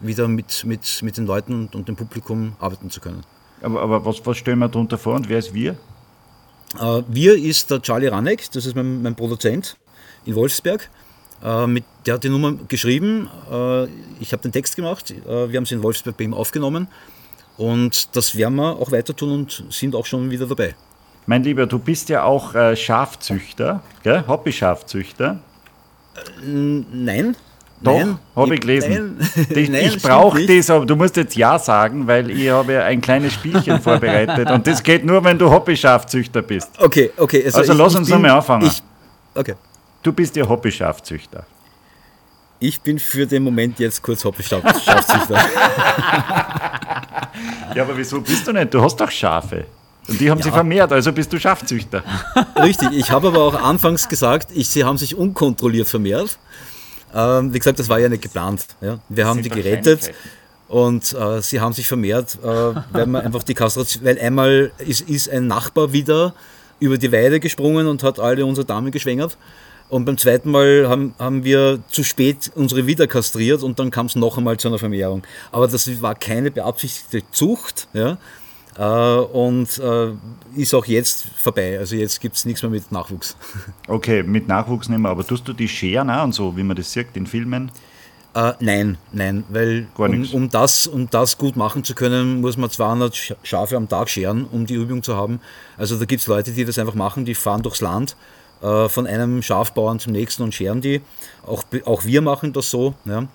wieder 0.00 0.28
mit, 0.28 0.64
mit, 0.64 1.02
mit 1.02 1.16
den 1.16 1.26
Leuten 1.26 1.54
und, 1.54 1.74
und 1.74 1.88
dem 1.88 1.96
Publikum 1.96 2.54
arbeiten 2.58 2.90
zu 2.90 3.00
können. 3.00 3.22
Aber, 3.60 3.82
aber 3.82 4.04
was, 4.04 4.24
was 4.24 4.36
stellen 4.36 4.58
wir 4.58 4.68
darunter 4.68 4.98
vor 4.98 5.14
und 5.14 5.28
wer 5.28 5.38
ist 5.38 5.54
wir? 5.54 5.76
Äh, 6.80 7.02
wir 7.08 7.36
ist 7.36 7.70
der 7.70 7.82
Charlie 7.82 8.08
Ranek, 8.08 8.50
das 8.52 8.66
ist 8.66 8.74
mein, 8.74 9.02
mein 9.02 9.14
Produzent 9.14 9.76
in 10.24 10.34
Wolfsberg. 10.34 10.90
Äh, 11.42 11.66
mit, 11.66 11.84
der 12.06 12.14
hat 12.14 12.24
die 12.24 12.28
Nummer 12.28 12.54
geschrieben, 12.68 13.28
ich 14.18 14.32
habe 14.32 14.42
den 14.42 14.50
Text 14.50 14.74
gemacht, 14.74 15.14
wir 15.24 15.56
haben 15.56 15.66
sie 15.66 15.76
in 15.76 15.82
Wolfsberg 15.84 16.16
bei 16.16 16.24
ihm 16.24 16.34
aufgenommen 16.34 16.88
und 17.56 18.16
das 18.16 18.36
werden 18.36 18.56
wir 18.56 18.76
auch 18.76 18.90
weiter 18.90 19.14
tun 19.14 19.30
und 19.30 19.64
sind 19.70 19.94
auch 19.94 20.06
schon 20.06 20.30
wieder 20.30 20.46
dabei. 20.46 20.74
Mein 21.26 21.42
Lieber, 21.44 21.66
du 21.66 21.78
bist 21.78 22.08
ja 22.08 22.24
auch 22.24 22.54
äh, 22.54 22.74
Schafzüchter, 22.76 23.80
gell? 24.02 24.24
Hobby-Schafzüchter. 24.26 25.38
Nein. 26.44 27.36
Doch, 27.80 27.98
nein, 27.98 28.18
habe 28.36 28.54
ich 28.54 28.60
gelesen. 28.60 29.18
Nein, 29.18 29.46
Ich, 29.56 29.70
ich 29.96 30.02
brauche 30.02 30.46
das, 30.46 30.70
aber 30.70 30.86
du 30.86 30.94
musst 30.94 31.16
jetzt 31.16 31.34
Ja 31.34 31.58
sagen, 31.58 32.06
weil 32.06 32.30
ich 32.30 32.48
habe 32.48 32.74
ja 32.74 32.84
ein 32.84 33.00
kleines 33.00 33.32
Spielchen 33.34 33.80
vorbereitet 33.82 34.50
und 34.50 34.66
das 34.66 34.82
geht 34.82 35.04
nur, 35.04 35.22
wenn 35.24 35.38
du 35.38 35.50
Hobby-Schafzüchter 35.50 36.42
bist. 36.42 36.70
Okay, 36.78 37.10
okay. 37.16 37.48
Also 37.52 37.72
lass 37.72 37.94
uns 37.94 38.08
noch 38.08 38.18
mal 38.18 38.30
anfangen. 38.30 38.66
Ich, 38.66 38.82
okay. 39.34 39.54
Du 40.02 40.12
bist 40.12 40.36
ja 40.36 40.48
Hobby-Schafzüchter. 40.48 41.44
Ich 42.60 42.80
bin 42.80 42.98
für 43.00 43.26
den 43.26 43.42
Moment 43.42 43.78
jetzt 43.80 44.02
kurz 44.02 44.24
Hobby-Schafzüchter. 44.24 45.38
Ja, 47.74 47.84
aber 47.84 47.96
wieso 47.96 48.20
bist 48.20 48.46
du 48.46 48.52
nicht? 48.52 48.74
Du 48.74 48.82
hast 48.82 48.96
doch 49.00 49.10
Schafe. 49.10 49.64
Und 50.12 50.20
die 50.20 50.30
haben 50.30 50.42
sich 50.42 50.52
vermehrt, 50.52 50.92
also 50.92 51.10
bist 51.10 51.32
du 51.32 51.40
Schafzüchter. 51.40 52.04
Richtig, 52.62 52.92
ich 52.92 53.10
habe 53.10 53.28
aber 53.28 53.40
auch 53.40 53.54
anfangs 53.54 54.08
gesagt, 54.10 54.50
ich, 54.54 54.68
sie 54.68 54.84
haben 54.84 54.98
sich 54.98 55.16
unkontrolliert 55.16 55.88
vermehrt. 55.88 56.38
Ähm, 57.14 57.54
wie 57.54 57.58
gesagt, 57.58 57.78
das 57.78 57.88
war 57.88 57.98
ja 57.98 58.10
nicht 58.10 58.22
geplant. 58.22 58.66
Ja. 58.82 58.98
Wir 59.08 59.26
haben 59.26 59.42
die 59.42 59.48
gerettet 59.48 60.12
und 60.68 61.14
äh, 61.14 61.40
sie 61.40 61.60
haben 61.60 61.72
sich 61.72 61.86
vermehrt, 61.88 62.38
äh, 62.42 62.46
weil 62.46 63.06
man 63.06 63.22
einfach 63.22 63.42
die 63.42 63.54
Kastration, 63.54 64.04
weil 64.04 64.18
einmal 64.18 64.70
ist, 64.78 65.08
ist 65.08 65.30
ein 65.30 65.46
Nachbar 65.46 65.94
wieder 65.94 66.34
über 66.78 66.98
die 66.98 67.10
Weide 67.10 67.40
gesprungen 67.40 67.86
und 67.86 68.02
hat 68.02 68.20
alle 68.20 68.44
unsere 68.44 68.66
Damen 68.66 68.90
geschwängert. 68.90 69.38
Und 69.88 70.06
beim 70.06 70.16
zweiten 70.18 70.50
Mal 70.50 70.88
haben, 70.88 71.14
haben 71.18 71.44
wir 71.44 71.80
zu 71.90 72.02
spät 72.02 72.50
unsere 72.54 72.86
wieder 72.86 73.06
kastriert 73.06 73.62
und 73.62 73.78
dann 73.78 73.90
kam 73.90 74.06
es 74.06 74.16
noch 74.16 74.38
einmal 74.38 74.56
zu 74.56 74.68
einer 74.68 74.78
Vermehrung. 74.78 75.22
Aber 75.52 75.68
das 75.68 76.02
war 76.02 76.14
keine 76.14 76.50
beabsichtigte 76.50 77.22
Zucht. 77.30 77.88
Ja. 77.92 78.18
Äh, 78.78 78.82
und 78.82 79.78
äh, 79.78 80.12
ist 80.56 80.74
auch 80.74 80.86
jetzt 80.86 81.26
vorbei. 81.36 81.78
Also 81.78 81.94
jetzt 81.96 82.20
gibt 82.20 82.36
es 82.36 82.44
nichts 82.44 82.62
mehr 82.62 82.70
mit 82.70 82.90
Nachwuchs. 82.92 83.36
Okay, 83.88 84.22
mit 84.22 84.48
Nachwuchs 84.48 84.88
nehmen 84.88 85.02
wir, 85.02 85.10
aber 85.10 85.26
tust 85.26 85.46
du 85.46 85.52
die 85.52 85.68
scheren 85.68 86.08
auch 86.10 86.24
und 86.24 86.32
so, 86.34 86.56
wie 86.56 86.62
man 86.62 86.76
das 86.76 86.90
sieht 86.92 87.08
in 87.14 87.26
Filmen? 87.26 87.70
Äh, 88.34 88.52
nein, 88.60 88.96
nein, 89.12 89.44
weil 89.50 89.88
um, 89.98 90.26
um, 90.32 90.48
das, 90.48 90.86
um 90.86 91.10
das 91.10 91.36
gut 91.36 91.54
machen 91.56 91.84
zu 91.84 91.94
können, 91.94 92.40
muss 92.40 92.56
man 92.56 92.70
200 92.70 93.12
Sch- 93.14 93.36
Schafe 93.42 93.76
am 93.76 93.90
Tag 93.90 94.08
scheren, 94.08 94.46
um 94.50 94.64
die 94.64 94.72
Übung 94.74 95.02
zu 95.02 95.14
haben. 95.16 95.40
Also 95.76 95.98
da 95.98 96.06
gibt 96.06 96.22
es 96.22 96.26
Leute, 96.28 96.52
die 96.52 96.64
das 96.64 96.78
einfach 96.78 96.94
machen, 96.94 97.26
die 97.26 97.34
fahren 97.34 97.62
durchs 97.62 97.82
Land 97.82 98.16
äh, 98.62 98.88
von 98.88 99.06
einem 99.06 99.42
Schafbauern 99.42 99.98
zum 99.98 100.12
nächsten 100.12 100.42
und 100.44 100.54
scheren 100.54 100.80
die. 100.80 101.02
Auch, 101.46 101.62
auch 101.84 102.04
wir 102.06 102.22
machen 102.22 102.54
das 102.54 102.70
so. 102.70 102.94
Ja. 103.04 103.26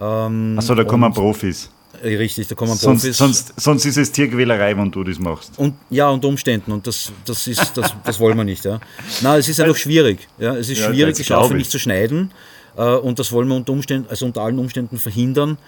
Ähm, 0.00 0.56
Achso, 0.58 0.74
da 0.74 0.82
kommen 0.82 1.12
Profis. 1.12 1.70
Äh, 2.02 2.16
Richtig, 2.16 2.48
da 2.48 2.54
kommen 2.54 2.74
Sonst, 2.76 3.02
Profis. 3.02 3.16
sonst, 3.16 3.54
sonst 3.60 3.84
ist 3.84 3.96
es 3.96 4.12
Tierquälerei, 4.12 4.76
wenn 4.76 4.90
du 4.90 5.04
das 5.04 5.18
machst. 5.18 5.58
Und 5.58 5.74
ja, 5.90 6.08
unter 6.10 6.28
Umständen. 6.28 6.72
Und 6.72 6.86
das, 6.86 7.12
das, 7.24 7.46
ist, 7.46 7.76
das, 7.76 7.94
das 8.04 8.20
wollen 8.20 8.36
wir 8.36 8.44
nicht. 8.44 8.64
Ja. 8.64 8.80
Na, 9.22 9.36
es 9.36 9.48
ist 9.48 9.60
einfach 9.60 9.76
schwierig. 9.76 10.28
Ja. 10.38 10.54
Es 10.56 10.68
ist 10.68 10.80
Ja, 10.80 10.88
schwierig, 10.88 11.16
die 11.16 11.24
Schafe 11.24 11.52
ich. 11.54 11.58
nicht 11.58 11.70
zu 11.70 11.78
schneiden. 11.78 12.30
Äh, 12.76 12.82
und 12.82 13.18
das 13.18 13.32
wollen 13.32 13.48
wir 13.48 13.54
unter 13.56 13.72
Umständen, 13.72 14.08
also 14.10 14.26
unter 14.26 14.42
allen 14.42 14.58
Umständen 14.58 14.98
verhindern. 14.98 15.58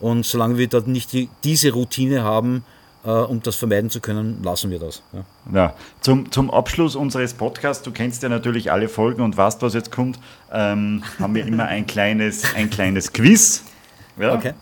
Und 0.00 0.24
solange 0.24 0.56
wir 0.58 0.66
dort 0.68 0.86
nicht 0.88 1.12
die, 1.12 1.28
diese 1.44 1.72
Routine 1.72 2.22
haben, 2.22 2.64
äh, 3.04 3.10
um 3.10 3.42
das 3.42 3.56
vermeiden 3.56 3.90
zu 3.90 4.00
können, 4.00 4.42
lassen 4.42 4.70
wir 4.70 4.78
das. 4.78 5.02
Ja. 5.12 5.24
Ja, 5.54 5.74
zum, 6.00 6.30
zum 6.30 6.50
Abschluss 6.50 6.96
unseres 6.96 7.34
Podcasts, 7.34 7.82
du 7.82 7.90
kennst 7.92 8.22
ja 8.22 8.28
natürlich 8.28 8.70
alle 8.72 8.88
Folgen 8.88 9.22
und 9.22 9.36
weißt, 9.36 9.60
was 9.62 9.74
jetzt 9.74 9.90
kommt, 9.90 10.18
ähm, 10.52 11.02
haben 11.18 11.34
wir 11.34 11.46
immer 11.46 11.64
ein 11.64 11.86
kleines, 11.86 12.54
ein 12.54 12.68
kleines 12.70 13.12
Quiz. 13.12 13.62
Ja? 14.18 14.34
Okay. 14.34 14.52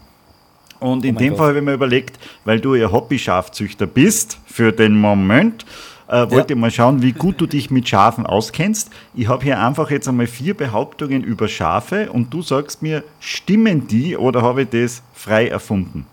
Und 0.80 1.04
in 1.04 1.16
Oh 1.16 1.18
dem 1.18 1.28
Gott. 1.30 1.38
Fall 1.38 1.48
habe 1.48 1.58
ich 1.58 1.64
mir 1.64 1.72
überlegt, 1.74 2.18
weil 2.44 2.60
du 2.60 2.74
ja 2.74 2.90
Hobby-Schafzüchter 2.92 3.86
bist, 3.86 4.38
für 4.46 4.72
den 4.72 4.98
Moment, 4.98 5.64
äh, 6.08 6.30
wollte 6.30 6.54
ich 6.54 6.58
mal 6.58 6.70
schauen, 6.70 7.02
wie 7.02 7.12
gut 7.12 7.40
du 7.40 7.46
dich 7.46 7.70
mit 7.70 7.88
Schafen 7.88 8.24
auskennst. 8.26 8.90
Ich 9.14 9.28
habe 9.28 9.44
hier 9.44 9.60
einfach 9.60 9.90
jetzt 9.90 10.08
einmal 10.08 10.26
vier 10.26 10.54
Behauptungen 10.54 11.22
über 11.24 11.48
Schafe 11.48 12.10
und 12.12 12.32
du 12.32 12.42
sagst 12.42 12.80
mir, 12.82 13.02
stimmen 13.20 13.88
die 13.88 14.16
oder 14.16 14.42
habe 14.42 14.62
ich 14.62 14.68
das 14.70 15.02
frei 15.14 15.48
erfunden? 15.48 16.06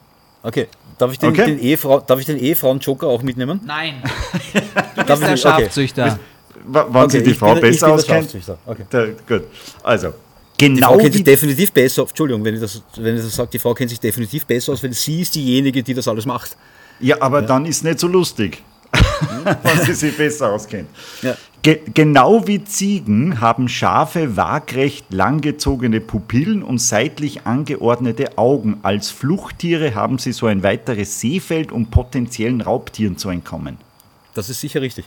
Okay. 0.44 0.68
Darf 0.98 1.12
ich 1.12 1.20
den, 1.20 1.30
Okay. 1.32 1.46
den, 1.46 1.60
Ehefrau, 1.60 2.00
darf 2.00 2.20
ich 2.22 2.26
den 2.26 2.38
Ehefrauen-Joker 2.40 3.08
auch 3.08 3.22
mitnehmen? 3.22 3.60
Nein. 3.66 3.96
Darf 4.96 5.20
Der 5.20 5.34
ich, 5.34 5.46
okay. 5.46 5.64
Schafzüchter. 5.64 6.20
W- 6.68 6.80
Wann 6.88 7.04
Okay, 7.06 7.10
sich 7.18 7.24
die 7.24 7.30
ich 7.32 7.38
Frau 7.38 7.48
bin- 7.54 7.58
ich 7.58 7.62
besser 7.72 7.92
auskennt? 7.94 8.24
Schafzüchter. 8.24 8.58
Okay. 8.66 8.86
Da, 8.90 9.06
gut. 9.28 9.44
Also, 9.84 10.14
Die 10.60 10.68
genau 10.68 10.94
Frau 10.94 10.98
kennt 10.98 11.14
wie 11.14 11.18
sich 11.18 11.24
definitiv 11.24 11.72
besser, 11.72 12.04
Entschuldigung, 12.04 12.44
wenn 12.46 12.56
ich, 12.56 12.62
das, 12.62 12.82
wenn 12.96 13.16
ich 13.16 13.24
das 13.24 13.36
sage, 13.36 13.50
die 13.52 13.60
Frau 13.60 13.74
kennt 13.74 13.90
sich 13.90 14.00
definitiv 14.00 14.46
besser 14.46 14.74
aus, 14.74 14.84
weil 14.84 14.94
sie 14.94 15.22
ist 15.22 15.36
diejenige, 15.36 15.84
die 15.84 15.94
das 15.94 16.08
alles 16.08 16.26
macht. 16.26 16.56
Ja, 17.00 17.22
aber 17.22 17.42
dann 17.42 17.66
ist 17.66 17.84
nicht 17.84 18.00
so 18.00 18.08
lustig, 18.08 18.64
wenn 19.64 19.86
sie 19.86 19.94
sich 19.94 20.16
besser 20.16 20.54
auskennt. 20.54 20.90
Ja. 21.22 21.36
Ge 21.62 21.80
genau 21.94 22.48
wie 22.48 22.64
Ziegen 22.64 23.42
haben 23.42 23.68
Schafe 23.68 24.38
waagrecht 24.38 25.12
langgezogene 25.12 26.00
Pupillen 26.00 26.62
und 26.62 26.78
seitlich 26.78 27.46
angeordnete 27.46 28.38
Augen. 28.38 28.78
Als 28.84 29.10
Fluchttiere 29.10 29.96
haben 29.96 30.20
sie 30.20 30.32
so 30.32 30.46
ein 30.46 30.62
weiteres 30.62 31.20
Seefeld, 31.20 31.72
um 31.72 31.88
potenziellen 31.88 32.62
Raubtieren 32.62 33.18
zu 33.18 33.30
entkommen. 33.30 33.78
Das 34.36 34.50
ist 34.50 34.62
sicher 34.62 34.82
richtig. 34.82 35.06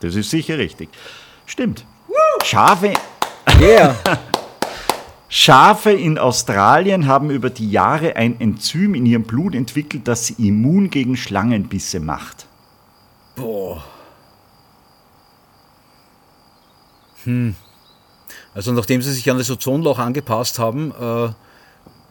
Das 0.00 0.14
ist 0.14 0.30
sicher 0.30 0.56
richtig. 0.56 0.88
Stimmt. 1.46 1.84
Schafe, 2.44 2.94
Yeah. 3.60 3.96
Schafe 5.28 5.92
in 5.92 6.16
Australien 6.18 7.06
haben 7.06 7.30
über 7.30 7.50
die 7.50 7.70
Jahre 7.70 8.16
ein 8.16 8.40
Enzym 8.40 8.94
in 8.94 9.04
ihrem 9.04 9.24
Blut 9.24 9.54
entwickelt, 9.54 10.08
das 10.08 10.26
sie 10.26 10.48
immun 10.48 10.88
gegen 10.88 11.16
Schlangenbisse 11.16 12.00
macht. 12.00 12.46
Boah. 13.36 13.84
Hm. 17.24 17.54
Also 18.54 18.72
nachdem 18.72 19.02
sie 19.02 19.12
sich 19.12 19.30
an 19.30 19.36
das 19.38 19.50
Ozonloch 19.50 19.98
angepasst 19.98 20.58
haben, 20.58 20.92
äh, 20.98 21.28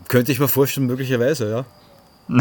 könnte 0.07 0.32
ich 0.32 0.39
mir 0.39 0.47
vorstellen, 0.47 0.86
möglicherweise, 0.86 1.49
ja. 1.49 1.65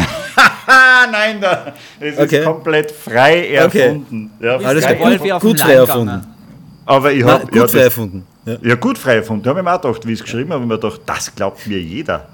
Nein, 1.11 1.41
da, 1.41 1.73
es 2.01 2.19
Okay. 2.19 2.39
ist 2.41 2.45
komplett 2.45 2.91
frei 2.91 3.49
erfunden. 3.51 4.33
Ja, 4.41 4.57
Alles 4.57 4.85
frei 4.85 5.33
auf 5.33 5.43
gut 5.43 5.61
frei 5.61 5.75
erfunden. 5.75 6.36
Aber 6.87 7.13
ich 7.13 7.25
habe 7.25 7.45
gut 7.47 7.55
ja, 7.55 7.69
frei 7.69 7.81
erfunden. 7.81 8.27
Ja. 8.47 8.59
ja 8.63 8.75
gut 8.77 8.97
frei 8.97 9.17
erfunden. 9.17 9.43
Da 9.43 9.51
habe 9.51 9.61
ich 9.61 9.65
mir 9.65 9.75
auch 9.75 9.83
gedacht, 9.83 10.07
wie 10.07 10.13
ich 10.13 10.21
es 10.21 10.25
geschrieben 10.25 10.51
habe, 10.51 10.63
habe 10.63 10.65
ich 10.65 10.69
mir 10.69 10.89
gedacht, 10.89 11.01
das 11.05 11.35
glaubt 11.35 11.67
mir 11.67 11.81
jeder. 11.81 12.29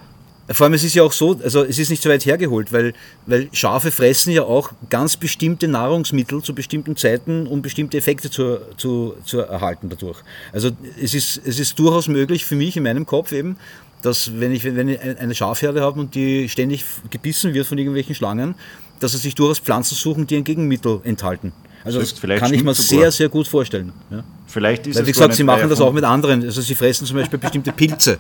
Vor 0.51 0.65
allem, 0.65 0.75
es 0.75 0.85
ist 0.85 0.95
ja 0.95 1.03
auch 1.03 1.13
so, 1.13 1.39
also 1.43 1.65
es 1.65 1.79
ist 1.79 1.89
nicht 1.89 2.03
so 2.03 2.11
weit 2.11 2.27
hergeholt, 2.27 2.73
weil, 2.73 2.93
weil 3.27 3.49
Schafe 3.53 3.91
fressen 3.91 4.33
ja 4.33 4.43
auch 4.43 4.73
ganz 4.91 5.17
bestimmte 5.17 5.69
Nahrungsmittel 5.69 6.43
zu 6.43 6.55
bestimmten 6.55 6.97
Zeiten, 6.97 7.47
um 7.47 7.63
bestimmte 7.63 7.97
Effekte 7.97 8.29
zu, 8.29 8.59
zu, 8.77 9.15
zu 9.25 9.39
erhalten 9.41 9.89
dadurch. 9.89 10.19
Also 10.53 10.71
es 11.01 11.15
ist, 11.15 11.41
es 11.47 11.59
ist 11.59 11.79
durchaus 11.79 12.09
möglich 12.09 12.45
für 12.45 12.57
mich 12.57 12.77
in 12.77 12.83
meinem 12.83 13.07
Kopf 13.07 13.33
eben, 13.33 13.57
dass 14.03 14.39
wenn 14.41 14.53
ich, 14.53 14.65
wenn 14.65 14.89
ich 14.89 15.01
eine 15.01 15.35
Schafherde 15.35 15.81
habe 15.81 16.01
und 16.01 16.15
die 16.15 16.49
ständig 16.49 16.85
gebissen 17.11 17.55
wird 17.55 17.67
von 17.67 17.79
irgendwelchen 17.79 18.17
Schlangen, 18.17 18.57
dass 18.99 19.13
sie 19.13 19.19
sich 19.19 19.35
durchaus 19.35 19.61
Pflanzen 19.61 19.95
suchen, 19.95 20.27
die 20.27 20.37
ein 20.37 20.45
Gegenmittel 20.45 21.01
enthalten. 21.05 21.53
Also 21.85 22.01
das 22.01 22.21
kann 22.21 22.55
ich 22.55 22.63
mir 22.63 22.75
sehr, 22.75 23.11
sehr 23.11 23.29
gut 23.29 23.49
vorstellen. 23.49 23.93
Ja. 24.11 24.23
Vielleicht 24.47 24.87
ist 24.87 24.97
Weil, 24.97 25.07
wie 25.07 25.13
gesagt, 25.13 25.35
sie 25.35 25.45
machen 25.45 25.69
das 25.69 25.81
auch 25.81 25.93
mit 25.93 26.05
anderen. 26.05 26.43
Also 26.43 26.61
sie 26.61 26.75
fressen 26.75 27.07
zum 27.07 27.17
Beispiel 27.17 27.39
bestimmte 27.39 27.73
Pilze. 27.73 28.19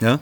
Ja? 0.00 0.20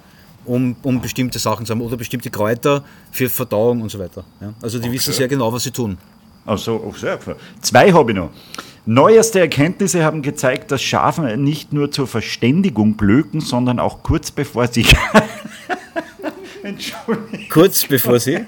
um, 0.49 0.75
um 0.83 1.01
bestimmte 1.01 1.39
Sachen 1.39 1.67
zu 1.67 1.73
haben 1.73 1.81
oder 1.81 1.97
bestimmte 1.97 2.31
Kräuter 2.31 2.83
für 3.13 3.29
Verdauung 3.29 3.83
und 3.83 3.91
so 3.91 3.99
weiter. 3.99 4.25
Ja? 4.41 4.53
Also 4.61 4.79
die 4.79 4.89
okay. 4.89 4.95
wissen 4.95 5.13
sehr 5.13 5.29
genau, 5.29 5.53
was 5.53 5.63
sie 5.63 5.71
tun. 5.71 5.99
Also, 6.47 6.83
oh, 6.83 6.95
sehr 6.97 7.19
Zwei 7.61 7.93
habe 7.93 8.11
ich 8.11 8.17
noch. 8.17 8.31
Neueste 8.87 9.41
Erkenntnisse 9.41 10.03
haben 10.03 10.23
gezeigt, 10.23 10.71
dass 10.71 10.81
Schafe 10.81 11.37
nicht 11.37 11.75
nur 11.75 11.91
zur 11.91 12.07
Verständigung 12.07 12.95
blöken, 12.95 13.41
sondern 13.41 13.79
auch 13.79 14.03
kurz 14.03 14.31
bevor 14.31 14.67
sie. 14.67 14.87
Entschuldigung. 16.63 17.49
Kurz 17.51 17.87
bevor 17.87 18.19
sie? 18.19 18.47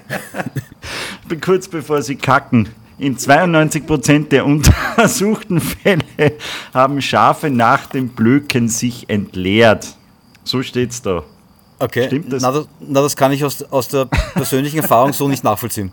kurz 1.41 1.67
bevor 1.67 2.01
sie 2.01 2.15
kacken. 2.15 2.69
In 3.01 3.17
92 3.17 3.87
Prozent 3.87 4.31
der 4.31 4.45
untersuchten 4.45 5.59
Fälle 5.59 6.03
haben 6.71 7.01
Schafe 7.01 7.49
nach 7.49 7.87
dem 7.87 8.09
Blöken 8.09 8.69
sich 8.69 9.09
entleert. 9.09 9.97
So 10.43 10.61
steht 10.61 10.91
es 10.91 11.01
da. 11.01 11.23
Okay. 11.79 12.05
Stimmt 12.05 12.31
das? 12.31 12.43
Na, 12.43 12.51
das, 12.51 12.67
na, 12.79 13.01
das 13.01 13.15
kann 13.15 13.31
ich 13.31 13.43
aus, 13.43 13.63
aus 13.71 13.87
der 13.87 14.05
persönlichen 14.05 14.77
Erfahrung 14.81 15.13
so 15.13 15.27
nicht 15.27 15.43
nachvollziehen. 15.43 15.91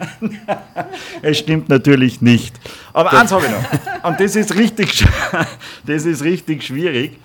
es 1.22 1.38
stimmt 1.38 1.68
natürlich 1.68 2.22
nicht. 2.22 2.58
Aber 2.94 3.12
eins 3.12 3.30
habe 3.32 3.44
ich 3.44 3.50
noch. 3.50 4.04
Und 4.08 4.18
das 4.18 4.34
ist 4.34 4.54
richtig, 4.54 5.04
das 5.86 6.06
ist 6.06 6.24
richtig 6.24 6.62
schwierig. 6.62 7.18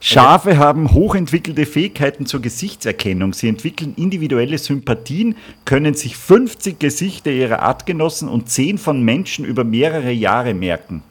Schafe 0.00 0.58
haben 0.58 0.92
hochentwickelte 0.92 1.66
Fähigkeiten 1.66 2.26
zur 2.26 2.40
Gesichtserkennung. 2.40 3.32
Sie 3.32 3.48
entwickeln 3.48 3.94
individuelle 3.96 4.58
Sympathien, 4.58 5.36
können 5.64 5.94
sich 5.94 6.16
50 6.16 6.78
Gesichter 6.78 7.30
ihrer 7.30 7.60
Artgenossen 7.60 8.28
und 8.28 8.50
10 8.50 8.78
von 8.78 9.02
Menschen 9.02 9.44
über 9.44 9.64
mehrere 9.64 10.12
Jahre 10.12 10.54
merken. 10.54 11.02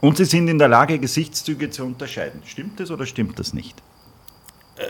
Und 0.00 0.16
sie 0.16 0.24
sind 0.24 0.48
in 0.48 0.58
der 0.58 0.68
Lage, 0.68 0.98
Gesichtszüge 0.98 1.70
zu 1.70 1.84
unterscheiden. 1.84 2.40
Stimmt 2.46 2.80
das 2.80 2.90
oder 2.90 3.04
stimmt 3.04 3.38
das 3.38 3.52
nicht? 3.52 3.82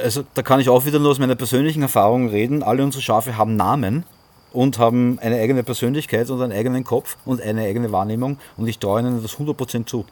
also 0.02 0.24
da 0.34 0.42
kann 0.42 0.60
ich 0.60 0.68
auch 0.68 0.84
wieder 0.86 0.98
nur 0.98 1.10
aus 1.10 1.18
meiner 1.18 1.34
persönlichen 1.34 1.82
Erfahrung 1.82 2.28
reden. 2.28 2.62
Alle 2.62 2.82
unsere 2.82 3.02
Schafe 3.02 3.36
haben 3.36 3.56
Namen 3.56 4.04
und 4.52 4.78
haben 4.78 5.18
eine 5.20 5.36
eigene 5.36 5.62
Persönlichkeit 5.62 6.30
und 6.30 6.40
einen 6.40 6.52
eigenen 6.52 6.84
Kopf 6.84 7.16
und 7.24 7.40
eine 7.40 7.62
eigene 7.62 7.92
Wahrnehmung 7.92 8.38
und 8.56 8.68
ich 8.68 8.78
traue 8.78 9.00
ihnen 9.00 9.22
das 9.22 9.38
100% 9.38 9.86
zu. 9.86 10.04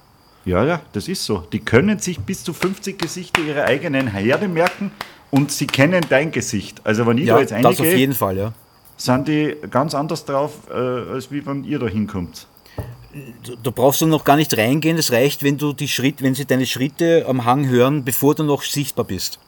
Ja, 0.49 0.65
ja, 0.65 0.81
das 0.93 1.09
ist 1.09 1.25
so. 1.25 1.45
Die 1.53 1.61
können 1.61 1.99
sich 1.99 2.19
bis 2.21 2.43
zu 2.43 2.53
50 2.53 2.99
Gesichter 2.99 3.43
ihrer 3.43 3.65
eigenen 3.65 4.09
Herde 4.09 4.49
merken 4.49 4.91
und 5.31 5.53
sie 5.53 5.67
kennen 5.67 6.05
dein 6.09 6.33
Gesicht. 6.33 6.81
Also 6.85 7.07
wenn 7.07 7.19
ich 7.19 7.27
ja, 7.27 7.35
da 7.35 7.41
jetzt 7.41 7.53
eingehe, 7.53 7.71
das 7.71 7.81
auf 7.81 7.87
jeden 7.87 8.15
Fall, 8.15 8.37
ja. 8.37 8.53
sind 8.97 9.29
die 9.29 9.57
ganz 9.71 9.95
anders 9.95 10.25
drauf, 10.25 10.53
äh, 10.71 10.75
als 10.75 11.31
wie 11.31 11.45
wenn 11.47 11.65
ihr 11.65 11.79
da 11.79 11.87
hinkommt. 11.87 12.47
Da 13.63 13.71
brauchst 13.71 14.01
du 14.01 14.07
noch 14.07 14.25
gar 14.25 14.37
nicht 14.37 14.57
reingehen, 14.57 14.97
es 14.97 15.13
reicht, 15.13 15.43
wenn 15.43 15.59
du 15.59 15.73
die 15.73 15.89
Schritt, 15.89 16.23
wenn 16.23 16.35
sie 16.35 16.45
deine 16.45 16.67
Schritte 16.67 17.25
am 17.29 17.45
Hang 17.45 17.69
hören, 17.69 18.05
bevor 18.05 18.35
du 18.35 18.43
noch 18.43 18.63
sichtbar 18.63 19.05
bist 19.05 19.39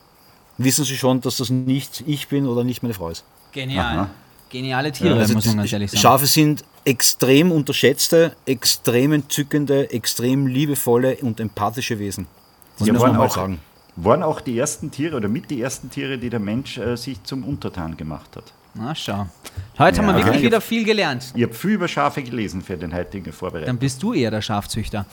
wissen 0.64 0.84
sie 0.84 0.96
schon, 0.96 1.20
dass 1.20 1.38
das 1.38 1.50
nicht 1.50 2.04
ich 2.06 2.28
bin 2.28 2.46
oder 2.46 2.64
nicht 2.64 2.82
meine 2.82 2.94
Frau 2.94 3.08
ist. 3.08 3.24
Genial. 3.52 3.98
Aha. 3.98 4.10
Geniale 4.48 4.92
Tiere, 4.92 5.14
ja, 5.14 5.20
also 5.20 5.34
muss 5.34 5.46
man 5.46 5.58
ganz 5.58 5.72
ehrlich 5.72 5.90
sagen. 5.90 6.00
Schafe 6.00 6.26
sind 6.26 6.64
extrem 6.84 7.52
unterschätzte, 7.52 8.36
extrem 8.46 9.12
entzückende, 9.12 9.90
extrem 9.90 10.46
liebevolle 10.46 11.16
und 11.16 11.40
empathische 11.40 11.98
Wesen. 11.98 12.26
Das 12.78 12.86
ja, 12.86 12.92
muss 12.92 13.02
man 13.02 13.16
mal 13.16 13.26
auch, 13.26 13.34
sagen. 13.34 13.60
Waren 13.96 14.22
auch 14.22 14.40
die 14.40 14.58
ersten 14.58 14.90
Tiere 14.90 15.16
oder 15.16 15.28
mit 15.28 15.50
die 15.50 15.60
ersten 15.60 15.90
Tiere, 15.90 16.18
die 16.18 16.30
der 16.30 16.40
Mensch 16.40 16.78
äh, 16.78 16.96
sich 16.96 17.22
zum 17.22 17.44
Untertan 17.44 17.96
gemacht 17.96 18.36
hat. 18.36 18.44
Na 18.74 18.94
schau. 18.94 19.26
Heute 19.78 19.96
ja, 19.96 20.02
haben 20.02 20.06
wir 20.06 20.14
wirklich 20.14 20.36
okay. 20.36 20.46
wieder 20.46 20.60
viel 20.60 20.84
gelernt. 20.84 21.32
Ich 21.34 21.42
habe 21.42 21.54
viel 21.54 21.72
über 21.72 21.88
Schafe 21.88 22.22
gelesen 22.22 22.62
für 22.62 22.76
den 22.76 22.94
heutigen 22.94 23.32
Vorbereitung. 23.32 23.66
Dann 23.66 23.78
bist 23.78 24.02
du 24.02 24.14
eher 24.14 24.30
der 24.30 24.42
Schafzüchter. 24.42 25.06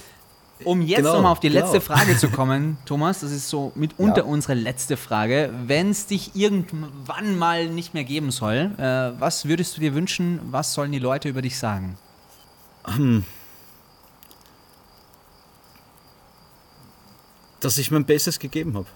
Um 0.64 0.82
jetzt 0.82 0.98
genau, 0.98 1.14
nochmal 1.14 1.32
auf 1.32 1.40
die 1.40 1.50
letzte 1.50 1.80
genau. 1.80 1.94
Frage 1.94 2.18
zu 2.18 2.30
kommen, 2.32 2.78
Thomas, 2.86 3.20
das 3.20 3.32
ist 3.32 3.50
so 3.50 3.72
mitunter 3.76 4.22
ja. 4.22 4.24
unsere 4.24 4.54
letzte 4.56 4.98
Frage. 4.98 5.54
Wenn 5.66 5.92
es 5.92 6.08
dich 6.08 6.36
irgendwann 6.36 7.38
mal 7.38 7.68
nicht 7.68 7.94
mehr 7.94 8.04
geben 8.04 8.32
soll, 8.32 8.72
äh, 8.78 9.20
was 9.20 9.46
würdest 9.46 9.78
du 9.78 9.82
dir 9.82 9.94
wünschen, 9.94 10.40
was 10.52 10.74
sollen 10.74 10.92
die 10.92 11.00
Leute 11.00 11.30
über 11.30 11.42
dich 11.42 11.58
sagen? 11.58 11.98
Hm. 12.86 13.24
Dass 17.60 17.78
ich 17.78 17.92
mein 17.92 18.06
Bestes 18.06 18.40
gegeben 18.40 18.76
habe. 18.76 18.88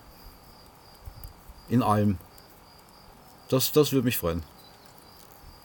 In 1.70 1.84
allem. 1.84 2.18
Das, 3.49 3.72
das 3.72 3.91
würde 3.91 4.05
mich 4.05 4.18
freuen. 4.18 4.43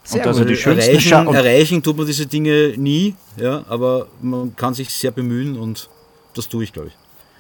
Sehr 0.07 0.21
und 0.23 0.29
also 0.29 0.45
die 0.45 0.57
schönsten 0.57 0.93
erreichen, 0.93 1.35
erreichen 1.35 1.83
tut 1.83 1.97
man 1.97 2.07
diese 2.07 2.27
Dinge 2.27 2.75
nie, 2.77 3.17
ja, 3.37 3.65
aber 3.69 4.07
man 4.23 4.55
kann 4.55 4.73
sich 4.73 4.89
sehr 4.91 5.11
bemühen 5.11 5.59
und 5.59 5.89
das 6.35 6.49
tue 6.49 6.63
ich, 6.63 6.73
glaube 6.73 6.89
ich. 6.89 6.95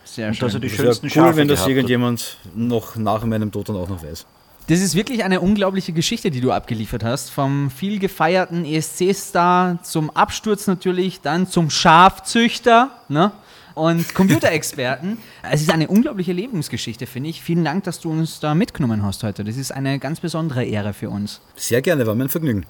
Sehr 0.04 0.34
schön. 0.34 0.44
Also 0.44 0.58
die 0.58 0.68
das 0.68 0.76
schönsten 0.76 1.06
cool, 1.06 1.10
Schafe 1.10 1.36
wenn 1.36 1.48
das 1.48 1.66
irgendjemand 1.66 2.38
noch 2.56 2.96
nach 2.96 3.24
meinem 3.24 3.52
Tod 3.52 3.68
dann 3.68 3.76
auch 3.76 3.88
noch 3.88 4.02
weiß. 4.02 4.26
Das 4.68 4.80
ist 4.80 4.96
wirklich 4.96 5.22
eine 5.22 5.40
unglaubliche 5.40 5.92
Geschichte, 5.92 6.32
die 6.32 6.40
du 6.40 6.50
abgeliefert 6.50 7.04
hast. 7.04 7.30
Vom 7.30 7.70
viel 7.70 8.00
gefeierten 8.00 8.64
ESC-Star 8.64 9.78
zum 9.84 10.10
Absturz 10.10 10.66
natürlich, 10.66 11.20
dann 11.20 11.46
zum 11.46 11.70
Schafzüchter. 11.70 12.90
Ne? 13.08 13.30
Und 13.76 14.14
Computerexperten. 14.14 15.18
Es 15.52 15.60
ist 15.60 15.70
eine 15.70 15.86
unglaubliche 15.86 16.32
Lebensgeschichte, 16.32 17.06
finde 17.06 17.30
ich. 17.30 17.40
Vielen 17.40 17.64
Dank, 17.64 17.84
dass 17.84 18.00
du 18.00 18.10
uns 18.10 18.40
da 18.40 18.54
mitgenommen 18.54 19.04
hast 19.04 19.22
heute. 19.22 19.44
Das 19.44 19.56
ist 19.56 19.70
eine 19.70 20.00
ganz 20.00 20.18
besondere 20.18 20.64
Ehre 20.64 20.92
für 20.92 21.08
uns. 21.08 21.40
Sehr 21.54 21.82
gerne, 21.82 22.04
war 22.06 22.16
mein 22.16 22.28
Vergnügen. 22.28 22.66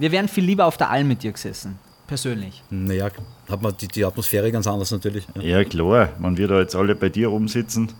Wir 0.00 0.10
wären 0.10 0.26
viel 0.26 0.44
lieber 0.44 0.66
auf 0.66 0.76
der 0.76 0.90
Alm 0.90 1.06
mit 1.06 1.22
dir 1.22 1.30
gesessen. 1.30 1.78
Persönlich. 2.08 2.62
Naja, 2.70 3.10
hat 3.48 3.62
man 3.62 3.76
die, 3.76 3.86
die 3.86 4.04
Atmosphäre 4.04 4.50
ganz 4.50 4.66
anders 4.66 4.90
natürlich. 4.90 5.28
Ja. 5.36 5.42
ja, 5.42 5.64
klar. 5.64 6.08
Man 6.18 6.36
wird 6.38 6.50
da 6.50 6.58
jetzt 6.58 6.74
alle 6.74 6.96
bei 6.96 7.10
dir 7.10 7.28
rumsitzen 7.28 7.92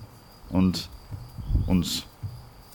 und 0.48 0.88
uns 1.66 2.06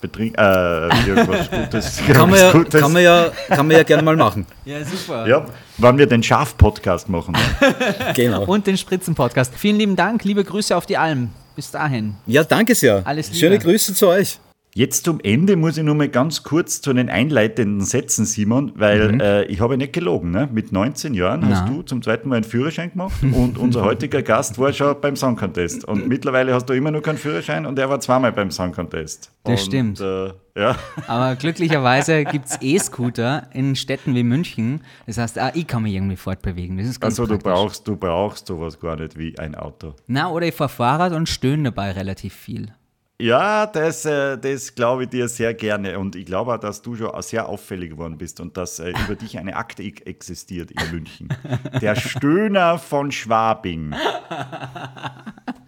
betrinken, 0.04 0.36
äh, 0.38 1.08
irgendwas 1.08 1.50
Gutes. 1.50 2.02
kann, 2.12 2.28
man 2.28 2.38
ja, 2.38 2.52
Gutes. 2.52 2.80
kann, 2.80 2.92
man 2.92 3.02
ja, 3.02 3.30
kann 3.48 3.66
man 3.66 3.76
ja 3.76 3.82
gerne 3.82 4.02
mal 4.02 4.16
machen. 4.16 4.46
Ja, 4.64 4.82
super. 4.84 5.26
Ja, 5.26 5.44
wann 5.78 5.98
wir 5.98 6.06
den 6.06 6.22
Schaf-Podcast 6.22 7.08
machen. 7.08 7.34
genau. 8.14 8.44
Und 8.44 8.66
den 8.66 8.78
Spritzen-Podcast. 8.78 9.52
Vielen 9.56 9.76
lieben 9.76 9.96
Dank, 9.96 10.24
liebe 10.24 10.42
Grüße 10.42 10.74
auf 10.74 10.86
die 10.86 10.96
Alm. 10.96 11.30
Bis 11.54 11.70
dahin. 11.70 12.14
Ja, 12.26 12.44
danke 12.44 12.74
sehr. 12.74 13.02
Alles 13.04 13.28
Liebe. 13.28 13.38
Schöne 13.38 13.58
Grüße 13.58 13.94
zu 13.94 14.08
euch. 14.08 14.38
Jetzt 14.76 15.04
zum 15.04 15.20
Ende 15.20 15.54
muss 15.54 15.78
ich 15.78 15.84
nur 15.84 15.94
mal 15.94 16.08
ganz 16.08 16.42
kurz 16.42 16.80
zu 16.80 16.92
den 16.92 17.08
einleitenden 17.08 17.80
Sätzen, 17.80 18.24
Simon, 18.24 18.72
weil 18.74 19.12
mhm. 19.12 19.20
äh, 19.20 19.44
ich 19.44 19.60
habe 19.60 19.76
nicht 19.76 19.92
gelogen. 19.92 20.32
Ne? 20.32 20.48
Mit 20.52 20.72
19 20.72 21.14
Jahren 21.14 21.42
Na. 21.42 21.50
hast 21.50 21.68
du 21.68 21.82
zum 21.82 22.02
zweiten 22.02 22.28
Mal 22.28 22.36
einen 22.36 22.44
Führerschein 22.44 22.90
gemacht 22.90 23.22
und 23.22 23.56
unser 23.56 23.82
heutiger 23.84 24.22
Gast 24.22 24.58
war 24.58 24.72
schon 24.72 25.00
beim 25.00 25.14
Song 25.14 25.36
Contest. 25.36 25.84
Und 25.84 26.08
mittlerweile 26.08 26.52
hast 26.52 26.68
du 26.68 26.72
immer 26.72 26.90
noch 26.90 27.02
keinen 27.02 27.18
Führerschein 27.18 27.66
und 27.66 27.78
er 27.78 27.88
war 27.88 28.00
zweimal 28.00 28.32
beim 28.32 28.50
Song 28.50 28.72
Contest. 28.72 29.30
Das 29.44 29.60
und, 29.60 29.66
stimmt. 29.66 30.00
Äh, 30.00 30.32
ja. 30.56 30.74
Aber 31.06 31.36
glücklicherweise 31.38 32.24
gibt 32.24 32.46
es 32.46 32.58
E-Scooter 32.60 33.46
in 33.52 33.76
Städten 33.76 34.16
wie 34.16 34.24
München. 34.24 34.80
Das 35.06 35.18
heißt, 35.18 35.38
ah, 35.38 35.52
ich 35.54 35.68
kann 35.68 35.84
mich 35.84 35.94
irgendwie 35.94 36.16
fortbewegen. 36.16 36.78
Das 36.78 36.88
ist 36.88 36.98
ganz 36.98 37.20
also 37.20 37.32
du 37.32 37.38
brauchst, 37.38 37.86
du 37.86 37.94
brauchst 37.94 38.48
sowas 38.48 38.80
gar 38.80 38.96
nicht 38.96 39.16
wie 39.16 39.38
ein 39.38 39.54
Auto. 39.54 39.94
Na, 40.08 40.32
oder 40.32 40.48
ich 40.48 40.54
fahre 40.54 40.68
Fahrrad 40.68 41.12
und 41.12 41.28
stöhne 41.28 41.70
dabei 41.70 41.92
relativ 41.92 42.34
viel. 42.34 42.72
Ja, 43.20 43.66
das, 43.66 44.04
äh, 44.04 44.36
das 44.36 44.74
glaube 44.74 45.04
ich 45.04 45.10
dir 45.10 45.28
sehr 45.28 45.54
gerne. 45.54 45.98
Und 46.00 46.16
ich 46.16 46.26
glaube 46.26 46.54
auch, 46.54 46.58
dass 46.58 46.82
du 46.82 46.96
schon 46.96 47.10
sehr 47.22 47.48
auffällig 47.48 47.90
geworden 47.90 48.18
bist 48.18 48.40
und 48.40 48.56
dass 48.56 48.80
äh, 48.80 48.90
über 49.04 49.14
dich 49.14 49.38
eine 49.38 49.56
Akte 49.56 49.84
existiert 49.84 50.72
in 50.72 50.90
München. 50.90 51.28
Der 51.80 51.94
Stöhner 51.94 52.78
von 52.78 53.12
Schwabing. 53.12 53.94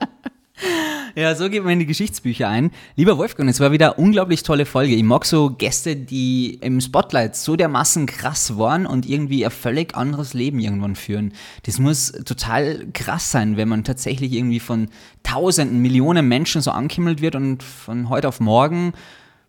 Ja, 1.19 1.35
so 1.35 1.49
geht 1.49 1.63
man 1.65 1.73
in 1.73 1.79
die 1.79 1.87
Geschichtsbücher 1.87 2.47
ein. 2.47 2.71
Lieber 2.95 3.17
Wolfgang, 3.17 3.49
es 3.49 3.59
war 3.59 3.73
wieder 3.73 3.99
unglaublich 3.99 4.43
tolle 4.43 4.67
Folge. 4.67 4.95
Ich 4.95 5.03
mag 5.03 5.25
so 5.25 5.49
Gäste, 5.49 5.97
die 5.97 6.59
im 6.61 6.79
Spotlight 6.81 7.37
so 7.37 7.57
dermaßen 7.57 8.05
krass 8.05 8.59
waren 8.59 8.85
und 8.85 9.09
irgendwie 9.09 9.45
ein 9.47 9.51
völlig 9.51 9.95
anderes 9.95 10.35
Leben 10.35 10.59
irgendwann 10.59 10.95
führen. 10.95 11.33
Das 11.63 11.79
muss 11.79 12.13
total 12.13 12.87
krass 12.93 13.31
sein, 13.31 13.57
wenn 13.57 13.69
man 13.69 13.83
tatsächlich 13.83 14.33
irgendwie 14.33 14.61
von 14.61 14.89
tausenden, 15.23 15.81
Millionen 15.81 16.29
Menschen 16.29 16.61
so 16.61 16.71
ankimmelt 16.71 17.23
wird 17.23 17.35
und 17.35 17.63
von 17.63 18.11
heute 18.11 18.29
auf 18.29 18.41
morgen 18.41 18.93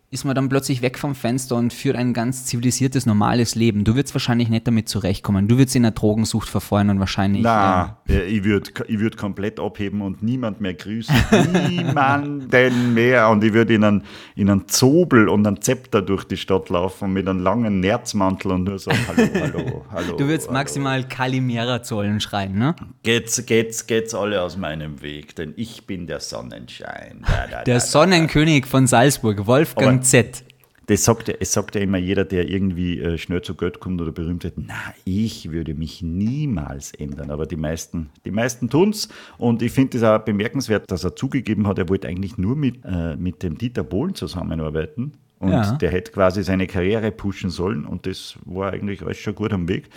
ist 0.10 0.24
man 0.24 0.36
dann 0.36 0.48
plötzlich 0.48 0.82
weg 0.82 0.98
vom 0.98 1.16
Fenster 1.16 1.58
und 1.58 1.74
führt 1.74 1.98
ein 1.98 2.14
ganz 2.14 2.46
zivilisiertes, 2.46 3.06
normales 3.06 3.56
Leben. 3.56 3.84
Du 3.84 3.96
würdest 3.96 4.16
wahrscheinlich 4.16 4.48
nicht 4.48 4.66
damit 4.66 4.88
zurechtkommen. 4.88 5.50
Du 5.50 5.58
würdest 5.58 5.76
in 5.76 5.84
der 5.84 5.92
Drogensucht 5.92 6.48
verfallen 6.48 6.90
und 6.90 7.00
wahrscheinlich. 7.02 7.44
Na, 7.44 7.98
äh, 8.08 8.24
ich 8.24 8.46
würde 8.46 8.72
ich 8.88 9.00
würd 9.00 9.18
komplett 9.18 9.60
abheben 9.60 10.02
und 10.02 10.24
niemand 10.24 10.62
mehr 10.62 10.76
grüßen. 10.76 11.14
Niemanden 11.70 12.94
mehr. 12.94 13.28
Und 13.30 13.44
ich 13.44 13.52
würde 13.52 13.74
in 13.74 13.84
einen, 13.84 14.04
in 14.36 14.50
einen 14.50 14.70
Zobel 14.70 15.28
und 15.28 15.46
einen 15.46 15.62
Zepter 15.62 16.02
durch 16.02 16.24
die 16.24 16.38
Stadt 16.38 16.70
laufen 16.70 17.12
mit 17.12 17.28
einem 17.28 17.40
langen 17.44 17.82
Nerzmantel 17.82 18.52
und 18.52 18.64
nur 18.64 18.80
sagen: 18.80 19.00
Hallo, 19.10 19.28
hallo, 19.42 19.86
hallo. 19.92 20.18
Du 20.18 20.26
würdest 20.26 20.48
hallo. 20.48 20.58
maximal 20.60 21.06
Kalimera-Zollen 21.06 22.22
schreien, 22.22 22.58
ne? 22.58 22.76
Geht's, 23.04 23.46
geht's, 23.46 23.86
geht's 23.88 24.16
alle 24.16 24.42
aus 24.42 24.56
meinem 24.56 25.02
Weg, 25.02 25.36
denn 25.36 25.54
ich 25.58 25.86
bin 25.86 26.08
der 26.08 26.22
Sonnenschein. 26.22 27.26
Da, 27.28 27.48
da, 27.52 27.64
Der 27.64 27.76
da, 27.76 27.80
Sonnenkönig 27.82 28.66
von 28.66 28.88
Salzburg, 28.88 29.46
Wolfgang 29.48 29.97
Aber- 29.97 29.97
Z. 30.02 30.44
Das 30.88 31.04
sagt, 31.04 31.28
es 31.28 31.52
sagt 31.52 31.76
ja 31.76 31.82
immer 31.82 31.98
jeder, 31.98 32.24
der 32.24 32.48
irgendwie 32.50 32.98
äh, 33.00 33.18
schnell 33.18 33.42
zu 33.42 33.56
Geld 33.56 33.82
kommt 33.82 34.00
oder 34.00 34.14
berühmt 34.14 34.46
wird, 34.46 34.54
na, 34.56 34.74
ich 35.04 35.52
würde 35.52 35.74
mich 35.74 36.02
niemals 36.02 36.94
ändern. 36.94 37.30
Aber 37.30 37.46
die 37.46 37.58
meisten, 37.58 38.10
die 38.24 38.32
meisten 38.32 38.70
tun 38.70 38.92
es. 38.92 39.10
Und 39.38 39.62
ich 39.62 39.74
finde 39.74 39.98
es 39.98 40.04
auch 40.06 40.20
bemerkenswert, 40.20 40.90
dass 40.90 41.04
er 41.04 41.14
zugegeben 41.14 41.68
hat, 41.68 41.78
er 41.78 41.90
wollte 41.90 42.08
eigentlich 42.08 42.38
nur 42.38 42.56
mit, 42.56 42.86
äh, 42.86 43.18
mit 43.18 43.44
dem 43.44 43.58
Dieter 43.58 43.84
Bohlen 43.84 44.16
zusammenarbeiten. 44.16 45.12
Und 45.40 45.52
Ja. 45.52 45.74
der 45.74 45.92
hätte 45.92 46.12
quasi 46.14 46.42
seine 46.42 46.68
Karriere 46.68 47.12
pushen 47.12 47.50
sollen. 47.50 47.86
Und 47.86 48.06
das 48.06 48.38
war 48.46 48.72
eigentlich 48.72 49.02
alles 49.04 49.18
schon 49.18 49.36
gut 49.36 49.52
am 49.52 49.68
Weg. 49.68 49.90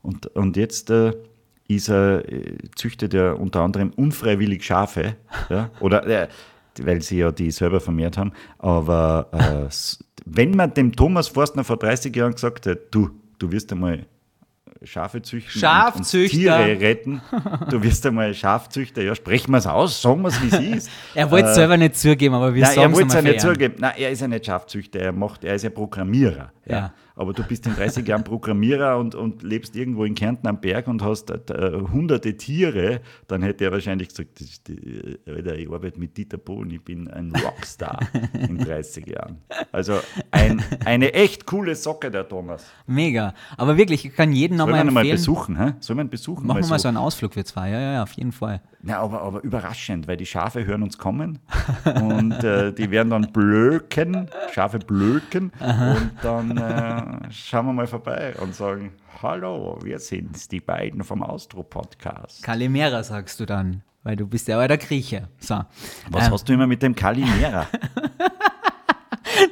Und, 0.00 0.28
und 0.28 0.56
jetzt 0.56 0.88
äh, 0.88 1.12
ist 1.68 1.88
er, 1.90 2.24
äh, 2.26 2.56
züchtet 2.74 3.12
er 3.12 3.38
unter 3.38 3.60
anderem 3.60 3.90
unfreiwillig 3.90 4.64
Schafe. 4.64 5.16
Ja? 5.50 5.70
Oder 5.80 6.06
äh, 6.06 6.28
weil 6.84 7.02
sie 7.02 7.18
ja 7.18 7.30
die 7.32 7.50
selber 7.50 7.80
vermehrt 7.80 8.18
haben. 8.18 8.32
Aber 8.58 9.28
äh, 9.32 9.74
wenn 10.24 10.52
man 10.52 10.74
dem 10.74 10.94
Thomas 10.94 11.28
Forstner 11.28 11.64
vor 11.64 11.76
30 11.76 12.14
Jahren 12.14 12.32
gesagt 12.32 12.66
hätte, 12.66 12.86
du, 12.90 13.10
du 13.38 13.50
wirst 13.52 13.72
einmal 13.72 14.06
Schafe 14.84 15.20
züchten 15.22 15.60
Schafzüchter. 15.60 16.36
Tiere 16.38 16.80
retten, 16.80 17.20
du 17.68 17.82
wirst 17.82 18.06
einmal 18.06 18.32
Schafzüchter, 18.32 19.02
ja, 19.02 19.14
sprechen 19.14 19.50
wir 19.50 19.58
es 19.58 19.66
aus, 19.66 20.00
sagen 20.00 20.22
wir 20.22 20.28
es, 20.28 20.40
wie 20.40 20.48
es 20.48 20.76
ist. 20.76 20.90
Er 21.14 21.30
wollte 21.30 21.48
es 21.48 21.56
selber 21.56 21.76
nicht 21.76 21.96
zugeben, 21.96 22.34
aber 22.34 22.54
wir 22.54 22.62
er 22.62 22.68
sagen 22.68 22.92
es 22.92 22.96
wollte 22.96 23.08
es 23.08 23.14
ja 23.14 23.22
nicht 23.22 23.40
zugeben. 23.40 23.74
Nein, 23.78 23.94
er 23.96 24.10
ist 24.10 24.20
ja 24.20 24.28
nicht 24.28 24.46
Schafzüchter, 24.46 25.00
er, 25.00 25.12
macht, 25.12 25.42
er 25.42 25.54
ist 25.56 25.62
ja 25.62 25.70
Programmierer. 25.70 26.52
Ja. 26.64 26.76
Ja. 26.76 26.92
Aber 27.18 27.32
du 27.32 27.42
bist 27.42 27.66
in 27.66 27.74
30 27.74 28.06
Jahren 28.06 28.22
Programmierer 28.22 28.96
und, 28.96 29.16
und 29.16 29.42
lebst 29.42 29.74
irgendwo 29.74 30.04
in 30.04 30.14
Kärnten 30.14 30.46
am 30.46 30.60
Berg 30.60 30.86
und 30.86 31.02
hast 31.02 31.30
äh, 31.30 31.72
hunderte 31.92 32.36
Tiere, 32.36 33.00
dann 33.26 33.42
hätte 33.42 33.64
er 33.64 33.72
wahrscheinlich 33.72 34.08
gesagt, 34.08 34.40
das 34.40 34.62
die, 34.62 35.18
äh, 35.26 35.34
Alter, 35.34 35.56
ich 35.56 35.68
arbeite 35.68 35.98
mit 35.98 36.16
Dieter 36.16 36.38
Bohlen, 36.38 36.70
ich 36.70 36.80
bin 36.80 37.08
ein 37.08 37.32
Rockstar 37.34 37.98
in 38.32 38.58
30 38.58 39.08
Jahren. 39.08 39.38
Also 39.72 39.98
ein, 40.30 40.62
eine 40.84 41.12
echt 41.12 41.44
coole 41.44 41.74
Socke, 41.74 42.10
der 42.12 42.28
Thomas. 42.28 42.64
Mega. 42.86 43.34
Aber 43.56 43.76
wirklich, 43.76 44.04
ich 44.04 44.14
kann 44.14 44.32
jeden 44.32 44.56
nochmal 44.56 44.78
man 44.78 44.88
ihn 44.88 44.94
mal 44.94 45.00
empfehlen. 45.00 45.16
besuchen? 45.16 45.56
Hä? 45.58 45.72
Soll 45.80 45.96
man 45.96 46.06
ihn 46.06 46.10
besuchen? 46.10 46.46
Machen 46.46 46.62
wir 46.62 46.68
mal 46.68 46.78
so 46.78 46.86
einen 46.86 46.96
Ausflug, 46.98 47.34
wir 47.34 47.44
zwei. 47.44 47.70
Ja, 47.70 47.80
ja, 47.80 47.92
ja, 47.94 48.02
auf 48.04 48.12
jeden 48.12 48.32
Fall. 48.32 48.60
Na, 48.80 48.98
aber, 48.98 49.22
aber 49.22 49.42
überraschend, 49.42 50.06
weil 50.06 50.16
die 50.16 50.26
Schafe 50.26 50.64
hören 50.64 50.84
uns 50.84 50.98
kommen 50.98 51.40
und 52.00 52.44
äh, 52.44 52.72
die 52.72 52.90
werden 52.92 53.10
dann 53.10 53.32
blöken, 53.32 54.30
Schafe 54.52 54.78
blöken 54.78 55.50
und 55.60 56.12
dann 56.22 56.56
äh, 56.56 57.07
schauen 57.30 57.66
wir 57.66 57.72
mal 57.72 57.86
vorbei 57.86 58.34
und 58.40 58.54
sagen, 58.54 58.92
hallo, 59.22 59.78
wir 59.82 59.98
sind's, 59.98 60.48
die 60.48 60.60
beiden 60.60 61.04
vom 61.04 61.22
Austro-Podcast. 61.22 62.42
Kalimera 62.42 63.02
sagst 63.02 63.40
du 63.40 63.46
dann, 63.46 63.82
weil 64.02 64.16
du 64.16 64.26
bist 64.26 64.48
ja 64.48 64.66
der 64.66 64.78
Grieche. 64.78 65.28
So. 65.38 65.60
Was 66.10 66.26
Ähm, 66.26 66.32
hast 66.32 66.48
du 66.48 66.52
immer 66.52 66.66
mit 66.66 66.82
dem 66.82 66.94
Kalimera? 66.94 67.66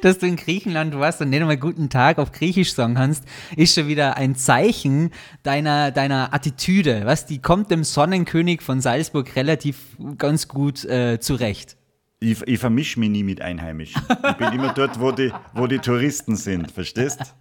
dass 0.01 0.19
du 0.19 0.27
in 0.27 0.35
Griechenland 0.35 0.97
warst 0.97 1.21
und 1.21 1.29
nicht 1.29 1.41
einmal 1.41 1.57
guten 1.57 1.89
Tag 1.89 2.19
auf 2.19 2.31
Griechisch 2.31 2.73
sagen 2.73 2.95
kannst, 2.95 3.23
ist 3.55 3.75
schon 3.75 3.87
wieder 3.87 4.17
ein 4.17 4.35
Zeichen 4.35 5.11
deiner, 5.43 5.91
deiner 5.91 6.33
Attitüde. 6.33 7.01
Was, 7.05 7.25
die 7.25 7.39
kommt 7.39 7.71
dem 7.71 7.83
Sonnenkönig 7.83 8.61
von 8.61 8.81
Salzburg 8.81 9.35
relativ 9.35 9.97
ganz 10.17 10.47
gut 10.47 10.85
äh, 10.85 11.19
zurecht. 11.19 11.76
Ich, 12.19 12.41
ich 12.47 12.57
vermische 12.57 12.99
mich 12.99 13.09
nie 13.11 13.21
mit 13.21 13.41
Einheimischen. 13.41 14.01
Ich 14.09 14.37
bin 14.37 14.51
immer 14.53 14.73
dort, 14.73 14.99
wo 14.99 15.11
die, 15.11 15.31
wo 15.53 15.67
die 15.67 15.77
Touristen 15.77 16.35
sind, 16.35 16.71
verstehst? 16.71 17.35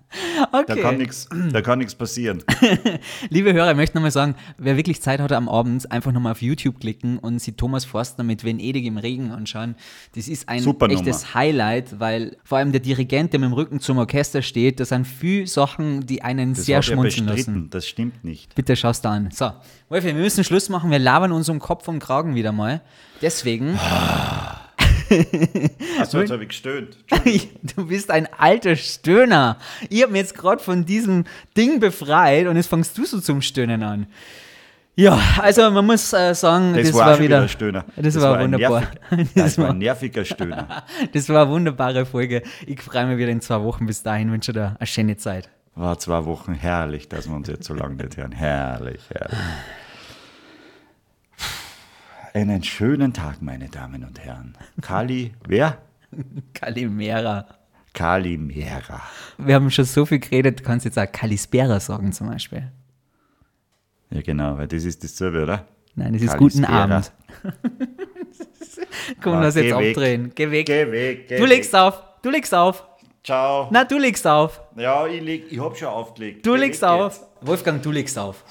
Okay. 0.53 1.09
da 1.51 1.62
kann 1.62 1.79
nichts 1.79 1.95
passieren. 1.95 2.45
Liebe 3.31 3.55
Hörer, 3.55 3.70
ich 3.70 3.77
möchte 3.77 3.97
nochmal 3.97 4.11
sagen, 4.11 4.35
wer 4.59 4.77
wirklich 4.77 5.01
Zeit 5.01 5.18
hatte 5.20 5.35
am 5.35 5.49
Abend, 5.49 5.91
einfach 5.91 6.12
nochmal 6.12 6.33
auf 6.33 6.43
YouTube 6.43 6.79
klicken 6.79 7.18
und 7.18 7.39
sich 7.39 7.57
Thomas 7.57 7.87
Forstner 7.87 8.22
mit 8.22 8.45
Venedig 8.45 8.85
im 8.85 8.99
Regen 8.99 9.31
anschauen. 9.31 9.77
Das 10.14 10.29
ist 10.29 10.47
ein 10.51 10.61
Super 10.61 10.91
echtes 10.91 11.22
Nummer. 11.22 11.35
Highlight, 11.35 11.99
weil 11.99 12.37
vor 12.45 12.59
allem 12.59 12.72
der 12.72 12.83
Dirigent, 12.83 13.33
der 13.33 13.41
mit 13.41 13.49
dem 13.49 13.55
Rücken 13.55 13.81
zum 13.81 13.97
Orchester 13.97 14.43
steht, 14.43 14.79
das 14.79 14.91
sind 14.91 15.07
viele 15.07 15.47
Sachen, 15.47 16.05
die 16.05 16.20
einen 16.20 16.53
Das 16.53 16.66
sehr 16.66 16.77
hat 16.79 16.85
schmunzeln 16.85 17.29
lassen. 17.29 17.70
das 17.70 17.87
stimmt 17.89 18.24
nicht. 18.24 18.55
Bitte 18.55 18.77
schaust 18.77 19.07
da 19.07 19.12
an. 19.12 19.31
So, 19.31 19.53
Wolfi, 19.89 20.09
wir 20.09 20.14
müssen 20.14 20.45
Schluss 20.45 20.68
machen. 20.68 20.91
Wir 20.91 20.99
labern 20.99 21.33
uns 21.33 21.49
um 21.49 21.61
Kopf 21.61 21.89
und 21.89 21.99
Kragen 21.99 22.35
wieder 22.35 22.53
mal. 22.53 22.83
Deswegen, 23.22 23.79
Achso, 26.00 26.20
jetzt 26.20 26.30
habe 26.30 26.42
ich 26.42 26.48
gestöhnt. 26.48 26.96
du 27.76 27.86
bist 27.86 28.11
ein 28.11 28.28
alter 28.36 28.76
Stöhner. 28.76 29.59
Ich 29.88 30.02
habe 30.02 30.12
mich 30.12 30.22
jetzt 30.22 30.34
gerade 30.36 30.62
von 30.62 30.84
diesem 30.84 31.24
Ding 31.57 31.80
befreit 31.80 32.46
und 32.46 32.57
jetzt 32.57 32.68
fangst 32.68 32.96
du 32.98 33.04
so 33.04 33.20
zum 33.20 33.42
Stöhnen 33.42 33.82
an. 33.82 34.07
Ja, 34.98 35.20
also 35.42 35.70
man 35.70 35.84
muss 35.84 36.11
äh, 36.14 36.34
sagen, 36.34 36.72
Das, 36.74 36.86
das, 36.88 36.96
war, 36.96 37.07
war, 37.07 37.20
wieder, 37.20 37.42
ein 37.42 37.48
Stöhner. 37.50 37.84
Das, 37.96 38.18
war, 38.18 38.38
ein 38.38 38.44
wunderbar. 38.44 38.80
Nervig, 39.11 39.34
Das, 39.34 39.44
das 39.44 39.59
war 39.59 39.64
war, 39.64 39.74
ein 39.74 39.78
nerviger 39.78 40.24
Stöhner. 40.24 40.84
das 41.12 41.28
war 41.28 41.42
eine 41.42 41.50
wunderbare 41.50 42.07
Folge. 42.07 42.42
Ich 42.66 42.80
freue 42.80 43.07
mich 43.07 43.18
wieder 43.18 43.30
in 43.30 43.42
zwei 43.42 43.62
Wochen. 43.62 43.84
Bis 43.84 44.02
dahin 44.02 44.32
wünsche 44.32 44.54
dir 44.54 44.74
eine 44.78 44.86
schöne 44.86 45.18
Zeit. 45.18 45.50
War 45.74 45.98
zwei 45.98 46.24
Wochen 46.24 46.54
herrlich, 46.54 47.11
dass 47.11 47.28
wir 47.28 47.36
uns 47.36 47.48
jetzt 47.48 47.66
so 47.66 47.74
lange 47.74 47.96
nicht 47.96 48.16
hören. 48.16 48.32
Herrlich, 48.32 49.02
herrlich. 49.11 49.38
Einen 52.37 52.62
schönen 52.62 53.14
Tag, 53.14 53.41
meine 53.41 53.70
Damen 53.70 54.05
und 54.05 54.20
Herren. 54.22 54.59
Kali, 54.82 55.32
wer? 55.49 55.78
Kalimera. 56.53 57.47
Kali 57.95 58.37
Mera. 58.37 59.01
Wir 59.39 59.55
haben 59.55 59.70
schon 59.70 59.87
so 59.87 60.05
viel 60.05 60.18
geredet, 60.18 60.61
du 60.61 60.62
kannst 60.64 60.84
jetzt 60.84 60.99
auch 60.99 61.11
Kalispera 61.11 61.80
sagen 61.80 62.12
zum 62.12 62.28
Beispiel. 62.28 62.70
Ja, 64.11 64.20
genau, 64.20 64.59
weil 64.59 64.68
das 64.68 64.84
ist 64.84 65.03
dasselbe, 65.03 65.45
oder? 65.45 65.64
Nein, 65.95 66.12
das 66.12 66.20
ist 66.20 66.37
guten. 66.37 66.66
Abend. 66.66 67.11
Komm, 69.22 69.32
Ah, 69.37 69.41
lass 69.45 69.55
jetzt 69.55 69.74
weg. 69.74 69.89
abdrehen. 69.97 70.32
Geh 70.34 70.51
weg. 70.51 70.66
Geh 70.66 70.93
weg, 70.93 71.28
geh 71.28 71.39
Du 71.39 71.47
legst 71.47 71.72
weg. 71.72 71.80
auf. 71.80 72.03
Du 72.20 72.28
legst 72.28 72.55
auf. 72.55 72.84
Ciao. 73.24 73.68
Na, 73.70 73.84
du 73.84 73.97
legst 73.97 74.26
auf. 74.26 74.61
Ja, 74.76 75.07
ich, 75.07 75.22
leg, 75.22 75.47
ich 75.51 75.59
hab 75.59 75.74
schon 75.78 75.89
aufgelegt. 75.89 76.45
Du 76.45 76.53
Geh 76.53 76.59
legst 76.59 76.84
auf. 76.84 77.18
Wolfgang, 77.41 77.80
du 77.80 77.91
legst 77.93 78.18
auf. 78.18 78.45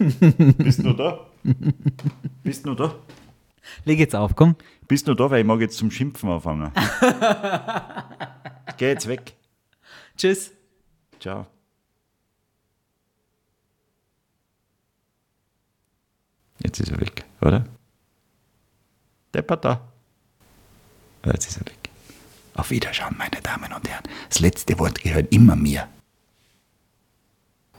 Bist 0.00 0.82
du 0.82 0.94
da? 0.94 1.26
Bist 2.42 2.64
du 2.64 2.74
da? 2.74 2.94
Leg 3.84 3.98
jetzt 3.98 4.16
auf, 4.16 4.34
komm. 4.34 4.56
Bist 4.88 5.06
du 5.06 5.14
da, 5.14 5.30
weil 5.30 5.40
ich 5.40 5.46
mag 5.46 5.60
jetzt 5.60 5.76
zum 5.76 5.90
Schimpfen 5.90 6.30
anfangen. 6.30 6.72
Geh 8.78 8.88
jetzt 8.88 9.06
weg. 9.06 9.34
Tschüss. 10.16 10.52
Ciao. 11.20 11.46
Jetzt 16.64 16.80
ist 16.80 16.90
er 16.90 17.00
weg, 17.00 17.24
oder? 17.42 17.66
Deppert 19.34 19.64
da. 19.64 19.80
Jetzt 21.26 21.48
ist 21.48 21.58
er 21.58 21.66
weg. 21.66 21.90
Auf 22.54 22.70
Wiederschauen, 22.70 23.16
meine 23.18 23.40
Damen 23.42 23.72
und 23.72 23.88
Herren. 23.88 24.04
Das 24.28 24.40
letzte 24.40 24.78
Wort 24.78 25.02
gehört 25.02 25.32
immer 25.32 25.56
mir. 25.56 25.86